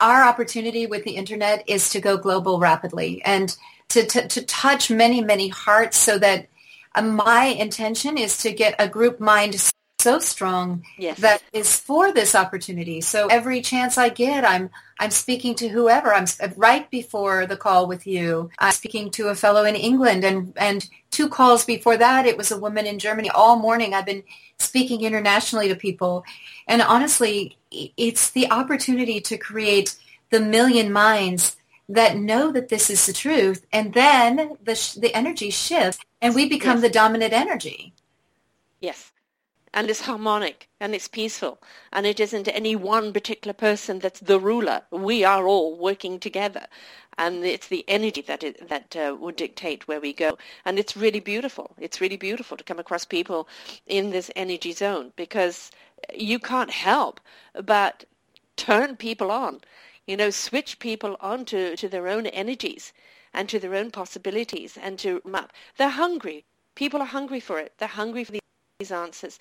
our 0.01 0.25
opportunity 0.25 0.87
with 0.87 1.05
the 1.05 1.17
internet 1.17 1.69
is 1.69 1.91
to 1.91 2.01
go 2.01 2.17
global 2.17 2.59
rapidly 2.59 3.23
and 3.25 3.57
to, 3.89 4.05
to, 4.07 4.27
to 4.29 4.43
touch 4.43 4.91
many, 4.91 5.21
many 5.23 5.49
hearts 5.49 5.97
so 5.97 6.19
that 6.19 6.49
uh, 6.95 7.03
my 7.03 7.45
intention 7.45 8.17
is 8.17 8.39
to 8.39 8.53
get 8.53 8.75
a 8.79 8.89
group 8.89 9.21
mind 9.21 9.61
so 10.05 10.19
strong 10.19 10.85
yes. 10.99 11.19
that 11.19 11.43
is 11.55 11.81
for 11.81 12.13
this 12.13 12.35
opportunity. 12.35 13.01
So 13.01 13.27
every 13.29 13.63
chance 13.63 13.97
I 13.97 14.11
get, 14.11 14.45
I'm 14.45 14.69
I'm 15.01 15.11
speaking 15.11 15.55
to 15.57 15.69
whoever. 15.69 16.13
I'm 16.15 16.27
right 16.57 16.89
before 16.91 17.47
the 17.47 17.57
call 17.57 17.89
with 17.89 18.07
you. 18.07 18.51
I'm 18.59 18.73
speaking 18.73 19.11
to 19.13 19.29
a 19.29 19.35
fellow 19.35 19.65
in 19.65 19.75
England, 19.75 20.23
and 20.23 20.53
and 20.57 20.89
two 21.11 21.29
calls 21.29 21.65
before 21.65 21.97
that, 21.97 22.27
it 22.27 22.37
was 22.37 22.53
a 22.53 22.59
woman 22.59 22.87
in 22.87 22.99
Germany. 22.99 23.31
All 23.31 23.59
morning, 23.59 23.95
I've 23.95 24.05
been 24.13 24.25
speaking 24.59 25.01
internationally 25.01 25.69
to 25.69 25.75
people, 25.75 26.25
and 26.69 26.83
honestly, 26.83 27.57
it's 27.71 28.31
the 28.31 28.51
opportunity 28.51 29.21
to 29.23 29.39
create 29.39 29.97
the 30.29 30.41
million 30.41 30.93
minds 30.93 31.57
that 31.89 32.17
know 32.17 32.53
that 32.53 32.69
this 32.69 32.91
is 32.91 33.07
the 33.07 33.15
truth, 33.15 33.65
and 33.73 33.95
then 33.95 34.37
the 34.63 34.77
the 35.01 35.15
energy 35.15 35.49
shifts, 35.49 36.05
and 36.21 36.35
we 36.35 36.47
become 36.47 36.77
yes. 36.77 36.83
the 36.83 36.99
dominant 37.01 37.33
energy. 37.33 37.95
Yes 38.81 39.14
and 39.75 39.91
it's 39.91 40.03
harmonic 40.03 40.69
and 40.79 40.95
it's 40.95 41.09
peaceful 41.09 41.61
and 41.93 42.07
it 42.07 42.21
isn't 42.21 42.47
any 42.47 42.77
one 42.77 43.13
particular 43.13 43.53
person 43.53 43.99
that's 43.99 44.21
the 44.21 44.39
ruler. 44.39 44.83
We 44.93 45.25
are 45.25 45.47
all 45.47 45.77
working 45.77 46.21
together 46.21 46.67
and 47.19 47.45
it's 47.45 47.67
the 47.67 47.85
energy 47.89 48.23
that 48.23 48.45
it, 48.45 48.69
that 48.69 48.95
uh, 48.97 49.17
would 49.19 49.35
dictate 49.35 49.89
where 49.89 50.01
we 50.01 50.13
go. 50.13 50.39
And 50.65 50.79
it's 50.79 50.97
really 50.97 51.19
beautiful. 51.19 51.75
It's 51.79 52.01
really 52.01 52.17
beautiful 52.17 52.57
to 52.57 52.63
come 52.63 52.79
across 52.79 53.05
people 53.05 53.49
in 53.87 54.11
this 54.11 54.31
energy 54.37 54.71
zone 54.71 55.13
because 55.17 55.73
you 56.15 56.39
can't 56.39 56.71
help 56.71 57.21
but 57.65 58.05
turn 58.57 58.95
people 58.97 59.33
on, 59.33 59.61
you 60.07 60.17
know, 60.17 60.31
switch 60.31 60.79
people 60.79 61.17
on 61.21 61.45
to, 61.47 61.77
to 61.77 61.89
their 61.89 62.07
own 62.07 62.27
energies 62.27 62.93
and 63.33 63.49
to 63.49 63.59
their 63.59 63.75
own 63.75 63.91
possibilities 63.91 64.79
and 64.81 65.01
to 65.01 65.21
map. 65.25 65.53
They're 65.79 65.89
hungry. 65.89 66.45
People 66.77 67.03
are 67.03 67.07
hungry 67.07 67.41
for 67.41 67.59
it. 67.59 67.73
They're 67.79 67.89
hungry 67.89 68.23
for 68.23 68.31
the 68.31 68.41
these 68.85 68.93
answers. 68.93 69.39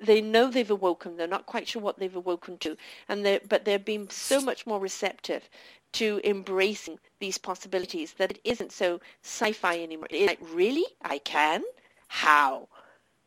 They 0.00 0.20
know 0.22 0.50
they've 0.50 0.70
awoken. 0.70 1.16
They're 1.16 1.26
not 1.26 1.46
quite 1.46 1.68
sure 1.68 1.82
what 1.82 1.98
they've 1.98 2.16
awoken 2.16 2.56
to, 2.58 2.76
and 3.08 3.24
they're, 3.24 3.40
but 3.46 3.64
they're 3.64 3.78
being 3.78 4.08
so 4.08 4.40
much 4.40 4.66
more 4.66 4.80
receptive 4.80 5.48
to 5.92 6.20
embracing 6.24 6.98
these 7.20 7.38
possibilities 7.38 8.14
that 8.14 8.30
it 8.30 8.40
isn't 8.44 8.72
so 8.72 9.00
sci-fi 9.22 9.82
anymore. 9.82 10.08
It's 10.10 10.26
like, 10.26 10.40
really? 10.52 10.86
I 11.02 11.18
can? 11.18 11.62
How? 12.08 12.68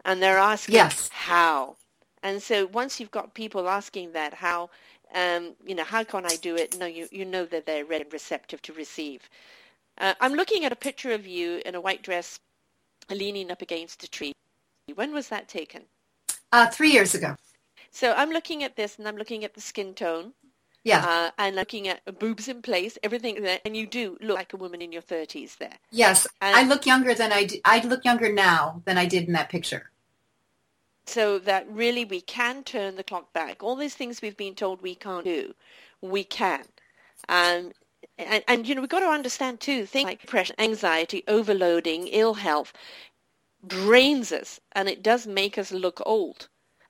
And 0.05 0.21
they're 0.21 0.37
asking, 0.39 0.75
yes. 0.75 1.09
how? 1.11 1.75
And 2.23 2.41
so 2.41 2.65
once 2.67 2.99
you've 2.99 3.11
got 3.11 3.33
people 3.33 3.69
asking 3.69 4.11
that, 4.13 4.33
how, 4.33 4.69
um, 5.13 5.55
you 5.65 5.75
know, 5.75 5.83
how 5.83 6.03
can 6.03 6.25
I 6.25 6.35
do 6.41 6.55
it? 6.55 6.77
No, 6.77 6.85
you, 6.85 7.07
you 7.11 7.25
know 7.25 7.45
that 7.45 7.65
they're 7.65 7.85
ready 7.85 8.03
and 8.03 8.13
receptive 8.13 8.61
to 8.63 8.73
receive. 8.73 9.29
Uh, 9.97 10.13
I'm 10.19 10.33
looking 10.33 10.65
at 10.65 10.71
a 10.71 10.75
picture 10.87 11.11
of 11.11 11.27
you 11.27 11.61
in 11.65 11.75
a 11.75 11.81
white 11.81 12.01
dress 12.01 12.39
leaning 13.09 13.51
up 13.51 13.61
against 13.61 14.03
a 14.03 14.07
tree. 14.07 14.33
When 14.93 15.13
was 15.13 15.29
that 15.29 15.47
taken? 15.47 15.83
Uh, 16.51 16.67
three 16.67 16.91
years 16.91 17.13
ago. 17.13 17.35
So 17.91 18.13
I'm 18.15 18.29
looking 18.29 18.63
at 18.63 18.75
this 18.75 18.97
and 18.97 19.07
I'm 19.07 19.17
looking 19.17 19.43
at 19.43 19.53
the 19.53 19.61
skin 19.61 19.93
tone. 19.93 20.33
Yeah. 20.83 21.05
Uh, 21.05 21.31
and 21.37 21.55
looking 21.55 21.89
at 21.89 22.19
boobs 22.19 22.47
in 22.47 22.61
place, 22.61 22.97
everything 23.03 23.41
there, 23.43 23.59
and 23.65 23.75
you 23.75 23.85
do 23.85 24.17
look 24.21 24.37
like 24.37 24.53
a 24.53 24.57
woman 24.57 24.81
in 24.81 24.93
your 24.93 25.01
30s 25.01 25.57
there. 25.57 25.77
Yes, 25.91 26.25
and 26.41 26.55
I 26.55 26.63
look 26.63 26.85
younger 26.85 27.13
than 27.13 27.33
I 27.33 27.43
do, 27.43 27.59
I 27.65 27.85
look 27.85 28.05
younger 28.05 28.31
now 28.31 28.81
than 28.85 28.97
I 28.97 29.05
did 29.05 29.27
in 29.27 29.33
that 29.33 29.49
picture. 29.49 29.91
So 31.05 31.37
that 31.39 31.69
really 31.69 32.05
we 32.05 32.21
can 32.21 32.63
turn 32.63 32.95
the 32.95 33.03
clock 33.03 33.33
back. 33.33 33.61
All 33.61 33.75
these 33.75 33.95
things 33.95 34.21
we've 34.21 34.37
been 34.37 34.55
told 34.55 34.81
we 34.81 34.95
can't 34.95 35.25
do, 35.25 35.53
we 36.01 36.23
can. 36.23 36.63
Um, 37.27 37.71
and, 38.17 38.43
and, 38.47 38.67
you 38.67 38.75
know, 38.75 38.81
we've 38.81 38.89
got 38.89 38.99
to 38.99 39.07
understand 39.07 39.59
too, 39.59 39.85
things 39.85 40.05
like 40.05 40.21
depression, 40.21 40.55
anxiety, 40.59 41.23
overloading, 41.27 42.07
ill 42.07 42.35
health, 42.35 42.73
drains 43.67 44.31
us 44.31 44.59
and 44.73 44.87
it 44.87 45.03
does 45.03 45.27
make 45.27 45.57
us 45.57 45.71
look 45.71 46.01
old. 46.05 46.47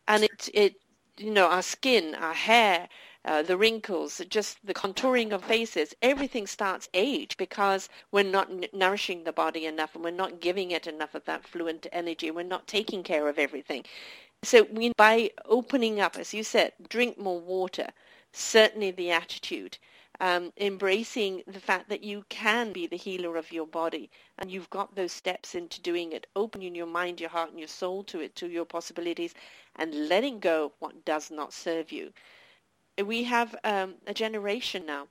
And 0.08 0.24
it, 0.24 0.50
it 0.54 0.76
you 1.18 1.32
know, 1.32 1.48
our 1.48 1.62
skin, 1.62 2.16
our 2.16 2.34
hair, 2.34 2.88
uh, 3.26 3.42
the 3.44 3.58
wrinkles, 3.58 4.22
just 4.30 4.66
the 4.66 4.74
contouring 4.74 5.34
of 5.34 5.44
faces, 5.44 5.94
everything 6.02 6.48
starts 6.48 6.88
age 6.94 7.36
because 7.38 7.90
we're 8.12 8.24
not 8.24 8.50
n- 8.50 8.66
nourishing 8.72 9.24
the 9.24 9.34
body 9.34 9.66
enough 9.66 9.94
and 9.94 10.04
we're 10.04 10.12
not 10.12 10.40
giving 10.40 10.72
it 10.72 10.88
enough 10.88 11.14
of 11.14 11.26
that 11.26 11.46
fluent 11.46 11.86
energy. 11.92 12.32
We're 12.32 12.44
not 12.44 12.68
taking 12.68 13.04
care 13.04 13.28
of 13.28 13.38
everything. 13.38 13.84
So 14.44 14.64
we, 14.72 14.94
by 14.96 15.32
opening 15.46 16.00
up, 16.00 16.18
as 16.18 16.34
you 16.34 16.44
said, 16.44 16.72
drink 16.88 17.18
more 17.18 17.40
water, 17.42 17.88
certainly 18.32 18.92
the 18.92 19.12
attitude, 19.12 19.78
um, 20.20 20.52
embracing 20.58 21.44
the 21.48 21.60
fact 21.60 21.90
that 21.90 22.04
you 22.04 22.26
can 22.30 22.74
be 22.74 22.88
the 22.88 22.98
healer 22.98 23.38
of 23.38 23.52
your 23.52 23.68
body 23.68 24.10
and 24.38 24.52
you've 24.52 24.70
got 24.70 24.96
those 24.96 25.12
steps 25.12 25.56
into 25.56 25.82
doing 25.82 26.12
it, 26.12 26.28
opening 26.36 26.76
your 26.76 26.88
mind, 26.88 27.22
your 27.22 27.30
heart, 27.30 27.52
and 27.52 27.60
your 27.60 27.68
soul 27.68 28.04
to 28.06 28.20
it, 28.20 28.36
to 28.36 28.50
your 28.50 28.66
possibilities, 28.66 29.34
and 29.78 30.10
letting 30.10 30.40
go 30.40 30.66
of 30.66 30.72
what 30.80 31.06
does 31.06 31.32
not 31.32 31.54
serve 31.54 31.92
you. 31.92 32.12
We 33.04 33.24
have 33.24 33.56
um, 33.64 33.96
a 34.08 34.14
generation 34.14 34.86
now 34.86 35.08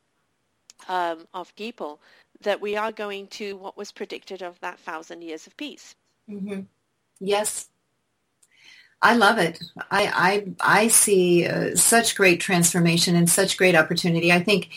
um, 0.89 1.27
of 1.33 1.57
people 1.57 2.01
that 2.43 2.61
we 2.61 2.77
are 2.77 2.93
going 2.93 3.27
to 3.29 3.57
what 3.57 3.77
was 3.77 3.91
predicted 3.91 4.43
of 4.43 4.61
that 4.61 4.79
thousand 4.79 5.23
years 5.23 5.47
of 5.47 5.57
peace. 5.57 5.95
Mm-hmm. 6.31 6.61
Yes. 7.19 7.69
I 9.01 9.17
love 9.17 9.39
it. 9.39 9.63
I 9.91 10.45
I, 10.61 10.81
I 10.83 10.89
see 10.89 11.47
uh, 11.47 11.75
such 11.77 12.17
great 12.17 12.41
transformation 12.41 13.15
and 13.15 13.31
such 13.31 13.57
great 13.57 13.77
opportunity. 13.77 14.33
I 14.33 14.43
think 14.43 14.71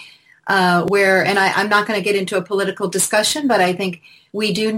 uh, 0.48 0.86
where, 0.88 1.24
and 1.26 1.38
I, 1.38 1.52
I'm 1.54 1.70
not 1.70 1.88
going 1.88 2.00
to 2.00 2.04
get 2.04 2.16
into 2.16 2.38
a 2.38 2.42
political 2.42 2.88
discussion, 2.88 3.48
but 3.48 3.62
I 3.62 3.74
think 3.74 4.02
we 4.34 4.54
do 4.54 4.78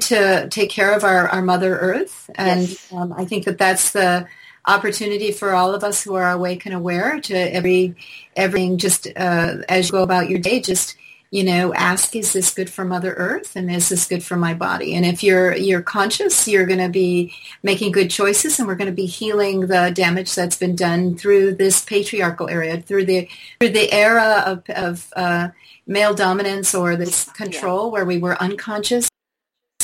to 0.00 0.48
take 0.50 0.70
care 0.70 0.94
of 0.94 1.04
our, 1.04 1.28
our 1.28 1.42
Mother 1.42 1.78
Earth. 1.78 2.30
And 2.34 2.68
yes. 2.68 2.92
um, 2.92 3.12
I 3.12 3.24
think 3.24 3.44
that 3.44 3.58
that's 3.58 3.92
the 3.92 4.26
opportunity 4.66 5.32
for 5.32 5.54
all 5.54 5.74
of 5.74 5.84
us 5.84 6.02
who 6.02 6.14
are 6.14 6.30
awake 6.30 6.66
and 6.66 6.74
aware 6.74 7.20
to 7.20 7.34
every 7.34 7.94
everything 8.34 8.78
just 8.78 9.06
uh, 9.16 9.58
as 9.68 9.86
you 9.86 9.92
go 9.92 10.02
about 10.02 10.28
your 10.28 10.40
day, 10.40 10.60
just 10.60 10.96
you 11.36 11.44
know, 11.44 11.74
ask, 11.74 12.16
is 12.16 12.32
this 12.32 12.54
good 12.54 12.70
for 12.70 12.82
Mother 12.82 13.12
Earth 13.12 13.56
and 13.56 13.70
is 13.70 13.90
this 13.90 14.08
good 14.08 14.24
for 14.24 14.36
my 14.36 14.54
body? 14.54 14.94
And 14.94 15.04
if 15.04 15.22
you're 15.22 15.54
you're 15.54 15.82
conscious, 15.82 16.48
you're 16.48 16.64
going 16.64 16.78
to 16.78 16.88
be 16.88 17.34
making 17.62 17.92
good 17.92 18.10
choices 18.10 18.58
and 18.58 18.66
we're 18.66 18.74
going 18.74 18.88
to 18.88 18.96
be 18.96 19.04
healing 19.04 19.60
the 19.66 19.92
damage 19.94 20.34
that's 20.34 20.56
been 20.56 20.74
done 20.74 21.14
through 21.14 21.56
this 21.56 21.84
patriarchal 21.84 22.48
area, 22.48 22.80
through 22.80 23.04
the 23.04 23.28
through 23.60 23.68
the 23.68 23.92
era 23.92 24.44
of, 24.46 24.62
of 24.70 25.12
uh, 25.14 25.48
male 25.86 26.14
dominance 26.14 26.74
or 26.74 26.96
this 26.96 27.30
control 27.32 27.88
yeah. 27.88 27.92
where 27.92 28.06
we 28.06 28.16
were 28.16 28.40
unconscious 28.40 29.10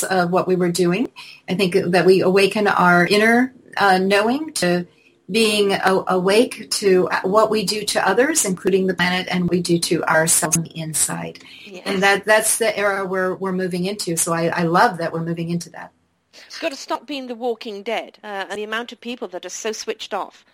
of 0.09 0.31
what 0.31 0.47
we 0.47 0.55
were 0.55 0.71
doing. 0.71 1.07
I 1.47 1.53
think 1.53 1.75
that 1.75 2.03
we 2.03 2.21
awaken 2.21 2.65
our 2.65 3.05
inner 3.05 3.53
uh, 3.77 3.99
knowing 3.99 4.53
to 4.53 4.87
being 5.31 5.73
a- 5.73 6.03
awake 6.07 6.69
to 6.69 7.09
what 7.23 7.49
we 7.49 7.65
do 7.65 7.83
to 7.83 8.07
others, 8.07 8.45
including 8.45 8.87
the 8.87 8.93
planet, 8.93 9.27
and 9.29 9.49
we 9.49 9.61
do 9.61 9.79
to 9.79 10.03
ourselves 10.03 10.57
on 10.57 10.63
the 10.63 10.77
inside. 10.77 11.43
And 11.85 12.03
that 12.03 12.25
that's 12.25 12.57
the 12.57 12.77
era 12.77 13.05
we're 13.05 13.35
we're 13.35 13.51
moving 13.51 13.85
into. 13.85 14.17
So 14.17 14.33
I, 14.33 14.47
I 14.47 14.63
love 14.63 14.97
that 14.97 15.13
we're 15.13 15.23
moving 15.23 15.49
into 15.49 15.69
that. 15.71 15.91
We've 16.33 16.61
got 16.61 16.71
to 16.71 16.75
stop 16.75 17.05
being 17.05 17.27
the 17.27 17.35
walking 17.35 17.83
dead 17.83 18.17
uh, 18.23 18.45
and 18.49 18.57
the 18.57 18.63
amount 18.63 18.91
of 18.91 19.01
people 19.01 19.27
that 19.29 19.45
are 19.45 19.49
so 19.49 19.71
switched 19.71 20.13
off 20.13 20.45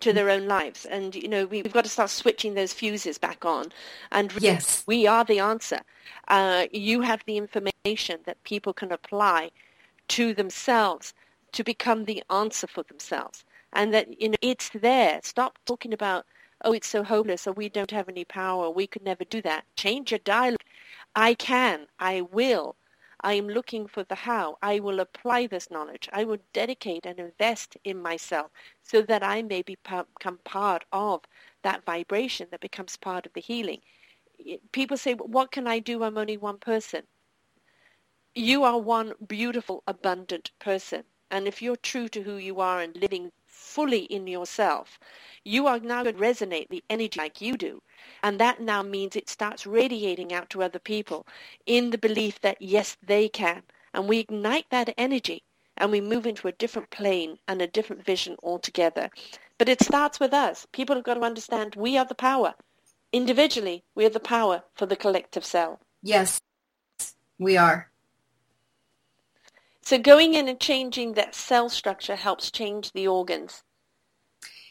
to 0.00 0.12
their 0.12 0.30
own 0.30 0.46
lives. 0.46 0.84
And, 0.86 1.14
you 1.14 1.28
know, 1.28 1.46
we, 1.46 1.58
have 1.58 1.72
got 1.72 1.84
to 1.84 1.90
start 1.90 2.10
switching 2.10 2.54
those 2.54 2.72
fuses 2.72 3.18
back 3.18 3.44
on. 3.44 3.72
And 4.10 4.32
yes. 4.40 4.84
we 4.86 5.06
are 5.06 5.24
the 5.24 5.38
answer. 5.38 5.80
Uh, 6.28 6.66
you 6.72 7.02
have 7.02 7.22
the 7.26 7.36
information 7.36 8.20
that 8.24 8.42
people 8.44 8.72
can 8.72 8.92
apply 8.92 9.50
to 10.08 10.34
themselves 10.34 11.14
to 11.52 11.62
become 11.62 12.04
the 12.04 12.22
answer 12.30 12.66
for 12.66 12.82
themselves. 12.82 13.44
And 13.72 13.92
that, 13.94 14.20
you 14.20 14.30
know, 14.30 14.36
it's 14.42 14.70
there. 14.70 15.20
Stop 15.22 15.58
talking 15.64 15.92
about, 15.92 16.26
oh, 16.64 16.72
it's 16.72 16.88
so 16.88 17.02
hopeless, 17.02 17.46
or 17.46 17.52
we 17.52 17.68
don't 17.68 17.90
have 17.90 18.08
any 18.08 18.24
power, 18.24 18.70
we 18.70 18.86
could 18.86 19.02
never 19.02 19.24
do 19.24 19.42
that. 19.42 19.64
Change 19.76 20.10
your 20.10 20.20
dialogue. 20.20 20.60
I 21.14 21.34
can. 21.34 21.86
I 21.98 22.20
will. 22.20 22.76
I 23.24 23.34
am 23.34 23.48
looking 23.48 23.86
for 23.86 24.02
the 24.04 24.14
how. 24.14 24.58
I 24.62 24.80
will 24.80 25.00
apply 25.00 25.46
this 25.46 25.70
knowledge. 25.70 26.08
I 26.12 26.24
will 26.24 26.38
dedicate 26.52 27.06
and 27.06 27.18
invest 27.18 27.76
in 27.84 28.02
myself 28.02 28.50
so 28.82 29.02
that 29.02 29.22
I 29.22 29.42
may 29.42 29.62
become 29.62 30.06
part 30.44 30.84
of 30.92 31.20
that 31.62 31.84
vibration 31.84 32.48
that 32.50 32.60
becomes 32.60 32.96
part 32.96 33.26
of 33.26 33.32
the 33.32 33.40
healing. 33.40 33.80
People 34.72 34.96
say, 34.96 35.14
what 35.14 35.52
can 35.52 35.68
I 35.68 35.78
do? 35.78 36.02
I'm 36.02 36.18
only 36.18 36.36
one 36.36 36.58
person. 36.58 37.02
You 38.34 38.64
are 38.64 38.78
one 38.78 39.12
beautiful, 39.26 39.82
abundant 39.86 40.50
person. 40.58 41.04
And 41.30 41.46
if 41.46 41.62
you're 41.62 41.76
true 41.76 42.08
to 42.08 42.22
who 42.22 42.36
you 42.36 42.60
are 42.60 42.80
and 42.80 42.96
living 42.96 43.30
fully 43.62 44.04
in 44.04 44.26
yourself, 44.26 44.98
you 45.44 45.66
are 45.66 45.78
now 45.78 46.02
going 46.02 46.16
to 46.16 46.20
resonate 46.20 46.68
the 46.68 46.82
energy 46.90 47.18
like 47.18 47.40
you 47.40 47.56
do. 47.56 47.82
And 48.22 48.38
that 48.38 48.60
now 48.60 48.82
means 48.82 49.16
it 49.16 49.28
starts 49.28 49.66
radiating 49.66 50.32
out 50.32 50.50
to 50.50 50.62
other 50.62 50.78
people 50.78 51.26
in 51.66 51.90
the 51.90 51.98
belief 51.98 52.40
that 52.40 52.60
yes, 52.60 52.96
they 53.02 53.28
can. 53.28 53.62
And 53.94 54.08
we 54.08 54.18
ignite 54.18 54.66
that 54.70 54.94
energy 54.98 55.42
and 55.76 55.90
we 55.90 56.00
move 56.00 56.26
into 56.26 56.48
a 56.48 56.52
different 56.52 56.90
plane 56.90 57.38
and 57.48 57.62
a 57.62 57.66
different 57.66 58.04
vision 58.04 58.36
altogether. 58.42 59.10
But 59.58 59.68
it 59.68 59.82
starts 59.82 60.18
with 60.18 60.34
us. 60.34 60.66
People 60.72 60.96
have 60.96 61.04
got 61.04 61.14
to 61.14 61.22
understand 61.22 61.76
we 61.76 61.96
are 61.96 62.04
the 62.04 62.14
power. 62.14 62.54
Individually, 63.12 63.84
we 63.94 64.04
are 64.06 64.10
the 64.10 64.20
power 64.20 64.64
for 64.74 64.86
the 64.86 64.96
collective 64.96 65.44
cell. 65.44 65.80
Yes, 66.02 66.40
we 67.38 67.56
are. 67.56 67.91
So 69.84 69.98
going 69.98 70.34
in 70.34 70.48
and 70.48 70.60
changing 70.60 71.14
that 71.14 71.34
cell 71.34 71.68
structure 71.68 72.16
helps 72.16 72.50
change 72.50 72.92
the 72.92 73.08
organs. 73.08 73.62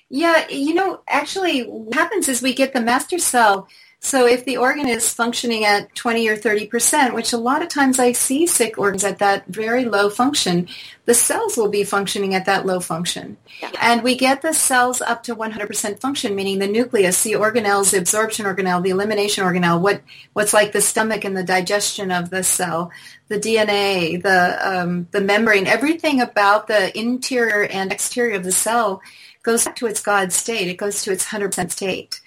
Yeah, 0.09 0.47
you 0.49 0.73
know, 0.73 1.03
actually 1.07 1.61
what 1.61 1.93
happens 1.93 2.27
is 2.27 2.41
we 2.41 2.53
get 2.53 2.73
the 2.73 2.81
master 2.81 3.17
cell. 3.17 3.67
So 4.03 4.26
if 4.26 4.45
the 4.45 4.57
organ 4.57 4.88
is 4.88 5.14
functioning 5.14 5.64
at 5.64 5.94
20 5.94 6.28
or 6.28 6.36
30%, 6.36 7.14
which 7.14 7.34
a 7.34 7.38
lot 7.38 7.61
of 7.61 7.69
times 7.69 7.99
I 7.99 8.14
see 8.14 8.48
sick 8.48 8.80
organs 8.80 9.03
at 9.03 9.19
that 9.19 9.45
very 9.45 9.86
low 9.86 10.10
function, 10.10 10.68
the 11.06 11.14
cells 11.14 11.56
will 11.56 11.69
be 11.69 11.84
functioning 11.84 12.34
at 12.34 12.45
that 12.45 12.65
low 12.65 12.80
function. 12.80 13.38
Yeah. 13.61 13.69
And 13.80 14.02
we 14.02 14.15
get 14.15 14.41
the 14.41 14.53
cells 14.53 15.02
up 15.02 15.22
to 15.23 15.36
100% 15.36 15.99
function, 15.99 16.36
meaning 16.36 16.57
the 16.57 16.68
nucleus, 16.68 17.22
the 17.22 17.34
organelles, 17.34 17.91
the 17.91 17.99
absorption 17.99 18.48
organelle, 18.48 18.82
the 18.82 18.90
elimination 18.90 19.44
organelle, 19.44 19.80
what, 19.80 20.02
what's 20.34 20.53
like 20.53 20.72
the 20.72 20.82
stomach 20.82 21.23
and 21.23 21.38
the 21.38 21.44
digestion 21.44 22.10
of 22.11 22.32
the 22.32 22.44
cell, 22.44 22.91
the 23.28 23.40
DNA, 23.40 24.22
the, 24.22 24.57
um, 24.68 25.07
the 25.11 25.22
membrane, 25.22 25.68
everything 25.68 26.22
about 26.22 26.65
the 26.65 26.98
interior 26.98 27.65
and 27.65 27.91
exterior 27.91 28.38
of 28.38 28.44
the 28.44 28.52
cell 28.52 28.99
goes 29.44 29.65
back 29.65 29.76
to 29.76 29.86
its 29.86 30.02
God 30.02 30.32
state. 30.32 30.68
It 30.68 30.78
goes 30.78 31.03
to 31.03 31.11
its 31.11 31.26
100% 31.26 31.72
state. 31.72 32.20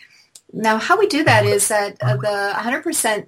Now, 0.54 0.78
how 0.78 0.96
we 0.96 1.08
do 1.08 1.24
that 1.24 1.44
is 1.44 1.66
that 1.68 1.96
uh, 2.00 2.16
the 2.16 2.52
100% 2.54 3.26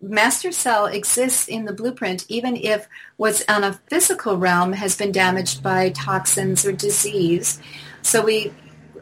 master 0.00 0.50
cell 0.50 0.86
exists 0.86 1.48
in 1.48 1.64
the 1.64 1.72
blueprint 1.72 2.26
even 2.28 2.56
if 2.56 2.88
what's 3.16 3.44
on 3.48 3.64
a 3.64 3.80
physical 3.88 4.36
realm 4.36 4.72
has 4.72 4.96
been 4.96 5.12
damaged 5.12 5.62
by 5.62 5.90
toxins 5.90 6.66
or 6.66 6.72
disease. 6.72 7.60
So 8.02 8.22
we 8.22 8.52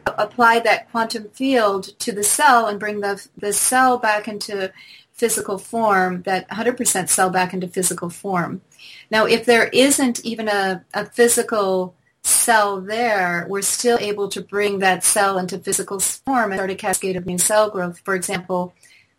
apply 0.05 0.59
that 0.59 0.91
quantum 0.91 1.29
field 1.29 1.97
to 1.99 2.11
the 2.11 2.23
cell 2.23 2.67
and 2.67 2.79
bring 2.79 3.01
the, 3.01 3.25
the 3.37 3.51
cell 3.51 3.97
back 3.97 4.27
into 4.27 4.71
physical 5.11 5.57
form, 5.57 6.21
that 6.23 6.47
100% 6.49 7.09
cell 7.09 7.29
back 7.29 7.53
into 7.53 7.67
physical 7.67 8.09
form. 8.09 8.61
Now, 9.09 9.25
if 9.25 9.45
there 9.45 9.67
isn't 9.69 10.23
even 10.23 10.47
a, 10.47 10.85
a 10.93 11.05
physical 11.05 11.95
cell 12.23 12.81
there, 12.81 13.45
we're 13.49 13.61
still 13.61 13.97
able 13.99 14.29
to 14.29 14.41
bring 14.41 14.79
that 14.79 15.03
cell 15.03 15.37
into 15.37 15.57
physical 15.59 15.99
form 15.99 16.51
and 16.51 16.55
start 16.55 16.69
a 16.69 16.75
cascade 16.75 17.15
of 17.15 17.25
new 17.25 17.37
cell 17.37 17.69
growth. 17.69 17.99
For 18.03 18.15
example, 18.15 18.73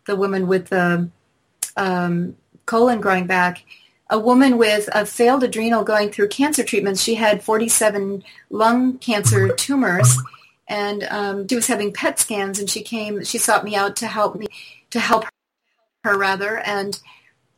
the 0.06 0.16
woman 0.16 0.46
with 0.46 0.68
the 0.68 1.08
um, 1.76 2.36
colon 2.66 3.00
growing 3.00 3.26
back, 3.26 3.64
a 4.10 4.18
woman 4.18 4.58
with 4.58 4.88
a 4.94 5.06
failed 5.06 5.42
adrenal 5.42 5.84
going 5.84 6.10
through 6.10 6.28
cancer 6.28 6.62
treatments. 6.62 7.02
She 7.02 7.14
had 7.14 7.42
47 7.42 8.22
lung 8.50 8.98
cancer 8.98 9.52
tumors, 9.54 10.16
and 10.68 11.04
um, 11.04 11.48
she 11.48 11.56
was 11.56 11.66
having 11.66 11.92
PET 11.92 12.18
scans. 12.18 12.58
And 12.58 12.68
she 12.68 12.82
came, 12.82 13.24
she 13.24 13.38
sought 13.38 13.64
me 13.64 13.74
out 13.74 13.96
to 13.96 14.06
help 14.06 14.36
me, 14.36 14.46
to 14.90 15.00
help 15.00 15.24
her 16.04 16.18
rather. 16.18 16.58
And 16.58 16.98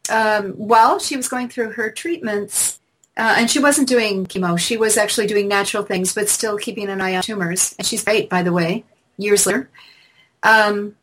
um, 0.09 0.53
while 0.53 0.99
she 0.99 1.17
was 1.17 1.29
going 1.29 1.49
through 1.49 1.73
her 1.73 1.91
treatments, 1.91 2.81
uh, 3.17 3.35
and 3.39 3.51
she 3.51 3.59
wasn't 3.59 3.89
doing 3.89 4.27
chemo. 4.27 4.59
She 4.59 4.77
was 4.77 4.97
actually 4.97 5.27
doing 5.27 5.49
natural 5.49 5.83
things, 5.83 6.15
but 6.15 6.29
still 6.29 6.59
keeping 6.59 6.89
an 6.89 7.01
eye 7.01 7.17
on 7.17 7.23
tumors. 7.23 7.75
And 7.79 7.87
she's 7.87 8.05
great, 8.05 8.29
by 8.29 8.43
the 8.43 8.53
way, 8.53 8.85
years 9.17 9.47
later. 9.47 9.71
Um, 10.43 10.97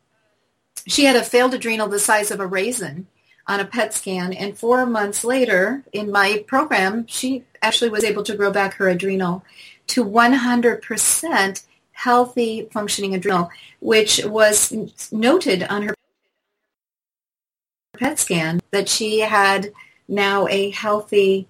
she 0.86 1.04
had 1.04 1.16
a 1.16 1.24
failed 1.24 1.54
adrenal 1.54 1.88
the 1.88 1.98
size 1.98 2.30
of 2.30 2.40
a 2.40 2.46
raisin 2.46 3.08
on 3.46 3.58
a 3.60 3.64
PET 3.64 3.92
scan. 3.94 4.32
And 4.32 4.56
four 4.56 4.86
months 4.86 5.24
later, 5.24 5.82
in 5.92 6.10
my 6.10 6.44
program, 6.46 7.06
she 7.08 7.44
actually 7.62 7.90
was 7.90 8.04
able 8.04 8.22
to 8.24 8.36
grow 8.36 8.50
back 8.50 8.74
her 8.74 8.88
adrenal 8.88 9.44
to 9.88 10.04
100% 10.04 11.66
healthy 11.92 12.68
functioning 12.70 13.14
adrenal, 13.14 13.50
which 13.80 14.24
was 14.24 14.72
noted 15.10 15.64
on 15.64 15.82
her 15.82 15.94
PET 17.98 18.18
scan 18.18 18.60
that 18.70 18.88
she 18.88 19.20
had 19.20 19.72
now 20.08 20.46
a 20.48 20.70
healthy 20.70 21.48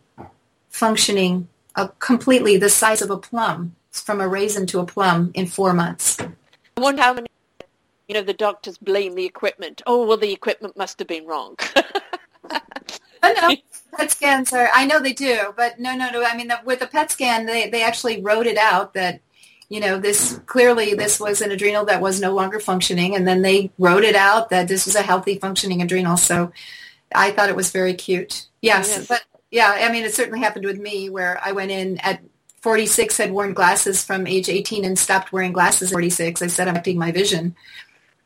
functioning 0.74 1.46
uh, 1.76 1.86
completely 2.01 2.56
the 2.56 2.68
size 2.68 3.01
of 3.01 3.09
a 3.09 3.16
plum, 3.16 3.76
from 3.92 4.20
a 4.20 4.26
raisin 4.26 4.66
to 4.66 4.80
a 4.80 4.84
plum 4.84 5.30
in 5.32 5.46
four 5.46 5.72
months. 5.72 6.18
I 6.20 6.80
wonder 6.80 7.01
how 7.01 7.14
many, 7.14 7.28
you 8.09 8.14
know, 8.14 8.22
the 8.22 8.34
doctors 8.34 8.76
blame 8.76 9.14
the 9.14 9.24
equipment. 9.24 9.82
Oh, 9.86 10.05
well, 10.05 10.16
the 10.16 10.32
equipment 10.32 10.76
must 10.76 10.98
have 10.98 11.06
been 11.06 11.26
wrong. 11.26 11.55
oh, 12.51 12.60
no, 13.22 13.56
PET 13.96 14.10
scans 14.10 14.52
are, 14.52 14.68
I 14.74 14.84
know 14.84 14.98
they 14.98 15.12
do, 15.12 15.55
but 15.56 15.78
no, 15.78 15.94
no, 15.94 16.10
no. 16.10 16.24
I 16.24 16.36
mean, 16.36 16.48
the, 16.48 16.59
with 16.64 16.80
the 16.80 16.88
PET 16.88 17.12
scan, 17.12 17.46
they, 17.46 17.70
they 17.70 17.84
actually 17.84 18.20
wrote 18.20 18.48
it 18.48 18.59
out 18.59 18.94
that, 18.94 19.20
you 19.68 19.78
know, 19.78 20.01
this 20.01 20.40
clearly 20.46 20.94
this 20.94 21.20
was 21.20 21.40
an 21.40 21.52
adrenal 21.52 21.84
that 21.84 22.01
was 22.01 22.20
no 22.20 22.34
longer 22.34 22.59
functioning. 22.59 23.14
And 23.14 23.28
then 23.28 23.42
they 23.42 23.70
wrote 23.78 24.02
it 24.02 24.16
out 24.16 24.51
that 24.51 24.66
this 24.66 24.86
was 24.86 24.96
a 24.96 25.02
healthy 25.02 25.38
functioning 25.38 25.82
adrenal. 25.82 26.16
So 26.16 26.52
I 27.14 27.30
thought 27.30 27.48
it 27.48 27.56
was 27.56 27.70
very 27.70 27.94
cute. 27.94 28.48
Yes, 28.60 28.88
yes. 28.88 29.06
but 29.06 29.22
yeah, 29.55 29.86
I 29.89 29.93
mean, 29.93 30.05
it 30.05 30.12
certainly 30.12 30.40
happened 30.40 30.64
with 30.64 30.81
me 30.81 31.09
where 31.09 31.39
I 31.40 31.52
went 31.52 31.70
in 31.70 31.98
at 31.98 32.20
46, 32.62 33.16
had 33.16 33.31
worn 33.31 33.55
glasses 33.55 34.02
from 34.02 34.26
age 34.26 34.48
18 34.48 34.85
and 34.85 34.98
stopped 34.98 35.32
wearing 35.32 35.52
glasses 35.52 35.93
at 35.93 35.94
46. 35.94 36.43
I 36.43 36.48
said 36.48 36.66
I'm 36.66 36.74
affecting 36.74 36.98
my 36.98 37.12
vision. 37.12 37.55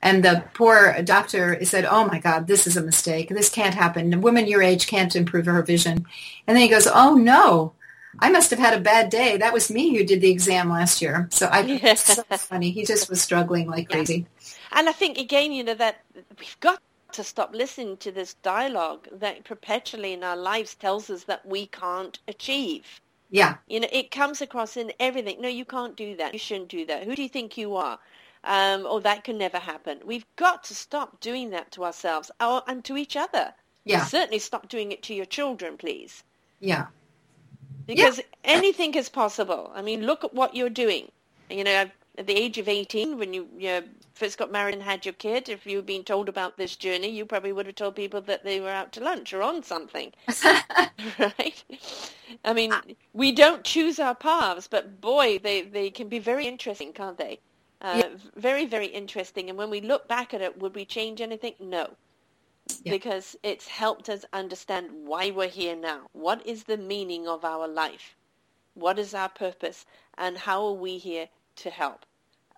And 0.01 0.25
the 0.25 0.43
poor 0.55 0.97
doctor 1.03 1.63
said, 1.67 1.85
oh 1.85 2.07
my 2.07 2.19
God, 2.19 2.47
this 2.47 2.67
is 2.67 2.79
a 2.79 2.83
mistake. 2.83 3.29
This 3.29 3.51
can't 3.51 3.75
happen. 3.75 4.15
A 4.15 4.19
woman 4.19 4.47
your 4.47 4.63
age 4.63 4.87
can't 4.87 5.15
improve 5.15 5.45
her 5.45 5.61
vision. 5.63 6.07
And 6.47 6.57
then 6.57 6.63
he 6.63 6.69
goes, 6.69 6.87
oh 6.87 7.17
no, 7.17 7.75
I 8.19 8.31
must 8.31 8.49
have 8.49 8.59
had 8.59 8.73
a 8.73 8.81
bad 8.81 9.11
day. 9.11 9.37
That 9.37 9.53
was 9.53 9.71
me 9.71 9.95
who 9.95 10.05
did 10.05 10.23
the 10.23 10.31
exam 10.31 10.71
last 10.71 11.03
year. 11.03 11.29
So 11.31 11.47
I, 11.47 11.61
yeah. 11.61 11.93
so 11.95 12.23
funny. 12.23 12.71
He 12.71 12.87
just 12.87 13.11
was 13.11 13.21
struggling 13.21 13.69
like 13.69 13.91
crazy. 13.91 14.25
And 14.73 14.89
I 14.89 14.93
think 14.93 15.19
again, 15.19 15.53
you 15.53 15.63
know, 15.63 15.75
that 15.75 16.01
we've 16.39 16.61
got 16.61 16.81
to 17.13 17.25
stop 17.25 17.55
listening 17.55 17.97
to 17.99 18.13
this 18.13 18.35
dialogue 18.35 19.09
that 19.13 19.45
perpetually 19.45 20.13
in 20.13 20.23
our 20.23 20.37
lives 20.37 20.75
tells 20.75 21.11
us 21.11 21.25
that 21.25 21.47
we 21.47 21.67
can't 21.67 22.19
achieve. 22.29 23.01
Yeah. 23.31 23.57
You 23.67 23.81
know, 23.81 23.89
it 23.93 24.11
comes 24.11 24.41
across 24.41 24.77
in 24.77 24.93
everything. 24.99 25.41
No, 25.41 25.49
you 25.49 25.65
can't 25.65 25.97
do 25.97 26.17
that. 26.17 26.33
You 26.33 26.39
shouldn't 26.39 26.69
do 26.69 26.87
that. 26.87 27.05
Who 27.05 27.15
do 27.15 27.23
you 27.23 27.29
think 27.29 27.57
you 27.57 27.77
are? 27.77 27.99
Um, 28.45 28.87
or 28.87 29.01
that 29.01 29.25
can 29.25 29.37
never 29.37 29.59
happen. 29.59 30.01
We've 30.05 30.27
got 30.37 30.65
to 30.65 30.75
stop 30.75 31.21
doing 31.21 31.51
that 31.51 31.73
to 31.73 31.85
ourselves 31.85 32.31
or, 32.41 32.63
and 32.67 32.85
to 32.85 32.97
each 32.97 33.17
other. 33.17 33.53
Yeah. 33.85 34.05
certainly 34.05 34.39
stop 34.39 34.69
doing 34.69 34.93
it 34.93 35.03
to 35.05 35.15
your 35.15 35.25
children, 35.25 35.77
please. 35.77 36.23
Yeah. 36.61 36.87
Because 37.87 38.19
yeah. 38.19 38.25
anything 38.45 38.95
is 38.95 39.09
possible. 39.09 39.73
I 39.75 39.83
mean, 39.83 40.05
look 40.05 40.25
at 40.25 40.35
what 40.35 40.55
you're 40.55 40.69
doing. 40.69 41.11
You 41.51 41.65
know, 41.65 41.91
at 42.19 42.27
the 42.27 42.37
age 42.37 42.59
of 42.59 42.69
18, 42.69 43.17
when 43.19 43.33
you, 43.33 43.49
you 43.57 43.83
first 44.19 44.37
got 44.37 44.51
married 44.51 44.75
and 44.75 44.83
had 44.83 45.07
your 45.07 45.15
kid, 45.15 45.49
if 45.49 45.65
you'd 45.65 45.87
been 45.87 46.03
told 46.03 46.29
about 46.29 46.57
this 46.57 46.75
journey, 46.75 47.09
you 47.09 47.25
probably 47.25 47.53
would 47.53 47.67
have 47.67 47.77
told 47.77 47.95
people 47.95 48.21
that 48.23 48.43
they 48.43 48.59
were 48.61 48.69
out 48.69 48.93
to 48.93 49.01
lunch 49.01 49.33
or 49.33 49.43
on 49.43 49.63
something. 49.63 50.13
right? 51.19 51.65
I 52.45 52.53
mean, 52.53 52.75
we 53.13 53.31
don't 53.31 53.63
choose 53.63 54.01
our 54.01 54.17
paths, 54.17 54.67
but 54.67 55.01
boy, 55.01 55.39
they, 55.39 55.63
they 55.63 55.91
can 55.91 56.09
be 56.09 56.19
very 56.19 56.47
interesting, 56.47 56.93
can't 56.93 57.17
they? 57.17 57.39
Uh, 57.81 58.03
yeah. 58.05 58.09
Very, 58.35 58.67
very 58.67 58.87
interesting. 58.87 59.49
And 59.49 59.57
when 59.57 59.71
we 59.71 59.81
look 59.81 60.09
back 60.09 60.35
at 60.35 60.41
it, 60.41 60.59
would 60.59 60.75
we 60.75 60.85
change 60.85 61.21
anything? 61.21 61.55
No. 61.61 61.95
Yeah. 62.83 62.93
Because 62.93 63.37
it's 63.43 63.69
helped 63.69 64.09
us 64.09 64.25
understand 64.33 64.91
why 65.07 65.31
we're 65.31 65.49
here 65.49 65.77
now. 65.77 66.09
What 66.13 66.45
is 66.45 66.65
the 66.65 66.77
meaning 66.77 67.29
of 67.29 67.45
our 67.45 67.69
life? 67.69 68.17
What 68.75 68.99
is 68.99 69.15
our 69.15 69.29
purpose? 69.29 69.87
And 70.17 70.37
how 70.37 70.67
are 70.67 70.73
we 70.73 70.99
here 70.99 71.29
to 71.57 71.71
help? 71.71 72.05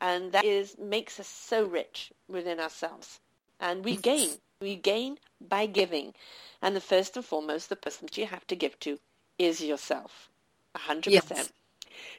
And 0.00 0.32
that 0.32 0.44
is 0.44 0.76
makes 0.78 1.20
us 1.20 1.28
so 1.28 1.64
rich 1.64 2.12
within 2.28 2.60
ourselves. 2.60 3.20
And 3.60 3.84
we 3.84 3.96
gain. 3.96 4.30
We 4.60 4.76
gain 4.76 5.18
by 5.40 5.66
giving. 5.66 6.14
And 6.62 6.74
the 6.74 6.80
first 6.80 7.16
and 7.16 7.24
foremost, 7.24 7.68
the 7.68 7.76
person 7.76 8.06
that 8.06 8.18
you 8.18 8.26
have 8.26 8.46
to 8.46 8.56
give 8.56 8.78
to 8.80 8.98
is 9.38 9.60
yourself. 9.60 10.28
A 10.74 10.78
hundred 10.78 11.14
percent. 11.14 11.38
Yes. 11.38 11.52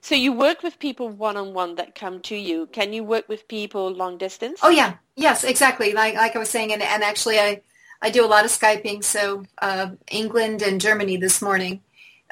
So 0.01 0.15
you 0.15 0.33
work 0.33 0.61
with 0.61 0.77
people 0.77 1.09
one-on-one 1.09 1.75
that 1.75 1.95
come 1.95 2.19
to 2.21 2.35
you. 2.35 2.67
Can 2.67 2.93
you 2.93 3.03
work 3.03 3.27
with 3.27 3.47
people 3.47 3.89
long 3.89 4.17
distance? 4.17 4.59
Oh 4.61 4.69
yeah, 4.69 4.95
yes, 5.15 5.43
exactly. 5.43 5.93
Like 5.93 6.15
like 6.15 6.35
I 6.35 6.39
was 6.39 6.49
saying, 6.49 6.73
and, 6.73 6.81
and 6.81 7.03
actually 7.03 7.39
I 7.39 7.61
I 8.01 8.09
do 8.09 8.25
a 8.25 8.27
lot 8.27 8.45
of 8.45 8.51
skyping. 8.51 9.03
So 9.03 9.43
uh, 9.61 9.91
England 10.09 10.61
and 10.61 10.81
Germany 10.81 11.17
this 11.17 11.41
morning, 11.41 11.81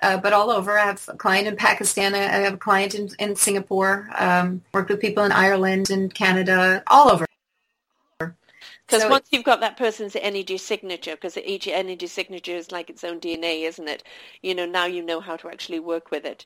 uh, 0.02 0.18
but 0.18 0.34
all 0.34 0.50
over. 0.52 0.78
I 0.78 0.86
have 0.86 1.08
a 1.08 1.16
client 1.16 1.48
in 1.48 1.56
Pakistan. 1.56 2.16
I 2.16 2.20
have 2.20 2.54
a 2.54 2.58
client 2.58 2.96
in, 2.96 3.10
in 3.20 3.36
Singapore. 3.36 4.10
Um, 4.18 4.62
worked 4.74 4.90
with 4.90 5.00
people 5.00 5.24
in 5.24 5.32
Ireland 5.32 5.90
and 5.90 6.14
Canada, 6.14 6.84
all 6.88 7.10
over. 7.12 7.26
Because 8.20 9.04
so 9.04 9.10
once 9.10 9.28
you've 9.30 9.44
got 9.44 9.60
that 9.60 9.78
person's 9.78 10.16
energy 10.16 10.58
signature, 10.58 11.12
because 11.12 11.38
each 11.38 11.68
energy 11.68 12.08
signature 12.08 12.56
is 12.56 12.72
like 12.72 12.90
its 12.90 13.04
own 13.04 13.20
DNA, 13.20 13.64
isn't 13.68 13.88
it? 13.88 14.04
You 14.42 14.56
know, 14.56 14.66
now 14.66 14.86
you 14.86 15.04
know 15.04 15.20
how 15.20 15.38
to 15.38 15.50
actually 15.50 15.80
work 15.80 16.10
with 16.10 16.26
it. 16.26 16.46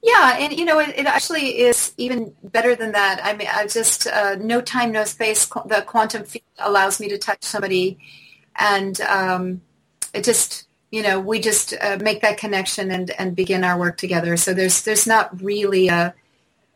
Yeah, 0.00 0.36
and 0.38 0.56
you 0.56 0.64
know, 0.64 0.78
it, 0.78 0.90
it 0.96 1.06
actually 1.06 1.58
is 1.58 1.92
even 1.96 2.32
better 2.44 2.76
than 2.76 2.92
that. 2.92 3.20
I 3.24 3.34
mean, 3.34 3.48
I 3.52 3.66
just 3.66 4.06
uh, 4.06 4.36
no 4.36 4.60
time, 4.60 4.92
no 4.92 5.02
space. 5.02 5.46
The 5.46 5.82
quantum 5.84 6.22
field 6.22 6.44
allows 6.60 7.00
me 7.00 7.08
to 7.08 7.18
touch 7.18 7.42
somebody, 7.42 7.98
and 8.54 9.00
um, 9.00 9.60
it 10.14 10.22
just 10.22 10.67
you 10.90 11.02
know, 11.02 11.20
we 11.20 11.40
just 11.40 11.74
uh, 11.80 11.98
make 12.00 12.22
that 12.22 12.38
connection 12.38 12.90
and, 12.90 13.10
and 13.18 13.36
begin 13.36 13.64
our 13.64 13.78
work 13.78 13.98
together. 13.98 14.36
So 14.36 14.54
there's 14.54 14.82
there's 14.82 15.06
not 15.06 15.42
really 15.42 15.88
a, 15.88 16.14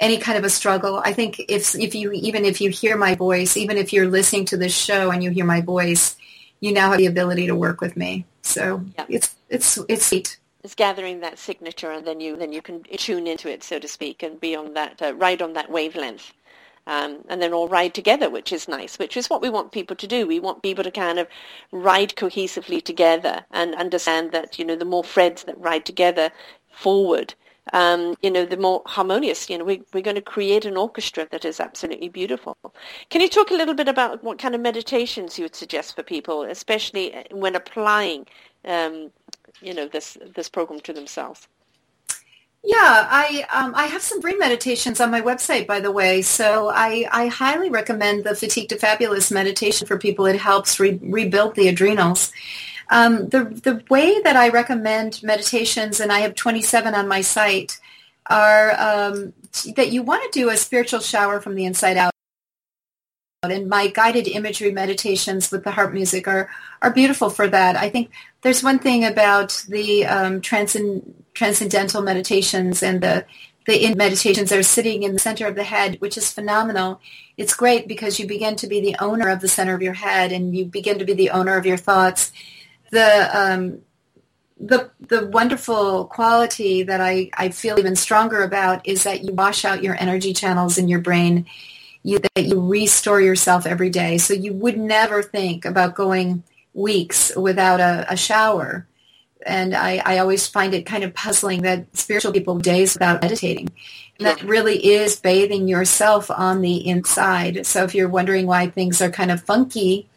any 0.00 0.18
kind 0.18 0.36
of 0.36 0.44
a 0.44 0.50
struggle. 0.50 0.98
I 0.98 1.12
think 1.12 1.40
if 1.48 1.74
if 1.74 1.94
you 1.94 2.12
even 2.12 2.44
if 2.44 2.60
you 2.60 2.70
hear 2.70 2.96
my 2.96 3.14
voice, 3.14 3.56
even 3.56 3.76
if 3.78 3.92
you're 3.92 4.08
listening 4.08 4.44
to 4.46 4.56
this 4.56 4.76
show 4.76 5.10
and 5.10 5.22
you 5.22 5.30
hear 5.30 5.46
my 5.46 5.60
voice, 5.60 6.16
you 6.60 6.72
now 6.72 6.90
have 6.90 6.98
the 6.98 7.06
ability 7.06 7.46
to 7.46 7.56
work 7.56 7.80
with 7.80 7.96
me. 7.96 8.26
So 8.42 8.84
yeah. 8.98 9.06
it's 9.08 9.34
it's 9.48 9.78
it's 9.88 10.06
sweet. 10.06 10.38
It's 10.62 10.76
gathering 10.76 11.20
that 11.20 11.38
signature, 11.38 11.90
and 11.90 12.06
then 12.06 12.20
you 12.20 12.36
then 12.36 12.52
you 12.52 12.62
can 12.62 12.82
tune 12.82 13.26
into 13.26 13.50
it, 13.50 13.64
so 13.64 13.78
to 13.78 13.88
speak, 13.88 14.22
and 14.22 14.40
be 14.40 14.54
on 14.54 14.74
that 14.74 15.00
uh, 15.00 15.14
ride 15.14 15.42
on 15.42 15.54
that 15.54 15.70
wavelength 15.70 16.32
um, 16.86 17.24
and 17.28 17.40
then 17.40 17.52
all 17.52 17.68
ride 17.68 17.94
together, 17.94 18.28
which 18.28 18.52
is 18.52 18.68
nice, 18.68 18.98
which 18.98 19.16
is 19.16 19.30
what 19.30 19.42
we 19.42 19.50
want 19.50 19.72
people 19.72 19.96
to 19.96 20.06
do. 20.06 20.26
We 20.26 20.40
want 20.40 20.62
people 20.62 20.84
to 20.84 20.90
kind 20.90 21.18
of 21.18 21.28
ride 21.70 22.14
cohesively 22.16 22.82
together 22.82 23.44
and 23.50 23.74
understand 23.74 24.32
that, 24.32 24.58
you 24.58 24.64
know, 24.64 24.76
the 24.76 24.84
more 24.84 25.04
threads 25.04 25.44
that 25.44 25.58
ride 25.60 25.84
together 25.84 26.30
forward, 26.72 27.34
um, 27.72 28.16
you 28.22 28.30
know, 28.30 28.44
the 28.44 28.56
more 28.56 28.82
harmonious, 28.86 29.48
you 29.48 29.56
know, 29.56 29.64
we, 29.64 29.82
we're 29.92 30.02
going 30.02 30.16
to 30.16 30.22
create 30.22 30.64
an 30.64 30.76
orchestra 30.76 31.28
that 31.30 31.44
is 31.44 31.60
absolutely 31.60 32.08
beautiful. 32.08 32.56
Can 33.08 33.20
you 33.20 33.28
talk 33.28 33.50
a 33.50 33.54
little 33.54 33.74
bit 33.74 33.88
about 33.88 34.24
what 34.24 34.38
kind 34.38 34.54
of 34.54 34.60
meditations 34.60 35.38
you 35.38 35.44
would 35.44 35.54
suggest 35.54 35.94
for 35.94 36.02
people, 36.02 36.42
especially 36.42 37.24
when 37.30 37.54
applying, 37.54 38.26
um, 38.64 39.12
you 39.60 39.72
know, 39.72 39.86
this, 39.86 40.18
this 40.34 40.48
program 40.48 40.80
to 40.80 40.92
themselves? 40.92 41.46
Yeah, 42.64 43.08
I 43.10 43.44
um, 43.52 43.74
I 43.74 43.86
have 43.86 44.02
some 44.02 44.20
brain 44.20 44.38
meditations 44.38 45.00
on 45.00 45.10
my 45.10 45.20
website, 45.20 45.66
by 45.66 45.80
the 45.80 45.90
way. 45.90 46.22
So 46.22 46.68
I, 46.68 47.08
I 47.10 47.26
highly 47.26 47.70
recommend 47.70 48.22
the 48.22 48.36
Fatigue 48.36 48.68
to 48.68 48.78
Fabulous 48.78 49.32
meditation 49.32 49.86
for 49.86 49.98
people. 49.98 50.26
It 50.26 50.38
helps 50.38 50.78
re- 50.78 51.00
rebuild 51.02 51.56
the 51.56 51.66
adrenals. 51.66 52.32
Um, 52.88 53.28
the 53.30 53.44
the 53.44 53.82
way 53.90 54.20
that 54.22 54.36
I 54.36 54.50
recommend 54.50 55.22
meditations, 55.24 55.98
and 55.98 56.12
I 56.12 56.20
have 56.20 56.36
27 56.36 56.94
on 56.94 57.08
my 57.08 57.20
site, 57.20 57.80
are 58.26 58.70
um, 58.78 59.32
that 59.74 59.90
you 59.90 60.04
want 60.04 60.32
to 60.32 60.38
do 60.38 60.48
a 60.50 60.56
spiritual 60.56 61.00
shower 61.00 61.40
from 61.40 61.56
the 61.56 61.64
inside 61.64 61.96
out. 61.96 62.11
And 63.44 63.68
my 63.68 63.88
guided 63.88 64.28
imagery 64.28 64.70
meditations 64.70 65.50
with 65.50 65.64
the 65.64 65.72
harp 65.72 65.92
music 65.92 66.28
are 66.28 66.48
are 66.80 66.92
beautiful 66.92 67.28
for 67.28 67.48
that. 67.48 67.74
I 67.74 67.90
think 67.90 68.12
there's 68.42 68.62
one 68.62 68.78
thing 68.78 69.04
about 69.04 69.64
the 69.68 70.06
um, 70.06 70.40
transcend 70.40 71.24
transcendental 71.34 72.02
meditations 72.02 72.84
and 72.84 73.00
the 73.00 73.24
the 73.66 73.84
in 73.84 73.98
meditations 73.98 74.52
are 74.52 74.62
sitting 74.62 75.02
in 75.02 75.12
the 75.12 75.18
center 75.18 75.48
of 75.48 75.56
the 75.56 75.64
head, 75.64 75.96
which 76.00 76.16
is 76.16 76.32
phenomenal. 76.32 77.00
It's 77.36 77.52
great 77.52 77.88
because 77.88 78.20
you 78.20 78.28
begin 78.28 78.54
to 78.56 78.68
be 78.68 78.80
the 78.80 78.94
owner 79.00 79.28
of 79.28 79.40
the 79.40 79.48
center 79.48 79.74
of 79.74 79.82
your 79.82 79.94
head 79.94 80.30
and 80.30 80.56
you 80.56 80.64
begin 80.64 81.00
to 81.00 81.04
be 81.04 81.14
the 81.14 81.30
owner 81.30 81.56
of 81.56 81.66
your 81.66 81.76
thoughts. 81.76 82.30
The 82.92 83.28
um, 83.36 83.80
the 84.60 84.88
the 85.00 85.26
wonderful 85.26 86.04
quality 86.04 86.84
that 86.84 87.00
I, 87.00 87.30
I 87.36 87.48
feel 87.48 87.80
even 87.80 87.96
stronger 87.96 88.44
about 88.44 88.86
is 88.86 89.02
that 89.02 89.24
you 89.24 89.32
wash 89.32 89.64
out 89.64 89.82
your 89.82 90.00
energy 90.00 90.32
channels 90.32 90.78
in 90.78 90.86
your 90.86 91.00
brain, 91.00 91.46
you, 92.02 92.18
that 92.18 92.44
you 92.46 92.60
restore 92.60 93.20
yourself 93.20 93.66
every 93.66 93.90
day. 93.90 94.18
So 94.18 94.34
you 94.34 94.52
would 94.54 94.78
never 94.78 95.22
think 95.22 95.64
about 95.64 95.94
going 95.94 96.42
weeks 96.74 97.34
without 97.36 97.80
a, 97.80 98.06
a 98.08 98.16
shower 98.16 98.86
and 99.46 99.74
I, 99.74 100.02
I 100.04 100.18
always 100.18 100.46
find 100.46 100.74
it 100.74 100.86
kind 100.86 101.04
of 101.04 101.14
puzzling 101.14 101.62
that 101.62 101.96
spiritual 101.96 102.32
people 102.32 102.58
days 102.58 102.94
without 102.94 103.22
meditating. 103.22 103.70
And 104.18 104.26
that 104.26 104.42
really 104.42 104.84
is 104.84 105.16
bathing 105.16 105.68
yourself 105.68 106.30
on 106.30 106.60
the 106.60 106.86
inside. 106.86 107.66
So 107.66 107.84
if 107.84 107.94
you're 107.94 108.08
wondering 108.08 108.46
why 108.46 108.68
things 108.68 109.00
are 109.00 109.10
kind 109.10 109.30
of 109.30 109.42
funky 109.42 110.08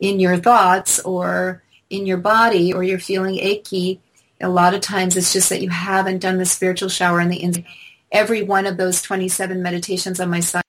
in 0.00 0.20
your 0.20 0.36
thoughts 0.36 1.00
or 1.00 1.62
in 1.90 2.06
your 2.06 2.18
body 2.18 2.72
or 2.72 2.82
you're 2.82 2.98
feeling 2.98 3.38
achy, 3.38 4.00
a 4.40 4.48
lot 4.48 4.74
of 4.74 4.80
times 4.80 5.16
it's 5.16 5.32
just 5.32 5.48
that 5.48 5.62
you 5.62 5.70
haven't 5.70 6.20
done 6.20 6.38
the 6.38 6.44
spiritual 6.44 6.88
shower 6.88 7.20
on 7.20 7.28
the 7.28 7.42
inside. 7.42 7.66
Every 8.12 8.42
one 8.42 8.66
of 8.66 8.76
those 8.76 9.02
27 9.02 9.62
meditations 9.62 10.20
on 10.20 10.30
my 10.30 10.40
site 10.40 10.62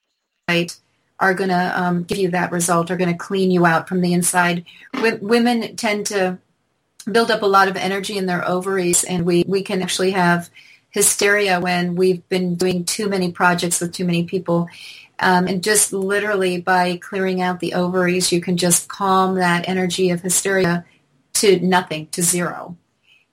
are 1.20 1.34
going 1.34 1.50
to 1.50 1.82
um, 1.82 2.04
give 2.04 2.18
you 2.18 2.30
that 2.32 2.52
result, 2.52 2.90
are 2.90 2.98
going 2.98 3.12
to 3.12 3.18
clean 3.18 3.52
you 3.52 3.66
out 3.66 3.90
from 3.90 4.02
the 4.02 4.14
inside. 4.14 4.66
W- 4.94 5.20
women 5.22 5.76
tend 5.76 6.06
to 6.08 6.38
build 7.12 7.32
up 7.32 7.42
a 7.42 7.48
lot 7.48 7.68
of 7.68 7.76
energy 7.76 8.18
in 8.18 8.26
their 8.26 8.48
ovaries 8.48 9.04
and 9.04 9.26
we, 9.26 9.44
we 9.48 9.62
can 9.62 9.82
actually 9.82 10.12
have 10.12 10.50
hysteria 10.92 11.60
when 11.60 11.96
we've 11.96 12.28
been 12.30 12.56
doing 12.56 12.84
too 12.86 13.10
many 13.10 13.32
projects 13.32 13.82
with 13.82 13.94
too 13.94 14.06
many 14.06 14.24
people. 14.24 14.68
Um, 15.20 15.48
and 15.48 15.64
just 15.64 15.92
literally 15.92 16.62
by 16.62 16.98
clearing 16.98 17.42
out 17.42 17.60
the 17.60 17.74
ovaries, 17.74 18.32
you 18.32 18.40
can 18.40 18.56
just 18.56 18.88
calm 18.88 19.36
that 19.36 19.68
energy 19.68 20.12
of 20.12 20.22
hysteria 20.22 20.86
to 21.34 21.60
nothing, 21.60 22.08
to 22.08 22.22
zero. 22.22 22.78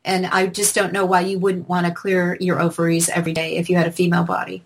And 0.05 0.27
I 0.27 0.47
just 0.47 0.75
don't 0.75 0.93
know 0.93 1.07
why 1.07 1.21
you 1.21 1.39
wouldn't 1.39 1.69
want 1.69 1.87
to 1.87 1.93
clear 1.93 2.37
your 2.41 2.61
ovaries 2.61 3.09
every 3.09 3.33
day 3.33 3.57
if 3.57 3.71
you 3.71 3.77
had 3.77 3.87
a 3.87 3.93
female 3.93 4.25
body. 4.25 4.63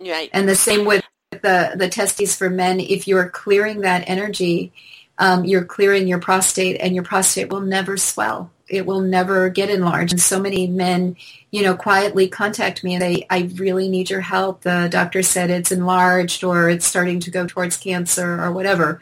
Right. 0.00 0.30
And 0.32 0.48
the 0.48 0.54
same 0.54 0.86
with 0.86 1.04
the, 1.30 1.72
the 1.76 1.88
testes 1.88 2.34
for 2.34 2.50
men. 2.50 2.80
If 2.80 3.06
you're 3.06 3.28
clearing 3.28 3.82
that 3.82 4.04
energy, 4.08 4.72
um, 5.18 5.44
you're 5.44 5.64
clearing 5.64 6.08
your 6.08 6.18
prostate 6.18 6.80
and 6.80 6.94
your 6.94 7.04
prostate 7.04 7.50
will 7.50 7.60
never 7.60 7.96
swell. 7.96 8.50
it 8.68 8.86
will 8.86 9.00
never 9.00 9.48
get 9.48 9.68
enlarged. 9.68 10.12
And 10.12 10.20
so 10.20 10.40
many 10.40 10.68
men, 10.68 11.16
you 11.50 11.62
know, 11.62 11.74
quietly 11.74 12.28
contact 12.28 12.84
me 12.84 12.94
and 12.94 13.02
they, 13.02 13.26
I 13.28 13.50
really 13.54 13.88
need 13.88 14.10
your 14.10 14.20
help. 14.20 14.62
The 14.62 14.88
doctor 14.90 15.22
said 15.22 15.50
it's 15.50 15.72
enlarged 15.72 16.44
or 16.44 16.68
it's 16.68 16.86
starting 16.86 17.18
to 17.20 17.30
go 17.30 17.46
towards 17.46 17.76
cancer 17.76 18.40
or 18.40 18.52
whatever. 18.52 19.00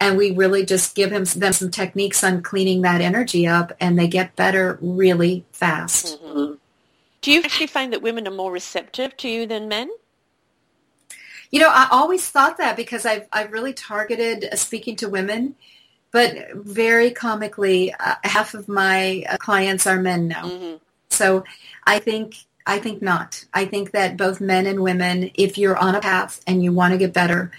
And 0.00 0.16
we 0.16 0.32
really 0.32 0.64
just 0.64 0.94
give 0.94 1.12
him 1.12 1.24
them 1.24 1.52
some 1.52 1.70
techniques 1.70 2.24
on 2.24 2.42
cleaning 2.42 2.82
that 2.82 3.00
energy 3.00 3.46
up 3.46 3.72
and 3.78 3.98
they 3.98 4.08
get 4.08 4.36
better 4.36 4.78
really 4.80 5.44
fast. 5.52 6.22
Mm-hmm. 6.22 6.54
Do 7.20 7.32
you 7.32 7.40
actually 7.42 7.68
find 7.68 7.92
that 7.92 8.02
women 8.02 8.26
are 8.26 8.34
more 8.34 8.52
receptive 8.52 9.16
to 9.18 9.28
you 9.28 9.46
than 9.46 9.68
men? 9.68 9.90
You 11.54 11.60
know, 11.60 11.70
I 11.70 11.86
always 11.92 12.28
thought 12.28 12.58
that 12.58 12.76
because 12.76 13.06
I've, 13.06 13.28
I've 13.32 13.52
really 13.52 13.72
targeted 13.72 14.44
uh, 14.44 14.56
speaking 14.56 14.96
to 14.96 15.08
women 15.08 15.54
but 16.14 16.52
very 16.54 17.10
comically, 17.10 17.92
uh, 17.92 18.14
half 18.22 18.54
of 18.54 18.68
my 18.68 19.24
uh, 19.28 19.36
clients 19.36 19.84
are 19.84 20.00
men 20.00 20.28
now. 20.28 20.44
Mm-hmm. 20.44 20.76
So 21.10 21.42
I 21.84 21.98
think 21.98 22.36
I 22.66 22.78
think 22.78 23.02
not. 23.02 23.44
I 23.52 23.64
think 23.64 23.90
that 23.90 24.16
both 24.16 24.40
men 24.40 24.66
and 24.66 24.80
women, 24.80 25.32
if 25.34 25.58
you're 25.58 25.76
on 25.76 25.96
a 25.96 26.00
path 26.00 26.40
and 26.46 26.62
you 26.62 26.72
want 26.72 26.92
to 26.92 26.98
get 26.98 27.12
better, 27.12 27.50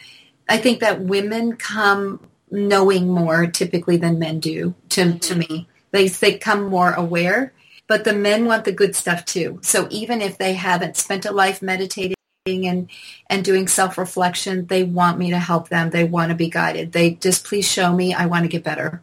I 0.47 0.57
think 0.57 0.79
that 0.79 1.01
women 1.01 1.57
come 1.57 2.25
knowing 2.49 3.09
more 3.09 3.45
typically 3.45 3.97
than 3.97 4.19
men 4.19 4.39
do 4.39 4.73
to, 4.89 5.01
mm-hmm. 5.01 5.17
to 5.17 5.35
me. 5.35 5.67
They, 5.91 6.07
they 6.07 6.37
come 6.37 6.69
more 6.69 6.93
aware, 6.93 7.51
but 7.87 8.05
the 8.05 8.13
men 8.13 8.45
want 8.45 8.63
the 8.63 8.71
good 8.71 8.95
stuff 8.95 9.25
too. 9.25 9.59
So 9.63 9.87
even 9.91 10.21
if 10.21 10.37
they 10.37 10.53
haven't 10.53 10.95
spent 10.95 11.25
a 11.25 11.31
life 11.31 11.61
meditating 11.61 12.14
and 12.47 12.87
and 13.27 13.43
doing 13.43 13.67
self-reflection 13.67 14.67
they 14.67 14.83
want 14.83 15.17
me 15.17 15.31
to 15.31 15.39
help 15.39 15.69
them. 15.69 15.89
They 15.89 16.03
want 16.03 16.29
to 16.29 16.35
be 16.35 16.47
guided. 16.47 16.91
They 16.91 17.15
just 17.15 17.43
please 17.43 17.67
show 17.67 17.91
me. 17.91 18.13
I 18.13 18.27
want 18.27 18.43
to 18.43 18.47
get 18.47 18.63
better. 18.63 19.01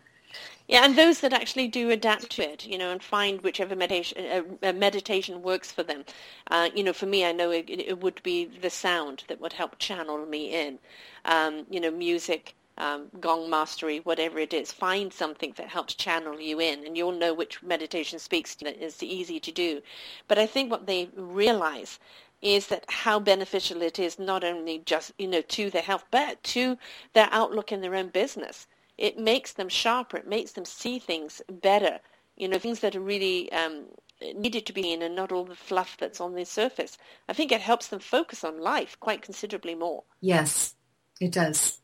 Yeah 0.68 0.84
and 0.84 0.96
those 0.96 1.18
that 1.20 1.32
actually 1.32 1.66
do 1.66 1.90
adapt 1.90 2.30
to 2.36 2.48
it 2.48 2.64
you 2.64 2.78
know 2.78 2.92
and 2.92 3.02
find 3.02 3.40
whichever 3.42 3.74
meditation 3.74 4.46
uh, 4.62 4.72
meditation 4.72 5.42
works 5.42 5.72
for 5.72 5.82
them. 5.82 6.04
Uh, 6.52 6.70
you 6.72 6.84
know 6.84 6.92
for 6.92 7.06
me 7.06 7.24
i 7.24 7.32
know 7.32 7.50
it, 7.50 7.68
it, 7.68 8.00
would 8.00 8.22
be 8.22 8.44
the 8.44 8.70
sound 8.70 9.24
that 9.26 9.40
would 9.40 9.54
help 9.54 9.76
channel 9.80 10.24
me 10.24 10.54
in. 10.54 10.78
Um, 11.24 11.66
you 11.68 11.80
know 11.80 11.90
music 11.90 12.54
um, 12.78 13.08
gong 13.20 13.50
mastery, 13.50 13.98
whatever 13.98 14.38
it 14.38 14.54
is, 14.54 14.70
find 14.70 15.12
something 15.12 15.52
that 15.56 15.68
helps 15.68 15.94
channel 15.94 16.40
you 16.40 16.60
in, 16.60 16.86
and 16.86 16.96
you'll 16.96 17.12
know 17.12 17.34
which 17.34 17.62
meditation 17.62 18.18
speaks 18.20 18.54
to 18.54 18.66
you. 18.66 18.74
It's 18.78 19.02
easy 19.02 19.38
to 19.40 19.52
do. 19.52 19.82
But 20.26 20.38
I 20.38 20.46
think 20.46 20.70
what 20.70 20.86
they 20.86 21.10
realize 21.14 21.98
is 22.42 22.66
that 22.66 22.84
how 22.88 23.18
beneficial 23.18 23.82
it 23.82 23.98
is 23.98 24.18
not 24.18 24.44
only 24.44 24.82
just 24.84 25.12
you 25.18 25.28
know 25.28 25.42
to 25.42 25.70
their 25.70 25.82
health 25.82 26.04
but 26.10 26.42
to 26.42 26.76
their 27.14 27.28
outlook 27.30 27.72
in 27.72 27.80
their 27.80 27.94
own 27.94 28.08
business. 28.08 28.66
It 28.98 29.18
makes 29.18 29.54
them 29.54 29.68
sharper. 29.68 30.18
It 30.18 30.28
makes 30.28 30.52
them 30.52 30.64
see 30.64 30.98
things 30.98 31.40
better. 31.50 32.00
You 32.36 32.48
know 32.48 32.58
things 32.58 32.80
that 32.80 32.96
are 32.96 33.00
really 33.00 33.50
um, 33.52 33.86
needed 34.34 34.66
to 34.66 34.72
be 34.72 34.92
in 34.92 35.02
and 35.02 35.16
not 35.16 35.32
all 35.32 35.44
the 35.44 35.54
fluff 35.54 35.96
that's 35.98 36.20
on 36.20 36.34
the 36.34 36.44
surface. 36.44 36.98
I 37.28 37.32
think 37.32 37.52
it 37.52 37.60
helps 37.60 37.88
them 37.88 38.00
focus 38.00 38.44
on 38.44 38.60
life 38.60 38.98
quite 39.00 39.22
considerably 39.22 39.74
more. 39.74 40.04
Yes 40.20 40.74
it 41.22 41.30
does. 41.30 41.78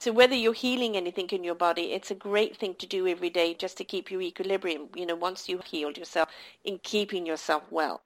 So 0.00 0.10
whether 0.10 0.34
you're 0.34 0.52
healing 0.52 0.96
anything 0.96 1.28
in 1.30 1.44
your 1.44 1.54
body, 1.54 1.92
it's 1.92 2.10
a 2.10 2.16
great 2.16 2.56
thing 2.56 2.74
to 2.80 2.86
do 2.86 3.06
every 3.06 3.30
day 3.30 3.54
just 3.54 3.76
to 3.78 3.84
keep 3.84 4.10
your 4.10 4.20
equilibrium, 4.20 4.88
you 4.96 5.06
know, 5.06 5.14
once 5.14 5.48
you've 5.48 5.64
healed 5.64 5.96
yourself 5.96 6.28
in 6.64 6.80
keeping 6.82 7.24
yourself 7.24 7.62
well. 7.70 8.02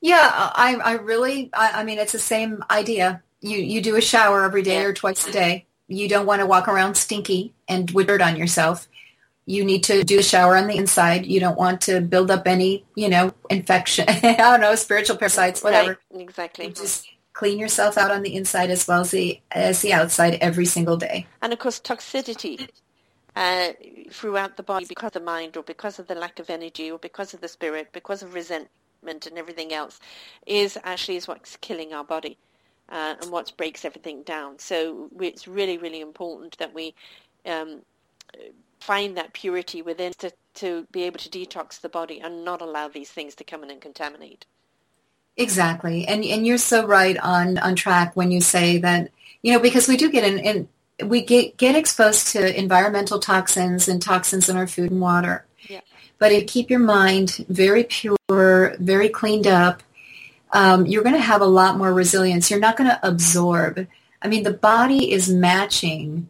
Yeah, 0.00 0.30
I, 0.32 0.76
I 0.76 0.92
really, 0.94 1.50
I, 1.52 1.80
I 1.80 1.84
mean, 1.84 1.98
it's 1.98 2.12
the 2.12 2.18
same 2.18 2.64
idea. 2.70 3.22
You, 3.40 3.58
you 3.58 3.82
do 3.82 3.96
a 3.96 4.00
shower 4.00 4.44
every 4.44 4.62
day 4.62 4.82
or 4.84 4.92
twice 4.92 5.26
a 5.26 5.32
day. 5.32 5.66
You 5.88 6.08
don't 6.08 6.26
want 6.26 6.40
to 6.40 6.46
walk 6.46 6.68
around 6.68 6.94
stinky 6.94 7.52
and 7.68 7.90
with 7.90 8.06
dirt 8.06 8.22
on 8.22 8.36
yourself. 8.36 8.88
You 9.44 9.64
need 9.64 9.82
to 9.84 10.04
do 10.04 10.20
a 10.20 10.22
shower 10.22 10.56
on 10.56 10.68
the 10.68 10.76
inside. 10.76 11.26
You 11.26 11.40
don't 11.40 11.58
want 11.58 11.82
to 11.82 12.00
build 12.00 12.30
up 12.30 12.46
any, 12.46 12.84
you 12.94 13.08
know, 13.08 13.34
infection. 13.50 14.04
I 14.08 14.36
don't 14.36 14.60
know, 14.60 14.74
spiritual 14.74 15.16
parasites, 15.16 15.62
whatever. 15.62 15.98
Right, 16.12 16.22
exactly. 16.22 16.66
You 16.66 16.72
just 16.72 17.08
clean 17.32 17.58
yourself 17.58 17.98
out 17.98 18.10
on 18.10 18.22
the 18.22 18.34
inside 18.36 18.70
as 18.70 18.86
well 18.86 19.00
as 19.00 19.10
the 19.10 19.40
as 19.50 19.82
the 19.82 19.92
outside 19.92 20.34
every 20.40 20.66
single 20.66 20.96
day. 20.96 21.26
And 21.42 21.52
of 21.52 21.58
course, 21.58 21.80
toxicity 21.80 22.68
uh, 23.34 23.72
throughout 24.10 24.56
the 24.56 24.62
body 24.62 24.86
because 24.86 25.08
of 25.08 25.12
the 25.14 25.20
mind 25.20 25.56
or 25.56 25.62
because 25.64 25.98
of 25.98 26.06
the 26.06 26.14
lack 26.14 26.38
of 26.38 26.48
energy 26.48 26.90
or 26.90 26.98
because 26.98 27.34
of 27.34 27.40
the 27.40 27.48
spirit, 27.48 27.88
because 27.92 28.22
of 28.22 28.34
resentment 28.34 28.70
and 29.06 29.38
everything 29.38 29.72
else 29.72 30.00
is 30.46 30.78
actually 30.84 31.16
is 31.16 31.28
what's 31.28 31.56
killing 31.56 31.92
our 31.92 32.04
body 32.04 32.36
uh, 32.90 33.14
and 33.20 33.30
what 33.30 33.52
breaks 33.56 33.84
everything 33.84 34.22
down. 34.22 34.58
So 34.58 35.08
it's 35.20 35.46
really, 35.48 35.78
really 35.78 36.00
important 36.00 36.58
that 36.58 36.74
we 36.74 36.94
um, 37.46 37.82
find 38.80 39.16
that 39.16 39.32
purity 39.32 39.82
within 39.82 40.12
to, 40.18 40.32
to 40.54 40.86
be 40.90 41.04
able 41.04 41.18
to 41.18 41.28
detox 41.28 41.80
the 41.80 41.88
body 41.88 42.20
and 42.20 42.44
not 42.44 42.60
allow 42.60 42.88
these 42.88 43.10
things 43.10 43.34
to 43.36 43.44
come 43.44 43.62
in 43.62 43.70
and 43.70 43.80
contaminate. 43.80 44.46
Exactly. 45.36 46.06
And 46.06 46.24
and 46.24 46.46
you're 46.46 46.58
so 46.58 46.86
right 46.86 47.16
on, 47.16 47.56
on 47.58 47.76
track 47.76 48.16
when 48.16 48.30
you 48.30 48.40
say 48.40 48.78
that, 48.78 49.10
you 49.42 49.52
know, 49.52 49.60
because 49.60 49.88
we 49.88 49.96
do 49.96 50.10
get 50.10 50.24
in, 50.24 50.38
in 50.38 50.68
we 51.08 51.22
get, 51.22 51.56
get 51.56 51.76
exposed 51.76 52.26
to 52.28 52.58
environmental 52.58 53.18
toxins 53.18 53.88
and 53.88 54.02
toxins 54.02 54.48
in 54.48 54.56
our 54.56 54.66
food 54.66 54.90
and 54.90 55.00
water. 55.00 55.46
But 56.20 56.30
if 56.30 56.42
you 56.42 56.46
keep 56.46 56.70
your 56.70 56.80
mind 56.80 57.44
very 57.48 57.82
pure 57.82 58.76
very 58.78 59.08
cleaned 59.08 59.48
up, 59.48 59.82
um, 60.52 60.86
you're 60.86 61.02
going 61.02 61.16
to 61.16 61.20
have 61.20 61.40
a 61.40 61.46
lot 61.46 61.78
more 61.78 61.92
resilience. 61.92 62.50
You're 62.50 62.60
not 62.60 62.76
going 62.76 62.90
to 62.90 63.00
absorb. 63.02 63.88
I 64.22 64.28
mean, 64.28 64.42
the 64.44 64.52
body 64.52 65.12
is 65.12 65.28
matching 65.28 66.28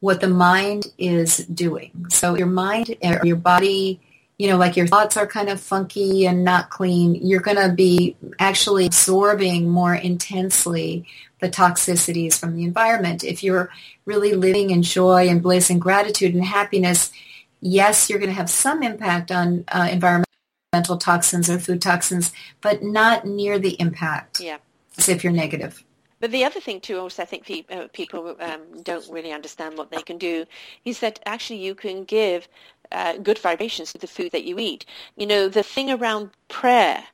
what 0.00 0.20
the 0.20 0.28
mind 0.28 0.86
is 0.98 1.38
doing. 1.38 2.06
So 2.10 2.36
your 2.36 2.46
mind 2.48 2.96
or 3.02 3.24
your 3.24 3.36
body, 3.36 4.00
you 4.38 4.48
know, 4.48 4.58
like 4.58 4.76
your 4.76 4.86
thoughts 4.86 5.16
are 5.16 5.26
kind 5.26 5.48
of 5.48 5.60
funky 5.60 6.26
and 6.26 6.44
not 6.44 6.68
clean, 6.68 7.14
you're 7.14 7.40
going 7.40 7.56
to 7.56 7.72
be 7.72 8.16
actually 8.38 8.86
absorbing 8.86 9.68
more 9.68 9.94
intensely 9.94 11.06
the 11.40 11.48
toxicities 11.48 12.38
from 12.38 12.56
the 12.56 12.64
environment. 12.64 13.24
If 13.24 13.42
you're 13.42 13.70
really 14.04 14.34
living 14.34 14.70
in 14.70 14.82
joy 14.82 15.28
and 15.28 15.42
bliss 15.42 15.70
and 15.70 15.80
gratitude 15.80 16.34
and 16.34 16.44
happiness, 16.44 17.10
yes, 17.60 18.08
you're 18.08 18.18
going 18.18 18.30
to 18.30 18.36
have 18.36 18.50
some 18.50 18.82
impact 18.82 19.30
on 19.30 19.64
uh, 19.68 19.88
environment 19.90 20.26
mental 20.72 20.96
toxins 20.96 21.50
or 21.50 21.58
food 21.58 21.82
toxins, 21.82 22.32
but 22.60 22.82
not 22.82 23.26
near 23.26 23.58
the 23.58 23.80
impact 23.80 24.40
yeah. 24.40 24.58
as 24.98 25.08
if 25.08 25.24
you're 25.24 25.32
negative. 25.32 25.84
But 26.20 26.30
the 26.30 26.44
other 26.44 26.60
thing 26.60 26.80
too, 26.80 26.98
also 26.98 27.22
I 27.22 27.26
think 27.26 27.66
uh, 27.70 27.88
people 27.92 28.36
um, 28.40 28.82
don't 28.82 29.08
really 29.10 29.32
understand 29.32 29.78
what 29.78 29.90
they 29.90 30.02
can 30.02 30.18
do, 30.18 30.44
is 30.84 31.00
that 31.00 31.18
actually 31.26 31.60
you 31.60 31.74
can 31.74 32.04
give 32.04 32.46
uh, 32.92 33.16
good 33.16 33.38
vibrations 33.38 33.92
to 33.92 33.98
the 33.98 34.06
food 34.06 34.30
that 34.32 34.44
you 34.44 34.58
eat. 34.58 34.84
You 35.16 35.26
know, 35.26 35.48
the 35.48 35.62
thing 35.62 35.90
around 35.90 36.30
prayer 36.48 37.04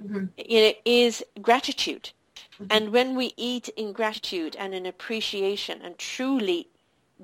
mm-hmm. 0.00 0.26
you 0.36 0.60
know, 0.60 0.72
is 0.84 1.24
gratitude. 1.40 2.10
Mm-hmm. 2.54 2.66
And 2.70 2.92
when 2.92 3.16
we 3.16 3.32
eat 3.36 3.68
in 3.70 3.92
gratitude 3.92 4.56
and 4.58 4.74
in 4.74 4.86
appreciation 4.86 5.80
and 5.82 5.98
truly 5.98 6.68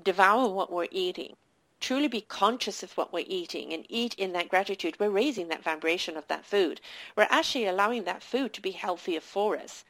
devour 0.03 0.49
what 0.49 0.73
we're 0.73 0.89
eating, 0.91 1.37
truly 1.81 2.09
be 2.09 2.21
conscious 2.21 2.83
of 2.83 2.97
what 2.97 3.13
we're 3.13 3.25
eating 3.27 3.73
and 3.73 3.87
eat 3.89 4.15
in 4.15 4.33
that 4.33 4.49
gratitude, 4.49 4.99
we're 4.99 5.11
raising 5.11 5.49
that 5.49 5.63
vibration 5.63 6.17
of 6.17 6.27
that 6.29 6.45
food. 6.45 6.81
We're 7.17 7.29
actually 7.31 7.67
allowing 7.67 8.05
that 8.05 8.23
food 8.23 8.53
to 8.55 8.61
be 8.61 8.73
healthier 8.73 9.21
for 9.21 9.57
us. 9.57 9.85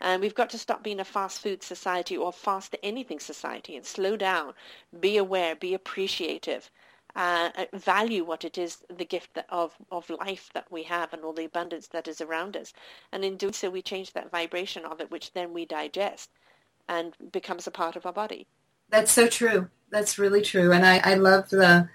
And 0.00 0.20
we've 0.20 0.34
got 0.34 0.50
to 0.50 0.58
stop 0.58 0.82
being 0.82 1.00
a 1.00 1.04
fast 1.04 1.40
food 1.40 1.62
society 1.62 2.16
or 2.16 2.32
fast 2.32 2.76
anything 2.82 3.18
society 3.18 3.76
and 3.76 3.86
slow 3.86 4.16
down, 4.16 4.54
be 5.00 5.16
aware, 5.16 5.56
be 5.56 5.72
appreciative, 5.74 6.70
uh, 7.14 7.50
value 7.72 8.22
what 8.22 8.44
it 8.44 8.58
is, 8.58 8.84
the 8.94 9.06
gift 9.06 9.32
that, 9.34 9.46
of, 9.48 9.74
of 9.90 10.10
life 10.10 10.50
that 10.52 10.70
we 10.70 10.82
have 10.82 11.14
and 11.14 11.24
all 11.24 11.32
the 11.32 11.46
abundance 11.46 11.88
that 11.88 12.06
is 12.06 12.20
around 12.20 12.56
us. 12.56 12.74
And 13.10 13.24
in 13.24 13.38
doing 13.38 13.54
so, 13.54 13.70
we 13.70 13.80
change 13.80 14.12
that 14.12 14.30
vibration 14.30 14.84
of 14.84 15.00
it, 15.00 15.10
which 15.10 15.32
then 15.32 15.54
we 15.54 15.64
digest 15.64 16.30
and 16.88 17.16
becomes 17.32 17.66
a 17.66 17.70
part 17.70 17.96
of 17.96 18.04
our 18.04 18.12
body. 18.12 18.46
That's 18.90 19.12
so 19.12 19.26
true. 19.26 19.68
That's 19.90 20.18
really 20.18 20.42
true. 20.42 20.72
And 20.72 20.84
I, 20.86 20.98
I 20.98 21.14
love 21.14 21.48
the 21.50 21.88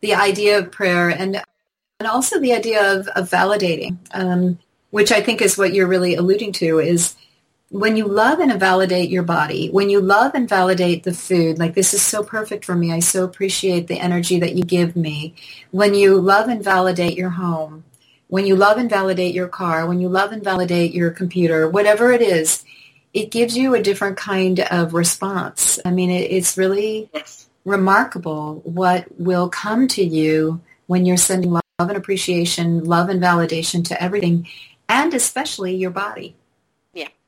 the 0.00 0.14
idea 0.14 0.58
of 0.58 0.72
prayer 0.72 1.08
and 1.10 1.42
and 2.00 2.08
also 2.08 2.40
the 2.40 2.52
idea 2.52 2.94
of, 2.94 3.06
of 3.08 3.30
validating, 3.30 3.96
um, 4.12 4.58
which 4.90 5.12
I 5.12 5.20
think 5.22 5.40
is 5.40 5.56
what 5.56 5.72
you're 5.72 5.86
really 5.86 6.16
alluding 6.16 6.52
to 6.54 6.80
is 6.80 7.14
when 7.70 7.96
you 7.96 8.06
love 8.06 8.40
and 8.40 8.58
validate 8.58 9.08
your 9.08 9.22
body, 9.22 9.70
when 9.70 9.88
you 9.88 10.00
love 10.00 10.34
and 10.34 10.48
validate 10.48 11.04
the 11.04 11.14
food, 11.14 11.58
like 11.58 11.74
this 11.74 11.94
is 11.94 12.02
so 12.02 12.22
perfect 12.24 12.64
for 12.64 12.74
me. 12.74 12.92
I 12.92 12.98
so 12.98 13.24
appreciate 13.24 13.86
the 13.86 14.00
energy 14.00 14.40
that 14.40 14.56
you 14.56 14.64
give 14.64 14.96
me. 14.96 15.34
When 15.70 15.94
you 15.94 16.20
love 16.20 16.48
and 16.48 16.62
validate 16.62 17.16
your 17.16 17.30
home, 17.30 17.84
when 18.28 18.46
you 18.46 18.56
love 18.56 18.78
and 18.78 18.90
validate 18.90 19.34
your 19.34 19.48
car, 19.48 19.86
when 19.86 20.00
you 20.00 20.08
love 20.08 20.32
and 20.32 20.42
validate 20.44 20.92
your 20.92 21.10
computer, 21.12 21.68
whatever 21.68 22.12
it 22.12 22.20
is, 22.20 22.64
it 23.12 23.30
gives 23.30 23.56
you 23.56 23.74
a 23.74 23.82
different 23.82 24.16
kind 24.16 24.60
of 24.60 24.94
response. 24.94 25.78
I 25.84 25.90
mean, 25.90 26.10
it, 26.10 26.30
it's 26.30 26.56
really 26.56 27.10
yes. 27.12 27.48
remarkable 27.64 28.60
what 28.64 29.06
will 29.20 29.48
come 29.48 29.88
to 29.88 30.04
you 30.04 30.60
when 30.86 31.04
you're 31.04 31.16
sending 31.16 31.52
love 31.52 31.62
and 31.78 31.96
appreciation, 31.96 32.84
love 32.84 33.08
and 33.08 33.22
validation 33.22 33.84
to 33.86 34.02
everything, 34.02 34.46
and 34.88 35.12
especially 35.14 35.74
your 35.74 35.90
body. 35.90 36.36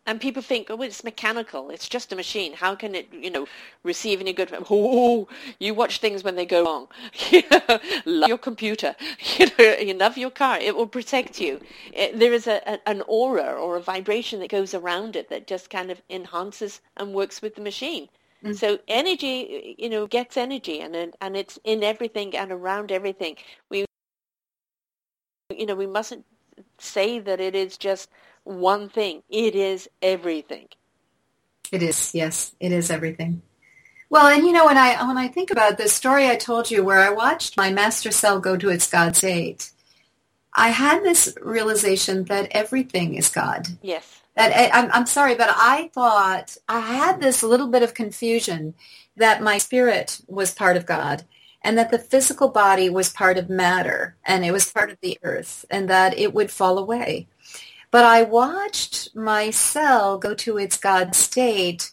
And 0.07 0.21
people 0.21 0.43
think, 0.43 0.69
oh, 0.71 0.83
it's 0.83 1.03
mechanical. 1.03 1.71
It's 1.71 1.89
just 1.89 2.13
a 2.13 2.17
machine. 2.17 2.53
How 2.53 2.75
can 2.75 2.95
it, 2.95 3.09
you 3.13 3.31
know, 3.31 3.47
receive 3.83 4.21
any 4.21 4.33
good? 4.33 4.53
Oh, 4.71 5.29
you 5.59 5.73
watch 5.73 5.99
things 5.99 6.23
when 6.23 6.37
they 6.37 6.45
go 6.45 6.65
wrong. 6.65 6.89
You 7.31 7.43
know, 7.51 7.79
love 8.05 8.29
your 8.29 8.39
computer. 8.39 8.95
You 9.39 9.47
know, 9.59 9.75
you 9.75 9.95
love 9.95 10.19
your 10.19 10.31
car. 10.31 10.59
It 10.59 10.77
will 10.77 10.87
protect 10.87 11.41
you. 11.41 11.61
It, 11.93 12.19
there 12.19 12.33
is 12.33 12.47
a, 12.47 12.61
a, 12.67 12.79
an 12.89 13.03
aura 13.09 13.53
or 13.55 13.77
a 13.77 13.81
vibration 13.81 14.41
that 14.41 14.51
goes 14.51 14.75
around 14.75 15.17
it 15.17 15.29
that 15.31 15.47
just 15.47 15.71
kind 15.71 15.91
of 15.91 16.03
enhances 16.11 16.81
and 16.97 17.15
works 17.15 17.41
with 17.41 17.55
the 17.55 17.63
machine. 17.63 18.09
Mm. 18.45 18.57
So 18.57 18.79
energy, 18.89 19.75
you 19.79 19.89
know, 19.89 20.07
gets 20.07 20.37
energy, 20.37 20.81
and 20.81 21.15
and 21.21 21.37
it's 21.37 21.59
in 21.65 21.83
everything 21.83 22.37
and 22.37 22.53
around 22.53 22.93
everything. 22.93 23.37
We, 23.71 23.87
you 25.51 25.67
know, 25.67 25.75
we 25.75 25.87
mustn't 25.87 26.27
say 26.79 27.19
that 27.21 27.41
it 27.41 27.55
is 27.55 27.79
just 27.79 28.11
one 28.45 28.89
thing. 28.89 29.23
It 29.29 29.55
is 29.55 29.89
everything. 30.01 30.69
It 31.73 31.83
is, 31.83 32.15
yes, 32.15 32.55
it 32.61 32.73
is 32.73 32.91
everything. 32.91 33.43
Well, 34.11 34.29
and 34.29 34.47
you 34.47 34.53
know, 34.53 34.67
when 34.67 34.79
I 34.79 35.03
when 35.07 35.19
I 35.19 35.29
think 35.29 35.51
about 35.51 35.77
the 35.77 35.89
story 35.89 36.29
I 36.29 36.37
told 36.37 36.71
you, 36.71 36.85
where 36.85 37.01
I 37.01 37.11
watched 37.11 37.57
my 37.57 37.73
master 37.73 38.13
cell 38.13 38.39
go 38.39 38.57
to 38.57 38.69
its 38.69 38.89
God 38.89 39.17
state, 39.17 39.73
I 40.53 40.69
had 40.69 41.03
this 41.03 41.35
realization 41.43 42.25
that 42.27 42.49
everything 42.53 43.15
is 43.15 43.29
God. 43.29 43.67
Yes. 43.83 44.23
That 44.37 44.53
I, 44.57 44.79
I'm, 44.79 44.91
I'm 44.93 45.07
sorry, 45.07 45.35
but 45.35 45.49
I 45.51 45.91
thought 45.93 46.57
I 46.69 46.81
had 46.81 47.21
this 47.21 47.43
little 47.43 47.69
bit 47.69 47.83
of 47.83 47.95
confusion 47.95 48.75
that 49.17 49.43
my 49.43 49.59
spirit 49.59 50.21
was 50.29 50.55
part 50.55 50.77
of 50.77 50.87
God 50.87 51.25
and 51.63 51.79
that 51.79 51.91
the 51.91 51.99
physical 51.99 52.49
body 52.49 52.91
was 52.91 53.09
part 53.09 53.39
of 53.39 53.49
matter 53.49 54.17
and 54.25 54.45
it 54.45 54.53
was 54.53 54.71
part 54.71 54.91
of 54.91 54.99
the 55.01 55.19
earth 55.23 55.65
and 55.71 55.89
that 55.89 56.17
it 56.19 56.35
would 56.35 56.51
fall 56.51 56.79
away. 56.79 57.27
But 57.95 58.05
I 58.05 58.23
watched 58.23 59.15
my 59.15 59.51
cell 59.51 60.19
go 60.19 60.35
to 60.35 60.59
its 60.59 60.77
God 60.77 61.15
state 61.15 61.93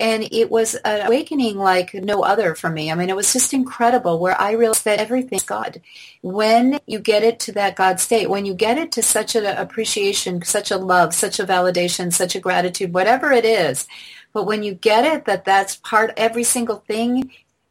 and 0.00 0.26
it 0.32 0.50
was 0.50 0.76
an 0.76 1.06
awakening 1.06 1.58
like 1.58 1.92
no 1.92 2.22
other 2.22 2.54
for 2.54 2.70
me. 2.70 2.90
I 2.90 2.94
mean, 2.94 3.10
it 3.10 3.16
was 3.16 3.34
just 3.34 3.52
incredible 3.52 4.18
where 4.18 4.40
I 4.40 4.52
realized 4.52 4.86
that 4.86 4.98
everything's 4.98 5.42
God. 5.42 5.82
When 6.22 6.80
you 6.86 7.00
get 7.00 7.22
it 7.22 7.38
to 7.40 7.52
that 7.52 7.76
God 7.76 8.00
state, 8.00 8.30
when 8.30 8.46
you 8.46 8.54
get 8.54 8.78
it 8.78 8.92
to 8.92 9.02
such 9.02 9.36
an 9.36 9.44
appreciation, 9.44 10.42
such 10.42 10.70
a 10.70 10.78
love, 10.78 11.12
such 11.12 11.38
a 11.38 11.44
validation, 11.44 12.14
such 12.14 12.34
a 12.34 12.40
gratitude, 12.40 12.94
whatever 12.94 13.30
it 13.30 13.44
is, 13.44 13.86
but 14.32 14.46
when 14.46 14.62
you 14.62 14.72
get 14.72 15.04
it 15.04 15.26
that 15.26 15.44
that's 15.44 15.76
part, 15.76 16.14
every 16.16 16.44
single 16.44 16.84
thing 16.88 17.30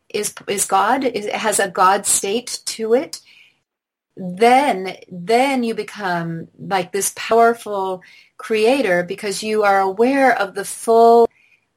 is 0.10 0.36
is 0.48 0.66
God, 0.66 1.04
is, 1.04 1.26
has 1.32 1.60
a 1.60 1.68
God 1.68 2.06
state 2.06 2.62
to 2.66 2.94
it, 2.94 3.22
then 4.18 4.96
then 5.12 5.64
you 5.64 5.76
become 5.76 6.48
like 6.58 6.92
this 6.92 7.14
powerful 7.16 8.02
creator 8.38 9.04
because 9.04 9.44
you 9.44 9.64
are 9.64 9.82
aware 9.82 10.38
of 10.38 10.56
the 10.56 10.66
full 10.66 11.28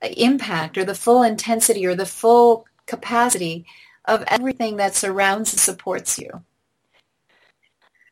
impact 0.03 0.79
or 0.79 0.85
the 0.85 0.95
full 0.95 1.23
intensity 1.23 1.85
or 1.85 1.95
the 1.95 2.07
full 2.07 2.67
capacity 2.87 3.67
of 4.05 4.25
everything 4.29 4.77
that 4.77 4.95
surrounds 4.95 5.53
and 5.53 5.61
supports 5.61 6.19
you. 6.19 6.45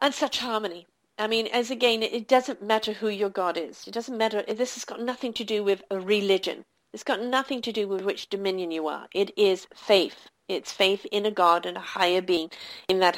And 0.01 0.13
such 0.13 0.39
harmony. 0.39 0.87
I 1.19 1.27
mean, 1.27 1.47
as 1.47 1.71
again, 1.71 2.03
it 2.03 2.29
doesn't 2.29 2.63
matter 2.63 2.93
who 2.93 3.09
your 3.09 3.31
God 3.31 3.57
is. 3.57 3.85
It 3.87 3.95
doesn't 3.95 4.19
matter. 4.19 4.43
This 4.43 4.75
has 4.75 4.85
got 4.85 5.01
nothing 5.01 5.33
to 5.35 5.45
do 5.45 5.65
with 5.65 5.83
a 5.91 5.99
religion. 5.99 6.65
It's 6.93 7.03
got 7.03 7.23
nothing 7.23 7.63
to 7.63 7.73
do 7.73 7.89
with 7.89 8.03
which 8.03 8.29
dominion 8.29 8.71
you 8.71 8.87
are. 8.89 9.07
It 9.15 9.31
is 9.39 9.67
faith. 9.75 10.29
It's 10.49 10.73
faith 10.73 11.07
in 11.11 11.25
a 11.25 11.31
God 11.31 11.65
and 11.65 11.77
a 11.77 11.81
higher 11.81 12.21
being, 12.21 12.51
in 12.89 13.01
that 13.01 13.17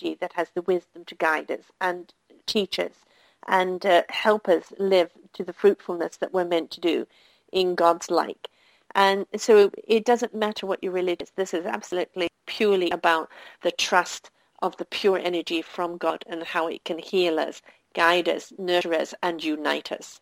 energy 0.00 0.16
that 0.20 0.32
has 0.34 0.48
the 0.54 0.62
wisdom 0.62 1.04
to 1.06 1.14
guide 1.14 1.50
us 1.50 1.64
and 1.80 2.12
teach 2.46 2.78
us 2.78 3.04
and 3.48 3.84
uh, 3.86 4.02
help 4.08 4.48
us 4.48 4.72
live 4.78 5.10
to 5.32 5.44
the 5.44 5.52
fruitfulness 5.52 6.16
that 6.18 6.32
we're 6.32 6.44
meant 6.44 6.70
to 6.70 6.80
do 6.80 7.06
in 7.52 7.74
God's 7.74 8.10
like. 8.10 8.48
And 8.94 9.26
so 9.36 9.70
it 9.86 10.04
doesn't 10.04 10.34
matter 10.34 10.66
what 10.66 10.82
your 10.82 10.92
religion 10.92 11.22
is. 11.22 11.32
This 11.36 11.54
is 11.54 11.64
absolutely 11.64 12.28
purely 12.46 12.90
about 12.90 13.30
the 13.62 13.70
trust 13.70 14.30
of 14.62 14.76
the 14.76 14.84
pure 14.84 15.18
energy 15.18 15.62
from 15.62 15.96
God 15.96 16.24
and 16.26 16.42
how 16.42 16.66
it 16.66 16.84
can 16.84 16.98
heal 16.98 17.38
us, 17.38 17.62
guide 17.94 18.28
us, 18.28 18.52
nurture 18.58 18.94
us, 18.94 19.14
and 19.22 19.42
unite 19.42 19.92
us. 19.92 20.20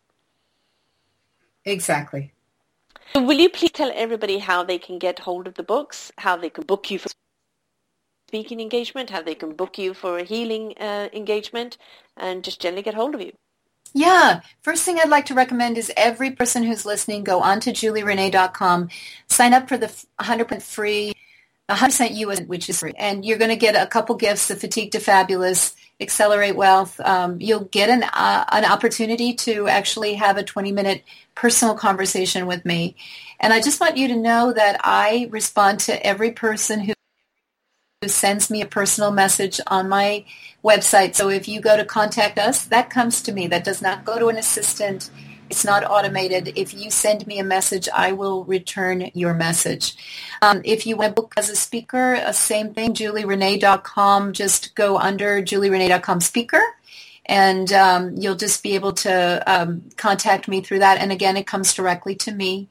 Exactly. 1.65 2.31
Will 3.15 3.39
you 3.39 3.49
please 3.49 3.71
tell 3.71 3.91
everybody 3.93 4.37
how 4.37 4.63
they 4.63 4.77
can 4.77 4.99
get 4.99 5.19
hold 5.19 5.47
of 5.47 5.55
the 5.55 5.63
books, 5.63 6.11
how 6.19 6.37
they 6.37 6.49
can 6.49 6.63
book 6.65 6.91
you 6.91 6.99
for 6.99 7.09
speaking 8.29 8.59
engagement, 8.59 9.09
how 9.09 9.23
they 9.23 9.33
can 9.33 9.53
book 9.61 9.79
you 9.79 9.95
for 9.95 10.19
a 10.19 10.23
healing 10.23 10.75
uh, 10.79 11.09
engagement, 11.13 11.77
and 12.15 12.43
just 12.43 12.61
generally 12.61 12.83
get 12.83 12.93
hold 12.93 13.15
of 13.15 13.21
you? 13.21 13.33
Yeah. 13.93 14.41
First 14.61 14.83
thing 14.83 14.99
I'd 14.99 15.09
like 15.09 15.25
to 15.25 15.33
recommend 15.33 15.77
is 15.77 15.91
every 15.97 16.31
person 16.31 16.61
who's 16.63 16.85
listening, 16.85 17.23
go 17.23 17.41
on 17.41 17.59
to 17.61 17.71
julierenee.com, 17.71 18.89
sign 19.27 19.53
up 19.53 19.67
for 19.67 19.77
the 19.77 19.87
100% 20.19 20.61
free, 20.61 21.13
100% 21.69 22.15
US, 22.17 22.41
which 22.41 22.69
is 22.69 22.79
free. 22.79 22.93
And 22.97 23.25
you're 23.25 23.39
going 23.39 23.49
to 23.49 23.65
get 23.67 23.75
a 23.75 23.87
couple 23.87 24.15
gifts, 24.15 24.47
the 24.47 24.55
Fatigue 24.55 24.91
to 24.91 24.99
Fabulous, 24.99 25.75
Accelerate 25.99 26.55
Wealth. 26.55 26.99
Um, 26.99 27.41
you'll 27.41 27.65
get 27.65 27.89
an, 27.89 28.03
uh, 28.03 28.45
an 28.51 28.65
opportunity 28.65 29.33
to 29.45 29.67
actually 29.67 30.13
have 30.15 30.37
a 30.37 30.43
20-minute 30.43 31.03
personal 31.33 31.73
conversation 31.73 32.45
with 32.45 32.63
me. 32.65 32.95
And 33.39 33.53
I 33.53 33.59
just 33.59 33.81
want 33.81 33.97
you 33.97 34.07
to 34.09 34.15
know 34.15 34.53
that 34.53 34.79
I 34.83 35.29
respond 35.31 35.79
to 35.81 36.05
every 36.05 36.31
person 36.31 36.79
who 36.81 36.93
sends 38.07 38.49
me 38.49 38.61
a 38.61 38.65
personal 38.65 39.11
message 39.11 39.59
on 39.67 39.89
my 39.89 40.23
website. 40.63 41.15
So 41.15 41.27
if 41.27 41.49
you 41.49 41.59
go 41.59 41.75
to 41.75 41.83
contact 41.83 42.39
us, 42.39 42.63
that 42.65 42.89
comes 42.89 43.21
to 43.23 43.33
me. 43.33 43.47
That 43.47 43.65
does 43.65 43.81
not 43.81 44.05
go 44.05 44.17
to 44.17 44.27
an 44.27 44.37
assistant. 44.37 45.09
It's 45.49 45.65
not 45.65 45.83
automated. 45.83 46.53
If 46.55 46.73
you 46.73 46.91
send 46.91 47.27
me 47.27 47.39
a 47.39 47.43
message, 47.43 47.89
I 47.93 48.13
will 48.13 48.45
return 48.45 49.11
your 49.13 49.33
message. 49.33 49.97
Um, 50.41 50.61
if 50.63 50.87
you 50.87 50.95
want 50.95 51.13
to 51.17 51.21
book 51.21 51.33
as 51.35 51.49
a 51.49 51.57
speaker, 51.57 52.15
uh, 52.15 52.31
same 52.31 52.73
thing, 52.73 52.93
julierenee.com. 52.93 54.31
Just 54.31 54.75
go 54.75 54.97
under 54.97 55.41
julierenee.com 55.41 56.21
speaker 56.21 56.61
and 57.25 57.73
um, 57.73 58.15
you'll 58.15 58.35
just 58.35 58.63
be 58.63 58.75
able 58.75 58.93
to 58.93 59.43
um, 59.45 59.83
contact 59.97 60.47
me 60.47 60.61
through 60.61 60.79
that. 60.79 61.01
And 61.01 61.11
again, 61.11 61.35
it 61.35 61.47
comes 61.47 61.73
directly 61.73 62.15
to 62.15 62.31
me. 62.31 62.69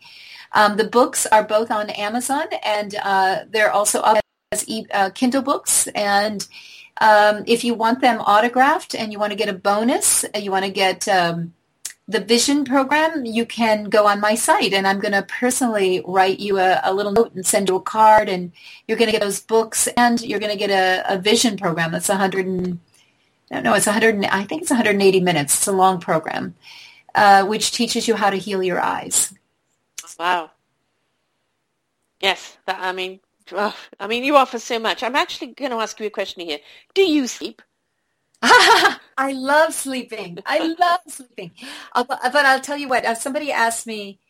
Um, 0.53 0.79
the 0.79 0.89
books 0.89 1.27
are 1.27 1.45
both 1.45 1.71
on 1.71 1.91
Amazon 1.91 2.47
and 2.65 2.95
uh, 3.03 3.41
they're 3.51 3.71
also 3.71 4.01
up 4.01 4.23
as 4.53 4.69
e- 4.69 4.87
uh, 4.93 5.11
Kindle 5.11 5.43
books. 5.43 5.87
And 5.89 6.47
um, 7.01 7.45
if 7.47 7.65
you 7.65 7.75
want 7.75 8.01
them 8.01 8.21
autographed 8.21 8.95
and 8.95 9.13
you 9.13 9.19
want 9.19 9.33
to 9.33 9.37
get 9.37 9.49
a 9.49 9.53
bonus, 9.53 10.25
uh, 10.25 10.39
you 10.39 10.51
want 10.51 10.65
to 10.65 10.71
get 10.71 11.07
um, 11.09 11.55
the 12.07 12.21
Vision 12.21 12.65
program, 12.65 13.25
you 13.25 13.45
can 13.45 13.85
go 13.85 14.07
on 14.07 14.21
my 14.21 14.35
site 14.35 14.73
and 14.73 14.87
I'm 14.87 15.01
going 15.01 15.13
to 15.13 15.23
personally 15.23 16.03
write 16.07 16.41
you 16.41 16.59
a, 16.59 16.81
a, 16.83 16.95
little 16.95 17.13
note 17.13 17.35
and 17.35 17.45
send 17.45 17.69
you 17.69 17.77
a 17.77 17.81
card 17.81 18.29
and 18.29 18.53
you're 18.87 18.97
going 18.97 19.09
to 19.09 19.13
get 19.13 19.21
those 19.21 19.41
books 19.41 19.87
and 19.97 20.21
you're 20.23 20.41
going 20.41 20.53
to 20.53 20.59
get 20.59 20.71
a, 20.71 21.15
a 21.15 21.19
Vision 21.19 21.57
program 21.57 21.93
that's 21.93 22.09
100 22.09 22.47
and, 22.47 22.81
no, 23.51 23.61
no, 23.61 23.75
it's 23.75 23.87
100, 23.87 24.25
I 24.27 24.45
think 24.45 24.63
it's 24.63 24.71
180 24.71 25.21
minutes. 25.21 25.55
It's 25.55 25.67
a 25.67 25.73
long 25.73 26.01
program, 26.01 26.55
uh, 27.15 27.45
which 27.45 27.73
teaches 27.73 28.09
you 28.09 28.15
how 28.15 28.31
to 28.31 28.37
heal 28.37 28.63
your 28.63 28.81
eyes. 28.81 29.35
Wow. 30.19 30.51
Yes, 32.21 32.59
that, 32.67 32.79
I 32.81 32.93
mean, 32.93 33.21
oh, 33.53 33.77
I 34.01 34.07
mean, 34.07 34.25
you 34.25 34.37
offer 34.37 34.59
so 34.59 34.79
much. 34.79 35.03
I'm 35.03 35.17
actually 35.17 35.49
going 35.49 35.71
to 35.71 35.79
ask 35.79 35.99
you 36.01 36.07
a 36.07 36.11
question 36.11 36.47
here. 36.47 36.59
Do 36.95 37.03
you 37.03 37.27
sleep? 37.27 37.63
I 38.43 39.33
love 39.33 39.75
sleeping. 39.75 40.39
I 40.47 40.75
love 40.79 41.01
sleeping. 41.09 41.53
but 41.95 42.35
I'll 42.35 42.61
tell 42.61 42.77
you 42.77 42.89
what. 42.89 43.05
Uh, 43.05 43.15
somebody 43.15 43.51
asked 43.51 43.87
me. 43.87 44.21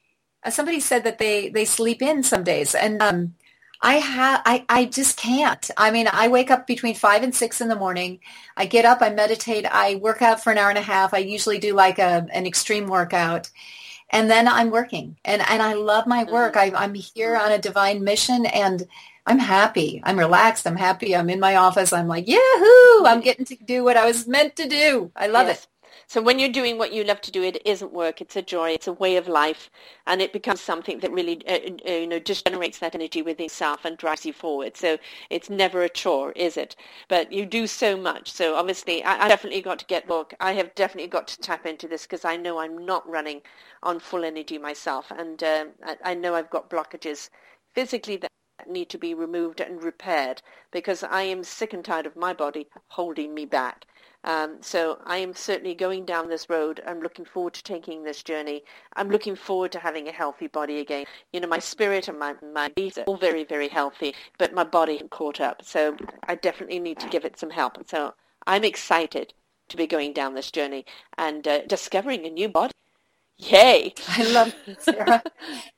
Uh, 0.44 0.50
somebody 0.50 0.80
said 0.80 1.04
that 1.04 1.18
they 1.18 1.48
they 1.50 1.64
sleep 1.64 2.00
in 2.00 2.22
some 2.22 2.42
days, 2.44 2.74
and 2.74 3.02
um, 3.02 3.34
I 3.82 3.94
have. 3.94 4.40
I 4.46 4.64
I 4.68 4.84
just 4.86 5.18
can't. 5.18 5.70
I 5.76 5.90
mean, 5.90 6.08
I 6.10 6.28
wake 6.28 6.50
up 6.50 6.66
between 6.66 6.94
five 6.94 7.22
and 7.22 7.34
six 7.34 7.60
in 7.60 7.68
the 7.68 7.76
morning. 7.76 8.20
I 8.56 8.64
get 8.64 8.86
up. 8.86 9.02
I 9.02 9.10
meditate. 9.10 9.66
I 9.66 9.96
work 9.96 10.22
out 10.22 10.42
for 10.42 10.52
an 10.52 10.58
hour 10.58 10.70
and 10.70 10.78
a 10.78 10.82
half. 10.82 11.12
I 11.12 11.18
usually 11.18 11.58
do 11.58 11.74
like 11.74 11.98
a 11.98 12.26
an 12.32 12.46
extreme 12.46 12.86
workout, 12.86 13.50
and 14.10 14.30
then 14.30 14.48
I'm 14.48 14.70
working 14.70 15.16
and, 15.24 15.42
and 15.48 15.62
I 15.62 15.74
love 15.74 16.06
my 16.06 16.24
work. 16.24 16.54
Mm-hmm. 16.54 16.76
I, 16.76 16.84
I'm 16.84 16.94
here 16.94 17.36
on 17.36 17.52
a 17.52 17.58
divine 17.58 18.02
mission 18.02 18.46
and 18.46 18.86
I'm 19.28 19.38
happy. 19.38 20.00
I'm 20.04 20.18
relaxed. 20.18 20.66
I'm 20.66 20.76
happy. 20.76 21.14
I'm 21.14 21.28
in 21.28 21.38
my 21.38 21.56
office. 21.56 21.92
I'm 21.92 22.08
like, 22.08 22.26
yahoo! 22.26 23.04
I'm 23.04 23.20
getting 23.20 23.44
to 23.44 23.56
do 23.56 23.84
what 23.84 23.98
I 23.98 24.06
was 24.06 24.26
meant 24.26 24.56
to 24.56 24.66
do. 24.66 25.12
I 25.14 25.26
love 25.26 25.48
yes. 25.48 25.64
it. 25.64 25.68
So 26.06 26.22
when 26.22 26.38
you're 26.38 26.48
doing 26.48 26.78
what 26.78 26.94
you 26.94 27.04
love 27.04 27.20
to 27.20 27.30
do, 27.30 27.42
it 27.42 27.60
isn't 27.66 27.92
work. 27.92 28.22
It's 28.22 28.36
a 28.36 28.40
joy. 28.40 28.70
It's 28.70 28.86
a 28.86 28.94
way 28.94 29.16
of 29.16 29.28
life, 29.28 29.68
and 30.06 30.22
it 30.22 30.32
becomes 30.32 30.62
something 30.62 31.00
that 31.00 31.12
really, 31.12 31.46
uh, 31.46 31.58
uh, 31.86 31.92
you 31.92 32.06
know, 32.06 32.18
just 32.18 32.46
generates 32.46 32.78
that 32.78 32.94
energy 32.94 33.20
within 33.20 33.44
yourself 33.44 33.84
and 33.84 33.98
drives 33.98 34.24
you 34.24 34.32
forward. 34.32 34.78
So 34.78 34.96
it's 35.28 35.50
never 35.50 35.82
a 35.82 35.90
chore, 35.90 36.32
is 36.32 36.56
it? 36.56 36.74
But 37.08 37.30
you 37.30 37.44
do 37.44 37.66
so 37.66 37.98
much. 37.98 38.32
So 38.32 38.54
obviously, 38.56 39.04
I, 39.04 39.26
I 39.26 39.28
definitely 39.28 39.60
got 39.60 39.78
to 39.80 39.84
get 39.84 40.08
book. 40.08 40.32
I 40.40 40.52
have 40.52 40.74
definitely 40.74 41.10
got 41.10 41.28
to 41.28 41.40
tap 41.40 41.66
into 41.66 41.86
this 41.86 42.04
because 42.04 42.24
I 42.24 42.38
know 42.38 42.58
I'm 42.58 42.78
not 42.86 43.06
running 43.06 43.42
on 43.82 44.00
full 44.00 44.24
energy 44.24 44.56
myself, 44.56 45.10
and 45.10 45.42
uh, 45.42 45.66
I, 45.84 45.96
I 46.02 46.14
know 46.14 46.34
I've 46.34 46.48
got 46.48 46.70
blockages 46.70 47.28
physically 47.74 48.16
that 48.16 48.30
need 48.66 48.88
to 48.90 48.98
be 48.98 49.14
removed 49.14 49.60
and 49.60 49.82
repaired 49.82 50.42
because 50.70 51.02
I 51.02 51.22
am 51.22 51.44
sick 51.44 51.72
and 51.72 51.84
tired 51.84 52.06
of 52.06 52.16
my 52.16 52.32
body 52.32 52.68
holding 52.88 53.34
me 53.34 53.46
back. 53.46 53.86
Um, 54.24 54.58
so 54.60 55.00
I 55.06 55.18
am 55.18 55.32
certainly 55.32 55.74
going 55.74 56.04
down 56.04 56.28
this 56.28 56.50
road. 56.50 56.82
I'm 56.86 57.00
looking 57.00 57.24
forward 57.24 57.54
to 57.54 57.62
taking 57.62 58.02
this 58.02 58.22
journey. 58.22 58.62
I'm 58.96 59.08
looking 59.08 59.36
forward 59.36 59.72
to 59.72 59.78
having 59.78 60.08
a 60.08 60.12
healthy 60.12 60.48
body 60.48 60.80
again. 60.80 61.06
You 61.32 61.40
know, 61.40 61.48
my 61.48 61.60
spirit 61.60 62.08
and 62.08 62.18
my, 62.18 62.34
my 62.52 62.72
are 62.76 63.04
all 63.06 63.16
very, 63.16 63.44
very 63.44 63.68
healthy, 63.68 64.14
but 64.36 64.52
my 64.52 64.64
body 64.64 65.00
caught 65.10 65.40
up. 65.40 65.62
So 65.64 65.96
I 66.24 66.34
definitely 66.34 66.80
need 66.80 66.98
to 67.00 67.08
give 67.08 67.24
it 67.24 67.38
some 67.38 67.50
help. 67.50 67.88
So 67.88 68.14
I'm 68.46 68.64
excited 68.64 69.34
to 69.68 69.76
be 69.76 69.86
going 69.86 70.12
down 70.12 70.34
this 70.34 70.50
journey 70.50 70.84
and 71.16 71.46
uh, 71.46 71.62
discovering 71.66 72.26
a 72.26 72.30
new 72.30 72.48
body. 72.48 72.72
Yay! 73.38 73.94
I 74.08 74.24
love 74.24 74.54
it, 74.66 74.82
Sarah. 74.82 75.22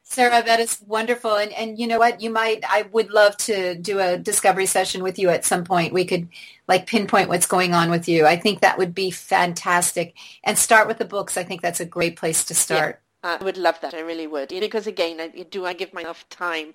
Sarah, 0.02 0.42
that 0.42 0.60
is 0.60 0.82
wonderful. 0.86 1.36
And 1.36 1.52
and 1.52 1.78
you 1.78 1.86
know 1.86 1.98
what? 1.98 2.20
You 2.20 2.30
might 2.30 2.64
I 2.68 2.82
would 2.92 3.10
love 3.10 3.36
to 3.38 3.74
do 3.76 4.00
a 4.00 4.18
discovery 4.18 4.66
session 4.66 5.02
with 5.02 5.18
you 5.18 5.28
at 5.28 5.44
some 5.44 5.64
point. 5.64 5.92
We 5.92 6.04
could 6.04 6.28
like 6.66 6.86
pinpoint 6.86 7.28
what's 7.28 7.46
going 7.46 7.74
on 7.74 7.90
with 7.90 8.08
you. 8.08 8.26
I 8.26 8.36
think 8.36 8.60
that 8.60 8.78
would 8.78 8.94
be 8.94 9.10
fantastic. 9.10 10.16
And 10.42 10.58
start 10.58 10.88
with 10.88 10.98
the 10.98 11.04
books. 11.04 11.36
I 11.36 11.44
think 11.44 11.62
that's 11.62 11.80
a 11.80 11.86
great 11.86 12.16
place 12.16 12.44
to 12.46 12.54
start. 12.54 13.00
Yeah, 13.22 13.38
I 13.40 13.44
would 13.44 13.56
love 13.56 13.80
that. 13.82 13.94
I 13.94 14.00
really 14.00 14.26
would. 14.26 14.48
Because 14.48 14.86
again, 14.86 15.20
I, 15.20 15.28
do 15.28 15.66
I 15.66 15.74
give 15.74 15.92
myself 15.92 16.28
time 16.28 16.74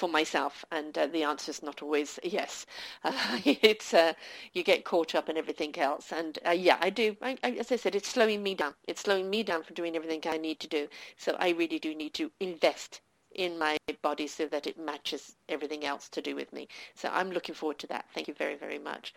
for 0.00 0.08
myself? 0.08 0.64
And 0.72 0.96
uh, 0.96 1.06
the 1.06 1.22
answer 1.22 1.50
is 1.50 1.62
not 1.62 1.82
always 1.82 2.18
yes. 2.24 2.66
Uh, 3.04 3.12
it's 3.44 3.92
uh, 3.92 4.14
you 4.54 4.62
get 4.64 4.84
caught 4.84 5.14
up 5.14 5.28
in 5.28 5.36
everything 5.36 5.78
else, 5.78 6.12
and 6.12 6.38
uh, 6.46 6.50
yeah, 6.50 6.78
I 6.80 6.90
do. 6.90 7.16
I, 7.20 7.36
I, 7.44 7.50
as 7.52 7.70
I 7.70 7.76
said, 7.76 7.94
it's 7.94 8.08
slowing 8.08 8.42
me 8.42 8.54
down. 8.54 8.74
It's 8.88 9.02
slowing 9.02 9.28
me 9.28 9.42
down 9.42 9.62
from 9.62 9.74
doing 9.74 9.94
everything 9.96 10.22
I 10.26 10.38
need 10.38 10.58
to 10.60 10.66
do. 10.66 10.88
So 11.18 11.36
I 11.38 11.50
really 11.50 11.78
do 11.78 11.94
need 11.94 12.14
to 12.14 12.30
invest 12.40 13.02
in 13.34 13.58
my 13.58 13.76
body 14.02 14.26
so 14.26 14.46
that 14.46 14.66
it 14.66 14.78
matches 14.78 15.36
everything 15.48 15.84
else 15.84 16.08
to 16.08 16.22
do 16.22 16.34
with 16.34 16.52
me. 16.52 16.66
So 16.94 17.10
I'm 17.12 17.30
looking 17.30 17.54
forward 17.54 17.78
to 17.80 17.86
that. 17.88 18.06
Thank 18.14 18.26
you 18.26 18.34
very, 18.34 18.56
very 18.56 18.78
much. 18.78 19.14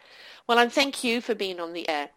Well, 0.48 0.60
and 0.60 0.72
thank 0.72 1.04
you 1.04 1.22
for 1.22 1.34
being 1.34 1.60
on 1.60 1.74
the 1.74 1.90
air 1.90 2.10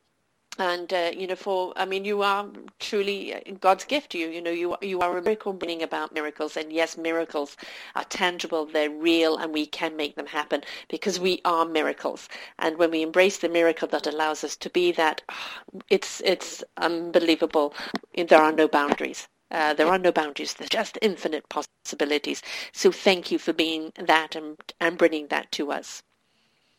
and 0.58 0.92
uh, 0.92 1.10
you 1.16 1.26
know 1.26 1.36
for 1.36 1.72
i 1.76 1.84
mean 1.84 2.04
you 2.04 2.22
are 2.22 2.48
truly 2.80 3.34
uh, 3.34 3.40
god's 3.60 3.84
gift 3.84 4.12
to 4.12 4.18
you 4.18 4.28
you 4.28 4.42
know 4.42 4.50
you 4.50 4.76
you 4.82 5.00
are 5.00 5.18
a 5.18 5.22
miracle 5.22 5.52
bringing 5.52 5.82
about 5.82 6.14
miracles 6.14 6.56
and 6.56 6.72
yes 6.72 6.96
miracles 6.98 7.56
are 7.96 8.04
tangible 8.04 8.66
they're 8.66 8.90
real 8.90 9.36
and 9.38 9.52
we 9.54 9.66
can 9.66 9.96
make 9.96 10.16
them 10.16 10.26
happen 10.26 10.62
because 10.88 11.20
we 11.20 11.40
are 11.44 11.66
miracles 11.66 12.28
and 12.58 12.78
when 12.78 12.90
we 12.90 13.02
embrace 13.02 13.38
the 13.38 13.48
miracle 13.48 13.88
that 13.88 14.06
allows 14.06 14.44
us 14.44 14.56
to 14.56 14.70
be 14.70 14.92
that 14.92 15.22
it's 15.90 16.22
it's 16.24 16.64
unbelievable 16.78 17.74
there 18.28 18.42
are 18.42 18.52
no 18.52 18.68
boundaries 18.68 19.28
uh, 19.50 19.74
there 19.74 19.88
are 19.88 19.98
no 19.98 20.12
boundaries. 20.12 20.54
There's 20.54 20.70
just 20.70 20.98
infinite 21.02 21.44
possibilities. 21.48 22.42
So 22.72 22.92
thank 22.92 23.30
you 23.32 23.38
for 23.38 23.52
being 23.54 23.92
that 23.98 24.36
and, 24.36 24.56
and 24.80 24.98
bringing 24.98 25.28
that 25.28 25.52
to 25.52 25.72
us. 25.72 26.02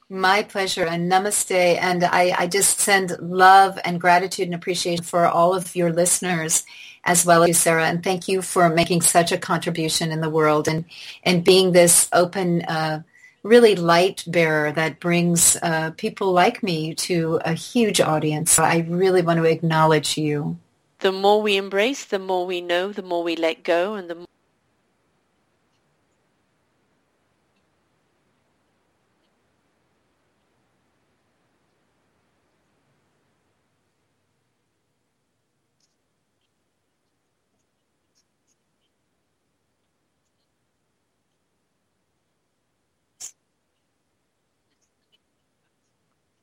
My 0.09 0.43
pleasure 0.43 0.85
and 0.85 1.11
namaste. 1.11 1.51
And 1.51 2.03
I, 2.03 2.33
I 2.37 2.47
just 2.47 2.79
send 2.79 3.17
love 3.19 3.77
and 3.83 3.99
gratitude 3.99 4.45
and 4.45 4.55
appreciation 4.55 5.03
for 5.03 5.25
all 5.25 5.53
of 5.53 5.75
your 5.75 5.91
listeners 5.91 6.63
as 7.03 7.25
well 7.25 7.43
as 7.43 7.47
you, 7.47 7.53
Sarah. 7.53 7.87
And 7.87 8.03
thank 8.03 8.27
you 8.27 8.41
for 8.41 8.69
making 8.69 9.01
such 9.01 9.31
a 9.31 9.37
contribution 9.37 10.11
in 10.11 10.21
the 10.21 10.29
world 10.29 10.67
and, 10.67 10.85
and 11.23 11.43
being 11.43 11.71
this 11.71 12.09
open, 12.13 12.61
uh, 12.63 13.01
really 13.43 13.75
light 13.75 14.23
bearer 14.27 14.71
that 14.73 14.99
brings 14.99 15.55
uh, 15.61 15.91
people 15.91 16.31
like 16.31 16.61
me 16.61 16.93
to 16.95 17.39
a 17.45 17.53
huge 17.53 18.01
audience. 18.01 18.59
I 18.59 18.85
really 18.87 19.21
want 19.21 19.39
to 19.39 19.45
acknowledge 19.45 20.17
you. 20.17 20.57
The 20.99 21.11
more 21.11 21.41
we 21.41 21.57
embrace, 21.57 22.05
the 22.05 22.19
more 22.19 22.45
we 22.45 22.59
know, 22.59 22.91
the 22.91 23.03
more 23.03 23.23
we 23.23 23.35
let 23.35 23.63
go, 23.63 23.93
and 23.93 24.09
the 24.09 24.25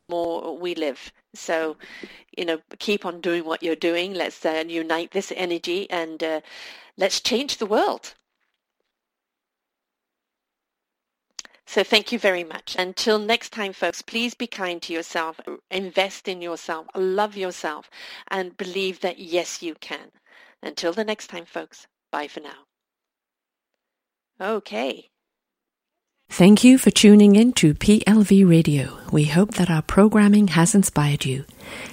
more 0.08 0.56
we 0.56 0.74
live. 0.74 1.12
So, 1.34 1.76
you 2.36 2.44
know, 2.44 2.60
keep 2.78 3.04
on 3.04 3.20
doing 3.20 3.44
what 3.44 3.62
you're 3.62 3.76
doing. 3.76 4.14
Let's 4.14 4.44
uh, 4.44 4.64
unite 4.66 5.10
this 5.12 5.32
energy 5.36 5.88
and 5.90 6.22
uh, 6.22 6.40
let's 6.96 7.20
change 7.20 7.58
the 7.58 7.66
world. 7.66 8.14
So 11.66 11.82
thank 11.82 12.12
you 12.12 12.18
very 12.18 12.44
much. 12.44 12.76
Until 12.78 13.18
next 13.18 13.50
time, 13.50 13.72
folks, 13.72 14.02
please 14.02 14.34
be 14.34 14.46
kind 14.46 14.82
to 14.82 14.92
yourself, 14.92 15.40
invest 15.70 16.28
in 16.28 16.42
yourself, 16.42 16.86
love 16.94 17.36
yourself, 17.36 17.90
and 18.28 18.56
believe 18.56 19.00
that 19.00 19.18
yes, 19.18 19.62
you 19.62 19.74
can. 19.74 20.12
Until 20.62 20.92
the 20.92 21.04
next 21.04 21.28
time, 21.28 21.46
folks, 21.46 21.86
bye 22.12 22.28
for 22.28 22.40
now. 22.40 22.66
Okay. 24.40 25.10
Thank 26.36 26.64
you 26.64 26.78
for 26.78 26.90
tuning 26.90 27.36
in 27.36 27.52
to 27.52 27.74
PLV 27.74 28.50
Radio. 28.50 28.98
We 29.12 29.26
hope 29.26 29.54
that 29.54 29.70
our 29.70 29.82
programming 29.82 30.48
has 30.48 30.74
inspired 30.74 31.24
you. 31.24 31.44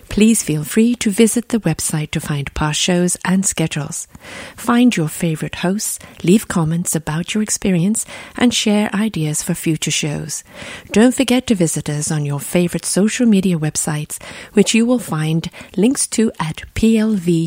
Please 0.10 0.42
feel 0.42 0.64
free 0.64 0.96
to 0.96 1.12
visit 1.12 1.50
the 1.50 1.60
website 1.60 2.10
to 2.12 2.20
find 2.20 2.52
past 2.56 2.80
shows 2.80 3.16
and 3.24 3.46
schedules. 3.46 4.08
Find 4.56 4.98
your 4.98 5.10
favorite 5.10 5.54
hosts, 5.58 6.00
leave 6.24 6.48
comments 6.48 6.96
about 6.96 7.36
your 7.36 7.44
experience, 7.44 8.04
and 8.36 8.52
share 8.52 8.90
ideas 8.96 9.44
for 9.44 9.54
future 9.54 9.92
shows. 9.92 10.44
Don't 10.92 11.14
forget 11.14 11.46
to 11.46 11.54
visit 11.54 11.88
us 11.88 12.10
on 12.10 12.26
your 12.26 12.40
favorite 12.40 12.86
social 12.86 13.28
media 13.28 13.60
websites, 13.60 14.20
which 14.54 14.74
you 14.74 14.88
will 14.88 14.98
find 14.98 15.52
links 15.78 16.08
to 16.08 16.32
at 16.40 16.64
plv-radio.com. 16.74 17.46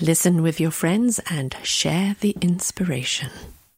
Listen 0.00 0.42
with 0.42 0.58
your 0.58 0.70
friends 0.70 1.20
and 1.28 1.54
share 1.62 2.16
the 2.20 2.34
inspiration. 2.40 3.28